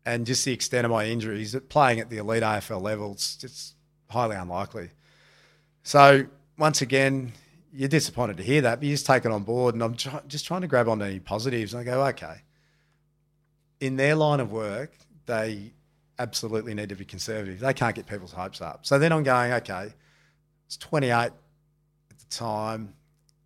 and 0.06 0.26
just 0.26 0.46
the 0.46 0.54
extent 0.54 0.86
of 0.86 0.92
my 0.92 1.06
injuries, 1.06 1.56
playing 1.70 2.00
at 2.00 2.10
the 2.10 2.18
elite 2.18 2.44
AFL 2.44 2.82
level, 2.82 3.14
it's, 3.14 3.44
it's 3.44 3.76
highly 4.10 4.36
unlikely. 4.36 4.90
So 5.84 6.26
once 6.58 6.82
again, 6.82 7.34
you're 7.74 7.90
disappointed 7.90 8.38
to 8.38 8.44
hear 8.44 8.62
that, 8.62 8.80
but 8.80 8.86
you 8.86 8.94
just 8.94 9.06
take 9.06 9.26
it 9.26 9.32
on 9.32 9.44
board. 9.44 9.76
And 9.76 9.84
I'm 9.84 9.96
try- 9.96 10.22
just 10.28 10.46
trying 10.46 10.62
to 10.62 10.68
grab 10.68 10.88
onto 10.88 11.06
any 11.06 11.20
positives. 11.20 11.74
And 11.74 11.82
I 11.82 11.84
go, 11.84 12.06
okay. 12.08 12.42
In 13.80 13.96
their 13.96 14.16
line 14.16 14.40
of 14.40 14.52
work, 14.52 14.92
they 15.26 15.72
absolutely 16.20 16.74
need 16.74 16.90
to 16.90 16.96
be 16.96 17.06
conservative. 17.06 17.60
They 17.60 17.74
can't 17.74 17.96
get 17.96 18.06
people's 18.06 18.34
hopes 18.34 18.62
up. 18.62 18.86
So 18.86 19.00
then 19.00 19.12
I'm 19.12 19.24
going, 19.24 19.54
okay, 19.54 19.94
it's 20.68 20.78
28 20.78 21.12
at 21.12 21.34
the 22.10 22.26
time. 22.30 22.94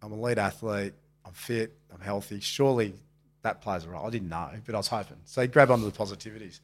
I'm 0.02 0.12
a 0.12 0.16
lead 0.16 0.38
athlete. 0.38 0.94
I'm 1.26 1.34
fit. 1.34 1.74
I'm 1.94 2.02
healthy. 2.02 2.40
Surely 2.40 2.94
that 3.44 3.62
plays 3.62 3.86
a 3.86 3.90
role. 3.90 4.06
I 4.06 4.10
didn't 4.10 4.30
know, 4.30 4.50
but 4.66 4.76
I 4.76 4.80
was 4.80 4.88
hoping. 4.88 5.18
So 5.26 5.48
grab 5.48 5.72
onto 5.72 5.86
the 5.86 5.92
positivities. 5.92 6.60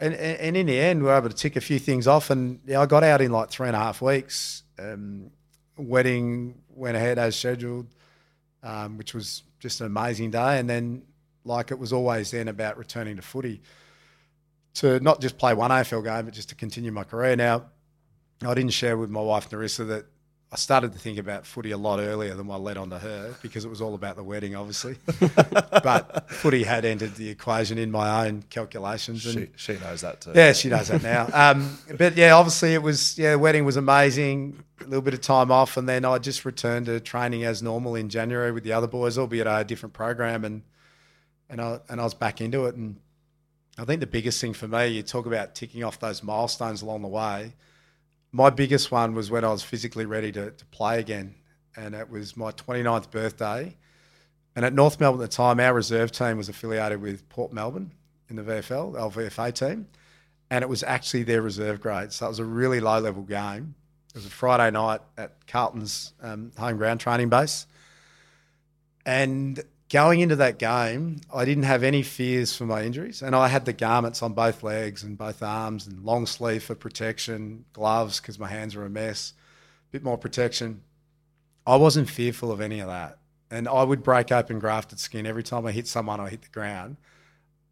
And, 0.00 0.14
and, 0.14 0.40
and 0.40 0.56
in 0.56 0.66
the 0.66 0.78
end, 0.78 1.00
we 1.00 1.06
were 1.06 1.16
able 1.16 1.28
to 1.28 1.34
tick 1.34 1.54
a 1.54 1.60
few 1.60 1.78
things 1.78 2.06
off. 2.06 2.30
And 2.30 2.60
yeah, 2.66 2.80
I 2.80 2.86
got 2.86 3.04
out 3.04 3.20
in 3.20 3.30
like 3.30 3.50
three 3.50 3.68
and 3.68 3.76
a 3.76 3.78
half 3.78 4.02
weeks. 4.02 4.64
Um, 4.82 5.30
wedding 5.76 6.60
went 6.74 6.96
ahead 6.96 7.18
as 7.18 7.36
scheduled, 7.36 7.86
um, 8.62 8.98
which 8.98 9.14
was 9.14 9.42
just 9.58 9.80
an 9.80 9.86
amazing 9.86 10.30
day. 10.30 10.58
And 10.58 10.68
then, 10.68 11.02
like 11.44 11.70
it 11.70 11.78
was 11.78 11.92
always 11.92 12.30
then 12.30 12.48
about 12.48 12.78
returning 12.78 13.16
to 13.16 13.22
footy 13.22 13.62
to 14.74 15.00
not 15.00 15.20
just 15.20 15.38
play 15.38 15.54
one 15.54 15.70
AFL 15.70 16.04
game, 16.04 16.24
but 16.24 16.34
just 16.34 16.48
to 16.50 16.54
continue 16.54 16.92
my 16.92 17.04
career. 17.04 17.36
Now, 17.36 17.64
I 18.44 18.54
didn't 18.54 18.72
share 18.72 18.96
with 18.96 19.10
my 19.10 19.20
wife 19.20 19.50
Narissa 19.50 19.86
that 19.88 20.06
I 20.52 20.56
started 20.56 20.92
to 20.92 20.98
think 20.98 21.16
about 21.16 21.46
footy 21.46 21.70
a 21.70 21.78
lot 21.78 21.98
earlier 21.98 22.34
than 22.34 22.50
I 22.50 22.56
led 22.56 22.76
on 22.76 22.90
to 22.90 22.98
her 22.98 23.34
because 23.40 23.64
it 23.64 23.68
was 23.68 23.80
all 23.80 23.94
about 23.94 24.16
the 24.16 24.22
wedding, 24.22 24.54
obviously. 24.54 24.96
but 25.82 26.30
footy 26.30 26.62
had 26.62 26.84
entered 26.84 27.14
the 27.14 27.30
equation 27.30 27.78
in 27.78 27.90
my 27.90 28.26
own 28.26 28.44
calculations. 28.50 29.24
And 29.24 29.48
she, 29.56 29.74
she 29.74 29.80
knows 29.80 30.02
that 30.02 30.20
too. 30.20 30.32
Yeah, 30.34 30.52
she 30.52 30.68
knows 30.68 30.88
that 30.88 31.02
now. 31.02 31.26
Um, 31.32 31.78
but 31.96 32.18
yeah, 32.18 32.34
obviously 32.34 32.74
it 32.74 32.82
was, 32.82 33.18
yeah, 33.18 33.30
the 33.30 33.38
wedding 33.38 33.64
was 33.64 33.78
amazing. 33.78 34.62
A 34.82 34.84
little 34.84 35.00
bit 35.00 35.14
of 35.14 35.22
time 35.22 35.50
off. 35.50 35.78
And 35.78 35.88
then 35.88 36.04
I 36.04 36.18
just 36.18 36.44
returned 36.44 36.84
to 36.84 37.00
training 37.00 37.44
as 37.44 37.62
normal 37.62 37.94
in 37.94 38.10
January 38.10 38.52
with 38.52 38.62
the 38.62 38.74
other 38.74 38.88
boys, 38.88 39.16
albeit 39.16 39.46
a 39.46 39.64
different 39.64 39.94
program. 39.94 40.44
And, 40.44 40.62
and, 41.48 41.62
I, 41.62 41.80
and 41.88 41.98
I 41.98 42.04
was 42.04 42.12
back 42.12 42.42
into 42.42 42.66
it. 42.66 42.74
And 42.74 42.96
I 43.78 43.86
think 43.86 44.00
the 44.00 44.06
biggest 44.06 44.38
thing 44.38 44.52
for 44.52 44.68
me, 44.68 44.88
you 44.88 45.02
talk 45.02 45.24
about 45.24 45.54
ticking 45.54 45.82
off 45.82 45.98
those 45.98 46.22
milestones 46.22 46.82
along 46.82 47.00
the 47.00 47.08
way– 47.08 47.54
my 48.32 48.48
biggest 48.48 48.90
one 48.90 49.14
was 49.14 49.30
when 49.30 49.44
I 49.44 49.50
was 49.50 49.62
physically 49.62 50.06
ready 50.06 50.32
to, 50.32 50.50
to 50.50 50.66
play 50.66 50.98
again. 50.98 51.34
And 51.76 51.94
it 51.94 52.10
was 52.10 52.36
my 52.36 52.50
29th 52.50 53.10
birthday. 53.10 53.76
And 54.56 54.64
at 54.64 54.72
North 54.72 54.98
Melbourne 55.00 55.22
at 55.22 55.30
the 55.30 55.36
time, 55.36 55.60
our 55.60 55.72
reserve 55.74 56.12
team 56.12 56.38
was 56.38 56.48
affiliated 56.48 57.00
with 57.00 57.28
Port 57.28 57.52
Melbourne 57.52 57.92
in 58.28 58.36
the 58.36 58.42
VFL, 58.42 58.94
LVFA 58.94 59.54
team. 59.54 59.86
And 60.50 60.62
it 60.62 60.68
was 60.68 60.82
actually 60.82 61.22
their 61.22 61.40
reserve 61.40 61.80
grade. 61.80 62.12
So 62.12 62.26
it 62.26 62.30
was 62.30 62.38
a 62.38 62.44
really 62.44 62.80
low 62.80 62.98
level 62.98 63.22
game. 63.22 63.74
It 64.10 64.16
was 64.16 64.26
a 64.26 64.30
Friday 64.30 64.70
night 64.70 65.00
at 65.16 65.46
Carlton's 65.46 66.12
um, 66.22 66.52
home 66.58 66.76
ground 66.76 67.00
training 67.00 67.30
base. 67.30 67.66
And 69.06 69.62
going 69.92 70.20
into 70.20 70.36
that 70.36 70.58
game, 70.58 71.20
I 71.32 71.44
didn't 71.44 71.64
have 71.64 71.82
any 71.82 72.02
fears 72.02 72.56
for 72.56 72.64
my 72.64 72.82
injuries, 72.82 73.20
and 73.20 73.36
I 73.36 73.48
had 73.48 73.66
the 73.66 73.74
garments 73.74 74.22
on 74.22 74.32
both 74.32 74.62
legs 74.62 75.02
and 75.02 75.18
both 75.18 75.42
arms, 75.42 75.86
and 75.86 76.02
long 76.02 76.24
sleeve 76.24 76.64
for 76.64 76.74
protection, 76.74 77.66
gloves 77.74 78.18
because 78.18 78.38
my 78.38 78.48
hands 78.48 78.74
were 78.74 78.86
a 78.86 78.90
mess, 78.90 79.34
a 79.90 79.92
bit 79.92 80.02
more 80.02 80.16
protection. 80.16 80.80
I 81.66 81.76
wasn't 81.76 82.08
fearful 82.08 82.50
of 82.50 82.62
any 82.62 82.80
of 82.80 82.88
that, 82.88 83.18
and 83.50 83.68
I 83.68 83.82
would 83.82 84.02
break 84.02 84.32
open 84.32 84.58
grafted 84.58 84.98
skin 84.98 85.26
every 85.26 85.42
time 85.42 85.66
I 85.66 85.72
hit 85.72 85.86
someone 85.86 86.20
or 86.20 86.28
hit 86.28 86.40
the 86.40 86.48
ground. 86.48 86.96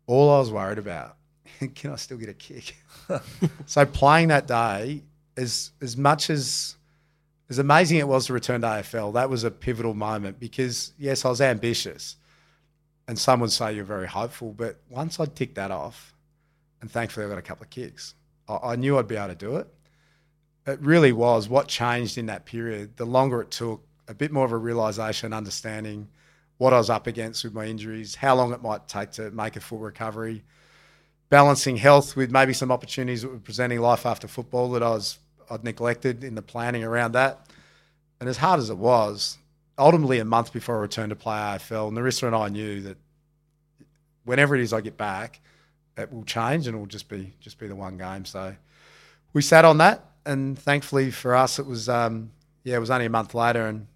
All 0.07 0.31
I 0.31 0.41
was 0.41 0.53
worried 0.53 0.79
about, 0.79 1.17
can 1.75 1.93
I 1.93 1.97
still 1.97 2.19
get 2.19 2.29
a 2.29 2.35
kick? 2.35 2.77
so 3.67 3.87
playing 3.87 4.29
that 4.29 4.47
day, 4.47 5.05
as 5.39 5.73
as 5.81 5.97
much 5.97 6.29
as 6.29 6.77
as 7.51 7.59
amazing 7.59 7.99
it 7.99 8.07
was 8.07 8.27
to 8.27 8.33
return 8.33 8.61
to 8.61 8.67
AFL, 8.69 9.13
that 9.15 9.29
was 9.29 9.43
a 9.43 9.51
pivotal 9.51 9.93
moment 9.93 10.39
because, 10.39 10.93
yes, 10.97 11.25
I 11.25 11.31
was 11.31 11.41
ambitious. 11.41 12.15
And 13.09 13.19
some 13.19 13.41
would 13.41 13.51
say 13.51 13.75
you're 13.75 13.85
very 13.85 14.07
hopeful. 14.07 14.53
But 14.53 14.79
once 14.89 15.19
I'd 15.19 15.35
ticked 15.35 15.57
that 15.57 15.73
off, 15.73 16.15
and 16.81 16.89
thankfully 16.89 17.27
I 17.27 17.29
got 17.29 17.39
a 17.39 17.43
couple 17.43 17.65
of 17.65 17.71
kicks, 17.71 18.15
I, 18.49 18.59
I 18.63 18.77
knew 18.77 18.97
I'd 18.97 19.09
be 19.09 19.17
able 19.17 19.29
to 19.29 19.35
do 19.35 19.57
it. 19.57 19.67
It 20.65 20.81
really 20.81 21.11
was 21.11 21.49
what 21.49 21.67
changed 21.67 22.17
in 22.19 22.27
that 22.27 22.47
period. 22.47 22.97
The 22.97 23.05
longer 23.05 23.41
it 23.41 23.51
took, 23.51 23.85
a 24.07 24.15
bit 24.15 24.31
more 24.31 24.45
of 24.45 24.53
a 24.53 24.57
realization, 24.57 25.33
understanding 25.33 26.07
what 26.59 26.73
I 26.73 26.79
was 26.79 26.89
up 26.89 27.09
against 27.09 27.43
with 27.43 27.53
my 27.53 27.65
injuries, 27.65 28.15
how 28.15 28.37
long 28.37 28.53
it 28.53 28.63
might 28.63 28.87
take 28.87 29.11
to 29.13 29.33
make 29.33 29.57
a 29.57 29.61
full 29.61 29.79
recovery, 29.79 30.45
balancing 31.31 31.79
health 31.79 32.15
with 32.15 32.31
maybe 32.31 32.53
some 32.53 32.71
opportunities 32.71 33.23
that 33.23 33.29
were 33.29 33.39
presenting 33.39 33.81
life 33.81 34.07
after 34.07 34.29
football 34.29 34.71
that 34.73 34.85
I 34.85 34.91
was 34.91 35.19
I'd 35.51 35.65
neglected 35.65 36.23
in 36.23 36.35
the 36.35 36.43
planning 36.43 36.85
around 36.85 37.13
that. 37.13 37.49
And 38.21 38.29
as 38.29 38.37
hard 38.37 38.61
as 38.61 38.71
it 38.71 38.79
was, 38.79 39.39
ultimately 39.79 40.19
a 40.19 40.25
month 40.25 40.53
before 40.53 40.77
I 40.77 40.81
returned 40.81 41.11
to 41.11 41.17
play 41.17 41.37
AFL, 41.37 41.93
Narissa 41.93 42.27
and 42.27 42.37
I 42.37 42.49
knew 42.49 42.83
that 42.83 42.99
whenever 44.25 44.55
it 44.55 44.61
is 44.61 44.73
I 44.73 44.81
get 44.81 44.97
back, 44.97 45.41
it 45.97 46.13
will 46.13 46.25
change 46.25 46.67
and 46.67 46.77
it 46.77 46.79
will 46.79 46.87
just 46.87 47.09
be 47.09 47.35
just 47.41 47.59
be 47.59 47.67
the 47.67 47.75
one 47.75 47.97
game. 47.97 48.25
So 48.25 48.55
we 49.33 49.43
sat 49.43 49.65
on 49.65 49.79
that, 49.79 50.05
and 50.25 50.59
thankfully 50.59 51.11
for 51.11 51.35
us, 51.35 51.59
it 51.59 51.67
was 51.67 51.89
um, 51.89 52.31
yeah, 52.65 52.77
it 52.77 52.81
was 52.81 52.91
only 52.91 53.07
a 53.07 53.11
month 53.11 53.35
later, 53.35 53.67
and 53.67 53.87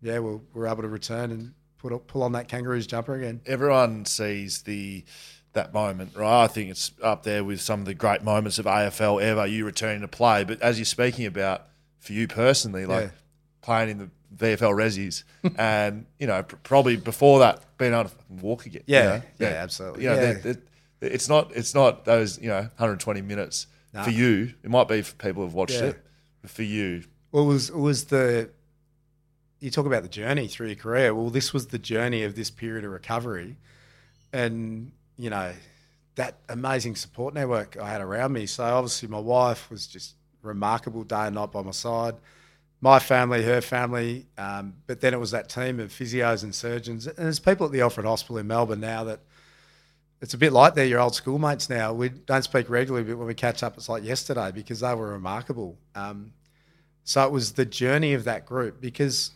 yeah, 0.00 0.18
we 0.18 0.38
were 0.54 0.66
able 0.66 0.82
to 0.82 0.88
return 0.88 1.30
and 1.30 1.54
put 1.78 2.06
pull 2.06 2.22
on 2.22 2.32
that 2.32 2.48
Kangaroos 2.48 2.86
jumper 2.86 3.14
again. 3.14 3.40
Everyone 3.46 4.04
sees 4.04 4.62
the 4.62 5.04
that 5.52 5.74
moment, 5.74 6.16
right? 6.16 6.44
I 6.44 6.46
think 6.46 6.70
it's 6.70 6.92
up 7.02 7.22
there 7.24 7.44
with 7.44 7.60
some 7.60 7.80
of 7.80 7.86
the 7.86 7.94
great 7.94 8.22
moments 8.22 8.58
of 8.58 8.66
AFL 8.66 9.22
ever. 9.22 9.46
You 9.46 9.64
returning 9.64 10.00
to 10.02 10.08
play, 10.08 10.44
but 10.44 10.60
as 10.62 10.78
you're 10.78 10.84
speaking 10.84 11.26
about 11.26 11.66
for 11.98 12.12
you 12.12 12.26
personally, 12.26 12.86
like 12.86 13.04
yeah. 13.04 13.10
playing 13.60 13.90
in 13.90 13.98
the 13.98 14.10
VFL 14.36 14.74
Resis, 14.74 15.24
and 15.58 16.06
you 16.18 16.26
know 16.26 16.42
probably 16.42 16.96
before 16.96 17.40
that 17.40 17.62
being 17.78 17.92
able 17.92 18.04
to 18.04 18.16
walk 18.40 18.66
again. 18.66 18.82
Yeah, 18.86 19.02
you 19.02 19.08
know? 19.08 19.24
yeah, 19.38 19.50
yeah, 19.50 19.62
absolutely. 19.62 20.04
You 20.04 20.10
know, 20.10 20.14
yeah. 20.14 20.20
They're, 20.20 20.38
they're, 20.42 20.62
it's 21.00 21.28
not 21.28 21.52
it's 21.54 21.74
not 21.74 22.04
those 22.04 22.40
you 22.40 22.48
know 22.48 22.60
120 22.60 23.22
minutes 23.22 23.66
for 24.04 24.10
you. 24.10 24.54
It 24.62 24.70
might 24.70 24.88
be 24.88 25.02
for 25.02 25.14
people 25.16 25.42
who've 25.42 25.54
watched 25.54 25.80
yeah. 25.80 25.88
it. 25.88 26.02
for 26.46 26.62
you, 26.62 27.04
well, 27.32 27.44
it 27.44 27.46
was 27.46 27.70
it 27.70 27.76
was 27.76 28.04
the 28.06 28.50
you 29.60 29.70
talk 29.70 29.86
about 29.86 30.02
the 30.02 30.08
journey 30.08 30.48
through 30.48 30.68
your 30.68 30.76
career. 30.76 31.14
Well, 31.14 31.30
this 31.30 31.52
was 31.52 31.68
the 31.68 31.78
journey 31.78 32.24
of 32.24 32.34
this 32.34 32.50
period 32.50 32.84
of 32.84 32.90
recovery, 32.90 33.56
and 34.32 34.92
you 35.16 35.30
know 35.30 35.52
that 36.14 36.36
amazing 36.48 36.96
support 36.96 37.34
network 37.34 37.76
I 37.76 37.88
had 37.88 38.00
around 38.00 38.32
me. 38.32 38.46
So 38.46 38.64
obviously, 38.64 39.08
my 39.08 39.18
wife 39.18 39.70
was 39.70 39.86
just 39.86 40.14
remarkable 40.42 41.04
day 41.04 41.26
and 41.26 41.34
night 41.34 41.52
by 41.52 41.62
my 41.62 41.70
side. 41.70 42.16
My 42.80 42.98
family, 42.98 43.44
her 43.44 43.60
family, 43.60 44.26
um, 44.36 44.74
but 44.88 45.00
then 45.00 45.14
it 45.14 45.20
was 45.20 45.30
that 45.30 45.48
team 45.48 45.78
of 45.78 45.90
physios 45.90 46.42
and 46.42 46.52
surgeons, 46.52 47.06
and 47.06 47.16
there's 47.16 47.38
people 47.38 47.66
at 47.66 47.72
the 47.72 47.80
Alfred 47.80 48.04
Hospital 48.04 48.38
in 48.38 48.48
Melbourne 48.48 48.80
now 48.80 49.04
that 49.04 49.20
it's 50.20 50.34
a 50.34 50.38
bit 50.38 50.52
like 50.52 50.74
they're 50.74 50.86
your 50.86 51.00
old 51.00 51.14
schoolmates 51.16 51.68
now. 51.68 51.92
We 51.92 52.08
don't 52.08 52.42
speak 52.42 52.70
regularly, 52.70 53.04
but 53.04 53.18
when 53.18 53.26
we 53.26 53.34
catch 53.34 53.64
up, 53.64 53.76
it's 53.76 53.88
like 53.88 54.04
yesterday 54.04 54.52
because 54.52 54.80
they 54.80 54.94
were 54.94 55.08
remarkable. 55.08 55.76
Um, 55.96 56.32
so 57.04 57.24
it 57.26 57.32
was 57.32 57.52
the 57.52 57.64
journey 57.64 58.14
of 58.14 58.24
that 58.24 58.46
group 58.46 58.80
because 58.80 59.32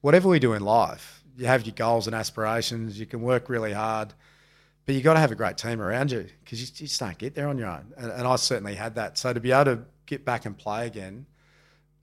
whatever 0.00 0.28
we 0.28 0.40
do 0.40 0.52
in 0.52 0.62
life, 0.62 1.22
you 1.36 1.46
have 1.46 1.64
your 1.64 1.74
goals 1.74 2.08
and 2.08 2.16
aspirations, 2.16 2.98
you 2.98 3.06
can 3.06 3.22
work 3.22 3.48
really 3.48 3.72
hard, 3.72 4.14
but 4.86 4.94
you 4.94 5.02
got 5.02 5.14
to 5.14 5.20
have 5.20 5.32
a 5.32 5.34
great 5.34 5.58
team 5.58 5.82
around 5.82 6.12
you 6.12 6.26
because 6.44 6.60
you, 6.60 6.66
you, 6.76 6.86
just 6.86 7.00
don't 7.00 7.18
get 7.18 7.34
there 7.34 7.48
on 7.48 7.58
your 7.58 7.68
own. 7.68 7.92
And, 7.96 8.10
and, 8.12 8.26
I 8.26 8.36
certainly 8.36 8.76
had 8.76 8.94
that. 8.94 9.18
So 9.18 9.32
to 9.32 9.40
be 9.40 9.50
able 9.50 9.76
to 9.76 9.82
get 10.06 10.24
back 10.24 10.46
and 10.46 10.56
play 10.56 10.86
again, 10.86 11.26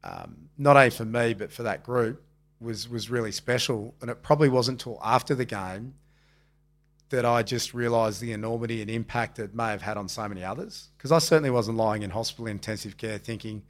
um, 0.04 0.50
not 0.58 0.76
only 0.76 0.90
for 0.90 1.06
me 1.06 1.34
but 1.34 1.52
for 1.52 1.64
that 1.64 1.84
group, 1.84 2.22
was 2.60 2.90
was 2.90 3.10
really 3.10 3.32
special. 3.32 3.96
And 4.02 4.10
it 4.10 4.22
probably 4.22 4.50
wasn't 4.50 4.82
until 4.82 5.00
after 5.04 5.34
the 5.34 5.46
game 5.46 5.96
that 7.10 7.26
I 7.26 7.44
just 7.44 7.74
realised 7.74 8.22
the 8.22 8.32
enormity 8.32 8.82
and 8.82 8.90
impact 8.90 9.38
it 9.40 9.54
may 9.54 9.68
have 9.68 9.82
had 9.82 9.98
on 9.98 10.10
so 10.10 10.28
many 10.28 10.44
others. 10.44 10.90
Because 10.98 11.12
I 11.12 11.20
certainly 11.20 11.52
wasn't 11.52 11.78
lying 11.78 12.04
in 12.04 12.10
hospital 12.10 12.48
intensive 12.48 12.98
care 12.98 13.18
thinking, 13.18 13.64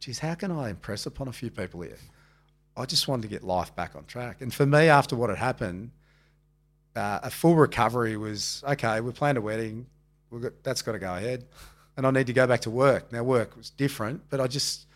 geez, 0.00 0.20
how 0.20 0.34
can 0.34 0.52
I 0.52 0.70
impress 0.70 1.04
upon 1.04 1.28
a 1.28 1.32
few 1.32 1.50
people 1.50 1.82
here? 1.82 1.98
I 2.76 2.84
just 2.84 3.08
wanted 3.08 3.22
to 3.22 3.28
get 3.28 3.42
life 3.42 3.74
back 3.74 3.96
on 3.96 4.04
track. 4.04 4.40
And 4.40 4.54
for 4.54 4.66
me, 4.66 4.88
after 4.88 5.16
what 5.16 5.30
had 5.30 5.38
happened, 5.38 5.90
uh, 6.96 7.20
a 7.22 7.30
full 7.30 7.54
recovery 7.54 8.16
was 8.16 8.62
okay. 8.66 9.00
We 9.00 9.12
planned 9.12 9.38
a 9.38 9.40
wedding. 9.40 9.86
Got, 10.40 10.62
that's 10.62 10.82
got 10.82 10.92
to 10.92 10.98
go 10.98 11.14
ahead, 11.14 11.46
and 11.96 12.06
I 12.06 12.10
need 12.10 12.26
to 12.26 12.32
go 12.32 12.46
back 12.46 12.60
to 12.62 12.70
work. 12.70 13.12
Now, 13.12 13.22
work 13.22 13.56
was 13.56 13.70
different, 13.70 14.22
but 14.28 14.40
I 14.40 14.46
just 14.46 14.86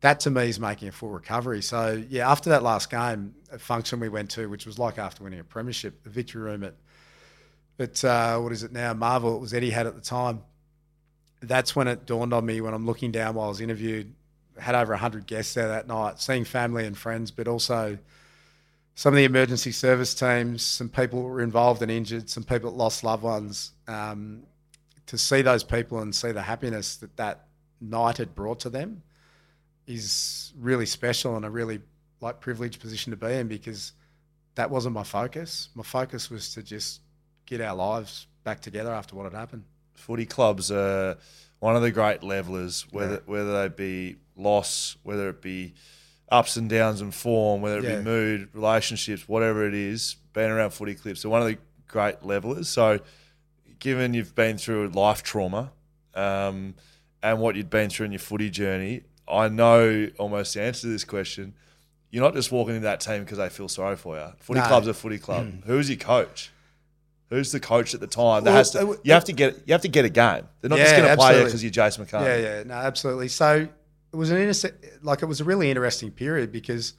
that 0.00 0.20
to 0.20 0.30
me 0.30 0.48
is 0.48 0.60
making 0.60 0.88
a 0.88 0.92
full 0.92 1.08
recovery. 1.08 1.62
So 1.62 2.02
yeah, 2.08 2.30
after 2.30 2.50
that 2.50 2.62
last 2.62 2.90
game, 2.90 3.34
a 3.50 3.58
function 3.58 4.00
we 4.00 4.08
went 4.08 4.30
to, 4.32 4.48
which 4.48 4.66
was 4.66 4.78
like 4.78 4.98
after 4.98 5.24
winning 5.24 5.40
a 5.40 5.44
premiership, 5.44 6.04
the 6.04 6.10
victory 6.10 6.42
room 6.42 6.62
at 6.62 6.74
at 7.78 8.04
uh, 8.04 8.38
what 8.38 8.52
is 8.52 8.62
it 8.62 8.72
now? 8.72 8.94
Marvel. 8.94 9.34
It 9.36 9.40
was 9.40 9.52
Etihad 9.52 9.86
at 9.86 9.94
the 9.94 10.00
time. 10.00 10.42
That's 11.40 11.74
when 11.74 11.88
it 11.88 12.06
dawned 12.06 12.32
on 12.32 12.46
me 12.46 12.60
when 12.60 12.72
I'm 12.72 12.86
looking 12.86 13.10
down 13.10 13.34
while 13.34 13.46
I 13.46 13.48
was 13.48 13.60
interviewed 13.60 14.14
had 14.58 14.74
over 14.74 14.92
100 14.92 15.26
guests 15.26 15.54
there 15.54 15.68
that 15.68 15.86
night, 15.86 16.20
seeing 16.20 16.44
family 16.44 16.86
and 16.86 16.96
friends, 16.96 17.30
but 17.30 17.48
also 17.48 17.98
some 18.94 19.12
of 19.12 19.16
the 19.16 19.24
emergency 19.24 19.72
service 19.72 20.14
teams, 20.14 20.62
some 20.62 20.88
people 20.88 21.22
were 21.22 21.42
involved 21.42 21.82
and 21.82 21.90
injured, 21.90 22.30
some 22.30 22.44
people 22.44 22.70
that 22.70 22.76
lost 22.76 23.02
loved 23.02 23.22
ones. 23.22 23.72
Um, 23.88 24.44
to 25.06 25.18
see 25.18 25.42
those 25.42 25.62
people 25.62 25.98
and 25.98 26.14
see 26.14 26.32
the 26.32 26.42
happiness 26.42 26.96
that 26.96 27.16
that 27.16 27.46
night 27.80 28.16
had 28.16 28.34
brought 28.34 28.60
to 28.60 28.70
them 28.70 29.02
is 29.86 30.52
really 30.58 30.86
special 30.86 31.36
and 31.36 31.44
a 31.44 31.50
really 31.50 31.80
like 32.20 32.40
privileged 32.40 32.80
position 32.80 33.10
to 33.10 33.16
be 33.16 33.32
in 33.32 33.48
because 33.48 33.92
that 34.54 34.70
wasn't 34.70 34.94
my 34.94 35.02
focus. 35.02 35.68
My 35.74 35.82
focus 35.82 36.30
was 36.30 36.54
to 36.54 36.62
just 36.62 37.00
get 37.44 37.60
our 37.60 37.74
lives 37.74 38.26
back 38.44 38.60
together 38.60 38.92
after 38.92 39.14
what 39.14 39.24
had 39.24 39.34
happened. 39.34 39.64
Footy 39.94 40.26
clubs 40.26 40.70
are 40.70 41.18
one 41.58 41.76
of 41.76 41.82
the 41.82 41.90
great 41.90 42.22
levelers, 42.22 42.86
whether 42.90 43.14
yeah. 43.14 43.20
whether 43.26 43.62
they 43.62 43.74
be 43.74 44.16
loss, 44.36 44.96
whether 45.02 45.28
it 45.28 45.42
be 45.42 45.74
ups 46.28 46.56
and 46.56 46.68
downs 46.68 47.00
and 47.00 47.14
form, 47.14 47.60
whether 47.60 47.78
it 47.78 47.84
yeah. 47.84 47.96
be 47.96 48.02
mood, 48.02 48.48
relationships, 48.52 49.28
whatever 49.28 49.66
it 49.66 49.74
is, 49.74 50.16
being 50.32 50.50
around 50.50 50.70
footy 50.70 50.94
clips. 50.94 51.22
They're 51.22 51.30
one 51.30 51.42
of 51.42 51.48
the 51.48 51.58
great 51.88 52.22
levelers. 52.22 52.68
So, 52.68 53.00
given 53.78 54.14
you've 54.14 54.34
been 54.34 54.58
through 54.58 54.88
life 54.88 55.22
trauma 55.22 55.72
um, 56.14 56.74
and 57.22 57.40
what 57.40 57.56
you'd 57.56 57.70
been 57.70 57.90
through 57.90 58.06
in 58.06 58.12
your 58.12 58.18
footy 58.18 58.50
journey, 58.50 59.02
I 59.28 59.48
know 59.48 60.08
almost 60.18 60.54
the 60.54 60.62
answer 60.62 60.82
to 60.82 60.88
this 60.88 61.04
question. 61.04 61.54
You're 62.10 62.22
not 62.22 62.34
just 62.34 62.52
walking 62.52 62.76
into 62.76 62.84
that 62.84 63.00
team 63.00 63.24
because 63.24 63.38
they 63.38 63.48
feel 63.48 63.68
sorry 63.68 63.96
for 63.96 64.16
you. 64.16 64.26
Footy 64.38 64.60
no. 64.60 64.66
club's 64.66 64.86
a 64.86 64.94
footy 64.94 65.18
club. 65.18 65.46
Mm. 65.46 65.64
Who's 65.64 65.90
your 65.90 65.98
coach? 65.98 66.52
Who's 67.30 67.50
the 67.50 67.58
coach 67.58 67.94
at 67.94 68.00
the 68.00 68.06
time? 68.06 68.44
That 68.44 68.50
well, 68.50 68.58
has 68.58 68.70
to, 68.72 69.00
you 69.02 69.12
have 69.12 69.24
to 69.24 69.32
get 69.32 69.62
you 69.66 69.72
have 69.72 69.80
to 69.82 69.88
get 69.88 70.04
a 70.04 70.10
game. 70.10 70.46
They're 70.60 70.68
not 70.68 70.78
yeah, 70.78 70.84
just 70.84 70.96
going 70.96 71.08
to 71.08 71.16
play 71.16 71.38
you 71.38 71.44
because 71.44 71.64
you're 71.64 71.70
Jason 71.70 72.06
McCartney. 72.06 72.26
Yeah, 72.26 72.36
yeah, 72.36 72.62
no, 72.64 72.74
absolutely. 72.74 73.28
So 73.28 73.66
it 74.14 74.16
was 74.16 74.30
an 74.30 74.36
inter- 74.36 74.76
like 75.02 75.22
it 75.22 75.26
was 75.26 75.40
a 75.40 75.44
really 75.44 75.68
interesting 75.68 76.12
period 76.12 76.52
because 76.52 76.94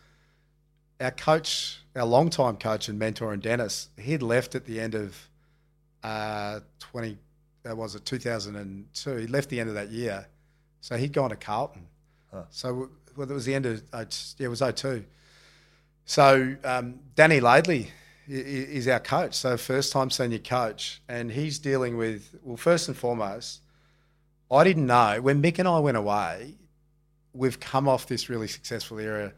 our 1.00 1.12
coach, 1.12 1.80
our 1.96 2.04
long-time 2.04 2.58
coach 2.58 2.90
and 2.90 3.00
mentor, 3.00 3.32
and 3.32 3.42
Denis, 3.42 3.88
he'd 3.98 4.22
left 4.22 4.54
at 4.54 4.66
the 4.66 4.82
end 4.82 4.96
of 4.96 5.18
uh, 6.04 6.60
twenty. 6.78 7.18
That 7.64 7.78
was 7.78 7.96
it, 7.96 8.04
two 8.04 8.20
thousand 8.20 8.58
and 8.58 8.94
two. 8.94 9.16
He 9.16 9.28
left 9.28 9.48
the 9.48 9.62
end 9.62 9.70
of 9.70 9.76
that 9.76 9.92
year, 9.92 10.28
so 10.82 10.98
he'd 10.98 11.14
gone 11.14 11.30
to 11.30 11.38
Carlton. 11.38 11.88
Huh. 12.34 12.44
So 12.50 12.90
well, 13.16 13.32
it 13.32 13.34
was 13.34 13.46
the 13.46 13.56
end 13.56 13.66
of 13.66 13.82
uh, 13.94 14.04
yeah, 14.38 14.48
it 14.48 14.50
was 14.50 14.60
02. 14.60 15.06
So 16.04 16.58
um, 16.66 17.00
Danny 17.16 17.40
Laidley 17.40 17.88
is 18.28 18.90
our 18.90 19.00
coach, 19.00 19.36
so 19.36 19.56
first 19.56 19.94
time 19.94 20.10
senior 20.10 20.40
coach, 20.40 21.02
and 21.08 21.32
he's 21.32 21.60
dealing 21.60 21.96
with 21.96 22.36
well, 22.44 22.58
first 22.58 22.90
and 22.90 22.98
foremost. 22.98 23.62
I 24.52 24.66
didn't 24.66 24.86
know 24.86 25.22
when 25.22 25.42
Mick 25.42 25.60
and 25.60 25.68
I 25.68 25.80
went 25.80 25.96
away 25.96 26.56
we've 27.36 27.60
come 27.60 27.88
off 27.88 28.08
this 28.08 28.30
really 28.30 28.48
successful 28.48 29.00
era, 29.00 29.34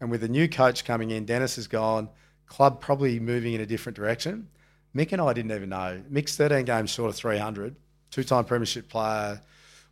and 0.00 0.10
with 0.10 0.24
a 0.24 0.28
new 0.28 0.48
coach 0.48 0.84
coming 0.84 1.10
in, 1.10 1.24
Denis 1.24 1.56
has 1.56 1.66
gone. 1.66 2.08
Club 2.46 2.80
probably 2.80 3.20
moving 3.20 3.54
in 3.54 3.60
a 3.60 3.66
different 3.66 3.96
direction. 3.96 4.48
Mick 4.94 5.12
and 5.12 5.22
I 5.22 5.32
didn't 5.32 5.52
even 5.52 5.70
know. 5.70 6.02
Mick's 6.10 6.36
13 6.36 6.64
games 6.64 6.90
short 6.90 7.10
of 7.10 7.16
300, 7.16 7.74
two-time 8.10 8.44
premiership 8.44 8.88
player, 8.88 9.40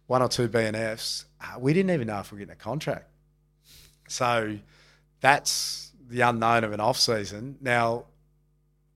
one 0.06 0.22
or 0.22 0.28
two 0.28 0.48
BNFs. 0.48 1.24
Uh, 1.40 1.58
we 1.58 1.72
didn't 1.72 1.90
even 1.90 2.08
know 2.08 2.18
if 2.18 2.32
we 2.32 2.36
are 2.36 2.40
getting 2.40 2.52
a 2.52 2.56
contract. 2.56 3.08
So 4.08 4.58
that's 5.20 5.92
the 6.08 6.22
unknown 6.22 6.64
of 6.64 6.72
an 6.72 6.80
off 6.80 6.98
season. 6.98 7.56
Now 7.60 8.06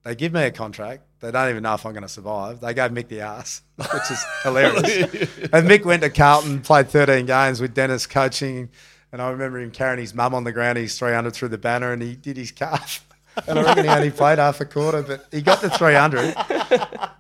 they 0.05 0.15
give 0.15 0.33
me 0.33 0.43
a 0.43 0.51
contract. 0.51 1.03
They 1.21 1.31
don't 1.31 1.49
even 1.49 1.63
know 1.63 1.75
if 1.75 1.87
I'm 1.87 1.93
going 1.93 2.03
to 2.03 2.09
survive. 2.09 2.61
They 2.61 2.75
gave 2.75 2.91
Mick 2.91 3.09
the 3.09 3.23
ass, 3.23 3.63
which 3.77 4.11
is 4.11 4.25
hilarious. 4.43 4.85
and 5.53 5.67
Mick 5.69 5.85
went 5.85 6.03
to 6.03 6.11
Carlton, 6.11 6.61
played 6.61 6.89
13 6.89 7.25
games 7.25 7.61
with 7.61 7.73
Denis 7.73 8.07
coaching. 8.07 8.69
And 9.11 9.23
I 9.23 9.31
remember 9.31 9.59
him 9.59 9.71
carrying 9.71 10.01
his 10.01 10.15
mum 10.15 10.35
on 10.35 10.45
the 10.45 10.53
ground. 10.53 10.77
He's 10.77 10.99
300 10.99 11.33
through 11.33 11.49
the 11.49 11.59
banner 11.59 11.93
and 11.93 12.03
he 12.03 12.15
did 12.15 12.37
his 12.37 12.53
calf. 12.53 13.05
And 13.49 13.59
I 13.59 13.63
reckon 13.65 13.83
he 13.83 13.91
only 13.91 14.13
played 14.13 14.39
half 14.39 14.61
a 14.61 14.65
quarter, 14.65 15.03
but 15.03 15.27
he 15.33 15.43
got 15.43 15.61
the 15.61 15.69
300. 15.69 16.37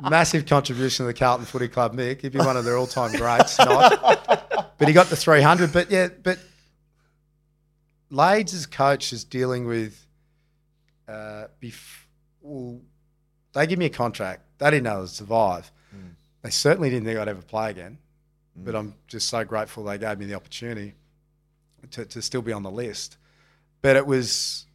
Massive 0.01 0.47
contribution 0.47 1.03
to 1.03 1.07
the 1.09 1.12
Carlton 1.12 1.45
Footy 1.45 1.66
Club, 1.66 1.93
Mick. 1.93 2.20
He'd 2.20 2.30
be 2.30 2.39
one 2.39 2.57
of 2.57 2.64
their 2.64 2.76
all 2.76 2.87
time 2.87 3.11
greats. 3.11 3.59
Not. 3.59 4.78
But 4.78 4.87
he 4.87 4.95
got 4.95 5.09
the 5.09 5.16
300. 5.16 5.72
But 5.72 5.91
yeah, 5.91 6.11
but 6.22 6.39
Lades' 8.11 8.64
coach 8.66 9.12
is 9.12 9.24
dealing 9.24 9.66
with 9.66 10.07
uh, 11.09 11.47
before 11.59 12.04
well, 12.45 12.81
they 13.53 13.67
give 13.67 13.79
me 13.79 13.87
a 13.87 13.91
contract. 13.91 14.43
They 14.59 14.71
didn't 14.71 14.85
know 14.85 15.03
I'd 15.03 15.09
survive. 15.09 15.71
Mm. 15.95 16.11
They 16.43 16.51
certainly 16.51 16.91
didn't 16.91 17.07
think 17.07 17.19
I'd 17.19 17.29
ever 17.29 17.43
play 17.43 17.71
again. 17.71 17.99
Mm. 18.59 18.65
But 18.65 18.77
I'm 18.77 18.95
just 19.09 19.29
so 19.29 19.45
grateful 19.45 19.85
they 19.85 19.99
gave 19.99 20.19
me 20.19 20.27
the 20.27 20.35
opportunity 20.35 20.95
to, 21.93 22.05
to 22.05 22.23
still 22.23 22.43
be 22.43 22.53
on 22.53 22.63
the 22.63 22.71
list. 22.71 23.17
But 23.83 23.97
it 23.97 24.07
was 24.07 24.67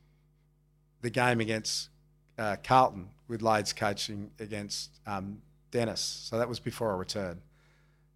the 1.01 1.09
game 1.09 1.39
against 1.39 1.89
uh, 2.37 2.57
Carlton 2.63 3.09
with 3.27 3.41
Lades 3.41 3.73
coaching 3.73 4.31
against 4.39 4.89
um, 5.07 5.41
Denis. 5.71 6.01
So 6.01 6.37
that 6.37 6.49
was 6.49 6.59
before 6.59 6.93
I 6.93 6.97
returned. 6.97 7.41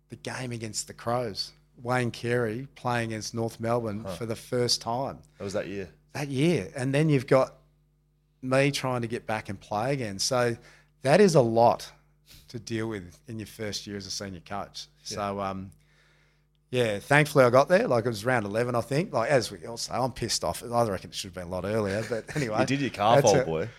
The 0.10 0.16
game 0.18 0.51
against 0.51 0.88
the 0.88 0.93
Crows, 0.93 1.51
Wayne 1.82 2.12
Carey 2.12 2.68
playing 2.76 3.12
against 3.12 3.34
North 3.34 3.60
Melbourne 3.60 4.04
Huh. 4.06 4.16
for 4.16 4.26
the 4.26 4.36
first 4.36 4.82
time 4.82 5.20
That 5.38 5.43
was 5.43 5.54
that 5.54 5.68
year. 5.68 5.89
that 6.14 6.28
year. 6.30 6.70
And 6.76 6.93
then 6.93 7.10
you've 7.10 7.28
got 7.28 7.56
me 8.43 8.71
trying 8.71 9.01
to 9.01 9.07
get 9.07 9.25
back 9.25 9.49
and 9.49 9.59
play 9.59 9.93
again. 9.93 10.19
So 10.19 10.55
that 11.01 11.21
is 11.21 11.35
a 11.35 11.41
lot 11.41 11.91
to 12.49 12.59
deal 12.59 12.87
with 12.87 13.17
in 13.27 13.39
your 13.39 13.47
first 13.47 13.87
year 13.87 13.97
as 13.97 14.05
a 14.05 14.11
senior 14.11 14.41
coach. 14.41 14.87
So, 15.03 15.39
um, 15.39 15.71
yeah, 16.69 16.99
thankfully 16.99 17.45
I 17.45 17.49
got 17.49 17.67
there. 17.67 17.87
Like 17.87 18.05
it 18.05 18.09
was 18.09 18.25
round 18.25 18.45
11, 18.45 18.75
I 18.75 18.81
think. 18.81 19.13
Like, 19.13 19.29
as 19.29 19.51
we 19.51 19.65
all 19.65 19.77
say, 19.77 19.93
I'm 19.93 20.11
pissed 20.11 20.43
off. 20.43 20.63
I 20.63 20.87
reckon 20.87 21.09
it 21.11 21.15
should 21.15 21.29
have 21.29 21.35
been 21.35 21.47
a 21.47 21.49
lot 21.49 21.65
earlier. 21.65 22.03
But 22.09 22.25
anyway. 22.35 22.59
You 22.59 22.65
did 22.65 22.81
your 22.81 22.89
calf, 22.89 23.25
old 23.25 23.45
boy. 23.45 23.69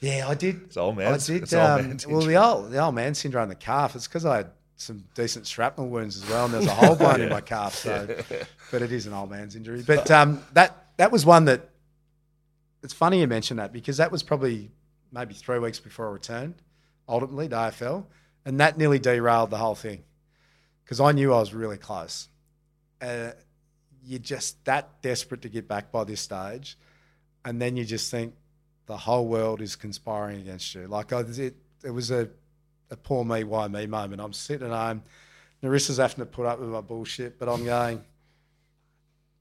Yeah, 0.00 0.26
I 0.28 0.34
did. 0.34 0.62
It's 0.62 0.76
old 0.76 0.96
man. 0.96 1.12
I 1.12 1.18
did. 1.18 1.42
It's 1.42 1.52
old 1.52 1.62
Um, 1.80 1.88
man's 1.88 2.06
well, 2.06 2.20
the 2.20 2.36
old 2.36 2.70
the 2.70 2.78
old 2.78 2.94
man 2.94 3.14
syndrome, 3.14 3.44
in 3.44 3.48
the 3.48 3.54
calf. 3.56 3.96
It's 3.96 4.06
because 4.06 4.24
I 4.24 4.38
had 4.38 4.50
some 4.76 5.04
decent 5.14 5.46
shrapnel 5.46 5.88
wounds 5.88 6.22
as 6.22 6.30
well, 6.30 6.44
and 6.44 6.54
there's 6.54 6.66
a 6.66 6.74
hole 6.74 6.94
blown 6.96 7.20
in 7.20 7.28
my 7.28 7.40
calf. 7.40 7.74
So, 7.74 8.06
but 8.70 8.82
it 8.82 8.92
is 8.92 9.06
an 9.06 9.12
old 9.12 9.30
man's 9.30 9.56
injury. 9.56 9.82
But 9.84 10.10
um, 10.10 10.42
that 10.52 10.86
that 10.98 11.10
was 11.10 11.26
one 11.26 11.46
that. 11.46 11.68
It's 12.82 12.94
funny 12.94 13.20
you 13.20 13.26
mention 13.26 13.56
that 13.56 13.72
because 13.72 13.96
that 13.96 14.12
was 14.12 14.22
probably 14.22 14.70
maybe 15.12 15.34
three 15.34 15.58
weeks 15.58 15.80
before 15.80 16.08
I 16.08 16.12
returned, 16.12 16.54
ultimately 17.08 17.48
to 17.48 17.56
AFL, 17.56 18.06
and 18.44 18.60
that 18.60 18.78
nearly 18.78 18.98
derailed 18.98 19.50
the 19.50 19.58
whole 19.58 19.74
thing 19.74 20.04
because 20.84 21.00
I 21.00 21.12
knew 21.12 21.32
I 21.34 21.38
was 21.40 21.52
really 21.52 21.76
close. 21.76 22.28
Uh, 23.02 23.32
you're 24.04 24.18
just 24.18 24.64
that 24.64 25.02
desperate 25.02 25.42
to 25.42 25.48
get 25.48 25.68
back 25.68 25.92
by 25.92 26.04
this 26.04 26.20
stage, 26.20 26.78
and 27.44 27.60
then 27.60 27.76
you 27.76 27.84
just 27.84 28.10
think 28.10 28.34
the 28.86 28.96
whole 28.96 29.26
world 29.26 29.60
is 29.60 29.76
conspiring 29.76 30.40
against 30.40 30.74
you. 30.74 30.86
Like 30.86 31.12
I, 31.12 31.20
it, 31.20 31.56
it 31.84 31.90
was 31.90 32.10
a, 32.10 32.28
a 32.90 32.96
poor 32.96 33.24
me, 33.24 33.44
why 33.44 33.68
me 33.68 33.86
moment. 33.86 34.22
I'm 34.22 34.32
sitting 34.32 34.66
at 34.66 34.72
home, 34.72 35.02
Nerissa's 35.62 35.98
having 35.98 36.18
to 36.18 36.26
put 36.26 36.46
up 36.46 36.58
with 36.58 36.70
my 36.70 36.80
bullshit, 36.80 37.38
but 37.38 37.48
I'm 37.48 37.64
going, 37.64 38.02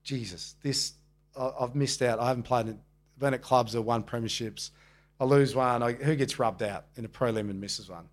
Jesus, 0.04 0.56
this 0.62 0.94
I, 1.38 1.52
I've 1.62 1.76
missed 1.76 2.02
out. 2.02 2.20
I 2.20 2.28
haven't 2.28 2.44
played, 2.44 2.68
in, 2.68 2.80
been 3.20 3.34
at 3.34 3.42
clubs 3.42 3.74
that 3.74 3.82
won 3.82 4.04
premierships. 4.04 4.72
I 5.20 5.26
lose 5.26 5.56
one. 5.56 5.82
I, 5.82 5.94
who 5.94 6.16
gets 6.16 6.38
rubbed 6.40 6.64
out 6.64 6.86
in 6.96 7.06
a 7.06 7.08
prelim 7.08 7.50
and 7.50 7.60
misses 7.60 7.90
one? 7.90 8.10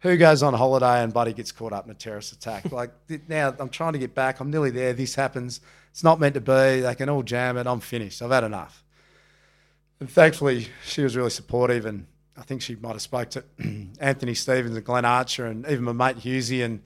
Who 0.00 0.16
goes 0.16 0.42
on 0.42 0.52
holiday 0.54 1.02
and 1.02 1.12
buddy 1.12 1.32
gets 1.32 1.52
caught 1.52 1.72
up 1.72 1.84
in 1.84 1.90
a 1.90 1.94
terrorist 1.94 2.32
attack? 2.32 2.64
Like 2.72 2.90
now, 3.28 3.54
I'm 3.58 3.68
trying 3.68 3.92
to 3.92 3.98
get 3.98 4.14
back. 4.14 4.40
I'm 4.40 4.50
nearly 4.50 4.70
there. 4.70 4.92
This 4.92 5.14
happens. 5.14 5.60
It's 5.90 6.02
not 6.02 6.18
meant 6.18 6.34
to 6.34 6.40
be. 6.40 6.80
They 6.80 6.94
can 6.96 7.08
all 7.08 7.22
jam 7.22 7.56
it. 7.56 7.66
I'm 7.66 7.80
finished. 7.80 8.20
I've 8.20 8.30
had 8.30 8.44
enough. 8.44 8.84
And 10.00 10.10
thankfully, 10.10 10.66
she 10.84 11.02
was 11.02 11.16
really 11.16 11.30
supportive, 11.30 11.86
and 11.86 12.06
I 12.36 12.42
think 12.42 12.62
she 12.62 12.74
might 12.74 12.92
have 12.92 13.02
spoke 13.02 13.30
to 13.30 13.44
Anthony 14.00 14.34
Stevens 14.34 14.74
and 14.74 14.84
Glenn 14.84 15.04
Archer, 15.04 15.46
and 15.46 15.64
even 15.66 15.84
my 15.84 15.92
mate 15.92 16.16
Husey. 16.16 16.64
And 16.64 16.82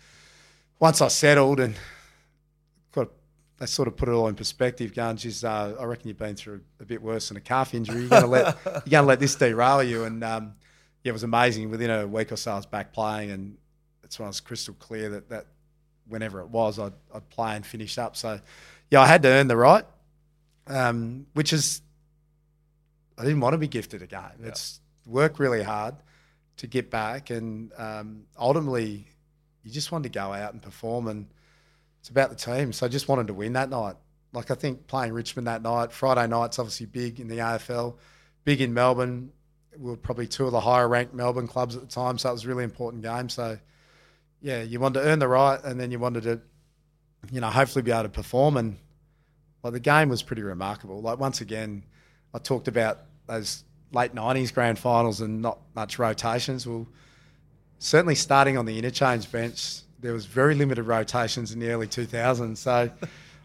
once 0.78 1.00
I 1.00 1.08
settled 1.08 1.58
and 1.58 1.74
they 3.58 3.66
sort 3.66 3.88
of 3.88 3.96
put 3.96 4.08
it 4.08 4.12
all 4.12 4.28
in 4.28 4.34
perspective. 4.34 4.94
Going, 4.94 5.16
geez, 5.16 5.42
uh, 5.44 5.76
I 5.78 5.84
reckon 5.84 6.08
you've 6.08 6.18
been 6.18 6.36
through 6.36 6.60
a 6.80 6.84
bit 6.84 7.00
worse 7.00 7.28
than 7.28 7.36
a 7.36 7.40
calf 7.40 7.74
injury. 7.74 8.00
You're 8.00 8.10
gonna 8.10 8.26
let 8.26 8.56
you're 8.64 8.82
gonna 8.90 9.06
let 9.06 9.20
this 9.20 9.34
derail 9.34 9.82
you. 9.82 10.04
And 10.04 10.22
um, 10.22 10.54
yeah, 11.02 11.10
it 11.10 11.12
was 11.12 11.22
amazing. 11.22 11.70
Within 11.70 11.90
a 11.90 12.06
week 12.06 12.32
or 12.32 12.36
so, 12.36 12.52
I 12.52 12.56
was 12.56 12.66
back 12.66 12.92
playing, 12.92 13.30
and 13.30 13.56
that's 14.02 14.18
when 14.18 14.26
I 14.26 14.28
was 14.28 14.40
crystal 14.40 14.74
clear 14.74 15.08
that 15.10 15.30
that 15.30 15.46
whenever 16.08 16.40
it 16.40 16.48
was, 16.48 16.78
I'd, 16.78 16.92
I'd 17.14 17.28
play 17.30 17.56
and 17.56 17.64
finish 17.64 17.98
up. 17.98 18.16
So 18.16 18.40
yeah, 18.90 19.00
I 19.00 19.06
had 19.06 19.22
to 19.22 19.28
earn 19.28 19.48
the 19.48 19.56
right, 19.56 19.84
um, 20.66 21.26
which 21.32 21.52
is 21.52 21.80
I 23.18 23.22
didn't 23.22 23.40
want 23.40 23.54
to 23.54 23.58
be 23.58 23.68
gifted 23.68 24.02
a 24.02 24.06
game. 24.06 24.44
It's 24.44 24.80
work 25.06 25.38
really 25.38 25.62
hard 25.62 25.94
to 26.58 26.66
get 26.66 26.90
back, 26.90 27.30
and 27.30 27.72
um, 27.78 28.24
ultimately, 28.38 29.06
you 29.62 29.70
just 29.70 29.92
wanted 29.92 30.12
to 30.12 30.18
go 30.18 30.32
out 30.34 30.52
and 30.52 30.60
perform, 30.60 31.08
and 31.08 31.26
it's 32.06 32.10
about 32.12 32.30
the 32.30 32.36
team. 32.36 32.72
So 32.72 32.86
I 32.86 32.88
just 32.88 33.08
wanted 33.08 33.26
to 33.26 33.34
win 33.34 33.54
that 33.54 33.68
night. 33.68 33.96
Like 34.32 34.52
I 34.52 34.54
think 34.54 34.86
playing 34.86 35.12
Richmond 35.12 35.48
that 35.48 35.60
night, 35.60 35.90
Friday 35.90 36.28
night's 36.28 36.60
obviously 36.60 36.86
big 36.86 37.18
in 37.18 37.26
the 37.26 37.38
AFL, 37.38 37.96
big 38.44 38.60
in 38.60 38.72
Melbourne. 38.72 39.32
We 39.76 39.90
were 39.90 39.96
probably 39.96 40.28
two 40.28 40.46
of 40.46 40.52
the 40.52 40.60
higher 40.60 40.86
ranked 40.86 41.14
Melbourne 41.14 41.48
clubs 41.48 41.74
at 41.74 41.82
the 41.82 41.88
time, 41.88 42.16
so 42.16 42.28
it 42.28 42.32
was 42.32 42.44
a 42.44 42.48
really 42.48 42.62
important 42.62 43.02
game. 43.02 43.28
So 43.28 43.58
yeah, 44.40 44.62
you 44.62 44.78
wanted 44.78 45.00
to 45.00 45.06
earn 45.06 45.18
the 45.18 45.26
right, 45.26 45.58
and 45.64 45.80
then 45.80 45.90
you 45.90 45.98
wanted 45.98 46.22
to, 46.22 46.40
you 47.32 47.40
know, 47.40 47.48
hopefully 47.48 47.82
be 47.82 47.90
able 47.90 48.04
to 48.04 48.08
perform. 48.08 48.56
And 48.56 48.76
like 49.64 49.72
the 49.72 49.80
game 49.80 50.08
was 50.08 50.22
pretty 50.22 50.42
remarkable. 50.42 51.00
Like 51.02 51.18
once 51.18 51.40
again, 51.40 51.82
I 52.32 52.38
talked 52.38 52.68
about 52.68 53.00
those 53.26 53.64
late 53.90 54.14
'90s 54.14 54.54
grand 54.54 54.78
finals 54.78 55.20
and 55.20 55.42
not 55.42 55.58
much 55.74 55.98
rotations. 55.98 56.68
Well, 56.68 56.86
certainly 57.80 58.14
starting 58.14 58.56
on 58.56 58.64
the 58.64 58.78
interchange 58.78 59.32
bench, 59.32 59.80
there 60.06 60.14
was 60.14 60.26
very 60.26 60.54
limited 60.54 60.84
rotations 60.84 61.50
in 61.50 61.58
the 61.58 61.68
early 61.68 61.88
2000s. 61.88 62.58
So 62.58 62.90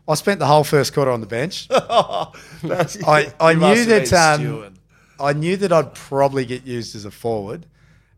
I 0.07 0.13
spent 0.13 0.37
the 0.37 0.45
whole 0.45 0.63
first 0.63 0.93
quarter 0.93 1.09
on 1.09 1.19
the 1.19 1.25
bench. 1.25 1.67
I, 1.71 3.33
I 3.39 3.53
knew 3.55 3.85
that 3.85 4.13
um. 4.13 4.75
I 5.19 5.33
knew 5.33 5.57
that 5.57 5.71
I'd 5.71 5.93
probably 5.95 6.45
get 6.45 6.65
used 6.65 6.95
as 6.95 7.05
a 7.05 7.11
forward, 7.11 7.65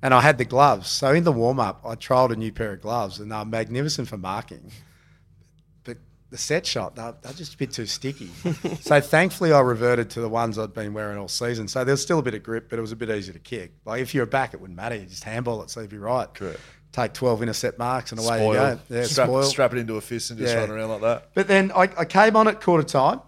and 0.02 0.14
I 0.14 0.20
had 0.22 0.38
the 0.38 0.46
gloves. 0.46 0.90
So 0.90 1.14
in 1.14 1.24
the 1.24 1.32
warm 1.32 1.60
up, 1.60 1.82
I 1.86 1.96
trialled 1.96 2.32
a 2.32 2.36
new 2.36 2.52
pair 2.52 2.74
of 2.74 2.82
gloves, 2.82 3.20
and 3.20 3.32
they're 3.32 3.46
magnificent 3.46 4.10
for 4.10 4.18
marking. 4.18 4.72
But 5.86 5.98
the 6.30 6.38
set 6.38 6.66
shot, 6.66 6.96
they're, 6.96 7.16
they're 7.22 7.34
just 7.34 7.56
a 7.56 7.58
bit 7.58 7.72
too 7.72 7.86
sticky. 7.86 8.30
so 8.82 9.00
thankfully, 9.02 9.54
I 9.54 9.60
reverted 9.62 10.10
to 10.12 10.22
the 10.22 10.30
ones 10.30 10.58
I'd 10.58 10.74
been 10.74 10.94
wearing 10.94 11.18
all 11.18 11.28
season. 11.30 11.70
So 11.70 11.84
there 11.84 11.94
was 11.94 12.02
still 12.02 12.20
a 12.20 12.24
bit 12.24 12.34
of 12.34 12.44
grip, 12.44 12.70
but 12.70 12.78
it 12.80 12.82
was 12.82 12.92
a 12.92 12.98
bit 12.98 13.10
easier 13.10 13.34
to 13.34 13.40
kick. 13.40 13.74
Like 13.86 14.02
if 14.02 14.14
you're 14.14 14.26
back, 14.26 14.54
it 14.54 14.62
wouldn't 14.62 14.78
matter. 14.78 14.96
You 14.96 15.06
just 15.06 15.24
handball 15.26 15.62
it, 15.64 15.70
so 15.70 15.82
you'd 15.82 15.90
be 15.90 15.98
right. 15.98 16.34
Correct. 16.34 16.60
Take 16.94 17.14
12 17.14 17.42
intercept 17.42 17.78
marks, 17.80 18.12
and 18.12 18.20
away 18.22 18.38
Spoil. 18.38 18.48
you 18.48 18.54
go. 18.54 18.80
Yeah, 18.90 19.04
strap, 19.04 19.28
spoil. 19.28 19.44
strap 19.44 19.74
it 19.74 19.80
into 19.80 19.96
a 19.98 20.02
fist 20.02 20.30
and 20.30 20.40
just 20.40 20.54
Yeah. 20.54 20.62
run 20.62 20.70
around 20.72 20.90
like 20.90 21.02
that. 21.02 21.30
But 21.34 21.48
then 21.48 21.72
I, 21.72 21.90
I 21.98 22.06
came 22.06 22.36
on 22.36 22.48
at 22.48 22.62
quarter 22.62 22.84
time, 22.84 23.20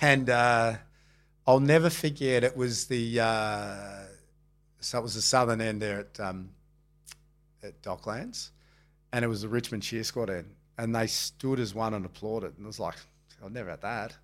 and 0.00 0.28
uh, 0.30 0.74
I'll 1.46 1.60
never 1.60 1.90
forget. 1.90 2.42
It 2.42 2.56
was 2.56 2.86
the 2.86 3.20
uh, 3.20 3.76
so 4.80 4.98
it 4.98 5.02
was 5.02 5.14
the 5.14 5.20
southern 5.22 5.60
end 5.60 5.82
there 5.82 6.00
at 6.00 6.18
um, 6.20 6.50
at 7.62 7.82
Docklands, 7.82 8.48
and 9.12 9.24
it 9.24 9.28
was 9.28 9.42
the 9.42 9.48
Richmond 9.48 9.82
cheer 9.82 10.02
squad 10.02 10.30
end, 10.30 10.54
and 10.78 10.94
they 10.96 11.06
stood 11.06 11.60
as 11.60 11.74
one 11.74 11.92
and 11.92 12.06
applauded, 12.06 12.54
and 12.56 12.64
I 12.64 12.68
was 12.68 12.80
like, 12.80 12.96
I've 13.44 13.52
never 13.52 13.68
had 13.70 13.82
that. 13.82 14.16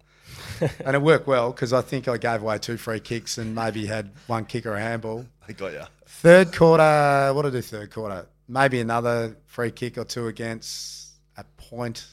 and 0.84 0.94
it 0.96 1.02
worked 1.02 1.26
well 1.26 1.50
because 1.50 1.72
I 1.72 1.82
think 1.82 2.06
I 2.08 2.16
gave 2.16 2.40
away 2.40 2.56
two 2.58 2.76
free 2.76 3.00
kicks 3.00 3.36
and 3.36 3.54
maybe 3.54 3.84
had 3.86 4.12
one 4.28 4.44
kick 4.44 4.64
or 4.64 4.74
a 4.76 4.80
handball. 4.80 5.26
I 5.48 5.52
got 5.52 5.72
you. 5.72 5.82
Third 6.06 6.54
quarter, 6.54 7.32
what 7.34 7.42
did 7.42 7.48
I 7.54 7.56
do 7.58 7.62
third 7.62 7.90
quarter? 7.90 8.26
Maybe 8.50 8.80
another 8.80 9.36
free 9.46 9.70
kick 9.70 9.96
or 9.96 10.04
two 10.04 10.26
against 10.26 11.12
a 11.36 11.44
point, 11.56 12.04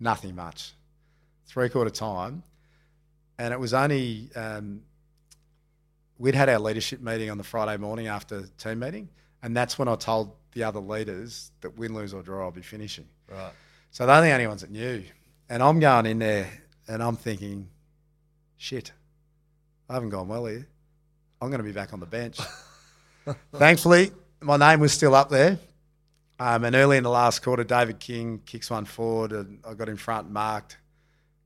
nothing 0.00 0.34
much. 0.34 0.72
Three 1.46 1.68
quarter 1.68 1.90
time. 1.90 2.42
And 3.38 3.52
it 3.52 3.60
was 3.60 3.74
only, 3.74 4.30
um, 4.34 4.80
we'd 6.16 6.34
had 6.34 6.48
our 6.48 6.58
leadership 6.58 7.02
meeting 7.02 7.28
on 7.28 7.36
the 7.36 7.44
Friday 7.44 7.76
morning 7.76 8.06
after 8.06 8.44
team 8.56 8.78
meeting. 8.78 9.10
And 9.42 9.54
that's 9.54 9.78
when 9.78 9.88
I 9.88 9.96
told 9.96 10.34
the 10.52 10.64
other 10.64 10.80
leaders 10.80 11.50
that 11.60 11.76
win, 11.76 11.94
lose, 11.94 12.14
or 12.14 12.22
draw, 12.22 12.46
I'll 12.46 12.50
be 12.50 12.62
finishing. 12.62 13.06
Right. 13.30 13.52
So 13.90 14.06
they're 14.06 14.22
the 14.22 14.30
only 14.30 14.46
ones 14.46 14.62
that 14.62 14.70
knew. 14.70 15.04
And 15.50 15.62
I'm 15.62 15.80
going 15.80 16.06
in 16.06 16.18
there 16.18 16.48
and 16.88 17.02
I'm 17.02 17.16
thinking, 17.16 17.68
shit, 18.56 18.90
I 19.90 19.92
haven't 19.92 20.08
gone 20.08 20.28
well 20.28 20.46
here. 20.46 20.66
I'm 21.42 21.50
going 21.50 21.58
to 21.58 21.64
be 21.64 21.72
back 21.72 21.92
on 21.92 22.00
the 22.00 22.06
bench. 22.06 22.38
Thankfully, 23.52 24.12
my 24.42 24.56
name 24.56 24.80
was 24.80 24.92
still 24.92 25.14
up 25.14 25.30
there. 25.30 25.58
Um, 26.38 26.64
and 26.64 26.74
early 26.74 26.96
in 26.96 27.04
the 27.04 27.10
last 27.10 27.42
quarter, 27.42 27.62
David 27.62 28.00
King 28.00 28.40
kicks 28.44 28.70
one 28.70 28.84
forward 28.84 29.32
and 29.32 29.60
I 29.66 29.74
got 29.74 29.88
in 29.88 29.96
front, 29.96 30.30
marked, 30.30 30.76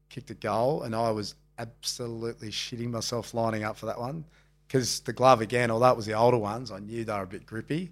kicked 0.08 0.30
a 0.30 0.34
goal. 0.34 0.82
And 0.82 0.94
I 0.94 1.10
was 1.10 1.34
absolutely 1.58 2.50
shitting 2.50 2.90
myself 2.90 3.34
lining 3.34 3.64
up 3.64 3.76
for 3.76 3.86
that 3.86 3.98
one 3.98 4.24
because 4.66 5.00
the 5.00 5.12
glove, 5.12 5.40
again, 5.40 5.70
although 5.70 5.90
it 5.90 5.96
was 5.96 6.06
the 6.06 6.14
older 6.14 6.38
ones, 6.38 6.70
I 6.70 6.78
knew 6.78 7.04
they 7.04 7.12
were 7.12 7.22
a 7.22 7.26
bit 7.26 7.46
grippy. 7.46 7.90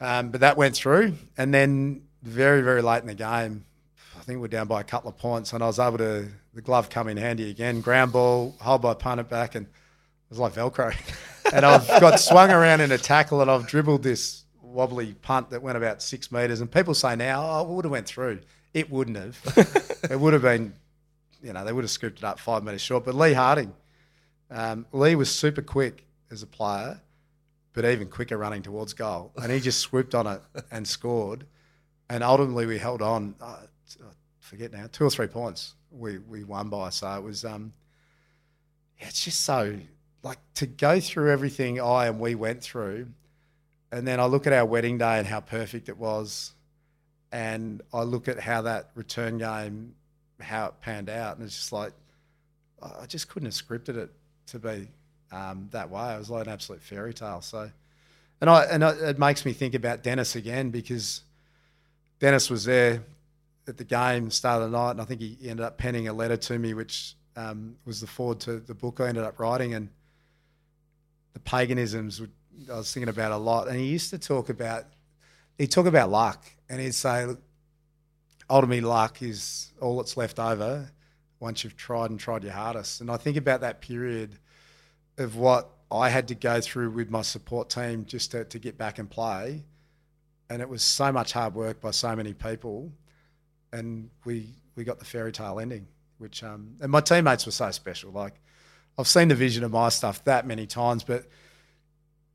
Um, 0.00 0.30
but 0.30 0.40
that 0.40 0.56
went 0.56 0.76
through. 0.76 1.14
And 1.36 1.52
then 1.52 2.02
very, 2.22 2.62
very 2.62 2.82
late 2.82 3.00
in 3.00 3.08
the 3.08 3.14
game, 3.14 3.64
I 4.18 4.22
think 4.22 4.40
we're 4.40 4.48
down 4.48 4.66
by 4.66 4.80
a 4.80 4.84
couple 4.84 5.08
of 5.08 5.16
points, 5.16 5.52
and 5.52 5.62
I 5.62 5.66
was 5.66 5.78
able 5.78 5.98
to, 5.98 6.28
the 6.54 6.60
glove 6.60 6.90
come 6.90 7.08
in 7.08 7.16
handy 7.16 7.50
again. 7.50 7.80
Ground 7.80 8.12
ball, 8.12 8.54
hold 8.60 8.82
by 8.82 8.94
punt 8.94 9.28
back, 9.28 9.54
and 9.54 9.66
was 10.30 10.38
like 10.38 10.54
Velcro. 10.54 10.94
and 11.52 11.64
I've 11.64 11.86
got 12.00 12.20
swung 12.20 12.50
around 12.50 12.80
in 12.80 12.92
a 12.92 12.98
tackle, 12.98 13.40
and 13.40 13.50
I've 13.50 13.66
dribbled 13.66 14.02
this 14.02 14.44
wobbly 14.62 15.14
punt 15.14 15.50
that 15.50 15.62
went 15.62 15.76
about 15.76 16.02
six 16.02 16.30
metres. 16.30 16.60
And 16.60 16.70
people 16.70 16.94
say 16.94 17.16
now, 17.16 17.42
oh, 17.42 17.62
it 17.62 17.68
would 17.68 17.84
have 17.84 17.92
went 17.92 18.06
through. 18.06 18.40
It 18.74 18.90
wouldn't 18.90 19.16
have. 19.16 19.98
it 20.10 20.18
would 20.18 20.32
have 20.32 20.42
been, 20.42 20.74
you 21.42 21.52
know, 21.52 21.64
they 21.64 21.72
would 21.72 21.84
have 21.84 21.90
scooped 21.90 22.18
it 22.18 22.24
up 22.24 22.38
five 22.38 22.62
metres 22.62 22.82
short. 22.82 23.04
But 23.04 23.14
Leigh 23.14 23.34
Harding, 23.34 23.72
um, 24.50 24.86
Leigh 24.92 25.14
was 25.14 25.30
super 25.30 25.62
quick 25.62 26.04
as 26.30 26.42
a 26.42 26.46
player 26.46 27.00
but 27.78 27.84
even 27.84 28.08
quicker 28.08 28.36
running 28.36 28.60
towards 28.60 28.92
goal. 28.92 29.30
And 29.36 29.52
he 29.52 29.60
just 29.60 29.78
swooped 29.78 30.12
on 30.12 30.26
it 30.26 30.40
and 30.72 30.86
scored. 30.86 31.46
And 32.10 32.24
ultimately, 32.24 32.66
we 32.66 32.76
held 32.76 33.02
on. 33.02 33.36
Uh, 33.40 33.58
I 34.00 34.04
forget 34.40 34.72
now, 34.72 34.88
two 34.90 35.04
or 35.04 35.10
three 35.10 35.28
points 35.28 35.74
we 35.92 36.18
we 36.18 36.42
won 36.42 36.70
by. 36.70 36.90
So 36.90 37.08
it 37.14 37.22
was, 37.22 37.44
um, 37.44 37.72
yeah, 38.98 39.06
it's 39.06 39.24
just 39.24 39.42
so 39.42 39.78
like 40.22 40.38
to 40.54 40.66
go 40.66 41.00
through 41.00 41.30
everything 41.30 41.80
I 41.80 42.06
and 42.06 42.20
we 42.20 42.34
went 42.34 42.62
through, 42.62 43.08
and 43.92 44.06
then 44.06 44.20
I 44.20 44.26
look 44.26 44.46
at 44.46 44.52
our 44.52 44.64
wedding 44.64 44.98
day 44.98 45.18
and 45.18 45.26
how 45.26 45.40
perfect 45.40 45.88
it 45.88 45.96
was, 45.96 46.52
and 47.32 47.82
I 47.92 48.02
look 48.02 48.28
at 48.28 48.38
how 48.40 48.62
that 48.62 48.90
return 48.94 49.38
game, 49.38 49.94
how 50.40 50.66
it 50.66 50.74
panned 50.80 51.08
out, 51.08 51.36
and 51.36 51.46
it's 51.46 51.56
just 51.56 51.72
like 51.72 51.92
I 52.82 53.06
just 53.06 53.28
couldn't 53.28 53.46
have 53.46 53.54
scripted 53.54 53.96
it 53.96 54.10
to 54.48 54.58
be 54.58 54.88
um, 55.32 55.68
that 55.72 55.90
way. 55.90 56.14
It 56.14 56.18
was 56.18 56.30
like 56.30 56.46
an 56.46 56.52
absolute 56.52 56.82
fairy 56.82 57.12
tale. 57.14 57.40
So, 57.40 57.70
and 58.40 58.50
I 58.50 58.64
and 58.64 58.82
it 58.82 59.18
makes 59.18 59.44
me 59.44 59.52
think 59.52 59.74
about 59.74 60.02
Denis 60.02 60.36
again 60.36 60.70
because 60.70 61.22
Denis 62.20 62.50
was 62.50 62.64
there 62.64 63.02
at 63.66 63.76
the 63.76 63.84
game, 63.84 64.30
start 64.30 64.62
of 64.62 64.70
the 64.70 64.78
night, 64.78 64.92
and 64.92 65.00
I 65.00 65.04
think 65.04 65.20
he 65.20 65.36
ended 65.42 65.60
up 65.60 65.78
penning 65.78 66.08
a 66.08 66.12
letter 66.12 66.36
to 66.36 66.58
me, 66.58 66.74
which 66.74 67.14
um, 67.36 67.76
was 67.84 68.00
the 68.00 68.06
forward 68.06 68.40
to 68.40 68.58
the 68.60 68.74
book 68.74 69.00
I 69.00 69.08
ended 69.08 69.24
up 69.24 69.38
writing, 69.38 69.74
and 69.74 69.88
the 71.38 71.50
paganisms 71.50 72.20
I 72.70 72.76
was 72.76 72.92
thinking 72.92 73.08
about 73.08 73.32
a 73.32 73.36
lot. 73.36 73.68
And 73.68 73.78
he 73.78 73.86
used 73.86 74.10
to 74.10 74.18
talk 74.18 74.48
about 74.48 74.84
he 75.56 75.66
talk 75.66 75.86
about 75.86 76.10
luck, 76.10 76.44
and 76.68 76.80
he'd 76.80 76.94
say, 76.94 77.26
"Look, 77.26 77.42
ultimately, 78.48 78.80
luck 78.80 79.22
is 79.22 79.72
all 79.80 79.96
that's 79.96 80.16
left 80.16 80.38
over 80.38 80.90
once 81.40 81.64
you've 81.64 81.76
tried 81.76 82.10
and 82.10 82.20
tried 82.20 82.44
your 82.44 82.52
hardest." 82.52 83.00
And 83.00 83.10
I 83.10 83.16
think 83.16 83.36
about 83.36 83.60
that 83.62 83.80
period 83.80 84.38
of 85.16 85.36
what 85.36 85.68
I 85.90 86.10
had 86.10 86.28
to 86.28 86.34
go 86.34 86.60
through 86.60 86.90
with 86.90 87.10
my 87.10 87.22
support 87.22 87.70
team 87.70 88.04
just 88.04 88.30
to, 88.32 88.44
to 88.44 88.58
get 88.58 88.78
back 88.78 88.98
and 88.98 89.10
play. 89.10 89.64
And 90.50 90.62
it 90.62 90.68
was 90.68 90.82
so 90.82 91.10
much 91.10 91.32
hard 91.32 91.54
work 91.54 91.80
by 91.80 91.90
so 91.90 92.14
many 92.14 92.34
people. 92.34 92.92
And 93.72 94.10
we, 94.24 94.54
we 94.76 94.84
got 94.84 94.98
the 94.98 95.04
fairy 95.04 95.32
tale 95.32 95.58
ending, 95.58 95.88
which, 96.18 96.44
um, 96.44 96.76
and 96.80 96.92
my 96.92 97.00
teammates 97.00 97.46
were 97.46 97.52
so 97.52 97.70
special. 97.70 98.12
Like, 98.12 98.40
I've 98.98 99.06
seen 99.06 99.28
the 99.28 99.36
vision 99.36 99.62
of 99.62 99.70
my 99.70 99.88
stuff 99.90 100.24
that 100.24 100.44
many 100.46 100.66
times, 100.66 101.04
but 101.04 101.24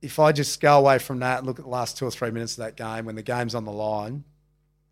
if 0.02 0.18
I 0.18 0.32
just 0.32 0.62
go 0.62 0.80
away 0.80 0.98
from 0.98 1.20
that 1.20 1.40
and 1.40 1.48
look 1.48 1.60
at 1.60 1.66
the 1.66 1.72
last 1.72 1.98
two 1.98 2.06
or 2.06 2.12
three 2.12 2.32
minutes 2.32 2.58
of 2.58 2.64
that 2.64 2.78
game 2.78 3.06
when 3.06 3.16
the 3.16 3.22
game's 3.22 3.54
on 3.54 3.66
the 3.66 3.72
line, 3.72 4.24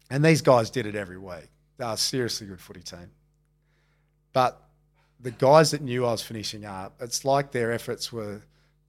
and 0.09 0.23
these 0.23 0.41
guys 0.41 0.69
did 0.69 0.85
it 0.85 0.95
every 0.95 1.17
week. 1.17 1.49
They 1.77 1.85
are 1.85 1.95
seriously 1.95 2.47
good 2.47 2.59
footy 2.59 2.81
team. 2.81 3.11
But 4.33 4.61
the 5.19 5.31
guys 5.31 5.71
that 5.71 5.81
knew 5.81 6.05
I 6.05 6.11
was 6.11 6.21
finishing 6.21 6.65
up, 6.65 6.95
it's 6.99 7.23
like 7.23 7.51
their 7.51 7.71
efforts 7.71 8.11
were 8.11 8.41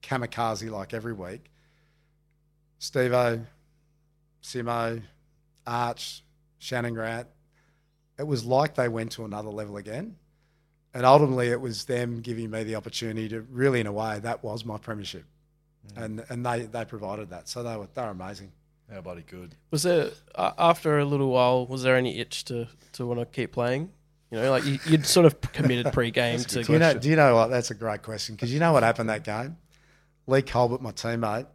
kamikaze 0.02 0.68
like 0.68 0.92
every 0.92 1.12
week. 1.12 1.50
Stevo, 2.80 3.46
Simo, 4.42 5.02
Arch, 5.66 6.24
Shannon 6.58 6.94
Grant, 6.94 7.28
it 8.18 8.26
was 8.26 8.44
like 8.44 8.74
they 8.74 8.88
went 8.88 9.12
to 9.12 9.24
another 9.24 9.50
level 9.50 9.76
again. 9.76 10.16
And 10.94 11.06
ultimately, 11.06 11.48
it 11.48 11.60
was 11.60 11.86
them 11.86 12.20
giving 12.20 12.50
me 12.50 12.64
the 12.64 12.76
opportunity 12.76 13.28
to 13.30 13.40
really, 13.42 13.80
in 13.80 13.86
a 13.86 13.92
way, 13.92 14.18
that 14.20 14.44
was 14.44 14.64
my 14.64 14.76
premiership. 14.76 15.24
Mm. 15.94 16.02
And 16.02 16.24
and 16.28 16.46
they, 16.46 16.62
they 16.62 16.84
provided 16.84 17.30
that. 17.30 17.48
So 17.48 17.62
they 17.62 17.76
were, 17.76 17.88
they 17.94 18.02
were 18.02 18.08
amazing. 18.08 18.52
How 18.92 19.00
bloody 19.00 19.22
good. 19.22 19.54
Was 19.70 19.84
there, 19.84 20.10
uh, 20.34 20.52
after 20.58 20.98
a 20.98 21.04
little 21.04 21.30
while, 21.30 21.66
was 21.66 21.82
there 21.82 21.96
any 21.96 22.18
itch 22.18 22.44
to, 22.46 22.68
to 22.92 23.06
want 23.06 23.20
to 23.20 23.26
keep 23.26 23.52
playing? 23.52 23.90
You 24.30 24.38
know, 24.38 24.50
like 24.50 24.64
you, 24.64 24.78
would 24.90 25.06
sort 25.06 25.24
of 25.24 25.40
committed 25.40 25.92
pre-game 25.92 26.40
to. 26.40 26.62
Do 26.62 26.72
you 26.72 26.78
know? 26.78 26.94
Do 26.94 27.08
you 27.08 27.16
know 27.16 27.34
what? 27.34 27.48
That's 27.48 27.70
a 27.70 27.74
great 27.74 28.02
question 28.02 28.34
because 28.34 28.52
you 28.52 28.60
know 28.60 28.72
what 28.72 28.82
happened 28.82 29.08
that 29.08 29.24
game. 29.24 29.56
Leigh 30.26 30.42
Colbert, 30.42 30.80
my 30.80 30.92
teammate, 30.92 31.46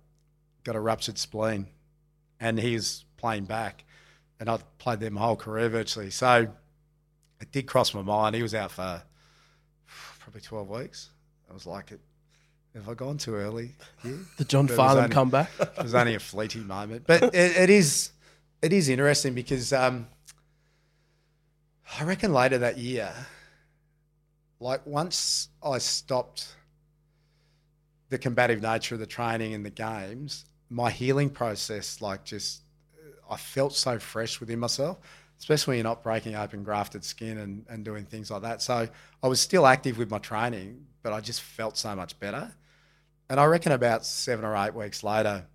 got 0.63 0.75
a 0.75 0.79
ruptured 0.79 1.17
spleen, 1.17 1.67
and 2.39 2.59
he 2.59 2.73
was 2.73 3.05
playing 3.17 3.45
back, 3.45 3.83
and 4.39 4.49
I've 4.49 4.77
played 4.77 4.99
there 4.99 5.11
my 5.11 5.21
whole 5.21 5.35
career 5.35 5.69
virtually. 5.69 6.11
So 6.11 6.47
it 7.41 7.51
did 7.51 7.67
cross 7.67 7.93
my 7.93 8.01
mind. 8.01 8.35
He 8.35 8.43
was 8.43 8.53
out 8.53 8.71
for 8.71 9.03
probably 10.37 10.47
twelve 10.47 10.81
weeks. 10.81 11.09
I 11.49 11.53
was 11.53 11.65
like, 11.65 11.91
"It 11.91 11.99
have 12.75 12.89
I 12.89 12.93
gone 12.93 13.17
too 13.17 13.35
early 13.35 13.71
here? 14.03 14.19
The 14.37 14.45
John 14.45 14.67
Farnham 14.67 15.09
comeback. 15.09 15.49
It 15.59 15.83
was 15.83 15.95
only 15.95 16.15
a 16.15 16.19
fleeting 16.19 16.67
moment, 16.67 17.05
but 17.07 17.23
it, 17.23 17.33
it 17.33 17.69
is 17.69 18.11
it 18.61 18.73
is 18.73 18.89
interesting 18.89 19.33
because. 19.33 19.73
Um, 19.73 20.07
I 21.99 22.03
reckon 22.03 22.33
later 22.33 22.57
that 22.57 22.77
year, 22.77 23.13
like 24.59 24.85
once 24.85 25.47
I 25.63 25.77
stopped 25.77 26.53
the 28.09 28.17
combative 28.17 28.61
nature 28.61 28.95
of 28.95 28.99
the 28.99 29.07
training 29.07 29.53
and 29.53 29.65
the 29.65 29.69
games, 29.69 30.43
my 30.69 30.91
healing 30.91 31.29
process, 31.29 32.01
like 32.01 32.25
just, 32.25 32.63
I 33.31 33.37
felt 33.37 33.73
so 33.73 33.99
fresh 33.99 34.41
within 34.41 34.59
myself, 34.59 34.97
especially 35.39 35.71
when 35.71 35.77
you're 35.77 35.83
not 35.83 36.03
breaking 36.03 36.35
open 36.35 36.63
grafted 36.63 37.03
skin 37.03 37.37
and, 37.37 37.65
and 37.69 37.85
doing 37.85 38.05
things 38.05 38.31
like 38.31 38.41
that. 38.41 38.61
So 38.61 38.87
I 39.21 39.27
was 39.27 39.39
still 39.39 39.67
active 39.67 39.97
with 39.97 40.09
my 40.09 40.17
training, 40.19 40.85
but 41.03 41.13
I 41.13 41.21
just 41.21 41.41
felt 41.41 41.77
so 41.77 41.95
much 41.95 42.19
better. 42.19 42.53
And 43.29 43.39
I 43.39 43.45
reckon 43.45 43.71
about 43.71 44.05
seven 44.05 44.45
or 44.45 44.55
eight 44.55 44.73
weeks 44.73 45.03
later, 45.03 45.45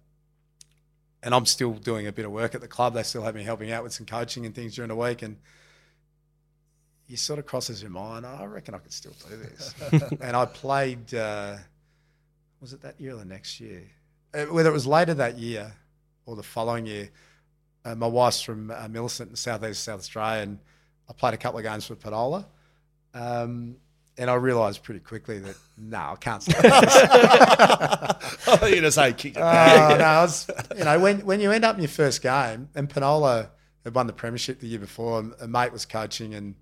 and 1.22 1.34
I'm 1.34 1.46
still 1.46 1.72
doing 1.72 2.06
a 2.06 2.12
bit 2.12 2.24
of 2.24 2.32
work 2.32 2.54
at 2.54 2.60
the 2.60 2.68
club. 2.68 2.94
They 2.94 3.02
still 3.02 3.22
have 3.22 3.34
me 3.34 3.44
helping 3.44 3.70
out 3.70 3.82
with 3.82 3.92
some 3.92 4.06
coaching 4.06 4.44
and 4.44 4.54
things 4.54 4.74
during 4.74 4.88
the 4.88 4.96
week. 4.96 5.22
And 5.22 5.36
you 7.06 7.16
sort 7.16 7.38
of 7.38 7.46
crosses 7.46 7.80
your 7.80 7.90
mind. 7.90 8.26
Oh, 8.26 8.38
I 8.40 8.44
reckon 8.44 8.74
I 8.74 8.78
could 8.78 8.92
still 8.92 9.14
do 9.28 9.36
this. 9.36 9.74
and 10.20 10.36
I 10.36 10.44
played. 10.46 11.14
Uh, 11.14 11.56
was 12.60 12.72
it 12.72 12.82
that 12.82 13.00
year 13.00 13.14
or 13.14 13.16
the 13.16 13.24
next 13.24 13.60
year? 13.60 13.82
Uh, 14.34 14.44
whether 14.46 14.70
it 14.70 14.72
was 14.72 14.86
later 14.86 15.14
that 15.14 15.38
year 15.38 15.72
or 16.26 16.36
the 16.36 16.42
following 16.42 16.86
year. 16.86 17.10
Uh, 17.84 17.94
my 17.94 18.06
wife's 18.06 18.40
from 18.42 18.70
uh, 18.70 18.88
Millicent 18.88 19.30
in 19.30 19.36
southeast 19.36 19.84
South 19.84 20.00
Australia, 20.00 20.42
and 20.42 20.58
I 21.08 21.12
played 21.12 21.34
a 21.34 21.36
couple 21.36 21.58
of 21.58 21.64
games 21.64 21.86
for 21.86 21.96
Penola. 21.96 22.44
Um, 23.14 23.76
and 24.18 24.30
I 24.30 24.34
realised 24.34 24.82
pretty 24.82 25.00
quickly 25.00 25.38
that 25.38 25.56
no, 25.78 25.98
I 25.98 26.16
can't 26.20 26.42
stay. 26.42 26.54
I 26.62 28.16
you 28.46 28.60
were 28.60 28.68
going 28.68 28.82
to 28.82 28.92
say 28.92 29.12
kick 29.14 29.36
it. 29.36 29.40
Uh, 29.40 29.96
no, 29.98 30.04
I 30.04 30.22
was, 30.22 30.50
you 30.76 30.84
know, 30.84 30.98
when 31.00 31.24
when 31.24 31.40
you 31.40 31.50
end 31.50 31.64
up 31.64 31.76
in 31.76 31.82
your 31.82 31.88
first 31.88 32.22
game, 32.22 32.68
and 32.74 32.88
Penola 32.88 33.48
had 33.84 33.94
won 33.94 34.06
the 34.06 34.12
premiership 34.12 34.60
the 34.60 34.66
year 34.66 34.78
before, 34.78 35.18
and 35.20 35.34
a 35.40 35.48
mate 35.48 35.72
was 35.72 35.86
coaching, 35.86 36.34
and 36.34 36.54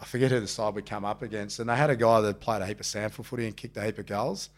I 0.00 0.04
forget 0.04 0.30
who 0.30 0.40
the 0.40 0.46
side 0.46 0.74
we 0.74 0.82
come 0.82 1.04
up 1.04 1.22
against, 1.22 1.58
and 1.58 1.68
they 1.68 1.76
had 1.76 1.90
a 1.90 1.96
guy 1.96 2.20
that 2.20 2.40
played 2.40 2.62
a 2.62 2.66
heap 2.66 2.80
of 2.80 2.86
SANFL 2.86 3.24
footy 3.24 3.46
and 3.46 3.56
kicked 3.56 3.76
a 3.76 3.84
heap 3.84 3.98
of 3.98 4.06
goals, 4.06 4.50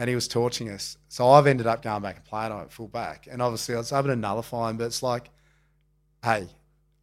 and 0.00 0.08
he 0.08 0.14
was 0.14 0.26
torching 0.26 0.70
us. 0.70 0.96
So 1.10 1.28
I've 1.28 1.46
ended 1.46 1.66
up 1.66 1.82
going 1.82 2.00
back 2.00 2.16
and 2.16 2.24
playing 2.24 2.52
on 2.52 2.62
it 2.62 2.72
full 2.72 2.88
back, 2.88 3.28
and 3.30 3.42
obviously 3.42 3.74
I 3.74 3.78
was 3.78 3.92
able 3.92 4.08
to 4.08 4.16
nullify 4.16 4.70
him, 4.70 4.78
but 4.78 4.84
it's 4.84 5.02
like, 5.02 5.28
hey, 6.24 6.48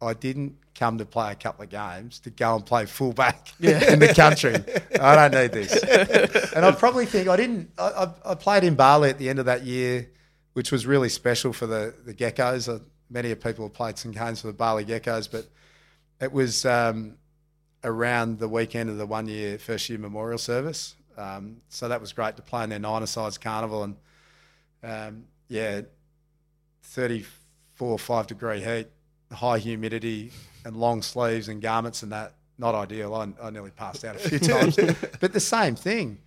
I 0.02 0.14
didn't 0.14 0.56
come 0.74 0.98
to 0.98 1.06
play 1.06 1.30
a 1.30 1.36
couple 1.36 1.62
of 1.62 1.70
games 1.70 2.18
to 2.20 2.30
go 2.30 2.56
and 2.56 2.66
play 2.66 2.86
fullback 2.86 3.52
yeah. 3.60 3.92
in 3.92 4.00
the 4.00 4.12
country. 4.12 4.56
I 5.00 5.14
don't 5.14 5.40
need 5.40 5.52
this. 5.52 6.48
And 6.56 6.66
I 6.66 6.72
probably 6.72 7.06
think 7.06 7.28
I 7.28 7.36
didn't. 7.36 7.70
I, 7.78 8.08
I, 8.24 8.34
played 8.34 8.64
in 8.64 8.74
Bali 8.74 9.10
at 9.10 9.18
the 9.18 9.28
end 9.28 9.38
of 9.38 9.44
that 9.46 9.62
year, 9.62 10.08
which 10.54 10.72
was 10.72 10.86
really 10.86 11.08
special 11.08 11.52
for 11.52 11.66
the 11.66 11.94
the 12.04 12.12
Geckos. 12.12 12.68
Uh, 12.68 12.80
many 13.08 13.30
of 13.30 13.40
people 13.40 13.64
have 13.66 13.74
played 13.74 13.96
some 13.96 14.10
games 14.10 14.40
for 14.40 14.48
the 14.48 14.52
Bali 14.52 14.84
Geckos, 14.84 15.30
but 15.30 15.46
it 16.20 16.32
was 16.32 16.66
um, 16.66 17.16
around 17.84 18.40
the 18.40 18.48
weekend 18.48 18.90
of 18.90 18.98
the 18.98 19.06
one 19.06 19.28
year 19.28 19.56
first 19.56 19.88
year 19.88 19.98
memorial 20.00 20.38
service. 20.38 20.96
Um, 21.18 21.56
so 21.68 21.88
that 21.88 22.00
was 22.00 22.12
great 22.12 22.36
to 22.36 22.42
play 22.42 22.64
in 22.64 22.70
their 22.70 22.78
nine 22.78 23.06
sides 23.06 23.38
carnival 23.38 23.82
and 23.82 23.96
um, 24.82 25.24
yeah, 25.48 25.82
34, 26.84 27.98
five 27.98 28.26
degree 28.26 28.60
heat, 28.60 28.86
high 29.32 29.58
humidity, 29.58 30.30
and 30.64 30.76
long 30.76 31.02
sleeves 31.02 31.48
and 31.48 31.60
garments 31.60 32.02
and 32.02 32.12
that. 32.12 32.34
Not 32.60 32.74
ideal. 32.74 33.14
I, 33.14 33.28
I 33.40 33.50
nearly 33.50 33.70
passed 33.70 34.04
out 34.04 34.16
a 34.16 34.18
few 34.18 34.38
times, 34.40 34.76
but 35.20 35.32
the 35.32 35.40
same 35.40 35.76
thing. 35.76 36.18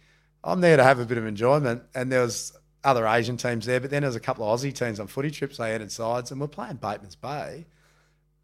I'm 0.43 0.61
there 0.61 0.77
to 0.77 0.83
have 0.83 0.99
a 0.99 1.05
bit 1.05 1.17
of 1.17 1.25
enjoyment, 1.25 1.83
and 1.93 2.09
there 2.09 2.21
was 2.21 2.57
other 2.83 3.05
Asian 3.05 3.37
teams 3.37 3.65
there, 3.65 3.81
but 3.81 3.91
then 3.91 4.01
there 4.01 4.07
was 4.07 4.15
a 4.15 4.21
couple 4.21 4.49
of 4.49 4.59
Aussie 4.59 4.73
teams 4.73 4.99
on 4.99 5.07
footy 5.07 5.29
trips. 5.29 5.57
They 5.57 5.73
added 5.75 5.91
sides, 5.91 6.31
and 6.31 6.39
we're 6.39 6.47
playing 6.47 6.77
Bateman's 6.77 7.15
Bay, 7.15 7.65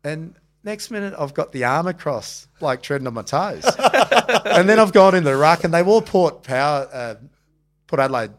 and 0.03 0.36
Next 0.68 0.91
minute, 0.91 1.14
I've 1.18 1.34
got 1.34 1.53
the 1.53 1.64
arm 1.64 1.88
across, 1.88 2.45
like 2.60 2.81
treading 2.81 3.07
on 3.07 3.14
my 3.14 3.22
toes. 3.22 3.64
and 4.45 4.68
then 4.68 4.80
I've 4.80 4.91
gone 4.91 5.15
in 5.15 5.23
the 5.23 5.38
ruck, 5.38 5.64
and 5.64 5.73
they 5.73 5.81
wore 5.81 6.02
Port 6.02 6.44
Power, 6.44 6.89
uh, 6.91 7.15
Port 7.88 8.02
Adelaide 8.02 8.31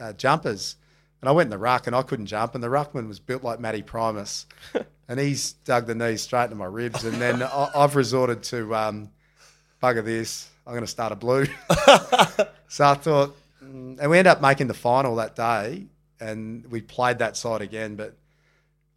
uh, 0.00 0.12
jumpers. 0.14 0.74
And 1.20 1.28
I 1.28 1.32
went 1.32 1.46
in 1.46 1.50
the 1.50 1.58
ruck, 1.58 1.86
and 1.86 1.94
I 1.94 2.02
couldn't 2.02 2.26
jump. 2.26 2.56
And 2.56 2.64
the 2.64 2.68
ruckman 2.68 3.06
was 3.06 3.20
built 3.20 3.44
like 3.44 3.60
Matty 3.60 3.82
Primus, 3.82 4.46
and 5.08 5.20
he's 5.20 5.52
dug 5.52 5.86
the 5.86 5.94
knees 5.94 6.20
straight 6.22 6.46
into 6.46 6.56
my 6.56 6.64
ribs. 6.64 7.04
And 7.04 7.22
then 7.22 7.44
I, 7.44 7.70
have 7.72 7.94
resorted 7.94 8.42
to 8.42 8.74
um, 8.74 9.10
bugger 9.80 10.04
this. 10.04 10.50
I'm 10.66 10.72
going 10.72 10.82
to 10.82 10.88
start 10.88 11.12
a 11.12 11.14
blue. 11.14 11.44
so 12.66 12.86
I 12.86 12.94
thought, 12.94 13.36
mm, 13.62 14.00
and 14.00 14.10
we 14.10 14.18
ended 14.18 14.32
up 14.32 14.42
making 14.42 14.66
the 14.66 14.74
final 14.74 15.14
that 15.14 15.36
day, 15.36 15.86
and 16.18 16.66
we 16.72 16.80
played 16.80 17.20
that 17.20 17.36
side 17.36 17.62
again, 17.62 17.94
but 17.94 18.16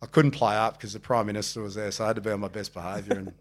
I 0.01 0.07
couldn't 0.07 0.31
play 0.31 0.55
up 0.55 0.77
because 0.77 0.93
the 0.93 0.99
Prime 0.99 1.27
Minister 1.27 1.61
was 1.61 1.75
there, 1.75 1.91
so 1.91 2.03
I 2.03 2.07
had 2.07 2.15
to 2.15 2.21
be 2.21 2.31
on 2.31 2.39
my 2.39 2.47
best 2.47 2.73
behaviour. 2.73 3.17
and 3.19 3.33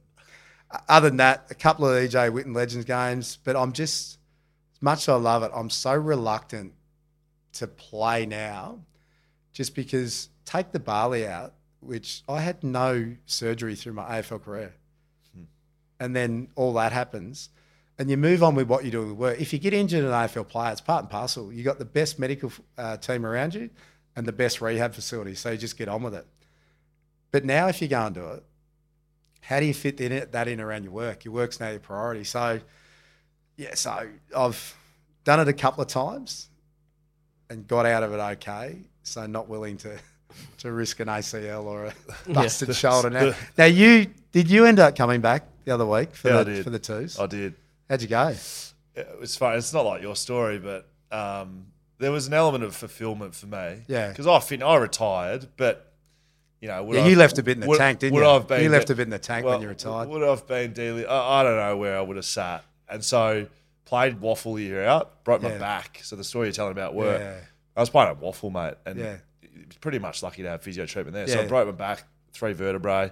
other 0.88 1.08
than 1.08 1.16
that, 1.16 1.46
a 1.50 1.54
couple 1.54 1.88
of 1.88 1.94
EJ 1.94 2.30
Whitten 2.30 2.54
Legends 2.54 2.84
games, 2.84 3.38
but 3.42 3.56
I'm 3.56 3.72
just, 3.72 4.18
as 4.74 4.82
much 4.82 4.98
as 5.00 5.08
I 5.08 5.14
love 5.14 5.42
it, 5.42 5.50
I'm 5.54 5.70
so 5.70 5.94
reluctant 5.94 6.74
to 7.54 7.66
play 7.66 8.26
now 8.26 8.80
just 9.52 9.74
because 9.74 10.28
take 10.44 10.72
the 10.72 10.78
Bali 10.78 11.26
out, 11.26 11.54
which 11.80 12.22
I 12.28 12.40
had 12.40 12.62
no 12.62 13.16
surgery 13.26 13.74
through 13.74 13.94
my 13.94 14.20
AFL 14.20 14.44
career. 14.44 14.74
Hmm. 15.34 15.44
And 15.98 16.14
then 16.14 16.48
all 16.56 16.72
that 16.74 16.92
happens. 16.92 17.48
and 17.98 18.08
you 18.10 18.16
move 18.16 18.42
on 18.42 18.54
with 18.54 18.66
what 18.66 18.84
you 18.84 18.90
do 18.90 19.06
with 19.06 19.12
work. 19.12 19.40
If 19.40 19.52
you 19.52 19.58
get 19.58 19.74
injured 19.74 20.00
in 20.00 20.06
an 20.06 20.12
AFL 20.12 20.48
player, 20.48 20.72
it's 20.72 20.80
part 20.80 21.02
and 21.02 21.10
parcel. 21.10 21.52
You've 21.52 21.66
got 21.66 21.78
the 21.78 21.84
best 21.84 22.18
medical 22.18 22.50
uh, 22.78 22.96
team 22.96 23.26
around 23.26 23.54
you 23.54 23.68
and 24.16 24.26
the 24.26 24.32
best 24.32 24.60
rehab 24.60 24.94
facility, 24.94 25.34
so 25.34 25.50
you 25.50 25.58
just 25.58 25.76
get 25.76 25.88
on 25.88 26.02
with 26.02 26.14
it. 26.14 26.26
But 27.30 27.44
now, 27.44 27.68
if 27.68 27.80
you 27.80 27.88
go 27.88 28.06
and 28.06 28.14
do 28.14 28.26
it, 28.30 28.44
how 29.40 29.60
do 29.60 29.66
you 29.66 29.74
fit 29.74 30.00
in 30.00 30.28
that 30.30 30.48
in 30.48 30.60
around 30.60 30.84
your 30.84 30.92
work? 30.92 31.24
Your 31.24 31.34
work's 31.34 31.60
now 31.60 31.70
your 31.70 31.80
priority. 31.80 32.24
So, 32.24 32.60
yeah, 33.56 33.74
so 33.74 34.08
I've 34.36 34.76
done 35.24 35.40
it 35.40 35.48
a 35.48 35.52
couple 35.52 35.82
of 35.82 35.88
times 35.88 36.48
and 37.48 37.66
got 37.66 37.86
out 37.86 38.02
of 38.02 38.12
it 38.12 38.18
okay. 38.18 38.78
So 39.02 39.26
not 39.26 39.48
willing 39.48 39.76
to 39.78 39.98
to 40.58 40.72
risk 40.72 41.00
an 41.00 41.08
ACL 41.08 41.64
or 41.64 41.86
a 41.86 41.94
busted 42.32 42.68
yeah. 42.68 42.74
shoulder. 42.74 43.10
Now, 43.10 43.34
now 43.58 43.64
you 43.64 44.06
did 44.32 44.50
you 44.50 44.64
end 44.64 44.78
up 44.78 44.96
coming 44.96 45.20
back 45.20 45.44
the 45.64 45.74
other 45.74 45.86
week 45.86 46.14
for 46.14 46.28
yeah, 46.28 46.42
the 46.42 46.62
for 46.62 46.70
the 46.70 46.78
twos? 46.78 47.18
I 47.18 47.26
did. 47.26 47.54
How'd 47.88 48.02
you 48.02 48.08
go? 48.08 48.34
It 48.94 49.18
was 49.18 49.36
fun. 49.36 49.56
It's 49.56 49.72
not 49.72 49.84
like 49.84 50.02
your 50.02 50.16
story, 50.16 50.58
but 50.58 50.88
um, 51.10 51.66
there 51.98 52.12
was 52.12 52.26
an 52.26 52.34
element 52.34 52.64
of 52.64 52.74
fulfillment 52.76 53.34
for 53.34 53.46
me. 53.46 53.82
Yeah, 53.88 54.08
because 54.08 54.26
I 54.26 54.38
fin- 54.40 54.62
I 54.62 54.76
retired, 54.76 55.48
but 55.56 55.89
you 56.60 56.68
know, 56.68 56.92
yeah, 56.92 57.06
you 57.06 57.16
left 57.16 57.38
a 57.38 57.42
bit 57.42 57.56
in 57.56 57.60
the 57.60 57.66
would, 57.68 57.78
tank, 57.78 58.00
didn't 58.00 58.18
you? 58.18 58.26
I've 58.26 58.46
been, 58.46 58.62
you 58.62 58.68
left 58.68 58.90
a 58.90 58.94
bit 58.94 59.04
in 59.04 59.10
the 59.10 59.18
tank 59.18 59.46
well, 59.46 59.54
when 59.54 59.62
you 59.62 59.68
retired. 59.68 60.08
Would 60.10 60.22
I've 60.22 60.46
been 60.46 60.72
dealing? 60.72 61.06
I, 61.06 61.40
I, 61.40 61.42
don't 61.42 61.56
know 61.56 61.76
where 61.78 61.96
I 61.96 62.02
would 62.02 62.16
have 62.16 62.24
sat, 62.26 62.64
and 62.88 63.02
so 63.02 63.46
played 63.86 64.20
WAFL 64.20 64.60
year 64.60 64.84
out, 64.84 65.24
broke 65.24 65.42
my 65.42 65.56
back. 65.56 66.00
So 66.02 66.16
the 66.16 66.24
story 66.24 66.48
you're 66.48 66.52
telling 66.52 66.72
about 66.72 66.94
work, 66.94 67.20
yeah. 67.20 67.38
I 67.76 67.80
was 67.80 67.88
playing 67.88 68.10
at 68.10 68.20
WAFL, 68.20 68.52
mate, 68.52 68.74
and 68.84 68.98
yeah. 68.98 69.16
pretty 69.80 69.98
much 69.98 70.22
lucky 70.22 70.42
to 70.42 70.50
have 70.50 70.62
physio 70.62 70.84
treatment 70.84 71.14
there. 71.14 71.26
So 71.26 71.40
I 71.40 71.46
broke 71.46 71.66
my 71.66 71.72
back, 71.72 72.04
three 72.32 72.52
vertebrae, 72.52 73.10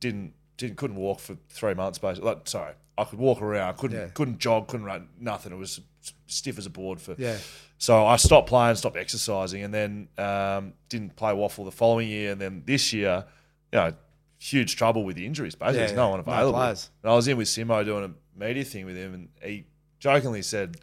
didn't 0.00 0.32
didn't 0.56 0.76
couldn't 0.76 0.96
walk 0.96 1.20
for 1.20 1.36
three 1.50 1.74
months 1.74 1.98
basically. 1.98 2.30
Like, 2.30 2.48
sorry, 2.48 2.72
I 2.96 3.04
could 3.04 3.18
walk 3.18 3.42
around, 3.42 3.76
couldn't 3.76 3.98
yeah. 3.98 4.08
couldn't 4.14 4.38
jog, 4.38 4.68
couldn't 4.68 4.86
run, 4.86 5.08
nothing. 5.20 5.52
It 5.52 5.56
was 5.56 5.80
stiff 6.26 6.56
as 6.56 6.64
a 6.64 6.70
board 6.70 7.00
for. 7.00 7.14
Yeah. 7.18 7.36
So 7.78 8.06
I 8.06 8.16
stopped 8.16 8.48
playing, 8.48 8.76
stopped 8.76 8.96
exercising, 8.96 9.62
and 9.62 9.72
then 9.72 10.08
um, 10.18 10.72
didn't 10.88 11.16
play 11.16 11.32
WAFL 11.32 11.64
the 11.66 11.72
following 11.72 12.08
year, 12.08 12.32
and 12.32 12.40
then 12.40 12.62
this 12.64 12.92
year, 12.92 13.24
you 13.72 13.78
know, 13.78 13.92
huge 14.38 14.76
trouble 14.76 15.04
with 15.04 15.16
the 15.16 15.26
injuries. 15.26 15.54
Basically, 15.54 15.80
yeah, 15.80 15.86
there's 15.86 15.96
no 15.96 16.08
one 16.08 16.20
available. 16.20 16.58
No 16.58 16.68
and 16.68 17.12
I 17.12 17.14
was 17.14 17.28
in 17.28 17.36
with 17.36 17.48
Simo 17.48 17.84
doing 17.84 18.04
a 18.04 18.38
media 18.38 18.64
thing 18.64 18.86
with 18.86 18.96
him, 18.96 19.14
and 19.14 19.28
he 19.42 19.66
jokingly 19.98 20.42
said, 20.42 20.76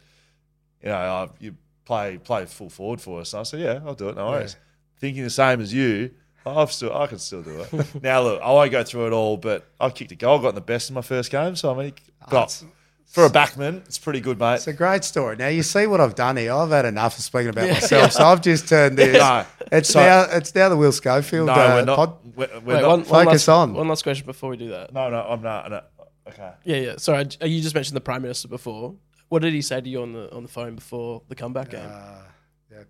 "You 0.82 0.90
know, 0.90 0.96
uh, 0.96 1.28
you 1.40 1.56
play 1.84 2.18
play 2.18 2.46
full 2.46 2.70
forward 2.70 3.00
for 3.00 3.20
us." 3.20 3.32
And 3.32 3.40
I 3.40 3.42
said, 3.42 3.60
"Yeah, 3.60 3.80
I'll 3.84 3.94
do 3.94 4.08
it. 4.08 4.16
No 4.16 4.28
worries." 4.28 4.54
Yeah. 4.54 4.60
Thinking 5.00 5.24
the 5.24 5.30
same 5.30 5.60
as 5.60 5.74
you, 5.74 6.12
I've 6.46 6.72
still, 6.72 6.96
I 6.96 7.06
can 7.08 7.18
still 7.18 7.42
do 7.42 7.60
it. 7.60 8.02
now 8.02 8.22
look, 8.22 8.40
I 8.40 8.52
won't 8.52 8.70
go 8.70 8.84
through 8.84 9.08
it 9.08 9.12
all, 9.12 9.36
but 9.36 9.66
I 9.80 9.90
kicked 9.90 10.12
a 10.12 10.14
goal, 10.14 10.38
got 10.38 10.50
in 10.50 10.54
the 10.54 10.60
best 10.60 10.90
in 10.90 10.94
my 10.94 11.02
first 11.02 11.30
game. 11.30 11.56
So 11.56 11.74
I 11.74 11.82
mean, 11.82 11.94
got 12.30 12.62
for 13.06 13.24
a 13.24 13.30
backman, 13.30 13.84
it's 13.86 13.98
pretty 13.98 14.20
good, 14.20 14.38
mate. 14.38 14.56
It's 14.56 14.66
a 14.66 14.72
great 14.72 15.04
story. 15.04 15.36
Now 15.36 15.48
you 15.48 15.62
see 15.62 15.86
what 15.86 16.00
I've 16.00 16.14
done 16.14 16.36
here. 16.36 16.52
I've 16.52 16.70
had 16.70 16.84
enough 16.84 17.16
of 17.16 17.24
speaking 17.24 17.48
about 17.48 17.66
yeah, 17.66 17.72
myself, 17.74 18.02
yeah. 18.02 18.08
so 18.08 18.24
I've 18.24 18.42
just 18.42 18.68
turned 18.68 18.98
this. 18.98 19.18
no, 19.18 19.46
it's 19.72 19.90
so, 19.90 20.00
now 20.00 20.26
it's 20.30 20.54
now 20.54 20.68
the 20.68 20.76
Will 20.76 20.92
Schofield. 20.92 21.46
No, 21.46 21.52
uh, 21.52 21.56
we're 21.56 21.84
not. 21.84 21.96
Pod, 21.96 22.16
we're, 22.34 22.48
we're 22.60 22.74
Wait, 22.74 22.82
not 22.82 22.90
one, 22.90 23.04
focus 23.04 23.14
one 23.14 23.26
last, 23.28 23.48
on. 23.48 23.74
One 23.74 23.88
last 23.88 24.02
question 24.02 24.26
before 24.26 24.50
we 24.50 24.56
do 24.56 24.70
that. 24.70 24.92
No, 24.92 25.08
no, 25.10 25.20
I'm 25.20 25.42
not. 25.42 25.70
No. 25.70 25.80
Okay. 26.26 26.52
Yeah, 26.64 26.76
yeah. 26.76 26.96
Sorry, 26.96 27.26
you 27.42 27.60
just 27.60 27.74
mentioned 27.74 27.96
the 27.96 28.00
prime 28.00 28.22
minister 28.22 28.48
before. 28.48 28.94
What 29.28 29.42
did 29.42 29.52
he 29.52 29.62
say 29.62 29.80
to 29.80 29.88
you 29.88 30.02
on 30.02 30.12
the 30.12 30.32
on 30.34 30.42
the 30.42 30.48
phone 30.48 30.74
before 30.74 31.22
the 31.28 31.34
comeback 31.34 31.70
game? 31.70 31.88
Uh, 31.90 32.22
yeah 32.70 32.82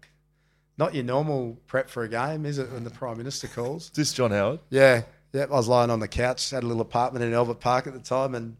not 0.76 0.94
your 0.94 1.04
normal 1.04 1.58
prep 1.66 1.88
for 1.88 2.02
a 2.04 2.08
game, 2.08 2.46
is 2.46 2.58
it? 2.58 2.70
When 2.72 2.84
the 2.84 2.90
prime 2.90 3.18
minister 3.18 3.46
calls. 3.46 3.90
this 3.90 4.12
John 4.12 4.30
Howard? 4.30 4.60
Yeah, 4.70 5.02
yeah. 5.32 5.44
I 5.44 5.46
was 5.46 5.68
lying 5.68 5.90
on 5.90 6.00
the 6.00 6.08
couch, 6.08 6.50
had 6.50 6.62
a 6.62 6.66
little 6.66 6.82
apartment 6.82 7.24
in 7.24 7.32
Albert 7.32 7.60
Park 7.60 7.86
at 7.86 7.92
the 7.92 8.00
time, 8.00 8.34
and 8.34 8.56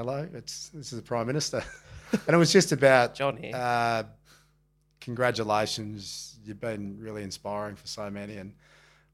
hello, 0.00 0.26
it's 0.32 0.70
this 0.70 0.94
is 0.94 0.98
the 0.98 1.04
prime 1.04 1.26
minister, 1.26 1.62
and 2.12 2.34
it 2.34 2.36
was 2.38 2.50
just 2.50 2.72
about 2.72 3.14
John 3.14 3.36
here. 3.36 3.54
Uh, 3.54 4.04
congratulations, 4.98 6.38
you've 6.42 6.58
been 6.58 6.96
really 6.98 7.22
inspiring 7.22 7.76
for 7.76 7.86
so 7.86 8.08
many, 8.08 8.38
and 8.38 8.54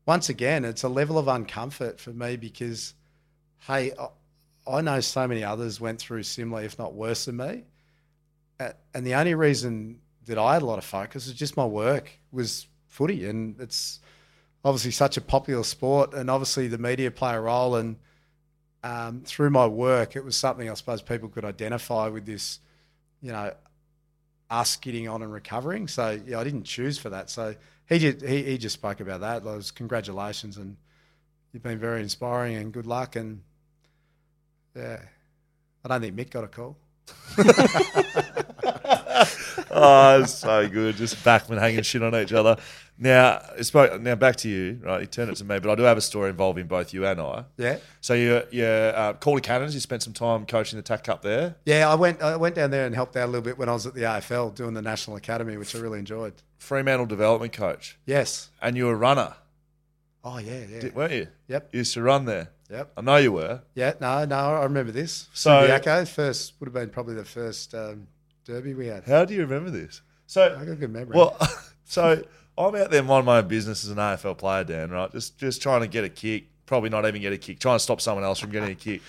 once 0.06 0.28
again, 0.28 0.64
it's 0.64 0.84
a 0.84 0.88
level 0.88 1.18
of 1.18 1.26
uncomfort 1.26 1.98
for 1.98 2.10
me 2.10 2.36
because, 2.36 2.94
hey, 3.66 3.94
I 4.64 4.80
know 4.80 5.00
so 5.00 5.26
many 5.26 5.42
others 5.42 5.80
went 5.80 5.98
through 5.98 6.22
similar, 6.22 6.62
if 6.62 6.78
not 6.78 6.94
worse 6.94 7.24
than 7.24 7.38
me, 7.38 7.64
and 8.60 9.04
the 9.04 9.14
only 9.14 9.34
reason 9.34 9.98
that 10.26 10.38
I 10.38 10.52
had 10.52 10.62
a 10.62 10.66
lot 10.66 10.78
of 10.78 10.84
focus. 10.84 11.26
It's 11.26 11.36
just 11.36 11.56
my 11.56 11.66
work 11.66 12.12
was 12.30 12.68
footy, 12.86 13.26
and 13.26 13.60
it's 13.60 13.98
obviously 14.64 14.92
such 14.92 15.16
a 15.16 15.20
popular 15.20 15.64
sport, 15.64 16.14
and 16.14 16.30
obviously 16.30 16.68
the 16.68 16.78
media 16.78 17.10
play 17.10 17.34
a 17.34 17.40
role. 17.40 17.74
And 17.74 17.96
um, 18.86 19.22
through 19.22 19.50
my 19.50 19.66
work, 19.66 20.14
it 20.14 20.24
was 20.24 20.36
something 20.36 20.70
I 20.70 20.74
suppose 20.74 21.02
people 21.02 21.28
could 21.28 21.44
identify 21.44 22.08
with 22.08 22.24
this, 22.24 22.60
you 23.20 23.32
know, 23.32 23.52
us 24.48 24.76
getting 24.76 25.08
on 25.08 25.22
and 25.22 25.32
recovering. 25.32 25.88
So 25.88 26.20
yeah, 26.24 26.38
I 26.38 26.44
didn't 26.44 26.64
choose 26.64 26.96
for 26.96 27.10
that. 27.10 27.28
So 27.28 27.56
he 27.88 27.98
just 27.98 28.24
he, 28.24 28.44
he 28.44 28.58
just 28.58 28.74
spoke 28.74 29.00
about 29.00 29.20
that. 29.20 29.38
It 29.38 29.44
was 29.44 29.72
congratulations, 29.72 30.56
and 30.56 30.76
you've 31.52 31.64
been 31.64 31.80
very 31.80 32.00
inspiring, 32.00 32.56
and 32.56 32.72
good 32.72 32.86
luck. 32.86 33.16
And 33.16 33.42
yeah, 34.76 35.00
I 35.84 35.88
don't 35.88 36.00
think 36.00 36.16
Mick 36.16 36.30
got 36.30 36.44
a 36.44 36.48
call. 36.48 36.76
oh, 39.70 40.22
it's 40.22 40.34
so 40.34 40.68
good. 40.68 40.96
Just 40.96 41.16
backmen 41.16 41.58
hanging 41.58 41.82
shit 41.82 42.02
on 42.02 42.14
each 42.14 42.32
other. 42.32 42.56
Now, 42.98 43.42
now 44.00 44.14
back 44.14 44.36
to 44.36 44.48
you, 44.48 44.80
right? 44.82 45.02
You 45.02 45.06
turn 45.06 45.28
it 45.28 45.36
to 45.36 45.44
me, 45.44 45.58
but 45.58 45.70
I 45.70 45.74
do 45.74 45.82
have 45.82 45.98
a 45.98 46.02
story 46.02 46.30
involving 46.30 46.66
both 46.66 46.94
you 46.94 47.04
and 47.04 47.20
I. 47.20 47.44
Yeah. 47.58 47.78
So 48.00 48.14
you, 48.14 48.42
you, 48.50 48.64
uh, 48.64 49.12
Calder 49.14 49.40
Cannons. 49.40 49.74
You 49.74 49.80
spent 49.80 50.02
some 50.02 50.14
time 50.14 50.46
coaching 50.46 50.78
the 50.78 50.82
TAC 50.82 51.04
Cup 51.04 51.22
there. 51.22 51.56
Yeah, 51.66 51.90
I 51.90 51.94
went, 51.94 52.22
I 52.22 52.36
went 52.36 52.54
down 52.54 52.70
there 52.70 52.86
and 52.86 52.94
helped 52.94 53.16
out 53.16 53.24
a 53.24 53.30
little 53.30 53.42
bit 53.42 53.58
when 53.58 53.68
I 53.68 53.72
was 53.72 53.86
at 53.86 53.94
the 53.94 54.02
AFL 54.02 54.54
doing 54.54 54.72
the 54.72 54.82
National 54.82 55.16
Academy, 55.16 55.56
which 55.58 55.74
I 55.74 55.78
really 55.78 55.98
enjoyed. 55.98 56.34
Fremantle 56.58 57.06
development 57.06 57.52
coach. 57.52 57.98
Yes. 58.06 58.50
And 58.62 58.76
you 58.76 58.86
were 58.86 58.94
a 58.94 58.96
runner. 58.96 59.34
Oh 60.24 60.38
yeah, 60.38 60.64
yeah. 60.68 60.80
Did, 60.80 60.94
weren't 60.96 61.12
you? 61.12 61.28
Yep. 61.48 61.68
You 61.72 61.78
used 61.78 61.94
to 61.94 62.02
run 62.02 62.24
there. 62.24 62.48
Yep. 62.68 62.92
I 62.96 63.00
know 63.00 63.16
you 63.16 63.30
were. 63.30 63.62
Yeah. 63.74 63.92
No, 64.00 64.24
no, 64.24 64.36
I 64.36 64.64
remember 64.64 64.90
this. 64.90 65.28
So 65.32 65.50
Subiaco, 65.50 66.08
first 66.08 66.54
would 66.58 66.66
have 66.66 66.74
been 66.74 66.90
probably 66.90 67.14
the 67.14 67.24
first 67.24 67.74
um, 67.74 68.08
derby 68.46 68.74
we 68.74 68.86
had. 68.86 69.04
How 69.04 69.24
do 69.24 69.34
you 69.34 69.40
remember 69.40 69.70
this? 69.70 70.00
So 70.26 70.44
I 70.44 70.64
got 70.64 70.72
a 70.72 70.76
good 70.76 70.92
memory. 70.92 71.16
Well, 71.16 71.36
so 71.84 72.22
I'm 72.56 72.74
out 72.74 72.90
there 72.90 73.02
minding 73.02 73.26
my 73.26 73.38
own 73.38 73.48
business 73.48 73.84
as 73.84 73.90
an 73.90 73.98
AFL 73.98 74.38
player, 74.38 74.64
Dan. 74.64 74.90
Right, 74.90 75.10
just 75.12 75.36
just 75.38 75.60
trying 75.60 75.82
to 75.82 75.88
get 75.88 76.04
a 76.04 76.08
kick. 76.08 76.44
Probably 76.64 76.90
not 76.90 77.06
even 77.06 77.20
get 77.20 77.32
a 77.32 77.38
kick. 77.38 77.58
Trying 77.58 77.76
to 77.76 77.80
stop 77.80 78.00
someone 78.00 78.24
else 78.24 78.38
from 78.38 78.50
getting 78.50 78.70
a 78.70 78.74
kick. 78.74 79.02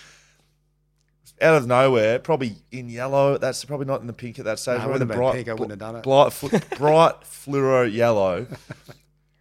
Out 1.39 1.55
of 1.55 1.67
nowhere, 1.67 2.17
probably 2.17 2.55
in 2.71 2.89
yellow. 2.89 3.37
That's 3.37 3.63
probably 3.63 3.85
not 3.85 4.01
in 4.01 4.07
the 4.07 4.13
pink 4.13 4.39
at 4.39 4.45
that 4.45 4.57
stage. 4.57 4.79
No, 4.79 4.93
in 4.93 4.99
the 4.99 5.05
bright, 5.05 5.35
pink, 5.35 5.49
I 5.49 5.53
wouldn't 5.53 5.69
have 5.69 5.79
done 5.79 5.95
it. 5.97 6.03
Bright, 6.03 6.33
bright 6.77 7.21
fluoro 7.21 7.91
yellow. 7.91 8.47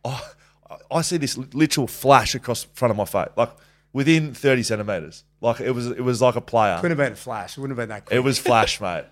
oh, 0.04 0.32
I 0.90 1.00
see 1.00 1.16
this 1.16 1.38
literal 1.54 1.86
flash 1.86 2.34
across 2.34 2.64
the 2.64 2.74
front 2.74 2.90
of 2.90 2.98
my 2.98 3.06
face, 3.06 3.32
like 3.36 3.50
within 3.94 4.34
30 4.34 4.62
centimeters. 4.62 5.24
Like 5.40 5.60
it 5.60 5.70
was, 5.70 5.86
it 5.86 6.02
was 6.02 6.20
like 6.20 6.36
a 6.36 6.42
player. 6.42 6.76
Couldn't 6.76 6.98
have 6.98 7.06
been 7.06 7.14
a 7.14 7.16
flash. 7.16 7.56
It 7.56 7.60
wouldn't 7.62 7.78
have 7.78 7.88
been 7.88 7.94
that. 7.94 8.04
Quick. 8.04 8.16
It 8.16 8.20
was 8.20 8.38
flash, 8.38 8.78
mate. 8.82 9.04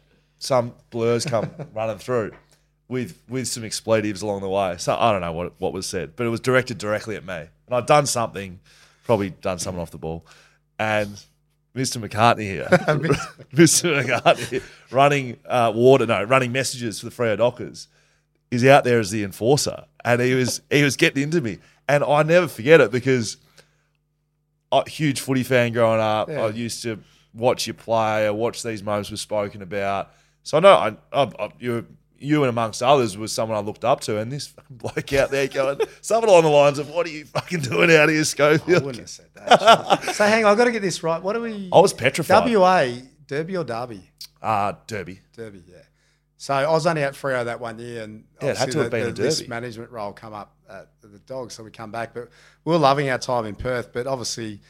Some 0.45 0.75
blurs 0.91 1.25
come 1.25 1.51
running 1.75 1.97
through 1.97 2.33
with 2.87 3.23
with 3.31 3.49
some 3.49 3.65
expletives 3.65 4.21
along 4.21 4.43
the 4.43 4.49
way. 4.49 4.77
So 4.79 4.95
I 4.95 5.11
don't 5.11 5.23
know 5.23 5.33
what 5.33 5.55
what 5.59 5.73
was 5.73 5.87
said, 5.87 6.17
but 6.17 6.27
it 6.27 6.29
was 6.29 6.41
directed 6.41 6.77
directly 6.77 7.17
at 7.17 7.25
me, 7.25 7.35
and 7.67 7.75
I'd 7.75 7.87
done 7.87 8.05
something, 8.05 8.61
probably 9.05 9.31
done 9.31 9.59
something 9.59 9.81
off 9.81 9.91
the 9.91 9.97
ball, 9.97 10.27
and 10.79 11.09
Mr. 11.75 11.97
McCartney 11.97 12.43
here, 12.43 12.69
Mr. 13.55 14.05
McCartney 14.05 14.63
running 14.91 15.39
uh, 15.47 15.73
water, 15.75 16.05
no, 16.05 16.23
running 16.25 16.53
messages 16.53 17.01
for 17.01 17.07
the 17.07 17.13
Freo 17.13 17.39
Dockers, 17.39 17.89
is 18.51 18.67
out 18.67 18.85
there 18.85 19.01
as 19.01 19.11
the 19.11 19.25
enforcer, 19.25 19.87
and 20.05 20.21
he 20.21 20.35
was 20.35 20.61
he 20.71 20.83
was 20.83 20.97
getting 20.99 21.23
into 21.23 21.41
me, 21.41 21.59
and 21.89 22.05
I 22.05 22.23
never 22.23 22.49
forget 22.49 22.83
it 22.83 22.91
because. 22.91 23.39
a 24.73 24.87
huge 24.91 25.21
footy 25.21 25.43
fan 25.43 25.73
growing 25.73 26.01
up. 26.01 26.29
Yeah. 26.29 26.45
I 26.45 26.49
used 26.51 26.83
to 26.83 26.99
watch 27.33 27.67
you 27.67 27.73
play. 27.75 28.27
I 28.27 28.31
watch 28.31 28.63
these 28.63 28.83
moments 28.83 29.11
were 29.11 29.17
spoken 29.17 29.63
about. 29.63 30.13
So 30.45 30.59
I 30.59 30.61
know 30.61 30.75
I, 30.75 30.97
I, 31.13 31.23
I, 31.39 31.53
you 31.59 31.87
you 32.19 32.43
and 32.43 32.49
amongst 32.49 32.83
others 32.83 33.19
was 33.19 33.33
someone 33.33 33.59
I 33.59 33.61
looked 33.61 33.85
up 33.85 34.01
to, 34.03 34.19
and 34.19 34.31
this 34.31 34.47
fucking 34.47 34.77
bloke 34.77 35.13
out 35.15 35.31
there 35.31 35.49
going 35.49 35.81
something 36.01 36.29
along 36.29 36.45
the 36.45 36.51
lines 36.51 36.79
of, 36.79 36.89
"What 36.91 37.07
are 37.07 37.11
you 37.11 37.25
fucking 37.25 37.61
doing 37.61 37.91
out 37.91 38.09
here, 38.09 38.25
Schofield?" 38.25 38.83
I 38.83 38.85
wouldn't 38.85 39.01
have 39.01 39.11
said 39.11 39.29
that. 39.35 40.05
so 40.15 40.25
hang 40.25 40.45
on, 40.45 40.53
I've 40.53 40.59
got 40.59 40.65
to 40.65 40.73
get 40.73 40.83
this 40.83 41.03
right. 41.03 41.21
What 41.21 41.35
are 41.35 41.41
we? 41.41 41.71
I 41.73 41.81
was 41.81 41.93
petrified. 41.93 42.53
WA, 42.53 42.89
Derby 43.27 43.57
or 43.57 43.65
Derby? 43.65 44.11
Ah, 44.43 44.69
uh, 44.69 44.77
Derby. 44.87 45.21
Derby, 45.35 45.63
yeah. 45.67 45.79
So 46.37 46.53
I 46.53 46.71
was 46.71 46.87
only 46.87 47.03
at 47.03 47.15
Freo 47.15 47.45
that 47.47 47.59
one 47.59 47.79
year, 47.79 48.03
and 48.03 48.25
yeah, 48.43 48.51
it 48.51 48.57
had 48.59 48.71
to 48.73 48.79
have 48.81 48.91
been 48.91 49.05
the, 49.05 49.09
a 49.09 49.13
Derby. 49.13 49.23
This 49.23 49.49
management 49.49 49.91
role 49.91 50.13
come 50.13 50.35
up 50.35 50.55
at 50.69 50.89
the 51.01 51.19
Dogs, 51.21 51.55
so 51.55 51.65
we 51.65 51.71
come 51.71 51.91
back. 51.91 52.13
But 52.13 52.29
we 52.65 52.73
were 52.73 52.79
loving 52.79 53.09
our 53.09 53.19
time 53.19 53.47
in 53.47 53.55
Perth, 53.55 53.93
but 53.93 54.07
obviously. 54.07 54.61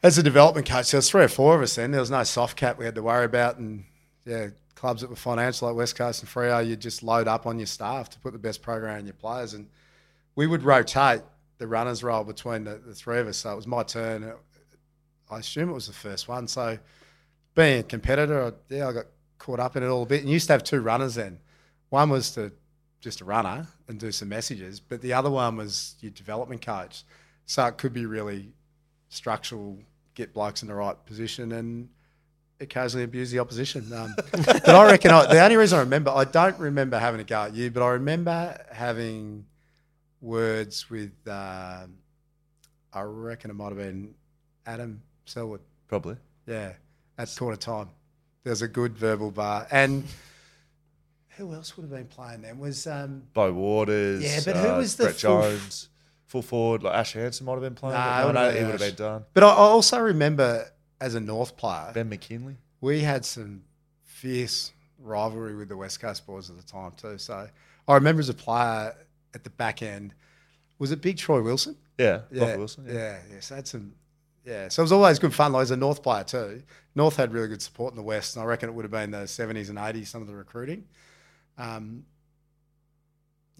As 0.00 0.16
a 0.16 0.22
development 0.22 0.68
coach, 0.68 0.92
there 0.92 0.98
was 0.98 1.10
three 1.10 1.24
or 1.24 1.28
four 1.28 1.56
of 1.56 1.62
us 1.62 1.74
then. 1.74 1.90
There 1.90 1.98
was 1.98 2.08
no 2.08 2.22
soft 2.22 2.56
cap 2.56 2.78
we 2.78 2.84
had 2.84 2.94
to 2.94 3.02
worry 3.02 3.24
about, 3.24 3.58
and 3.58 3.84
yeah, 4.24 4.50
clubs 4.78 5.00
that 5.00 5.10
were 5.10 5.16
financial 5.16 5.66
like 5.66 5.76
West 5.76 5.96
Coast 5.96 6.22
and 6.22 6.30
Freo, 6.30 6.64
you 6.64 6.76
just 6.76 7.02
load 7.02 7.26
up 7.26 7.46
on 7.46 7.58
your 7.58 7.66
staff 7.66 8.08
to 8.10 8.18
put 8.20 8.32
the 8.32 8.38
best 8.38 8.62
program 8.62 9.00
in 9.00 9.06
your 9.06 9.14
players. 9.14 9.52
And 9.52 9.68
we 10.36 10.46
would 10.46 10.62
rotate 10.62 11.22
the 11.58 11.66
runners 11.66 12.04
role 12.04 12.22
between 12.22 12.62
the, 12.62 12.80
the 12.86 12.94
three 12.94 13.18
of 13.18 13.26
us. 13.26 13.38
So 13.38 13.52
it 13.52 13.56
was 13.56 13.66
my 13.66 13.82
turn. 13.82 14.32
I 15.28 15.38
assume 15.38 15.68
it 15.68 15.72
was 15.72 15.88
the 15.88 15.92
first 15.92 16.28
one. 16.28 16.46
So 16.46 16.78
being 17.56 17.80
a 17.80 17.82
competitor, 17.82 18.54
yeah, 18.68 18.88
I 18.88 18.92
got 18.92 19.06
caught 19.38 19.58
up 19.58 19.76
in 19.76 19.82
it 19.82 19.88
all 19.88 20.04
a 20.04 20.06
bit. 20.06 20.22
And 20.22 20.30
used 20.30 20.46
to 20.46 20.52
have 20.52 20.62
two 20.62 20.80
runners 20.80 21.16
then. 21.16 21.40
One 21.88 22.08
was 22.08 22.30
to 22.32 22.52
just 23.00 23.20
a 23.20 23.24
runner 23.24 23.66
and 23.88 23.98
do 23.98 24.12
some 24.12 24.28
messages, 24.28 24.78
but 24.78 25.00
the 25.02 25.12
other 25.12 25.30
one 25.30 25.56
was 25.56 25.96
your 26.00 26.12
development 26.12 26.64
coach. 26.64 27.02
So 27.46 27.66
it 27.66 27.78
could 27.78 27.92
be 27.92 28.06
really 28.06 28.52
structural, 29.08 29.78
get 30.14 30.32
blokes 30.32 30.62
in 30.62 30.68
the 30.68 30.74
right 30.74 31.04
position 31.04 31.50
and 31.50 31.88
occasionally 32.60 33.04
abuse 33.04 33.30
the 33.30 33.38
opposition. 33.38 33.92
Um, 33.92 34.14
but 34.32 34.68
I 34.68 34.86
reckon 34.86 35.10
I, 35.10 35.26
the 35.32 35.42
only 35.42 35.56
reason 35.56 35.78
I 35.78 35.82
remember, 35.82 36.10
I 36.10 36.24
don't 36.24 36.58
remember 36.58 36.98
having 36.98 37.20
a 37.20 37.24
go 37.24 37.42
at 37.42 37.54
you, 37.54 37.70
but 37.70 37.82
I 37.82 37.90
remember 37.90 38.60
having 38.72 39.46
words 40.20 40.90
with, 40.90 41.12
uh, 41.26 41.86
I 42.92 43.00
reckon 43.02 43.50
it 43.50 43.54
might 43.54 43.68
have 43.68 43.76
been 43.76 44.14
Adam 44.66 45.02
Selwood. 45.24 45.60
Probably. 45.86 46.16
Yeah, 46.46 46.72
at 47.16 47.34
quarter 47.36 47.56
time. 47.56 47.88
There's 48.44 48.62
a 48.62 48.68
good 48.68 48.96
verbal 48.96 49.30
bar. 49.30 49.66
And 49.70 50.04
who 51.36 51.52
else 51.54 51.76
would 51.76 51.82
have 51.82 51.90
been 51.90 52.06
playing 52.06 52.42
then? 52.42 52.58
Was 52.58 52.86
um, 52.86 53.24
Beau 53.32 53.52
Waters. 53.52 54.22
Yeah, 54.22 54.40
but 54.44 54.56
who 54.60 54.68
uh, 54.68 54.76
was 54.78 54.96
the 54.96 55.04
Brett 55.04 55.16
full- 55.16 55.42
Jones? 55.42 55.88
Full 56.26 56.42
forward, 56.42 56.82
like 56.82 56.94
Ash 56.94 57.14
Hansen 57.14 57.46
might 57.46 57.52
have 57.52 57.62
been 57.62 57.74
playing. 57.74 57.94
Nah, 57.94 58.24
but 58.24 58.30
it 58.30 58.32
no, 58.34 58.40
would've 58.40 58.54
no, 58.54 58.58
he 58.58 58.64
would 58.64 58.80
have 58.82 58.96
been 58.96 59.06
done. 59.06 59.24
But 59.32 59.44
I 59.44 59.48
I 59.48 59.56
also 59.56 59.98
remember 59.98 60.70
as 61.00 61.14
a 61.14 61.20
North 61.20 61.56
player, 61.56 61.90
Ben 61.94 62.08
McKinley. 62.08 62.56
we 62.80 63.00
had 63.00 63.24
some 63.24 63.62
fierce 64.04 64.72
rivalry 64.98 65.54
with 65.54 65.68
the 65.68 65.76
West 65.76 66.00
Coast 66.00 66.26
boys 66.26 66.50
at 66.50 66.56
the 66.56 66.62
time 66.62 66.92
too. 66.96 67.18
So 67.18 67.48
I 67.86 67.94
remember 67.94 68.20
as 68.20 68.28
a 68.28 68.34
player 68.34 68.94
at 69.34 69.44
the 69.44 69.50
back 69.50 69.82
end, 69.82 70.14
was 70.78 70.90
it 70.92 71.00
Big 71.00 71.16
Troy 71.16 71.40
Wilson? 71.42 71.76
Yeah, 71.98 72.20
Yeah, 72.30 72.56
Wilson. 72.56 72.84
Yeah. 72.86 72.94
yeah, 72.94 73.18
yeah. 73.34 73.40
So 73.40 73.54
that's 73.56 73.70
some, 73.70 73.92
yeah. 74.44 74.68
So 74.68 74.82
it 74.82 74.84
was 74.84 74.92
always 74.92 75.18
good 75.18 75.34
fun. 75.34 75.52
Like 75.52 75.62
as 75.62 75.70
a 75.70 75.76
North 75.76 76.02
player 76.02 76.24
too. 76.24 76.62
North 76.94 77.16
had 77.16 77.32
really 77.32 77.48
good 77.48 77.62
support 77.62 77.92
in 77.92 77.96
the 77.96 78.02
West, 78.02 78.34
and 78.36 78.42
I 78.42 78.46
reckon 78.46 78.68
it 78.68 78.72
would 78.72 78.84
have 78.84 78.90
been 78.92 79.10
the 79.12 79.26
seventies 79.28 79.68
and 79.70 79.78
eighties. 79.78 80.08
Some 80.08 80.22
of 80.22 80.28
the 80.28 80.34
recruiting. 80.34 80.84
Um, 81.56 82.04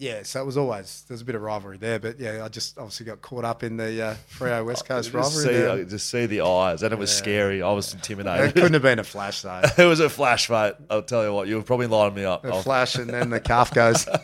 yeah, 0.01 0.23
so 0.23 0.41
it 0.41 0.45
was 0.45 0.55
always 0.57 1.03
there's 1.09 1.21
a 1.21 1.25
bit 1.25 1.35
of 1.35 1.41
rivalry 1.41 1.77
there, 1.77 1.99
but 1.99 2.19
yeah, 2.19 2.43
I 2.43 2.47
just 2.47 2.77
obviously 2.77 3.05
got 3.05 3.21
caught 3.21 3.43
up 3.43 3.63
in 3.63 3.75
the 3.75 4.01
uh, 4.01 4.15
Freo 4.31 4.65
West 4.65 4.85
Coast 4.87 5.13
rivalry. 5.13 5.43
see, 5.43 5.51
there. 5.51 5.69
I 5.71 5.83
just 5.83 6.09
see 6.09 6.25
the 6.25 6.39
eyes, 6.41 6.81
and 6.83 6.93
it 6.93 6.97
was 6.97 7.11
Yeah. 7.11 7.17
scary. 7.17 7.61
I 7.61 7.71
was 7.73 7.93
intimidated. 7.93 8.49
It 8.49 8.53
couldn't 8.53 8.73
have 8.73 8.81
been 8.81 8.97
a 8.99 9.03
flash 9.03 9.41
though. 9.41 9.61
it 9.77 9.85
was 9.85 9.99
a 9.99 10.09
flash, 10.09 10.49
mate. 10.49 10.73
I'll 10.89 11.01
tell 11.03 11.23
you 11.25 11.33
what, 11.33 11.47
you 11.49 11.57
were 11.57 11.63
probably 11.63 11.87
lining 11.87 12.15
me 12.15 12.23
up. 12.23 12.45
A 12.45 12.53
I'll- 12.53 12.61
flash, 12.63 12.95
and 12.95 13.09
then 13.09 13.29
the 13.29 13.39
calf 13.41 13.73
goes. 13.73 14.07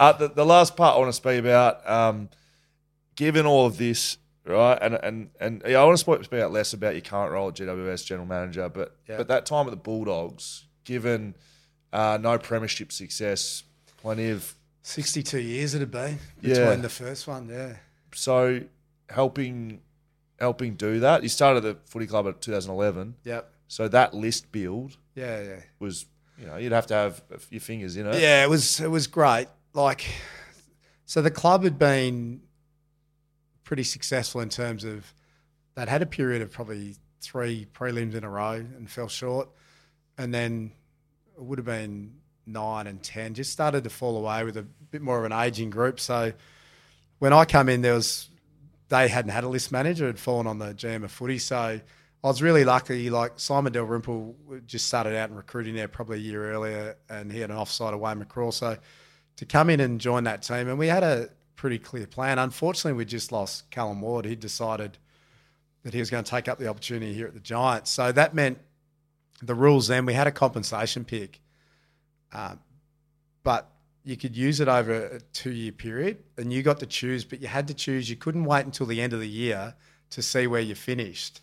Uh, 0.00 0.12
the, 0.14 0.28
the 0.28 0.46
last 0.46 0.78
part 0.78 0.96
I 0.96 0.98
want 0.98 1.10
to 1.10 1.12
speak 1.12 1.38
about, 1.40 1.86
um, 1.86 2.30
given 3.16 3.44
all 3.44 3.66
of 3.66 3.76
this, 3.76 4.16
right, 4.46 4.78
and 4.80 4.94
and 4.94 5.30
and 5.38 5.62
yeah, 5.68 5.78
I 5.78 5.84
want 5.84 5.98
to 5.98 6.00
speak, 6.00 6.24
speak 6.24 6.40
out 6.40 6.52
less 6.52 6.72
about 6.72 6.94
your 6.94 7.02
current 7.02 7.32
role 7.32 7.48
at 7.48 7.54
GWS 7.56 8.06
general 8.06 8.26
manager, 8.26 8.70
but 8.70 8.96
Yeah. 9.06 9.18
but 9.18 9.28
that 9.28 9.44
time 9.44 9.66
at 9.66 9.72
the 9.72 9.76
Bulldogs, 9.76 10.64
given 10.84 11.34
uh, 11.92 12.18
no 12.18 12.38
premiership 12.38 12.92
success, 12.92 13.62
plenty 13.98 14.30
of 14.30 14.54
Sixty-two 14.82 15.40
years 15.40 15.74
it 15.74 15.80
had 15.80 15.90
been 15.90 16.18
Yeah. 16.40 16.54
between 16.60 16.82
the 16.82 16.88
first 16.88 17.26
one. 17.26 17.48
Yeah, 17.48 17.76
so 18.14 18.62
helping 19.08 19.80
helping 20.38 20.74
do 20.74 21.00
that. 21.00 21.22
You 21.22 21.28
started 21.28 21.60
the 21.62 21.76
footy 21.84 22.06
club 22.06 22.26
at 22.26 22.40
2011, 22.40 23.16
yep, 23.24 23.52
so 23.68 23.88
that 23.88 24.14
list 24.14 24.50
build 24.52 24.96
yeah, 25.14 25.42
yeah. 25.42 25.60
was 25.78 26.06
you 26.38 26.46
know 26.46 26.56
you'd 26.56 26.72
have 26.72 26.86
to 26.86 26.94
have 26.94 27.22
a 27.30 27.38
few 27.38 27.60
fingers 27.60 27.96
in 27.96 28.06
it. 28.06 28.20
Yeah, 28.20 28.42
it 28.42 28.48
was 28.48 28.80
it 28.80 28.90
was 28.90 29.06
great. 29.06 29.48
Like, 29.74 30.06
so 31.04 31.20
the 31.20 31.30
club 31.30 31.62
had 31.64 31.78
been 31.78 32.40
pretty 33.64 33.84
successful 33.84 34.40
in 34.40 34.48
terms 34.48 34.82
of 34.84 35.12
they'd 35.74 35.88
had 35.88 36.02
a 36.02 36.06
period 36.06 36.40
of 36.42 36.50
probably 36.50 36.96
three 37.20 37.66
prelims 37.74 38.14
in 38.14 38.24
a 38.24 38.30
row 38.30 38.52
and 38.54 38.90
fell 38.90 39.08
short, 39.08 39.50
and 40.16 40.32
then 40.32 40.72
it 41.36 41.42
would 41.42 41.58
have 41.58 41.66
been 41.66 42.14
nine 42.46 42.86
and 42.86 43.02
ten. 43.02 43.34
Just 43.34 43.52
started 43.52 43.84
to 43.84 43.90
fall 43.90 44.16
away 44.16 44.44
with 44.44 44.56
a 44.56 44.62
bit 44.62 45.02
more 45.02 45.18
of 45.18 45.24
an 45.24 45.32
aging 45.32 45.70
group. 45.70 46.00
So 46.00 46.32
when 47.18 47.32
I 47.32 47.44
come 47.44 47.68
in, 47.68 47.82
there 47.82 47.94
was 47.94 48.28
they 48.88 49.08
hadn't 49.08 49.30
had 49.30 49.44
a 49.44 49.48
list 49.48 49.72
manager; 49.72 50.06
had 50.06 50.18
fallen 50.18 50.46
on 50.46 50.58
the 50.58 50.74
GM 50.74 51.04
of 51.04 51.12
footy. 51.12 51.38
So 51.38 51.56
I 51.56 51.82
was 52.22 52.42
really 52.42 52.64
lucky. 52.64 53.10
Like 53.10 53.32
Simon 53.36 53.72
Dalrymple 53.72 54.36
just 54.66 54.86
started 54.86 55.16
out 55.16 55.30
in 55.30 55.36
recruiting 55.36 55.74
there 55.74 55.88
probably 55.88 56.18
a 56.18 56.22
year 56.22 56.52
earlier, 56.52 56.96
and 57.08 57.30
he 57.30 57.40
had 57.40 57.50
an 57.50 57.56
offside 57.56 57.94
of 57.94 58.00
Wayne 58.00 58.22
McCraw. 58.22 58.52
So 58.52 58.76
to 59.36 59.46
come 59.46 59.70
in 59.70 59.80
and 59.80 60.00
join 60.00 60.24
that 60.24 60.42
team, 60.42 60.68
and 60.68 60.78
we 60.78 60.88
had 60.88 61.02
a 61.02 61.30
pretty 61.56 61.78
clear 61.78 62.06
plan. 62.06 62.38
Unfortunately, 62.38 62.96
we 62.96 63.04
just 63.04 63.32
lost 63.32 63.70
Callum 63.70 64.00
Ward. 64.00 64.24
He 64.24 64.34
decided 64.34 64.96
that 65.82 65.92
he 65.92 66.00
was 66.00 66.10
going 66.10 66.24
to 66.24 66.30
take 66.30 66.48
up 66.48 66.58
the 66.58 66.68
opportunity 66.68 67.12
here 67.12 67.26
at 67.26 67.34
the 67.34 67.40
Giants. 67.40 67.90
So 67.90 68.12
that 68.12 68.34
meant 68.34 68.58
the 69.42 69.54
rules 69.54 69.88
then 69.88 70.06
we 70.06 70.14
had 70.14 70.26
a 70.26 70.32
compensation 70.32 71.04
pick, 71.04 71.40
um, 72.32 72.60
but 73.42 73.70
you 74.04 74.16
could 74.16 74.36
use 74.36 74.60
it 74.60 74.68
over 74.68 74.92
a 74.92 75.20
two 75.32 75.52
year 75.52 75.72
period, 75.72 76.18
and 76.36 76.52
you 76.52 76.62
got 76.62 76.80
to 76.80 76.86
choose. 76.86 77.24
But 77.24 77.40
you 77.40 77.48
had 77.48 77.68
to 77.68 77.74
choose. 77.74 78.08
You 78.08 78.16
couldn't 78.16 78.44
wait 78.44 78.64
until 78.64 78.86
the 78.86 79.00
end 79.00 79.12
of 79.12 79.20
the 79.20 79.28
year 79.28 79.74
to 80.10 80.22
see 80.22 80.46
where 80.46 80.60
you 80.60 80.74
finished, 80.74 81.40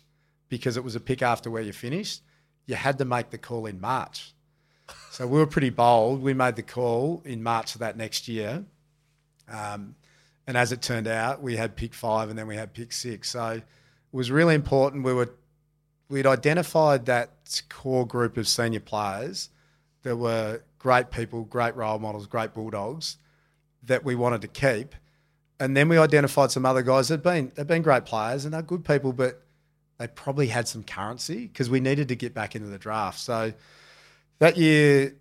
because 0.48 0.76
it 0.76 0.84
was 0.84 0.94
a 0.94 1.00
pick 1.00 1.22
after 1.22 1.50
where 1.50 1.62
you 1.62 1.72
finished. 1.72 2.22
You 2.66 2.74
had 2.74 2.98
to 2.98 3.04
make 3.04 3.30
the 3.30 3.38
call 3.38 3.66
in 3.66 3.80
March. 3.80 4.34
So 5.10 5.26
we 5.26 5.38
were 5.38 5.46
pretty 5.46 5.70
bold. 5.70 6.22
We 6.22 6.34
made 6.34 6.56
the 6.56 6.62
call 6.62 7.22
in 7.24 7.42
March 7.42 7.74
of 7.74 7.80
that 7.80 7.96
next 7.96 8.28
year. 8.28 8.64
Um, 9.50 9.94
and 10.46 10.56
as 10.56 10.72
it 10.72 10.80
turned 10.80 11.08
out, 11.08 11.42
we 11.42 11.56
had 11.56 11.76
pick 11.76 11.94
five 11.94 12.30
and 12.30 12.38
then 12.38 12.46
we 12.46 12.56
had 12.56 12.72
pick 12.72 12.92
six. 12.92 13.30
So 13.30 13.48
it 13.48 13.62
was 14.12 14.30
really 14.30 14.54
important. 14.54 15.04
We 15.04 15.12
were 15.12 15.30
we'd 16.08 16.26
identified 16.26 17.06
that 17.06 17.62
core 17.68 18.06
group 18.06 18.36
of 18.38 18.48
senior 18.48 18.80
players 18.80 19.50
that 20.08 20.16
were 20.16 20.62
great 20.78 21.10
people, 21.10 21.44
great 21.44 21.76
role 21.76 21.98
models, 21.98 22.26
great 22.26 22.54
bulldogs 22.54 23.18
that 23.82 24.04
we 24.04 24.14
wanted 24.14 24.40
to 24.40 24.48
keep. 24.48 24.94
And 25.60 25.76
then 25.76 25.88
we 25.88 25.98
identified 25.98 26.50
some 26.50 26.64
other 26.64 26.82
guys 26.82 27.08
that 27.08 27.22
been 27.22 27.52
they've 27.54 27.66
been 27.66 27.82
great 27.82 28.06
players 28.06 28.44
and 28.46 28.54
they're 28.54 28.62
good 28.62 28.84
people, 28.84 29.12
but 29.12 29.42
they 29.98 30.06
probably 30.06 30.46
had 30.46 30.66
some 30.66 30.82
currency 30.82 31.46
because 31.46 31.68
we 31.68 31.80
needed 31.80 32.08
to 32.08 32.16
get 32.16 32.32
back 32.32 32.56
into 32.56 32.68
the 32.68 32.78
draft. 32.78 33.18
So 33.18 33.52
that 34.38 34.56
year, 34.56 35.14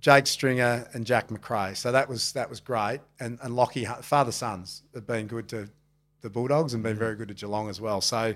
Jake 0.00 0.26
Stringer 0.26 0.88
and 0.92 1.06
Jack 1.06 1.30
Macrae. 1.30 1.74
So 1.74 1.92
that 1.92 2.08
was 2.08 2.32
that 2.32 2.50
was 2.50 2.58
great. 2.58 3.00
And 3.20 3.38
and 3.42 3.54
Lockie 3.54 3.84
father 3.84 4.32
sons 4.32 4.82
have 4.92 5.06
been 5.06 5.28
good 5.28 5.48
to 5.50 5.68
the 6.22 6.30
Bulldogs 6.30 6.74
and 6.74 6.82
been 6.82 6.92
mm-hmm. 6.92 6.98
very 6.98 7.14
good 7.14 7.28
to 7.28 7.34
Geelong 7.34 7.68
as 7.68 7.80
well. 7.80 8.00
So 8.00 8.34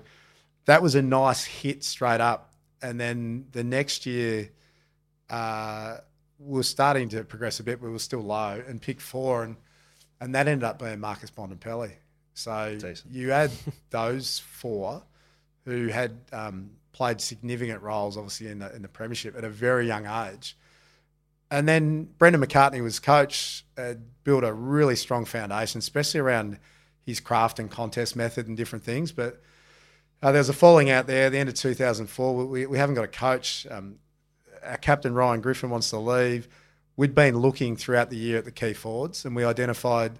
that 0.66 0.82
was 0.82 0.94
a 0.94 1.02
nice 1.02 1.44
hit 1.44 1.82
straight 1.82 2.20
up. 2.20 2.52
And 2.80 3.00
then 3.00 3.46
the 3.50 3.64
next 3.64 4.06
year, 4.06 4.50
uh, 5.31 5.98
we 6.39 6.57
were 6.57 6.62
starting 6.62 7.09
to 7.11 7.24
progress 7.24 7.61
a 7.61 7.62
bit. 7.62 7.81
We 7.81 7.90
were 7.90 7.98
still 7.98 8.20
low 8.20 8.62
and 8.66 8.81
pick 8.81 9.01
four, 9.01 9.44
and 9.44 9.57
and 10.20 10.35
that 10.35 10.48
ended 10.48 10.65
up 10.65 10.78
being 10.78 11.01
Marcus 11.01 11.31
Bontempelli. 11.31 11.93
So 12.35 12.77
Decent. 12.78 13.12
you 13.12 13.31
had 13.31 13.51
those 13.90 14.39
four 14.39 15.02
who 15.65 15.89
had 15.89 16.16
um, 16.32 16.70
played 16.93 17.20
significant 17.20 17.82
roles, 17.82 18.16
obviously 18.16 18.48
in 18.48 18.59
the 18.59 18.74
in 18.74 18.82
the 18.82 18.89
premiership 18.89 19.36
at 19.36 19.44
a 19.44 19.51
very 19.51 19.86
young 19.86 20.07
age. 20.07 20.57
And 21.51 21.69
then 21.69 22.05
Brendan 22.19 22.40
McCartney 22.40 22.81
was 22.82 23.01
coach, 23.01 23.65
uh, 23.77 23.94
built 24.23 24.44
a 24.44 24.52
really 24.52 24.94
strong 24.94 25.24
foundation, 25.24 25.81
especially 25.81 26.20
around 26.20 26.59
his 27.05 27.19
craft 27.19 27.59
and 27.59 27.69
contest 27.69 28.15
method 28.15 28.47
and 28.47 28.57
different 28.57 28.85
things. 28.85 29.11
But 29.11 29.43
uh, 30.23 30.31
there 30.31 30.40
was 30.40 30.48
a 30.48 30.52
falling 30.52 30.90
out 30.90 31.09
there 31.09 31.27
at 31.27 31.32
the 31.32 31.39
end 31.39 31.48
of 31.48 31.57
2004. 31.57 32.47
We, 32.47 32.66
we 32.66 32.78
haven't 32.78 32.94
got 32.94 33.05
a 33.05 33.09
coach. 33.09 33.66
Um, 33.69 33.97
our 34.64 34.76
captain, 34.76 35.14
Ryan 35.14 35.40
Griffin, 35.40 35.70
wants 35.70 35.90
to 35.90 35.98
leave. 35.98 36.48
We'd 36.96 37.14
been 37.14 37.38
looking 37.38 37.76
throughout 37.76 38.10
the 38.10 38.16
year 38.16 38.38
at 38.38 38.44
the 38.44 38.52
key 38.52 38.72
forwards 38.72 39.24
and 39.24 39.34
we 39.34 39.44
identified, 39.44 40.12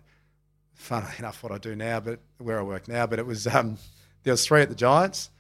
funnily 0.75 1.13
enough, 1.19 1.43
what 1.43 1.53
I 1.53 1.59
do 1.59 1.75
now, 1.77 2.01
but 2.01 2.21
where 2.39 2.59
I 2.59 2.63
work 2.63 2.89
now. 2.89 3.07
But 3.07 3.19
it 3.19 3.27
was, 3.27 3.47
um, 3.47 3.77
there 4.23 4.33
was 4.33 4.47
three 4.47 4.63
at 4.63 4.69
the 4.69 4.75
Giants, 4.75 5.31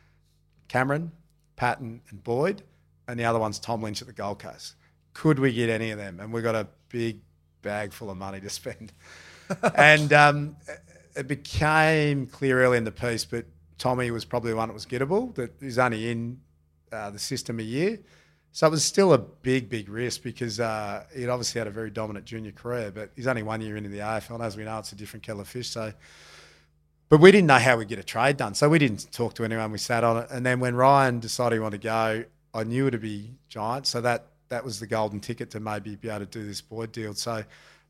Cameron, 0.69 1.13
Patton 1.57 2.01
and 2.11 2.23
Boyd, 2.23 2.63
and 3.09 3.19
the 3.19 3.25
other 3.25 3.39
one's 3.39 3.59
Tom 3.59 3.83
Lynch 3.83 4.01
at 4.01 4.07
the 4.07 4.15
Gold 4.15 4.39
Coast. 4.39 4.75
Could 5.15 5.39
we 5.39 5.53
get 5.53 5.69
any 5.69 5.91
of 5.91 5.99
them? 5.99 6.21
And 6.21 6.33
we 6.33 6.43
got 6.43 6.55
a 6.55 6.69
big 6.89 7.21
bag 7.63 7.93
full 7.93 8.11
of 8.11 8.17
money 8.17 8.41
to 8.41 8.51
spend. 8.51 8.93
and 9.75 10.13
um, 10.13 10.57
it 11.17 11.27
became 11.27 12.27
clear 12.27 12.63
early 12.63 12.79
in 12.79 12.85
the 12.85 12.93
piece, 12.93 13.25
but 13.25 13.45
Tommy 13.79 14.11
was 14.11 14.25
probably 14.25 14.51
the 14.51 14.57
one 14.57 14.69
that 14.69 14.75
was 14.75 14.87
gettable, 14.87 15.35
that 15.35 15.53
he's 15.61 15.79
only 15.79 16.11
in 16.11 16.41
uh, 16.93 17.11
the 17.11 17.19
system 17.19 17.59
a 17.59 17.63
year. 17.63 17.99
So 18.53 18.67
it 18.67 18.71
was 18.71 18.85
still 18.85 19.13
a 19.13 19.19
big, 19.19 19.69
big 19.69 19.89
risk 19.89 20.23
because 20.23 20.59
uh, 20.59 21.05
he'd 21.15 21.29
obviously 21.29 21.61
had 21.61 21.69
a 21.69 21.71
very 21.71 21.91
dominant 21.91 22.25
junior 22.25 22.51
career, 22.51 22.91
but 22.91 23.11
he's 23.15 23.29
only 23.29 23.45
one 23.45 23.61
year 23.61 23.77
into 23.77 23.89
the 23.89 23.99
AFL. 23.99 24.35
And 24.35 24.43
as 24.43 24.57
we 24.57 24.65
know, 24.65 24.79
it's 24.79 24.93
a 24.93 24.97
different 24.97 25.23
kettle 25.23 25.41
of 25.41 25.49
fish. 25.49 25.69
So, 25.69 25.93
but 27.09 27.21
we 27.21 27.31
didn't 27.31 27.47
know 27.47 27.59
how 27.59 27.77
we'd 27.77 27.89
get 27.89 28.01
a 28.01 28.05
trade 28.05 28.37
done. 28.37 28.55
So 28.55 28.69
we 28.69 28.81
didn't 28.81 29.13
talk 29.13 29.35
to 29.35 29.45
anyone. 29.45 29.71
We 29.71 29.79
sat 29.79 30.03
on 30.03 30.17
it. 30.25 30.29
And 30.31 30.45
then 30.45 30.59
when 30.59 30.75
Ryan 30.75 31.21
decided 31.21 31.57
he 31.57 31.61
wanted 31.61 31.83
to 31.83 31.87
go, 31.87 32.25
I 32.53 32.65
knew 32.65 32.89
it 32.89 32.93
would 32.93 33.01
be 33.01 33.35
Giants. 33.49 33.91
So 33.91 34.01
that, 34.01 34.27
that 34.49 34.65
was 34.65 34.81
the 34.81 34.87
golden 34.87 35.21
ticket 35.21 35.51
to 35.51 35.61
maybe 35.61 35.95
be 35.95 36.09
able 36.09 36.21
to 36.21 36.27
do 36.27 36.45
this 36.45 36.61
Boyd 36.61 36.91
deal. 36.91 37.15
So, 37.15 37.45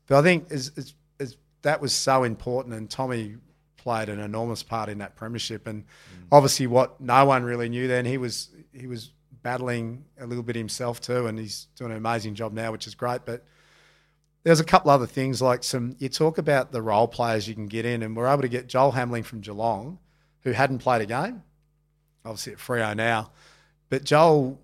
but 0.05 0.19
I 0.19 0.21
think 0.21 0.51
as, 0.51 0.71
as, 0.77 0.93
as 1.19 1.37
that 1.63 1.81
was 1.81 1.91
so 1.91 2.23
important, 2.23 2.75
and 2.75 2.87
Tommy 2.87 3.37
played 3.77 4.09
an 4.09 4.19
enormous 4.19 4.61
part 4.61 4.89
in 4.89 4.99
that 4.99 5.15
premiership. 5.15 5.65
And 5.65 5.85
obviously, 6.31 6.67
what 6.67 7.01
no 7.01 7.25
one 7.25 7.43
really 7.43 7.69
knew 7.69 7.87
then, 7.87 8.05
he 8.05 8.17
was 8.17 8.49
he 8.73 8.87
was 8.87 9.11
battling 9.43 10.05
a 10.19 10.25
little 10.25 10.43
bit 10.43 10.55
himself 10.55 11.01
too, 11.01 11.27
and 11.27 11.39
he's 11.39 11.67
doing 11.75 11.91
an 11.91 11.97
amazing 11.97 12.35
job 12.35 12.53
now, 12.53 12.71
which 12.71 12.87
is 12.87 12.95
great. 12.95 13.25
But 13.25 13.43
there's 14.43 14.59
a 14.59 14.63
couple 14.63 14.91
other 14.91 15.07
things 15.07 15.41
like 15.41 15.63
some. 15.63 15.95
You 15.99 16.09
talk 16.09 16.37
about 16.37 16.71
the 16.71 16.81
role 16.81 17.07
players 17.07 17.47
you 17.47 17.53
can 17.53 17.67
get 17.67 17.85
in, 17.85 18.03
and 18.03 18.15
we're 18.15 18.27
able 18.27 18.41
to 18.41 18.49
get 18.49 18.67
Joel 18.67 18.93
Hamling 18.93 19.25
from 19.25 19.41
Geelong, 19.41 19.99
who 20.41 20.51
hadn't 20.51 20.79
played 20.79 21.01
a 21.01 21.05
game, 21.05 21.43
obviously 22.25 22.53
at 22.53 22.59
Freo 22.59 22.95
now, 22.95 23.31
but 23.89 24.03
Joel. 24.03 24.59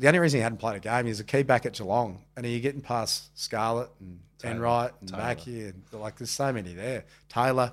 The 0.00 0.06
only 0.06 0.20
reason 0.20 0.38
he 0.38 0.42
hadn't 0.44 0.58
played 0.58 0.76
a 0.76 0.80
game 0.80 1.08
is 1.08 1.18
a 1.18 1.24
key 1.24 1.42
back 1.42 1.66
at 1.66 1.72
Geelong, 1.72 2.22
and 2.36 2.46
you're 2.46 2.60
getting 2.60 2.80
past 2.80 3.36
Scarlett 3.36 3.90
and 3.98 4.20
Enright 4.44 4.92
and 5.00 5.10
Mackie, 5.10 5.64
and 5.64 5.82
like 5.92 6.16
there's 6.18 6.30
so 6.30 6.52
many 6.52 6.72
there. 6.72 7.04
Taylor. 7.28 7.72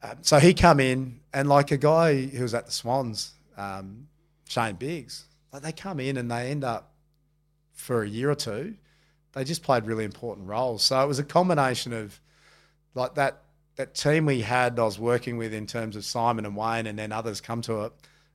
Um, 0.00 0.18
so 0.22 0.38
he 0.38 0.54
come 0.54 0.78
in, 0.78 1.18
and 1.34 1.48
like 1.48 1.72
a 1.72 1.76
guy 1.76 2.26
who 2.26 2.42
was 2.42 2.54
at 2.54 2.66
the 2.66 2.72
Swans, 2.72 3.32
um, 3.56 4.06
Shane 4.48 4.76
Biggs, 4.76 5.26
like 5.52 5.62
they 5.62 5.72
come 5.72 6.00
in 6.00 6.16
and 6.16 6.30
they 6.30 6.50
end 6.50 6.64
up 6.64 6.92
for 7.72 8.02
a 8.02 8.08
year 8.08 8.30
or 8.30 8.34
two 8.34 8.74
they 9.32 9.44
just 9.44 9.62
played 9.62 9.86
really 9.86 10.04
important 10.04 10.48
roles. 10.48 10.82
So 10.82 11.00
it 11.00 11.06
was 11.06 11.18
a 11.18 11.24
combination 11.24 11.92
of 11.92 12.20
like 12.94 13.14
that 13.14 13.42
that 13.76 13.94
team 13.94 14.26
we 14.26 14.40
had 14.40 14.78
I 14.78 14.82
was 14.82 14.98
working 14.98 15.36
with 15.36 15.54
in 15.54 15.66
terms 15.66 15.94
of 15.94 16.04
Simon 16.04 16.44
and 16.44 16.56
Wayne 16.56 16.88
and 16.88 16.98
then 16.98 17.12
others 17.12 17.40
come 17.40 17.62
to 17.62 17.84
it. 17.84 17.92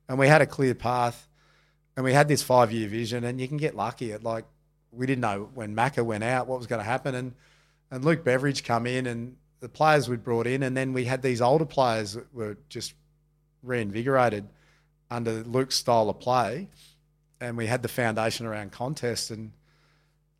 And 0.08 0.18
we 0.18 0.28
had 0.28 0.40
a 0.40 0.46
clear 0.46 0.74
path 0.74 1.28
and 1.96 2.04
we 2.04 2.14
had 2.14 2.28
this 2.28 2.42
five 2.42 2.72
year 2.72 2.88
vision 2.88 3.24
and 3.24 3.40
you 3.40 3.48
can 3.48 3.58
get 3.58 3.76
lucky 3.76 4.12
at 4.12 4.24
like 4.24 4.46
we 4.92 5.06
didn't 5.06 5.20
know 5.20 5.50
when 5.54 5.74
Macca 5.74 6.04
went 6.04 6.24
out 6.24 6.46
what 6.46 6.58
was 6.58 6.66
going 6.66 6.80
to 6.80 6.84
happen 6.84 7.14
and 7.14 7.34
and 7.90 8.04
Luke 8.04 8.24
Beveridge 8.24 8.64
come 8.64 8.86
in 8.86 9.06
and 9.06 9.36
the 9.60 9.68
players 9.68 10.08
we'd 10.08 10.24
brought 10.24 10.46
in 10.46 10.62
and 10.62 10.76
then 10.76 10.92
we 10.92 11.04
had 11.04 11.20
these 11.20 11.42
older 11.42 11.66
players 11.66 12.14
that 12.14 12.32
were 12.34 12.56
just 12.68 12.94
reinvigorated 13.62 14.48
under 15.14 15.42
Luke's 15.44 15.76
style 15.76 16.10
of 16.10 16.20
play 16.20 16.68
and 17.40 17.56
we 17.56 17.66
had 17.66 17.82
the 17.82 17.88
foundation 17.88 18.46
around 18.46 18.72
contest 18.72 19.30
and 19.30 19.52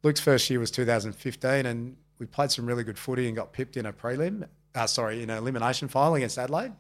Luke's 0.05 0.21
first 0.21 0.51
year 0.51 0.61
was 0.61 0.71
2015, 0.71 1.65
and 1.65 1.97
we 2.19 2.27
played 2.27 2.51
some 2.51 2.67
really 2.67 2.85
good 2.85 2.99
footy 2.99 3.27
and 3.27 3.35
got 3.35 3.55
pipped 3.55 3.79
in 3.79 3.87
a 3.87 3.93
prelim. 3.93 4.47
Uh, 4.75 4.87
sorry, 4.87 5.23
in 5.23 5.31
an 5.31 5.39
elimination 5.39 5.89
final 5.89 6.15
against 6.15 6.37
Adelaide. 6.37 6.73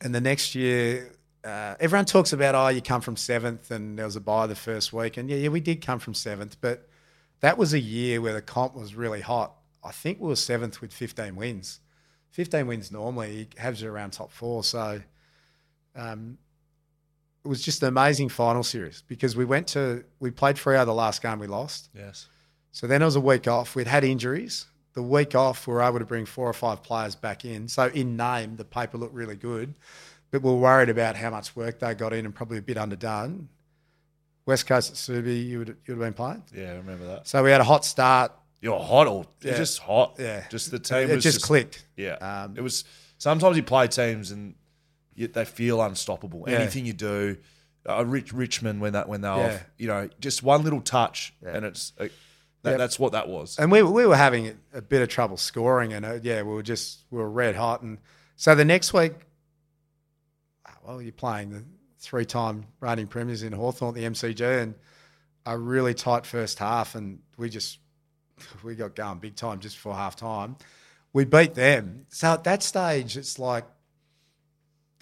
And 0.00 0.14
the 0.14 0.20
next 0.20 0.54
year, 0.54 1.12
uh, 1.42 1.74
everyone 1.80 2.04
talks 2.04 2.32
about 2.32 2.54
oh, 2.54 2.68
you 2.68 2.80
come 2.80 3.00
from 3.00 3.16
seventh, 3.16 3.72
and 3.72 3.98
there 3.98 4.06
was 4.06 4.14
a 4.14 4.20
bye 4.20 4.46
the 4.46 4.54
first 4.54 4.92
week, 4.92 5.16
and 5.16 5.28
yeah, 5.28 5.36
yeah, 5.36 5.48
we 5.48 5.58
did 5.58 5.84
come 5.84 5.98
from 5.98 6.14
seventh, 6.14 6.60
but 6.60 6.88
that 7.40 7.58
was 7.58 7.74
a 7.74 7.80
year 7.80 8.20
where 8.20 8.34
the 8.34 8.42
comp 8.42 8.76
was 8.76 8.94
really 8.94 9.20
hot. 9.20 9.54
I 9.82 9.90
think 9.90 10.20
we 10.20 10.28
were 10.28 10.36
seventh 10.36 10.80
with 10.80 10.92
15 10.92 11.34
wins. 11.34 11.80
15 12.30 12.68
wins 12.68 12.92
normally 12.92 13.48
has 13.58 13.82
you 13.82 13.90
around 13.90 14.12
top 14.12 14.30
four, 14.30 14.62
so 14.62 15.02
um, 15.96 16.38
it 17.44 17.48
was 17.48 17.62
just 17.62 17.82
an 17.82 17.88
amazing 17.88 18.28
final 18.30 18.62
series 18.62 19.02
because 19.06 19.36
we 19.36 19.44
went 19.44 19.66
to 19.68 20.04
we 20.20 20.30
played 20.30 20.56
Freo 20.56 20.84
the 20.86 20.94
last 20.94 21.22
game 21.22 21.38
we 21.38 21.46
lost. 21.46 21.90
Yes. 21.94 22.26
So 22.72 22.86
then 22.86 23.02
it 23.02 23.04
was 23.04 23.16
a 23.16 23.20
week 23.20 23.46
off. 23.46 23.76
We'd 23.76 23.86
had 23.86 24.02
injuries. 24.04 24.66
The 24.94 25.02
week 25.02 25.34
off, 25.34 25.66
we 25.66 25.74
were 25.74 25.82
able 25.82 25.98
to 25.98 26.04
bring 26.04 26.24
four 26.24 26.48
or 26.48 26.52
five 26.52 26.82
players 26.82 27.14
back 27.16 27.44
in. 27.44 27.68
So 27.68 27.86
in 27.88 28.16
name, 28.16 28.56
the 28.56 28.64
paper 28.64 28.96
looked 28.96 29.14
really 29.14 29.34
good, 29.36 29.74
but 30.30 30.42
we 30.42 30.50
were 30.50 30.56
worried 30.56 30.88
about 30.88 31.16
how 31.16 31.30
much 31.30 31.54
work 31.56 31.80
they 31.80 31.94
got 31.94 32.12
in 32.12 32.24
and 32.24 32.34
probably 32.34 32.58
a 32.58 32.62
bit 32.62 32.78
underdone. 32.78 33.48
West 34.46 34.66
Coast 34.66 34.90
at 34.90 34.96
Subi, 34.96 35.46
you 35.46 35.58
would 35.60 35.68
you 35.68 35.74
would 35.96 35.98
have 35.98 35.98
been 35.98 36.12
playing. 36.14 36.42
Yeah, 36.54 36.72
I 36.72 36.76
remember 36.76 37.06
that. 37.06 37.26
So 37.28 37.42
we 37.42 37.50
had 37.50 37.60
a 37.60 37.64
hot 37.64 37.84
start. 37.84 38.32
You're 38.60 38.78
hot, 38.80 39.06
or 39.06 39.26
Yeah. 39.42 39.56
just 39.56 39.78
hot. 39.80 40.16
Yeah. 40.18 40.44
just 40.48 40.70
the 40.70 40.78
team 40.78 41.10
It 41.10 41.14
was 41.16 41.22
just, 41.24 41.42
clicked. 41.42 41.84
Yeah, 41.96 42.14
Um, 42.14 42.56
it 42.56 42.62
was. 42.62 42.84
Sometimes 43.18 43.56
you 43.56 43.62
play 43.62 43.86
teams 43.88 44.30
and 44.30 44.54
they 45.16 45.44
feel 45.44 45.80
unstoppable. 45.82 46.44
Yeah. 46.46 46.56
Anything 46.58 46.86
you 46.86 46.92
do, 46.92 47.36
uh, 47.88 48.04
Rich, 48.04 48.32
Richmond 48.32 48.80
when 48.80 48.92
that 48.94 49.08
when 49.08 49.20
they're 49.20 49.36
Yeah. 49.36 49.54
off, 49.54 49.64
you 49.78 49.86
know, 49.88 50.08
just 50.20 50.42
one 50.42 50.62
little 50.62 50.80
touch 50.80 51.34
and 51.44 51.64
it's 51.64 51.92
uh, 51.98 52.08
that, 52.62 52.70
Yep. 52.70 52.78
that's 52.78 52.98
what 52.98 53.12
that 53.12 53.28
was. 53.28 53.58
and 53.58 53.70
we 53.70 53.82
we 53.82 54.06
were 54.06 54.16
having 54.16 54.58
a 54.72 54.80
bit 54.80 55.02
of 55.02 55.08
trouble 55.08 55.36
scoring, 55.36 55.92
and 55.92 56.04
uh, 56.04 56.18
yeah, 56.22 56.42
we 56.42 56.54
were 56.54 56.62
just 56.62 57.04
we 57.10 57.18
were 57.18 57.28
red 57.30 57.56
hot, 57.56 57.82
and 57.82 57.98
so 58.36 58.54
the 58.54 58.64
next 58.64 58.92
week, 58.94 59.12
ah, 60.66 60.72
well, 60.86 61.02
you're 61.02 61.12
playing 61.12 61.50
the 61.50 61.64
three-time 61.98 62.66
reigning 62.80 63.06
premiers 63.06 63.42
in 63.42 63.52
Hawthorn 63.52 63.90
at 63.90 63.94
the 63.94 64.04
MCG, 64.04 64.62
and 64.62 64.74
a 65.46 65.58
really 65.58 65.94
tight 65.94 66.24
first 66.26 66.58
half, 66.58 66.94
and 66.94 67.20
we 67.36 67.48
just 67.50 67.78
we 68.62 68.74
got 68.74 68.94
going 68.94 69.18
big 69.18 69.36
time 69.36 69.60
just 69.60 69.76
before 69.76 69.94
half 69.94 70.16
time. 70.16 70.56
We 71.12 71.24
beat 71.24 71.54
them, 71.54 72.06
so 72.08 72.32
at 72.32 72.44
that 72.44 72.62
stage, 72.62 73.16
it's 73.16 73.38
like 73.38 73.64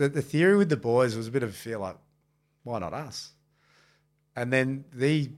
the 0.02 0.08
the 0.08 0.22
theory 0.22 0.56
with 0.56 0.68
the 0.68 0.76
boys 0.76 1.14
was 1.16 1.28
a 1.28 1.30
bit 1.30 1.44
of 1.44 1.50
a 1.50 1.52
feel 1.52 1.80
like, 1.80 1.96
why 2.64 2.80
not 2.80 2.92
us? 2.92 3.30
And 4.34 4.52
then 4.52 4.84
the 4.92 5.30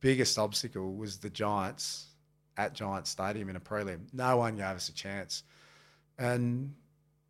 biggest 0.00 0.38
obstacle 0.38 0.94
was 0.94 1.18
the 1.18 1.30
Giants 1.30 2.08
at 2.56 2.74
Giants 2.74 3.10
Stadium 3.10 3.48
in 3.48 3.56
a 3.56 3.60
prelim. 3.60 4.00
No 4.12 4.36
one 4.36 4.56
gave 4.56 4.66
us 4.66 4.88
a 4.90 4.94
chance. 4.94 5.42
And 6.18 6.74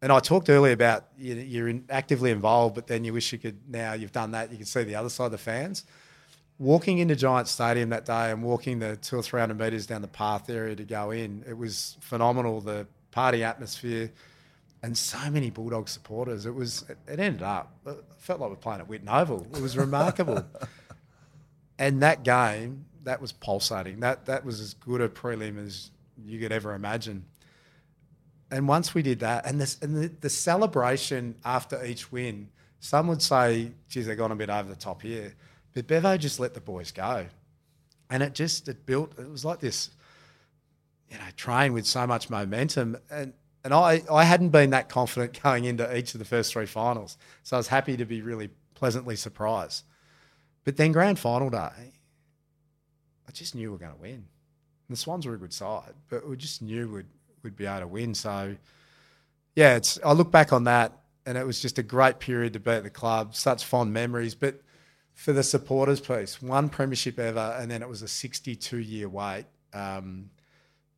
and 0.03 0.13
I 0.13 0.19
talked 0.19 0.51
earlier 0.51 0.73
about 0.73 1.07
you, 1.17 1.35
you're 1.35 1.69
in, 1.69 1.85
actively 1.89 2.31
involved, 2.31 2.75
but 2.75 2.89
then 2.89 3.05
you 3.05 3.13
wish 3.13 3.33
you 3.33 3.39
could 3.39 3.59
now 3.69 3.93
you've 3.93 4.13
done 4.13 4.33
that. 4.33 4.51
You 4.51 4.57
can 4.57 4.67
see 4.67 4.83
the 4.83 4.97
other 4.97 5.09
side 5.09 5.27
of 5.27 5.33
the 5.33 5.39
fans. 5.39 5.85
Walking 6.59 6.99
into 6.99 7.17
Giants 7.17 7.51
Stadium 7.53 7.91
that 7.91 8.05
day 8.05 8.31
and 8.31 8.43
walking 8.43 8.81
the 8.81 8.97
two 8.97 9.17
or 9.17 9.23
three 9.23 9.41
hundred 9.41 9.59
meters 9.59 9.87
down 9.87 10.03
the 10.03 10.09
path 10.09 10.51
area 10.51 10.75
to 10.75 10.85
go 10.85 11.13
in, 11.13 11.45
it 11.49 11.57
was 11.57 11.97
phenomenal. 12.01 12.61
The 12.61 12.87
party 13.13 13.45
atmosphere 13.45 14.11
and 14.85 14.99
so 14.99 15.31
many 15.31 15.49
Bulldog 15.49 15.89
supporters. 15.89 16.45
It 16.45 16.55
was 16.55 16.85
it 16.91 17.19
ended 17.19 17.43
up. 17.43 17.73
It 17.87 18.05
felt 18.19 18.39
like 18.39 18.51
we're 18.51 18.57
playing 18.57 18.83
at 18.83 18.89
Whitten 18.89 19.09
Oval. 19.09 19.47
It 19.55 19.63
was 19.63 19.79
remarkable. 19.79 20.45
and 21.79 22.03
that 22.03 22.23
game, 22.23 22.85
that 23.05 23.19
was 23.19 23.33
pulsating. 23.33 24.01
That 24.01 24.27
that 24.27 24.45
was 24.45 24.61
as 24.61 24.75
good 24.75 25.01
a 25.01 25.09
prelim 25.09 25.65
as 25.65 25.91
you 26.23 26.39
could 26.39 26.53
ever 26.53 26.75
imagine. 26.75 27.25
And 28.51 28.69
once 28.69 28.95
we 28.95 29.01
did 29.01 29.21
that, 29.21 29.47
and 29.47 29.59
this 29.59 29.79
and 29.81 29.97
the, 29.97 30.13
the 30.21 30.29
celebration 30.29 31.37
after 31.47 31.83
each 31.83 32.13
win, 32.13 32.51
some 32.79 33.07
would 33.09 33.23
say, 33.23 33.73
"Geez, 33.89 34.07
they've 34.07 34.19
gone 34.19 34.33
a 34.33 34.37
bit 34.37 34.51
over 34.51 34.69
the 34.69 34.77
top 34.77 35.01
here," 35.01 35.35
but 35.73 35.87
Bevo 35.87 36.19
just 36.19 36.39
let 36.39 36.53
the 36.53 36.61
boys 36.61 36.93
go, 36.93 37.25
and 38.11 38.23
it 38.23 38.35
just 38.35 38.69
it 38.69 38.85
built. 38.85 39.19
It 39.19 39.31
was 39.31 39.47
like 39.47 39.61
this, 39.61 39.89
you 41.09 41.17
know, 41.17 41.25
train 41.39 41.73
with 41.73 41.87
so 41.87 42.07
much 42.07 42.29
momentum, 42.29 42.99
and 43.11 43.33
and 43.65 43.75
I 43.75 44.03
I 44.11 44.25
hadn't 44.25 44.51
been 44.51 44.71
that 44.71 44.89
confident 44.89 45.41
going 45.43 45.65
into 45.65 45.97
each 45.97 46.15
of 46.15 46.19
the 46.19 46.25
first 46.25 46.53
three 46.53 46.67
finals, 46.67 47.17
so 47.43 47.57
I 47.57 47.59
was 47.59 47.69
happy 47.69 47.97
to 47.97 48.05
be 48.05 48.23
really 48.23 48.51
pleasantly 48.75 49.17
surprised. 49.17 49.85
But 50.65 50.77
then 50.77 50.93
grand 50.93 51.19
final 51.19 51.51
day, 51.51 51.93
I 53.29 53.33
just 53.33 53.55
knew 53.55 53.69
we 53.69 53.73
were 53.73 53.79
going 53.79 53.95
to 53.95 54.01
win. 54.01 54.27
And 54.89 54.97
the 54.97 54.97
Swans 54.97 55.27
were 55.27 55.35
a 55.35 55.39
good 55.39 55.53
side, 55.53 55.95
but 56.09 56.29
we 56.29 56.37
just 56.37 56.63
knew 56.63 56.89
we'd 56.89 57.07
we'd 57.43 57.57
be 57.57 57.67
able 57.67 57.81
to 57.81 57.87
win. 57.87 58.15
So, 58.15 58.57
yeah, 59.55 59.77
it's 59.77 59.99
I 60.05 60.13
look 60.13 60.31
back 60.31 60.53
on 60.53 60.65
that, 60.65 60.93
and 61.25 61.39
it 61.39 61.47
was 61.47 61.61
just 61.61 61.79
a 61.79 61.83
great 61.83 62.19
period 62.19 62.53
to 62.55 62.61
be 62.61 62.71
at 62.71 62.83
the 62.83 62.91
club. 62.91 63.35
Such 63.35 63.65
fond 63.65 63.93
memories. 63.93 64.35
But 64.35 64.61
for 65.15 65.33
the 65.33 65.43
supporters 65.43 66.01
piece, 66.01 66.43
one 66.43 66.69
premiership 66.69 67.19
ever, 67.19 67.57
and 67.59 67.71
then 67.71 67.83
it 67.83 67.89
was 67.89 68.03
a 68.03 68.09
62 68.09 68.79
year 68.79 69.09
wait. 69.09 69.47
Um, 69.73 70.31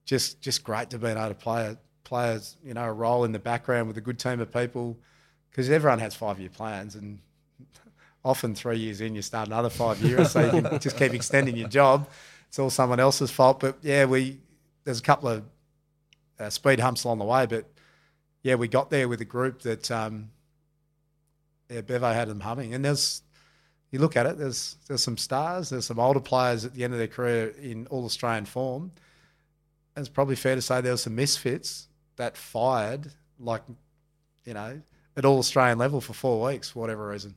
just 0.04 0.40
just 0.40 0.64
great 0.64 0.90
to 0.90 0.98
be 0.98 1.08
able 1.08 1.28
to 1.28 1.34
play 1.34 1.66
a 1.66 1.78
play 2.06 2.34
a, 2.34 2.40
you 2.64 2.72
know 2.72 2.84
a 2.84 2.92
role 2.92 3.24
in 3.24 3.32
the 3.32 3.38
background 3.38 3.88
with 3.88 3.98
a 3.98 4.00
good 4.00 4.18
team 4.18 4.40
of 4.40 4.52
people, 4.52 4.96
because 5.50 5.68
everyone 5.68 5.98
has 5.98 6.14
five 6.14 6.38
year 6.38 6.48
plans 6.48 6.94
and 6.94 7.18
often 8.24 8.54
three 8.54 8.78
years 8.78 9.00
in, 9.00 9.14
you 9.14 9.22
start 9.22 9.48
another 9.48 9.70
five 9.70 10.00
years, 10.00 10.30
so 10.30 10.40
you 10.40 10.62
can 10.62 10.78
just 10.78 10.96
keep 10.96 11.12
extending 11.12 11.56
your 11.56 11.68
job. 11.68 12.08
It's 12.48 12.58
all 12.58 12.70
someone 12.70 13.00
else's 13.00 13.30
fault. 13.30 13.60
But 13.60 13.76
yeah, 13.82 14.04
we 14.04 14.38
there's 14.84 15.00
a 15.00 15.02
couple 15.02 15.28
of 15.28 15.44
uh, 16.38 16.48
speed 16.50 16.80
humps 16.80 17.04
along 17.04 17.18
the 17.18 17.24
way, 17.24 17.46
but 17.46 17.66
yeah, 18.42 18.54
we 18.54 18.68
got 18.68 18.90
there 18.90 19.08
with 19.08 19.20
a 19.20 19.24
group 19.24 19.62
that 19.62 19.90
um, 19.90 20.30
yeah, 21.68 21.80
Bevo 21.80 22.12
had 22.12 22.28
them 22.28 22.40
humming. 22.40 22.74
And 22.74 22.84
there's 22.84 23.22
you 23.90 23.98
look 23.98 24.16
at 24.16 24.26
it, 24.26 24.38
there's 24.38 24.76
there's 24.86 25.02
some 25.02 25.16
stars, 25.16 25.70
there's 25.70 25.86
some 25.86 25.98
older 25.98 26.20
players 26.20 26.64
at 26.64 26.74
the 26.74 26.84
end 26.84 26.92
of 26.92 26.98
their 26.98 27.08
career 27.08 27.48
in 27.60 27.86
all 27.88 28.04
Australian 28.04 28.44
form. 28.44 28.92
And 29.94 30.02
it's 30.02 30.12
probably 30.12 30.36
fair 30.36 30.54
to 30.54 30.62
say 30.62 30.80
there 30.80 30.92
were 30.92 30.98
some 30.98 31.14
misfits 31.14 31.88
that 32.16 32.36
fired 32.36 33.12
like 33.38 33.62
you 34.44 34.54
know 34.54 34.80
at 35.16 35.24
all 35.24 35.38
Australian 35.38 35.78
level 35.78 36.00
for 36.00 36.12
four 36.12 36.46
weeks 36.46 36.70
for 36.70 36.80
whatever 36.80 37.08
reason. 37.08 37.34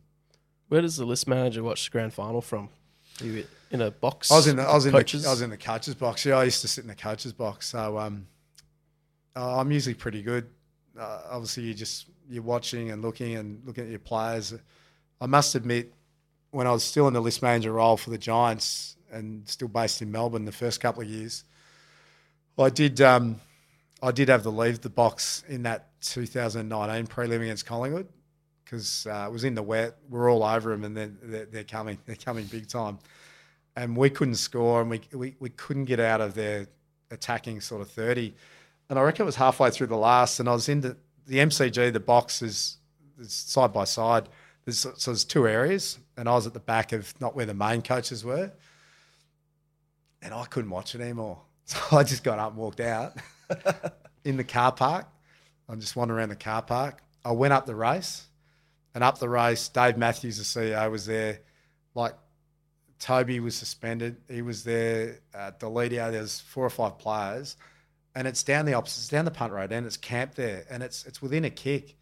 Where 0.67 0.81
does 0.81 0.97
the 0.97 1.05
list 1.05 1.27
manager 1.27 1.63
watch 1.63 1.85
the 1.85 1.91
grand 1.91 2.13
final 2.13 2.41
from? 2.41 2.69
Are 3.21 3.25
you 3.25 3.45
in 3.71 3.81
a 3.81 3.91
box? 3.91 4.31
I 4.31 4.35
was 4.35 4.47
in 4.47 4.57
the 4.57 4.63
I 4.63 4.73
was 4.73 4.85
in 4.85 4.91
coaches? 4.91 5.23
the 5.23 5.29
I 5.29 5.31
was 5.31 5.41
in 5.41 5.49
the 5.49 5.57
coaches 5.57 5.95
box. 5.95 6.25
Yeah, 6.25 6.37
I 6.37 6.43
used 6.45 6.61
to 6.61 6.67
sit 6.67 6.83
in 6.83 6.87
the 6.87 6.95
coaches 6.95 7.33
box. 7.33 7.67
So 7.67 7.97
um, 7.97 8.27
uh, 9.35 9.59
I'm 9.59 9.71
usually 9.71 9.95
pretty 9.95 10.21
good. 10.21 10.47
Uh, 10.97 11.21
obviously, 11.29 11.63
you 11.63 11.73
just 11.73 12.07
you're 12.29 12.43
watching 12.43 12.91
and 12.91 13.01
looking 13.01 13.35
and 13.35 13.61
looking 13.65 13.85
at 13.85 13.89
your 13.89 13.99
players. 13.99 14.53
I 15.21 15.25
must 15.25 15.55
admit, 15.55 15.93
when 16.51 16.67
I 16.67 16.71
was 16.71 16.83
still 16.83 17.07
in 17.07 17.13
the 17.13 17.21
list 17.21 17.41
manager 17.41 17.73
role 17.73 17.97
for 17.97 18.09
the 18.09 18.17
Giants 18.17 18.95
and 19.11 19.47
still 19.47 19.67
based 19.67 20.01
in 20.01 20.11
Melbourne 20.11 20.45
the 20.45 20.51
first 20.51 20.79
couple 20.79 21.01
of 21.01 21.09
years, 21.09 21.43
I 22.57 22.69
did 22.69 23.01
um, 23.01 23.39
I 24.01 24.11
did 24.11 24.29
have 24.29 24.43
to 24.43 24.49
leave 24.49 24.81
the 24.81 24.89
box 24.89 25.43
in 25.47 25.63
that 25.63 25.89
2019 26.01 27.07
prelim 27.07 27.41
against 27.41 27.65
Collingwood 27.65 28.07
because 28.63 29.07
uh, 29.07 29.25
it 29.27 29.31
was 29.31 29.43
in 29.43 29.55
the 29.55 29.63
wet. 29.63 29.97
We're 30.09 30.31
all 30.31 30.43
over 30.43 30.71
them, 30.71 30.83
and 30.83 30.95
then 30.95 31.17
they're, 31.21 31.45
they're, 31.45 31.63
coming. 31.63 31.97
They're 32.05 32.15
coming 32.15 32.45
big 32.45 32.67
time, 32.67 32.99
and 33.75 33.97
we 33.97 34.09
couldn't 34.09 34.35
score, 34.35 34.81
and 34.81 34.89
we, 34.89 35.01
we 35.13 35.35
we 35.39 35.49
couldn't 35.49 35.85
get 35.85 35.99
out 35.99 36.21
of 36.21 36.33
their 36.33 36.67
attacking 37.11 37.61
sort 37.61 37.81
of 37.81 37.89
thirty. 37.89 38.35
And 38.89 38.97
I 38.97 39.01
reckon 39.03 39.23
it 39.23 39.25
was 39.25 39.35
halfway 39.35 39.69
through 39.69 39.87
the 39.87 39.97
last, 39.97 40.39
and 40.39 40.49
I 40.49 40.53
was 40.53 40.69
in 40.69 40.81
the, 40.81 40.97
the 41.27 41.37
MCG. 41.37 41.93
The 41.93 41.99
box 41.99 42.41
is, 42.41 42.77
is 43.19 43.33
side 43.33 43.71
by 43.71 43.83
side. 43.83 44.29
There's, 44.65 44.79
so 44.79 45.11
there's 45.11 45.25
two 45.25 45.47
areas, 45.47 45.99
and 46.17 46.27
I 46.27 46.33
was 46.33 46.47
at 46.47 46.53
the 46.53 46.59
back 46.59 46.91
of 46.91 47.13
not 47.21 47.35
where 47.35 47.45
the 47.45 47.53
main 47.53 47.81
coaches 47.81 48.23
were, 48.23 48.51
and 50.21 50.33
I 50.33 50.45
couldn't 50.45 50.71
watch 50.71 50.95
it 50.95 51.01
anymore. 51.01 51.41
So 51.69 51.97
I 51.97 52.01
just 52.01 52.23
got 52.23 52.39
up 52.39 52.49
and 52.49 52.57
walked 52.57 52.79
out 52.79 53.13
in 54.23 54.37
the 54.37 54.43
car 54.43 54.71
park. 54.71 55.07
I'm 55.67 55.79
just 55.79 55.95
wandering 55.95 56.19
around 56.19 56.29
the 56.29 56.35
car 56.35 56.61
park. 56.61 57.01
I 57.23 57.31
went 57.31 57.53
up 57.53 57.65
the 57.65 57.75
race, 57.75 58.27
and 58.95 59.03
up 59.03 59.19
the 59.19 59.29
race, 59.29 59.69
Dave 59.69 59.97
Matthews, 59.97 60.37
the 60.37 60.43
CEO, 60.43 60.91
was 60.91 61.05
there. 61.05 61.41
Like 61.93 62.15
Toby 62.99 63.39
was 63.39 63.55
suspended. 63.55 64.17
He 64.29 64.41
was 64.41 64.63
there. 64.63 65.19
Uh, 65.33 65.51
Deledio, 65.59 66.11
there's 66.11 66.39
four 66.39 66.65
or 66.65 66.69
five 66.69 66.97
players, 66.97 67.55
and 68.15 68.27
it's 68.27 68.43
down 68.43 68.65
the 68.65 68.73
opposite, 68.73 68.99
it's 68.99 69.09
down 69.09 69.25
the 69.25 69.31
punt 69.31 69.53
road, 69.53 69.71
and 69.71 69.85
it's 69.85 69.97
camped 69.97 70.35
there, 70.35 70.65
and 70.69 70.83
it's 70.83 71.05
it's 71.05 71.21
within 71.21 71.45
a 71.45 71.49
kick. 71.49 71.95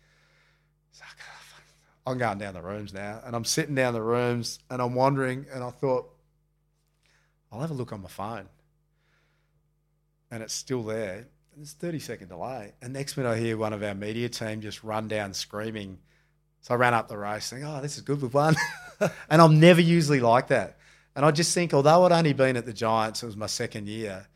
Oh, 2.06 2.12
I'm 2.12 2.18
going 2.18 2.38
down 2.38 2.54
the 2.54 2.62
rooms 2.62 2.94
now, 2.94 3.22
and 3.26 3.36
I'm 3.36 3.44
sitting 3.44 3.76
down 3.76 3.94
the 3.94 4.02
rooms, 4.02 4.60
and 4.70 4.82
I'm 4.82 4.96
wandering, 4.96 5.46
and 5.54 5.64
I 5.64 5.70
thought, 5.70 6.10
I'll 7.52 7.60
have 7.60 7.72
a 7.72 7.74
look 7.74 7.92
on 7.92 8.02
my 8.02 8.08
phone, 8.08 8.48
and 10.32 10.42
it's 10.42 10.54
still 10.54 10.84
there. 10.84 11.28
There's 11.58 11.74
30 11.74 11.98
second 11.98 12.28
delay, 12.28 12.74
and 12.84 12.94
next 12.94 13.18
minute 13.18 13.32
I 13.32 13.40
hear 13.40 13.58
one 13.58 13.74
of 13.74 13.82
our 13.82 13.96
media 13.96 14.30
team 14.30 14.62
just 14.62 14.84
run 14.84 15.08
down 15.08 15.34
screaming. 15.34 15.98
So 16.62 16.76
I 16.76 16.78
ran 16.78 16.94
up 16.94 17.08
the 17.08 17.18
race, 17.18 17.50
thinking, 17.50 17.68
"Oh, 17.68 17.82
this 17.82 17.96
is 17.96 18.04
good, 18.04 18.22
we've 18.22 18.32
won." 18.32 18.56
and 19.28 19.42
I'm 19.42 19.60
never 19.60 19.82
usually 19.82 20.20
like 20.20 20.50
that. 20.50 20.78
And 21.16 21.26
I 21.26 21.32
just 21.32 21.56
think, 21.56 21.74
although 21.74 22.06
I'd 22.06 22.12
only 22.12 22.34
been 22.34 22.58
at 22.58 22.68
the 22.68 22.74
Giants, 22.74 23.24
it 23.24 23.26
was 23.26 23.36
my 23.36 23.48
second 23.48 23.88
year. 23.88 24.28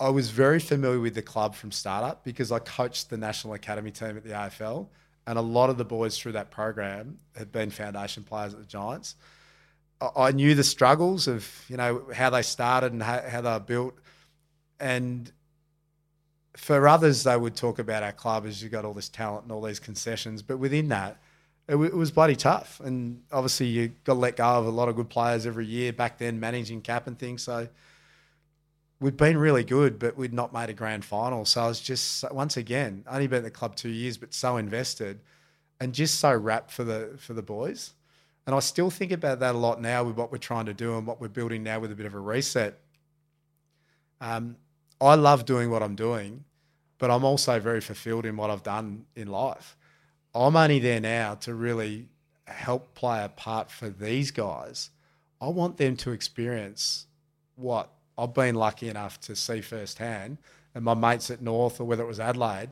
I 0.00 0.08
was 0.08 0.30
very 0.30 0.58
familiar 0.58 1.00
with 1.00 1.14
the 1.14 1.20
club 1.20 1.54
from 1.54 1.70
startup 1.70 2.24
because 2.24 2.50
I 2.50 2.58
coached 2.58 3.10
the 3.10 3.18
national 3.18 3.52
academy 3.52 3.90
team 3.90 4.16
at 4.16 4.24
the 4.24 4.30
AFL, 4.30 4.88
and 5.26 5.38
a 5.38 5.42
lot 5.42 5.68
of 5.68 5.76
the 5.76 5.84
boys 5.84 6.18
through 6.18 6.32
that 6.32 6.50
program 6.50 7.18
had 7.36 7.52
been 7.52 7.68
foundation 7.68 8.22
players 8.22 8.54
at 8.54 8.60
the 8.60 8.66
Giants. 8.66 9.16
I 10.16 10.32
knew 10.32 10.54
the 10.54 10.64
struggles 10.64 11.28
of 11.28 11.46
you 11.68 11.76
know 11.76 12.06
how 12.14 12.30
they 12.30 12.40
started 12.40 12.94
and 12.94 13.02
how, 13.02 13.20
how 13.20 13.42
they 13.42 13.50
were 13.50 13.60
built, 13.60 13.94
and 14.80 15.30
for 16.56 16.88
others 16.88 17.22
they 17.22 17.36
would 17.36 17.54
talk 17.54 17.78
about 17.78 18.02
our 18.02 18.12
club 18.12 18.44
as 18.46 18.62
you 18.62 18.68
got 18.68 18.84
all 18.84 18.94
this 18.94 19.08
talent 19.08 19.44
and 19.44 19.52
all 19.52 19.62
these 19.62 19.78
concessions, 19.78 20.42
but 20.42 20.58
within 20.58 20.88
that, 20.88 21.18
it, 21.68 21.76
it 21.76 21.94
was 21.94 22.10
bloody 22.10 22.36
tough. 22.36 22.80
And 22.80 23.22
obviously 23.30 23.66
you 23.66 23.88
got 24.04 24.14
to 24.14 24.18
let 24.18 24.36
go 24.36 24.44
of 24.44 24.66
a 24.66 24.70
lot 24.70 24.88
of 24.88 24.96
good 24.96 25.08
players 25.08 25.46
every 25.46 25.66
year 25.66 25.92
back 25.92 26.18
then, 26.18 26.40
managing 26.40 26.82
cap 26.82 27.06
and 27.06 27.18
things. 27.18 27.42
So 27.42 27.68
we'd 28.98 29.16
been 29.16 29.38
really 29.38 29.64
good, 29.64 29.98
but 29.98 30.16
we'd 30.16 30.34
not 30.34 30.52
made 30.52 30.68
a 30.68 30.74
grand 30.74 31.04
final. 31.04 31.44
So 31.44 31.62
I 31.62 31.68
was 31.68 31.80
just 31.80 32.30
once 32.32 32.56
again 32.56 33.04
only 33.08 33.26
been 33.26 33.38
at 33.38 33.44
the 33.44 33.50
club 33.50 33.76
two 33.76 33.88
years, 33.88 34.18
but 34.18 34.34
so 34.34 34.56
invested 34.56 35.20
and 35.80 35.94
just 35.94 36.20
so 36.20 36.34
rapt 36.34 36.70
for 36.70 36.84
the 36.84 37.14
for 37.16 37.32
the 37.32 37.42
boys. 37.42 37.94
And 38.46 38.54
I 38.54 38.58
still 38.60 38.90
think 38.90 39.12
about 39.12 39.40
that 39.40 39.54
a 39.54 39.58
lot 39.58 39.80
now 39.80 40.02
with 40.02 40.16
what 40.16 40.32
we're 40.32 40.38
trying 40.38 40.66
to 40.66 40.74
do 40.74 40.98
and 40.98 41.06
what 41.06 41.20
we're 41.20 41.28
building 41.28 41.62
now 41.62 41.78
with 41.78 41.92
a 41.92 41.94
bit 41.94 42.06
of 42.06 42.14
a 42.14 42.18
reset. 42.18 42.80
Um, 44.20 44.56
I 45.00 45.14
love 45.14 45.44
doing 45.46 45.70
what 45.70 45.82
I'm 45.82 45.94
doing, 45.94 46.44
but 46.98 47.10
I'm 47.10 47.24
also 47.24 47.58
very 47.58 47.80
fulfilled 47.80 48.26
in 48.26 48.36
what 48.36 48.50
I've 48.50 48.62
done 48.62 49.06
in 49.16 49.28
life. 49.28 49.76
I'm 50.34 50.56
only 50.56 50.78
there 50.78 51.00
now 51.00 51.34
to 51.36 51.54
really 51.54 52.08
help 52.46 52.94
play 52.94 53.24
a 53.24 53.28
part 53.28 53.70
for 53.70 53.88
these 53.88 54.30
guys. 54.30 54.90
I 55.40 55.48
want 55.48 55.78
them 55.78 55.96
to 55.98 56.10
experience 56.10 57.06
what 57.56 57.90
I've 58.18 58.34
been 58.34 58.54
lucky 58.54 58.88
enough 58.88 59.20
to 59.22 59.34
see 59.34 59.62
firsthand, 59.62 60.38
and 60.74 60.84
my 60.84 60.94
mates 60.94 61.30
at 61.30 61.40
North 61.40 61.80
or 61.80 61.84
whether 61.84 62.02
it 62.02 62.06
was 62.06 62.20
Adelaide. 62.20 62.70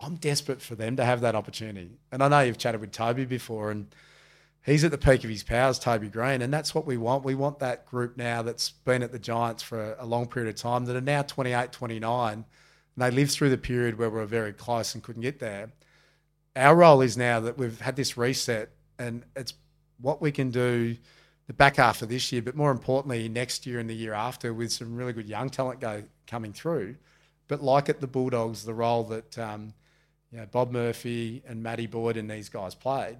I'm 0.00 0.14
desperate 0.14 0.62
for 0.62 0.74
them 0.74 0.96
to 0.96 1.04
have 1.04 1.20
that 1.20 1.34
opportunity. 1.34 1.98
And 2.10 2.22
I 2.22 2.28
know 2.28 2.40
you've 2.40 2.58
chatted 2.58 2.80
with 2.80 2.92
Toby 2.92 3.24
before, 3.24 3.70
and 3.70 3.88
he's 4.68 4.84
at 4.84 4.90
the 4.90 4.98
peak 4.98 5.24
of 5.24 5.30
his 5.30 5.42
powers, 5.42 5.78
Toby 5.78 6.08
Greene, 6.08 6.42
and 6.42 6.52
that's 6.52 6.74
what 6.74 6.86
we 6.86 6.96
want. 6.96 7.24
We 7.24 7.34
want 7.34 7.58
that 7.60 7.86
group 7.86 8.16
now 8.16 8.42
that's 8.42 8.70
been 8.70 9.02
at 9.02 9.12
the 9.12 9.18
Giants 9.18 9.62
for 9.62 9.96
a, 9.98 10.04
long 10.04 10.26
period 10.26 10.48
of 10.48 10.60
time 10.60 10.84
that 10.86 10.96
are 10.96 11.00
now 11.00 11.22
28, 11.22 11.72
29, 11.72 12.32
and 12.32 12.44
they 12.96 13.10
lived 13.10 13.32
through 13.32 13.50
the 13.50 13.58
period 13.58 13.98
where 13.98 14.10
we 14.10 14.18
were 14.18 14.26
very 14.26 14.52
close 14.52 14.94
and 14.94 15.02
couldn't 15.02 15.22
get 15.22 15.38
there. 15.38 15.72
Our 16.56 16.76
role 16.76 17.00
is 17.00 17.16
now 17.16 17.40
that 17.40 17.56
we've 17.56 17.80
had 17.80 17.96
this 17.96 18.16
reset, 18.16 18.70
and 18.98 19.24
it's 19.36 19.54
what 20.00 20.20
we 20.20 20.32
can 20.32 20.50
do 20.50 20.96
the 21.46 21.52
back 21.54 21.76
half 21.76 22.02
of 22.02 22.08
this 22.10 22.30
year, 22.30 22.42
but 22.42 22.54
more 22.54 22.70
importantly, 22.70 23.28
next 23.28 23.64
year 23.64 23.78
and 23.78 23.88
the 23.88 23.94
year 23.94 24.12
after, 24.12 24.52
with 24.52 24.70
some 24.70 24.94
really 24.96 25.12
good 25.14 25.28
young 25.28 25.48
talent 25.48 25.80
go 25.80 26.02
coming 26.26 26.52
through. 26.52 26.96
But 27.46 27.62
like 27.62 27.88
at 27.88 28.00
the 28.00 28.06
Bulldogs, 28.06 28.64
the 28.64 28.74
role 28.74 29.04
that 29.04 29.38
um, 29.38 29.72
you 30.30 30.38
know, 30.38 30.46
Bob 30.46 30.70
Murphy 30.70 31.42
and 31.46 31.62
Matty 31.62 31.86
Boyd 31.86 32.18
and 32.18 32.30
these 32.30 32.50
guys 32.50 32.74
played 32.74 33.16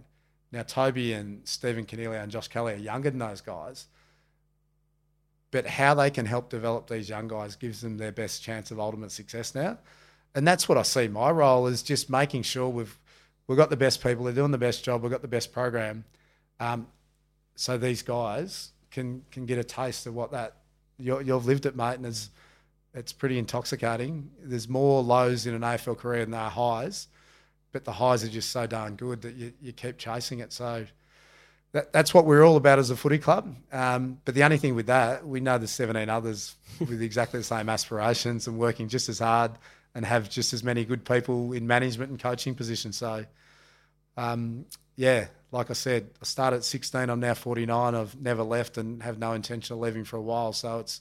now, 0.50 0.62
Toby 0.62 1.12
and 1.12 1.46
Stephen 1.46 1.84
Coniglio 1.84 2.22
and 2.22 2.32
Josh 2.32 2.48
Kelly 2.48 2.72
are 2.74 2.76
younger 2.76 3.10
than 3.10 3.18
those 3.18 3.40
guys. 3.40 3.86
But 5.50 5.66
how 5.66 5.94
they 5.94 6.10
can 6.10 6.26
help 6.26 6.50
develop 6.50 6.88
these 6.88 7.08
young 7.08 7.28
guys 7.28 7.56
gives 7.56 7.80
them 7.80 7.98
their 7.98 8.12
best 8.12 8.42
chance 8.42 8.70
of 8.70 8.80
ultimate 8.80 9.12
success 9.12 9.54
now. 9.54 9.78
And 10.34 10.46
that's 10.46 10.68
what 10.68 10.78
I 10.78 10.82
see 10.82 11.08
my 11.08 11.30
role 11.30 11.66
is 11.66 11.82
just 11.82 12.10
making 12.10 12.42
sure 12.42 12.68
we've 12.68 12.98
we've 13.46 13.58
got 13.58 13.70
the 13.70 13.76
best 13.76 14.02
people, 14.02 14.24
they're 14.24 14.34
doing 14.34 14.50
the 14.50 14.58
best 14.58 14.84
job, 14.84 15.02
we've 15.02 15.10
got 15.10 15.22
the 15.22 15.28
best 15.28 15.52
program. 15.52 16.04
Um, 16.60 16.86
so 17.54 17.78
these 17.78 18.02
guys 18.02 18.72
can 18.90 19.24
can 19.30 19.46
get 19.46 19.58
a 19.58 19.64
taste 19.64 20.06
of 20.06 20.14
what 20.14 20.32
that 20.32 20.56
you 20.98 21.14
have 21.14 21.46
lived 21.46 21.66
it, 21.66 21.76
mate, 21.76 21.94
and 21.94 22.06
it's 22.06 22.30
it's 22.94 23.12
pretty 23.12 23.38
intoxicating. 23.38 24.30
There's 24.42 24.68
more 24.68 25.02
lows 25.02 25.46
in 25.46 25.54
an 25.54 25.62
AFL 25.62 25.96
career 25.96 26.20
than 26.20 26.32
there 26.32 26.40
are 26.40 26.50
highs 26.50 27.08
but 27.78 27.84
the 27.84 27.92
highs 27.92 28.24
are 28.24 28.28
just 28.28 28.50
so 28.50 28.66
darn 28.66 28.96
good 28.96 29.22
that 29.22 29.36
you, 29.36 29.52
you 29.62 29.72
keep 29.72 29.98
chasing 29.98 30.40
it. 30.40 30.52
So 30.52 30.84
that, 31.70 31.92
that's 31.92 32.12
what 32.12 32.24
we're 32.24 32.44
all 32.44 32.56
about 32.56 32.80
as 32.80 32.90
a 32.90 32.96
footy 32.96 33.18
club. 33.18 33.54
Um, 33.70 34.18
but 34.24 34.34
the 34.34 34.42
only 34.42 34.58
thing 34.58 34.74
with 34.74 34.86
that, 34.86 35.24
we 35.24 35.38
know 35.38 35.58
there's 35.58 35.70
17 35.70 36.08
others 36.08 36.56
with 36.80 37.00
exactly 37.00 37.38
the 37.38 37.44
same 37.44 37.68
aspirations 37.68 38.48
and 38.48 38.58
working 38.58 38.88
just 38.88 39.08
as 39.08 39.20
hard 39.20 39.52
and 39.94 40.04
have 40.04 40.28
just 40.28 40.52
as 40.52 40.64
many 40.64 40.84
good 40.84 41.04
people 41.04 41.52
in 41.52 41.68
management 41.68 42.10
and 42.10 42.18
coaching 42.18 42.56
positions. 42.56 42.96
So, 42.96 43.24
um, 44.16 44.64
yeah, 44.96 45.28
like 45.52 45.70
I 45.70 45.74
said, 45.74 46.10
I 46.20 46.24
started 46.24 46.56
at 46.56 46.64
16. 46.64 47.08
I'm 47.08 47.20
now 47.20 47.34
49. 47.34 47.94
I've 47.94 48.20
never 48.20 48.42
left 48.42 48.76
and 48.76 49.00
have 49.04 49.20
no 49.20 49.34
intention 49.34 49.74
of 49.74 49.80
leaving 49.80 50.02
for 50.02 50.16
a 50.16 50.20
while. 50.22 50.52
So 50.52 50.80
it's 50.80 51.00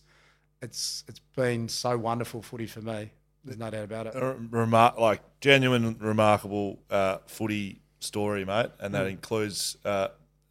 it's 0.62 1.04
it's 1.08 1.22
been 1.36 1.70
so 1.70 1.98
wonderful 1.98 2.44
footy 2.44 2.68
for 2.68 2.82
me. 2.82 3.12
There's 3.48 3.58
no 3.58 3.70
doubt 3.70 3.84
about 3.86 4.08
it. 4.08 4.14
Remar- 4.14 5.00
like 5.00 5.22
genuine, 5.40 5.98
remarkable 6.00 6.80
uh, 6.90 7.20
footy 7.28 7.80
story, 8.00 8.44
mate, 8.44 8.72
and 8.80 8.94
that 8.94 9.08
mm. 9.08 9.12
includes 9.12 9.78
uh, 9.86 10.10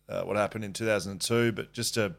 uh, 0.09 0.23
what 0.23 0.37
happened 0.37 0.65
in 0.65 0.73
2002, 0.73 1.53
but 1.53 1.73
just 1.75 1.99
a, 1.99 2.15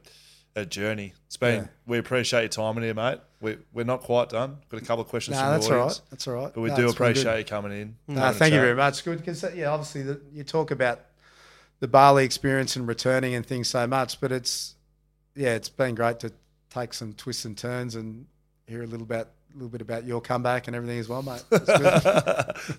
a 0.55 0.65
journey. 0.65 1.13
It's 1.25 1.37
been. 1.37 1.63
Yeah. 1.63 1.67
We 1.87 1.97
appreciate 1.97 2.41
your 2.41 2.49
time 2.49 2.77
in 2.77 2.83
here, 2.83 2.93
mate. 2.93 3.19
We, 3.41 3.57
we're 3.73 3.85
not 3.85 4.01
quite 4.01 4.29
done. 4.29 4.57
Got 4.69 4.81
a 4.81 4.85
couple 4.85 5.03
of 5.03 5.09
questions. 5.09 5.37
No, 5.37 5.43
from 5.43 5.51
that's 5.51 5.69
all 5.69 5.77
right. 5.77 6.01
That's 6.11 6.27
all 6.27 6.33
right. 6.35 6.53
But 6.53 6.61
we 6.61 6.69
no, 6.69 6.75
do 6.75 6.89
appreciate 6.89 7.39
you 7.39 7.45
coming 7.45 7.71
in. 7.71 7.95
No, 8.07 8.31
thank 8.33 8.53
you 8.53 8.59
very 8.59 8.75
much. 8.75 9.03
Good 9.03 9.17
because 9.17 9.43
yeah, 9.55 9.71
obviously 9.71 10.03
the, 10.03 10.21
you 10.31 10.43
talk 10.43 10.69
about 10.69 11.01
the 11.79 11.87
Bali 11.87 12.23
experience 12.23 12.75
and 12.75 12.87
returning 12.87 13.33
and 13.33 13.45
things 13.45 13.67
so 13.67 13.87
much, 13.87 14.21
but 14.21 14.31
it's 14.31 14.75
yeah, 15.35 15.55
it's 15.55 15.69
been 15.69 15.95
great 15.95 16.19
to 16.19 16.31
take 16.69 16.93
some 16.93 17.13
twists 17.13 17.45
and 17.45 17.57
turns 17.57 17.95
and 17.95 18.25
hear 18.67 18.83
a 18.83 18.87
little 18.87 19.05
about 19.05 19.29
a 19.53 19.53
little 19.53 19.69
bit 19.69 19.81
about 19.81 20.05
your 20.05 20.21
comeback 20.21 20.67
and 20.67 20.75
everything 20.75 20.99
as 20.99 21.09
well, 21.09 21.23
mate. 21.23 21.43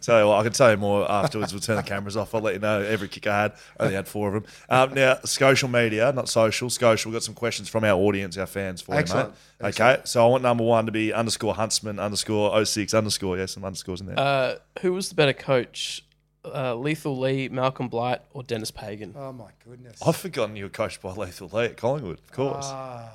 tell 0.00 0.20
you 0.20 0.28
what, 0.28 0.38
I 0.38 0.42
can 0.44 0.52
tell 0.52 0.70
you 0.70 0.76
more 0.76 1.10
afterwards. 1.10 1.52
We'll 1.52 1.60
turn 1.60 1.76
the 1.76 1.82
cameras 1.82 2.16
off. 2.16 2.34
I'll 2.34 2.40
let 2.40 2.54
you 2.54 2.60
know 2.60 2.80
every 2.80 3.08
kick 3.08 3.26
I 3.26 3.42
had. 3.42 3.52
I 3.78 3.84
only 3.84 3.94
had 3.96 4.06
four 4.06 4.28
of 4.28 4.34
them. 4.34 4.52
Um, 4.68 4.94
now, 4.94 5.18
social 5.24 5.68
media, 5.68 6.12
not 6.12 6.28
social, 6.28 6.70
social. 6.70 7.10
We've 7.10 7.16
got 7.16 7.24
some 7.24 7.34
questions 7.34 7.68
from 7.68 7.84
our 7.84 7.98
audience, 7.98 8.36
our 8.36 8.46
fans 8.46 8.80
for 8.80 8.94
Excellent. 8.94 9.28
you, 9.28 9.34
mate. 9.64 9.68
Excellent. 9.68 9.98
Okay, 9.98 10.02
so 10.06 10.24
I 10.24 10.28
want 10.28 10.42
number 10.42 10.64
one 10.64 10.86
to 10.86 10.92
be 10.92 11.12
underscore 11.12 11.54
Huntsman 11.54 11.98
underscore 11.98 12.64
06 12.64 12.94
underscore. 12.94 13.38
Yeah, 13.38 13.46
some 13.46 13.64
underscores 13.64 14.00
in 14.00 14.06
there. 14.06 14.18
Uh, 14.18 14.54
who 14.80 14.92
was 14.92 15.08
the 15.08 15.14
better 15.14 15.32
coach? 15.32 16.04
Uh, 16.44 16.74
Lethal 16.76 17.18
Leigh, 17.18 17.48
Malcolm 17.48 17.88
Blight, 17.88 18.20
or 18.32 18.42
Denis 18.42 18.70
Pagan? 18.70 19.14
Oh 19.18 19.32
my 19.32 19.50
goodness! 19.66 20.00
I've 20.06 20.16
forgotten 20.16 20.54
you 20.54 20.64
were 20.64 20.70
coached 20.70 21.02
by 21.02 21.12
Lethal 21.12 21.48
Leigh 21.48 21.66
at 21.66 21.76
Collingwood, 21.76 22.20
of 22.20 22.32
course. 22.32 22.66
Uh, 22.66 23.08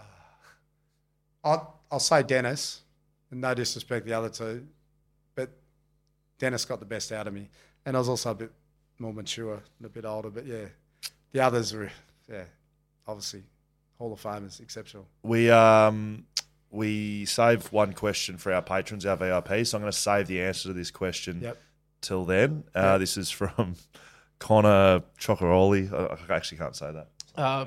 I'll, 1.43 1.79
I'll 1.91 1.99
say 1.99 2.21
Denis 2.23 2.81
and 3.33 3.41
no 3.41 3.53
disrespect 3.55 4.05
the 4.05 4.13
other 4.13 4.29
two, 4.29 4.65
but 5.33 5.49
Denis 6.37 6.65
got 6.65 6.79
the 6.79 6.85
best 6.85 7.11
out 7.11 7.27
of 7.27 7.33
me, 7.33 7.49
and 7.85 7.95
I 7.97 7.99
was 7.99 8.07
also 8.07 8.31
a 8.31 8.35
bit 8.35 8.51
more 8.99 9.11
mature 9.11 9.55
and 9.55 9.85
a 9.85 9.89
bit 9.89 10.05
older. 10.05 10.29
But 10.29 10.45
yeah, 10.45 10.65
the 11.31 11.39
others 11.41 11.73
were 11.73 11.91
yeah, 12.31 12.43
obviously 13.07 13.43
Hall 13.97 14.13
of 14.13 14.21
Famers, 14.21 14.61
exceptional. 14.61 15.07
We 15.23 15.49
um 15.49 16.25
we 16.69 17.25
save 17.25 17.71
one 17.71 17.93
question 17.93 18.37
for 18.37 18.53
our 18.53 18.61
patrons, 18.61 19.05
our 19.05 19.17
VIP. 19.17 19.65
So 19.65 19.77
I'm 19.77 19.81
going 19.81 19.91
to 19.91 19.97
save 19.97 20.27
the 20.27 20.41
answer 20.41 20.69
to 20.69 20.73
this 20.73 20.91
question 20.91 21.39
yep. 21.41 21.57
till 22.01 22.25
then. 22.25 22.63
Uh, 22.73 22.97
This 22.97 23.17
is 23.17 23.29
from 23.29 23.75
Connor 24.39 25.01
Chocoroli. 25.19 25.91
I 25.91 26.17
I 26.31 26.35
actually 26.35 26.59
can't 26.59 26.75
say 26.75 26.91
that. 26.91 27.07
Uh, 27.35 27.65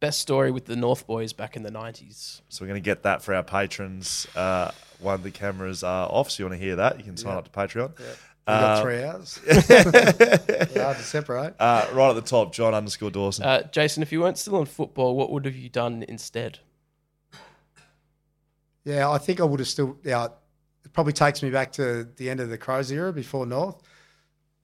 best 0.00 0.18
story 0.20 0.50
with 0.50 0.64
the 0.64 0.76
North 0.76 1.06
Boys 1.06 1.32
back 1.32 1.56
in 1.56 1.62
the 1.62 1.70
90s. 1.70 2.40
So 2.48 2.64
we're 2.64 2.68
going 2.68 2.80
to 2.82 2.84
get 2.84 3.02
that 3.04 3.22
for 3.22 3.34
our 3.34 3.42
patrons. 3.42 4.26
Uh, 4.34 4.70
one, 4.98 5.22
the 5.22 5.30
cameras 5.30 5.82
are 5.84 6.08
off, 6.10 6.30
so 6.30 6.42
you 6.42 6.48
want 6.48 6.58
to 6.60 6.64
hear 6.64 6.76
that, 6.76 6.98
you 6.98 7.04
can 7.04 7.16
sign 7.16 7.36
up 7.36 7.44
to 7.44 7.50
Patreon. 7.50 7.96
We 7.98 8.04
got 8.46 8.78
Uh, 8.78 8.82
three 8.82 9.02
hours. 9.04 9.38
yeah, 9.46 10.82
hard 10.84 10.96
to 10.96 11.02
separate. 11.02 11.54
Uh, 11.60 11.86
right 11.92 12.10
at 12.10 12.14
the 12.14 12.22
top, 12.22 12.52
John 12.52 12.74
underscore 12.74 13.10
Dawson. 13.10 13.44
Uh, 13.44 13.62
Jason, 13.70 14.02
if 14.02 14.10
you 14.12 14.20
weren't 14.20 14.38
still 14.38 14.58
in 14.58 14.66
football, 14.66 15.14
what 15.16 15.30
would 15.30 15.44
have 15.44 15.54
you 15.56 15.68
done 15.68 16.04
instead? 16.08 16.58
Yeah, 18.84 19.10
I 19.10 19.18
think 19.18 19.40
I 19.40 19.44
would 19.44 19.60
have 19.60 19.68
still. 19.68 19.98
Yeah, 20.02 20.24
it 20.84 20.92
probably 20.92 21.12
takes 21.12 21.42
me 21.42 21.50
back 21.50 21.72
to 21.72 22.08
the 22.16 22.30
end 22.30 22.40
of 22.40 22.48
the 22.48 22.56
Crows 22.58 22.90
era 22.90 23.12
before 23.12 23.44
North. 23.46 23.76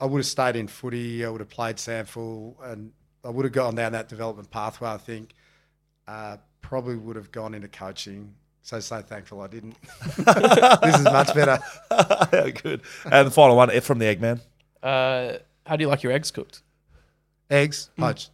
I 0.01 0.07
would 0.07 0.19
have 0.19 0.27
stayed 0.27 0.57
in 0.57 0.69
footy. 0.69 1.25
I 1.25 1.29
would 1.29 1.41
have 1.41 1.51
played 1.51 1.77
SANFL, 1.77 2.55
and 2.65 2.93
I 3.27 3.31
would 3.31 3.45
have 3.45 3.53
gone 3.53 3.75
down 3.75 3.93
that 3.93 4.09
development 4.09 4.51
pathway. 4.51 4.91
I 4.91 4.99
think 4.99 5.35
uh, 6.07 6.37
probably 6.61 6.97
would 6.97 7.17
have 7.17 7.33
gone 7.33 7.55
into 7.55 7.69
coaching. 7.69 8.35
So 8.63 8.81
so 8.81 9.03
thankful 9.03 9.41
I 9.41 9.49
didn't. 9.49 9.77
this 10.17 10.99
is 10.99 11.05
much 11.05 11.35
better. 11.35 11.59
Good. 12.63 12.83
And 13.05 13.27
the 13.27 13.31
final 13.31 13.57
one 13.57 13.81
from 13.81 13.99
the 13.99 14.07
Eggman. 14.07 14.41
Uh, 14.83 15.39
how 15.67 15.77
do 15.77 15.83
you 15.83 15.89
like 15.89 16.03
your 16.03 16.13
eggs 16.13 16.31
cooked? 16.31 16.63
Eggs 17.51 17.91
poached. 17.97 18.31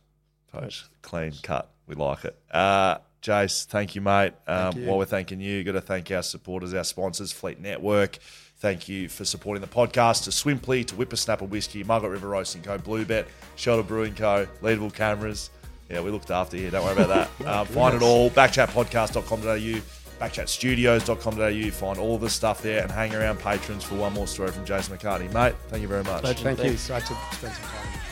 Poach. 0.53 0.87
Clean 1.03 1.33
cut. 1.43 1.71
We 1.87 1.95
like 1.95 2.25
it. 2.25 2.39
Uh, 2.51 2.99
Jace, 3.23 3.65
thank 3.67 3.95
you, 3.95 4.01
mate. 4.01 4.33
Um, 4.47 4.77
you. 4.77 4.87
While 4.87 4.99
we're 4.99 5.05
thanking 5.05 5.41
you, 5.41 5.63
got 5.65 5.73
to 5.73 5.81
thank 5.81 6.11
our 6.11 6.23
supporters, 6.23 6.75
our 6.75 6.85
sponsors, 6.85 7.33
Fleet 7.33 7.61
Network. 7.61 8.19
Thank 8.63 8.89
you 8.89 9.09
for 9.09 9.25
supporting 9.25 9.61
the 9.61 9.67
podcast. 9.67 10.23
To 10.23 10.31
Swimply, 10.31 10.87
to 10.87 10.95
Whippersnapper 10.95 11.47
Whiskey, 11.47 11.83
Margaret 11.83 12.11
River 12.11 12.29
Roasting 12.29 12.63
Co., 12.63 12.79
Bluebet, 12.79 13.27
Shelter 13.57 13.83
Brewing 13.83 14.15
Co., 14.15 14.47
Leadable 14.63 14.95
Cameras. 14.95 15.51
Yeah, 15.91 16.01
we 16.01 16.13
looked 16.13 16.31
after 16.31 16.57
you. 16.57 16.71
Don't 16.71 16.85
worry 16.85 17.03
about 17.03 17.29
that. 17.41 17.47
um, 17.53 17.67
find 17.67 17.97
it 17.97 18.03
all. 18.03 18.31
Backchatpodcast.com.au, 18.31 20.25
backchatstudios.com.au. 20.25 21.71
Find 21.73 21.99
all 21.99 22.19
the 22.19 22.31
stuff 22.31 22.63
there 22.63 22.85
and 22.85 22.93
hang 22.93 23.13
around 23.17 23.41
patrons 23.41 23.83
for 23.83 23.97
one 23.97 24.13
more 24.13 24.29
story 24.29 24.53
from 24.53 24.65
Jason 24.65 24.97
McCartney. 24.97 25.33
Mate, 25.33 25.57
thank 25.67 25.83
you 25.83 25.89
very 25.89 26.05
much. 26.05 26.23
Legend. 26.23 26.57
Thank 26.57 26.59
you. 26.59 26.77
Thanks. 26.77 27.09
Great 27.09 27.19
to 27.19 27.37
spend 27.37 27.55
some 27.55 27.65
time. 27.65 28.12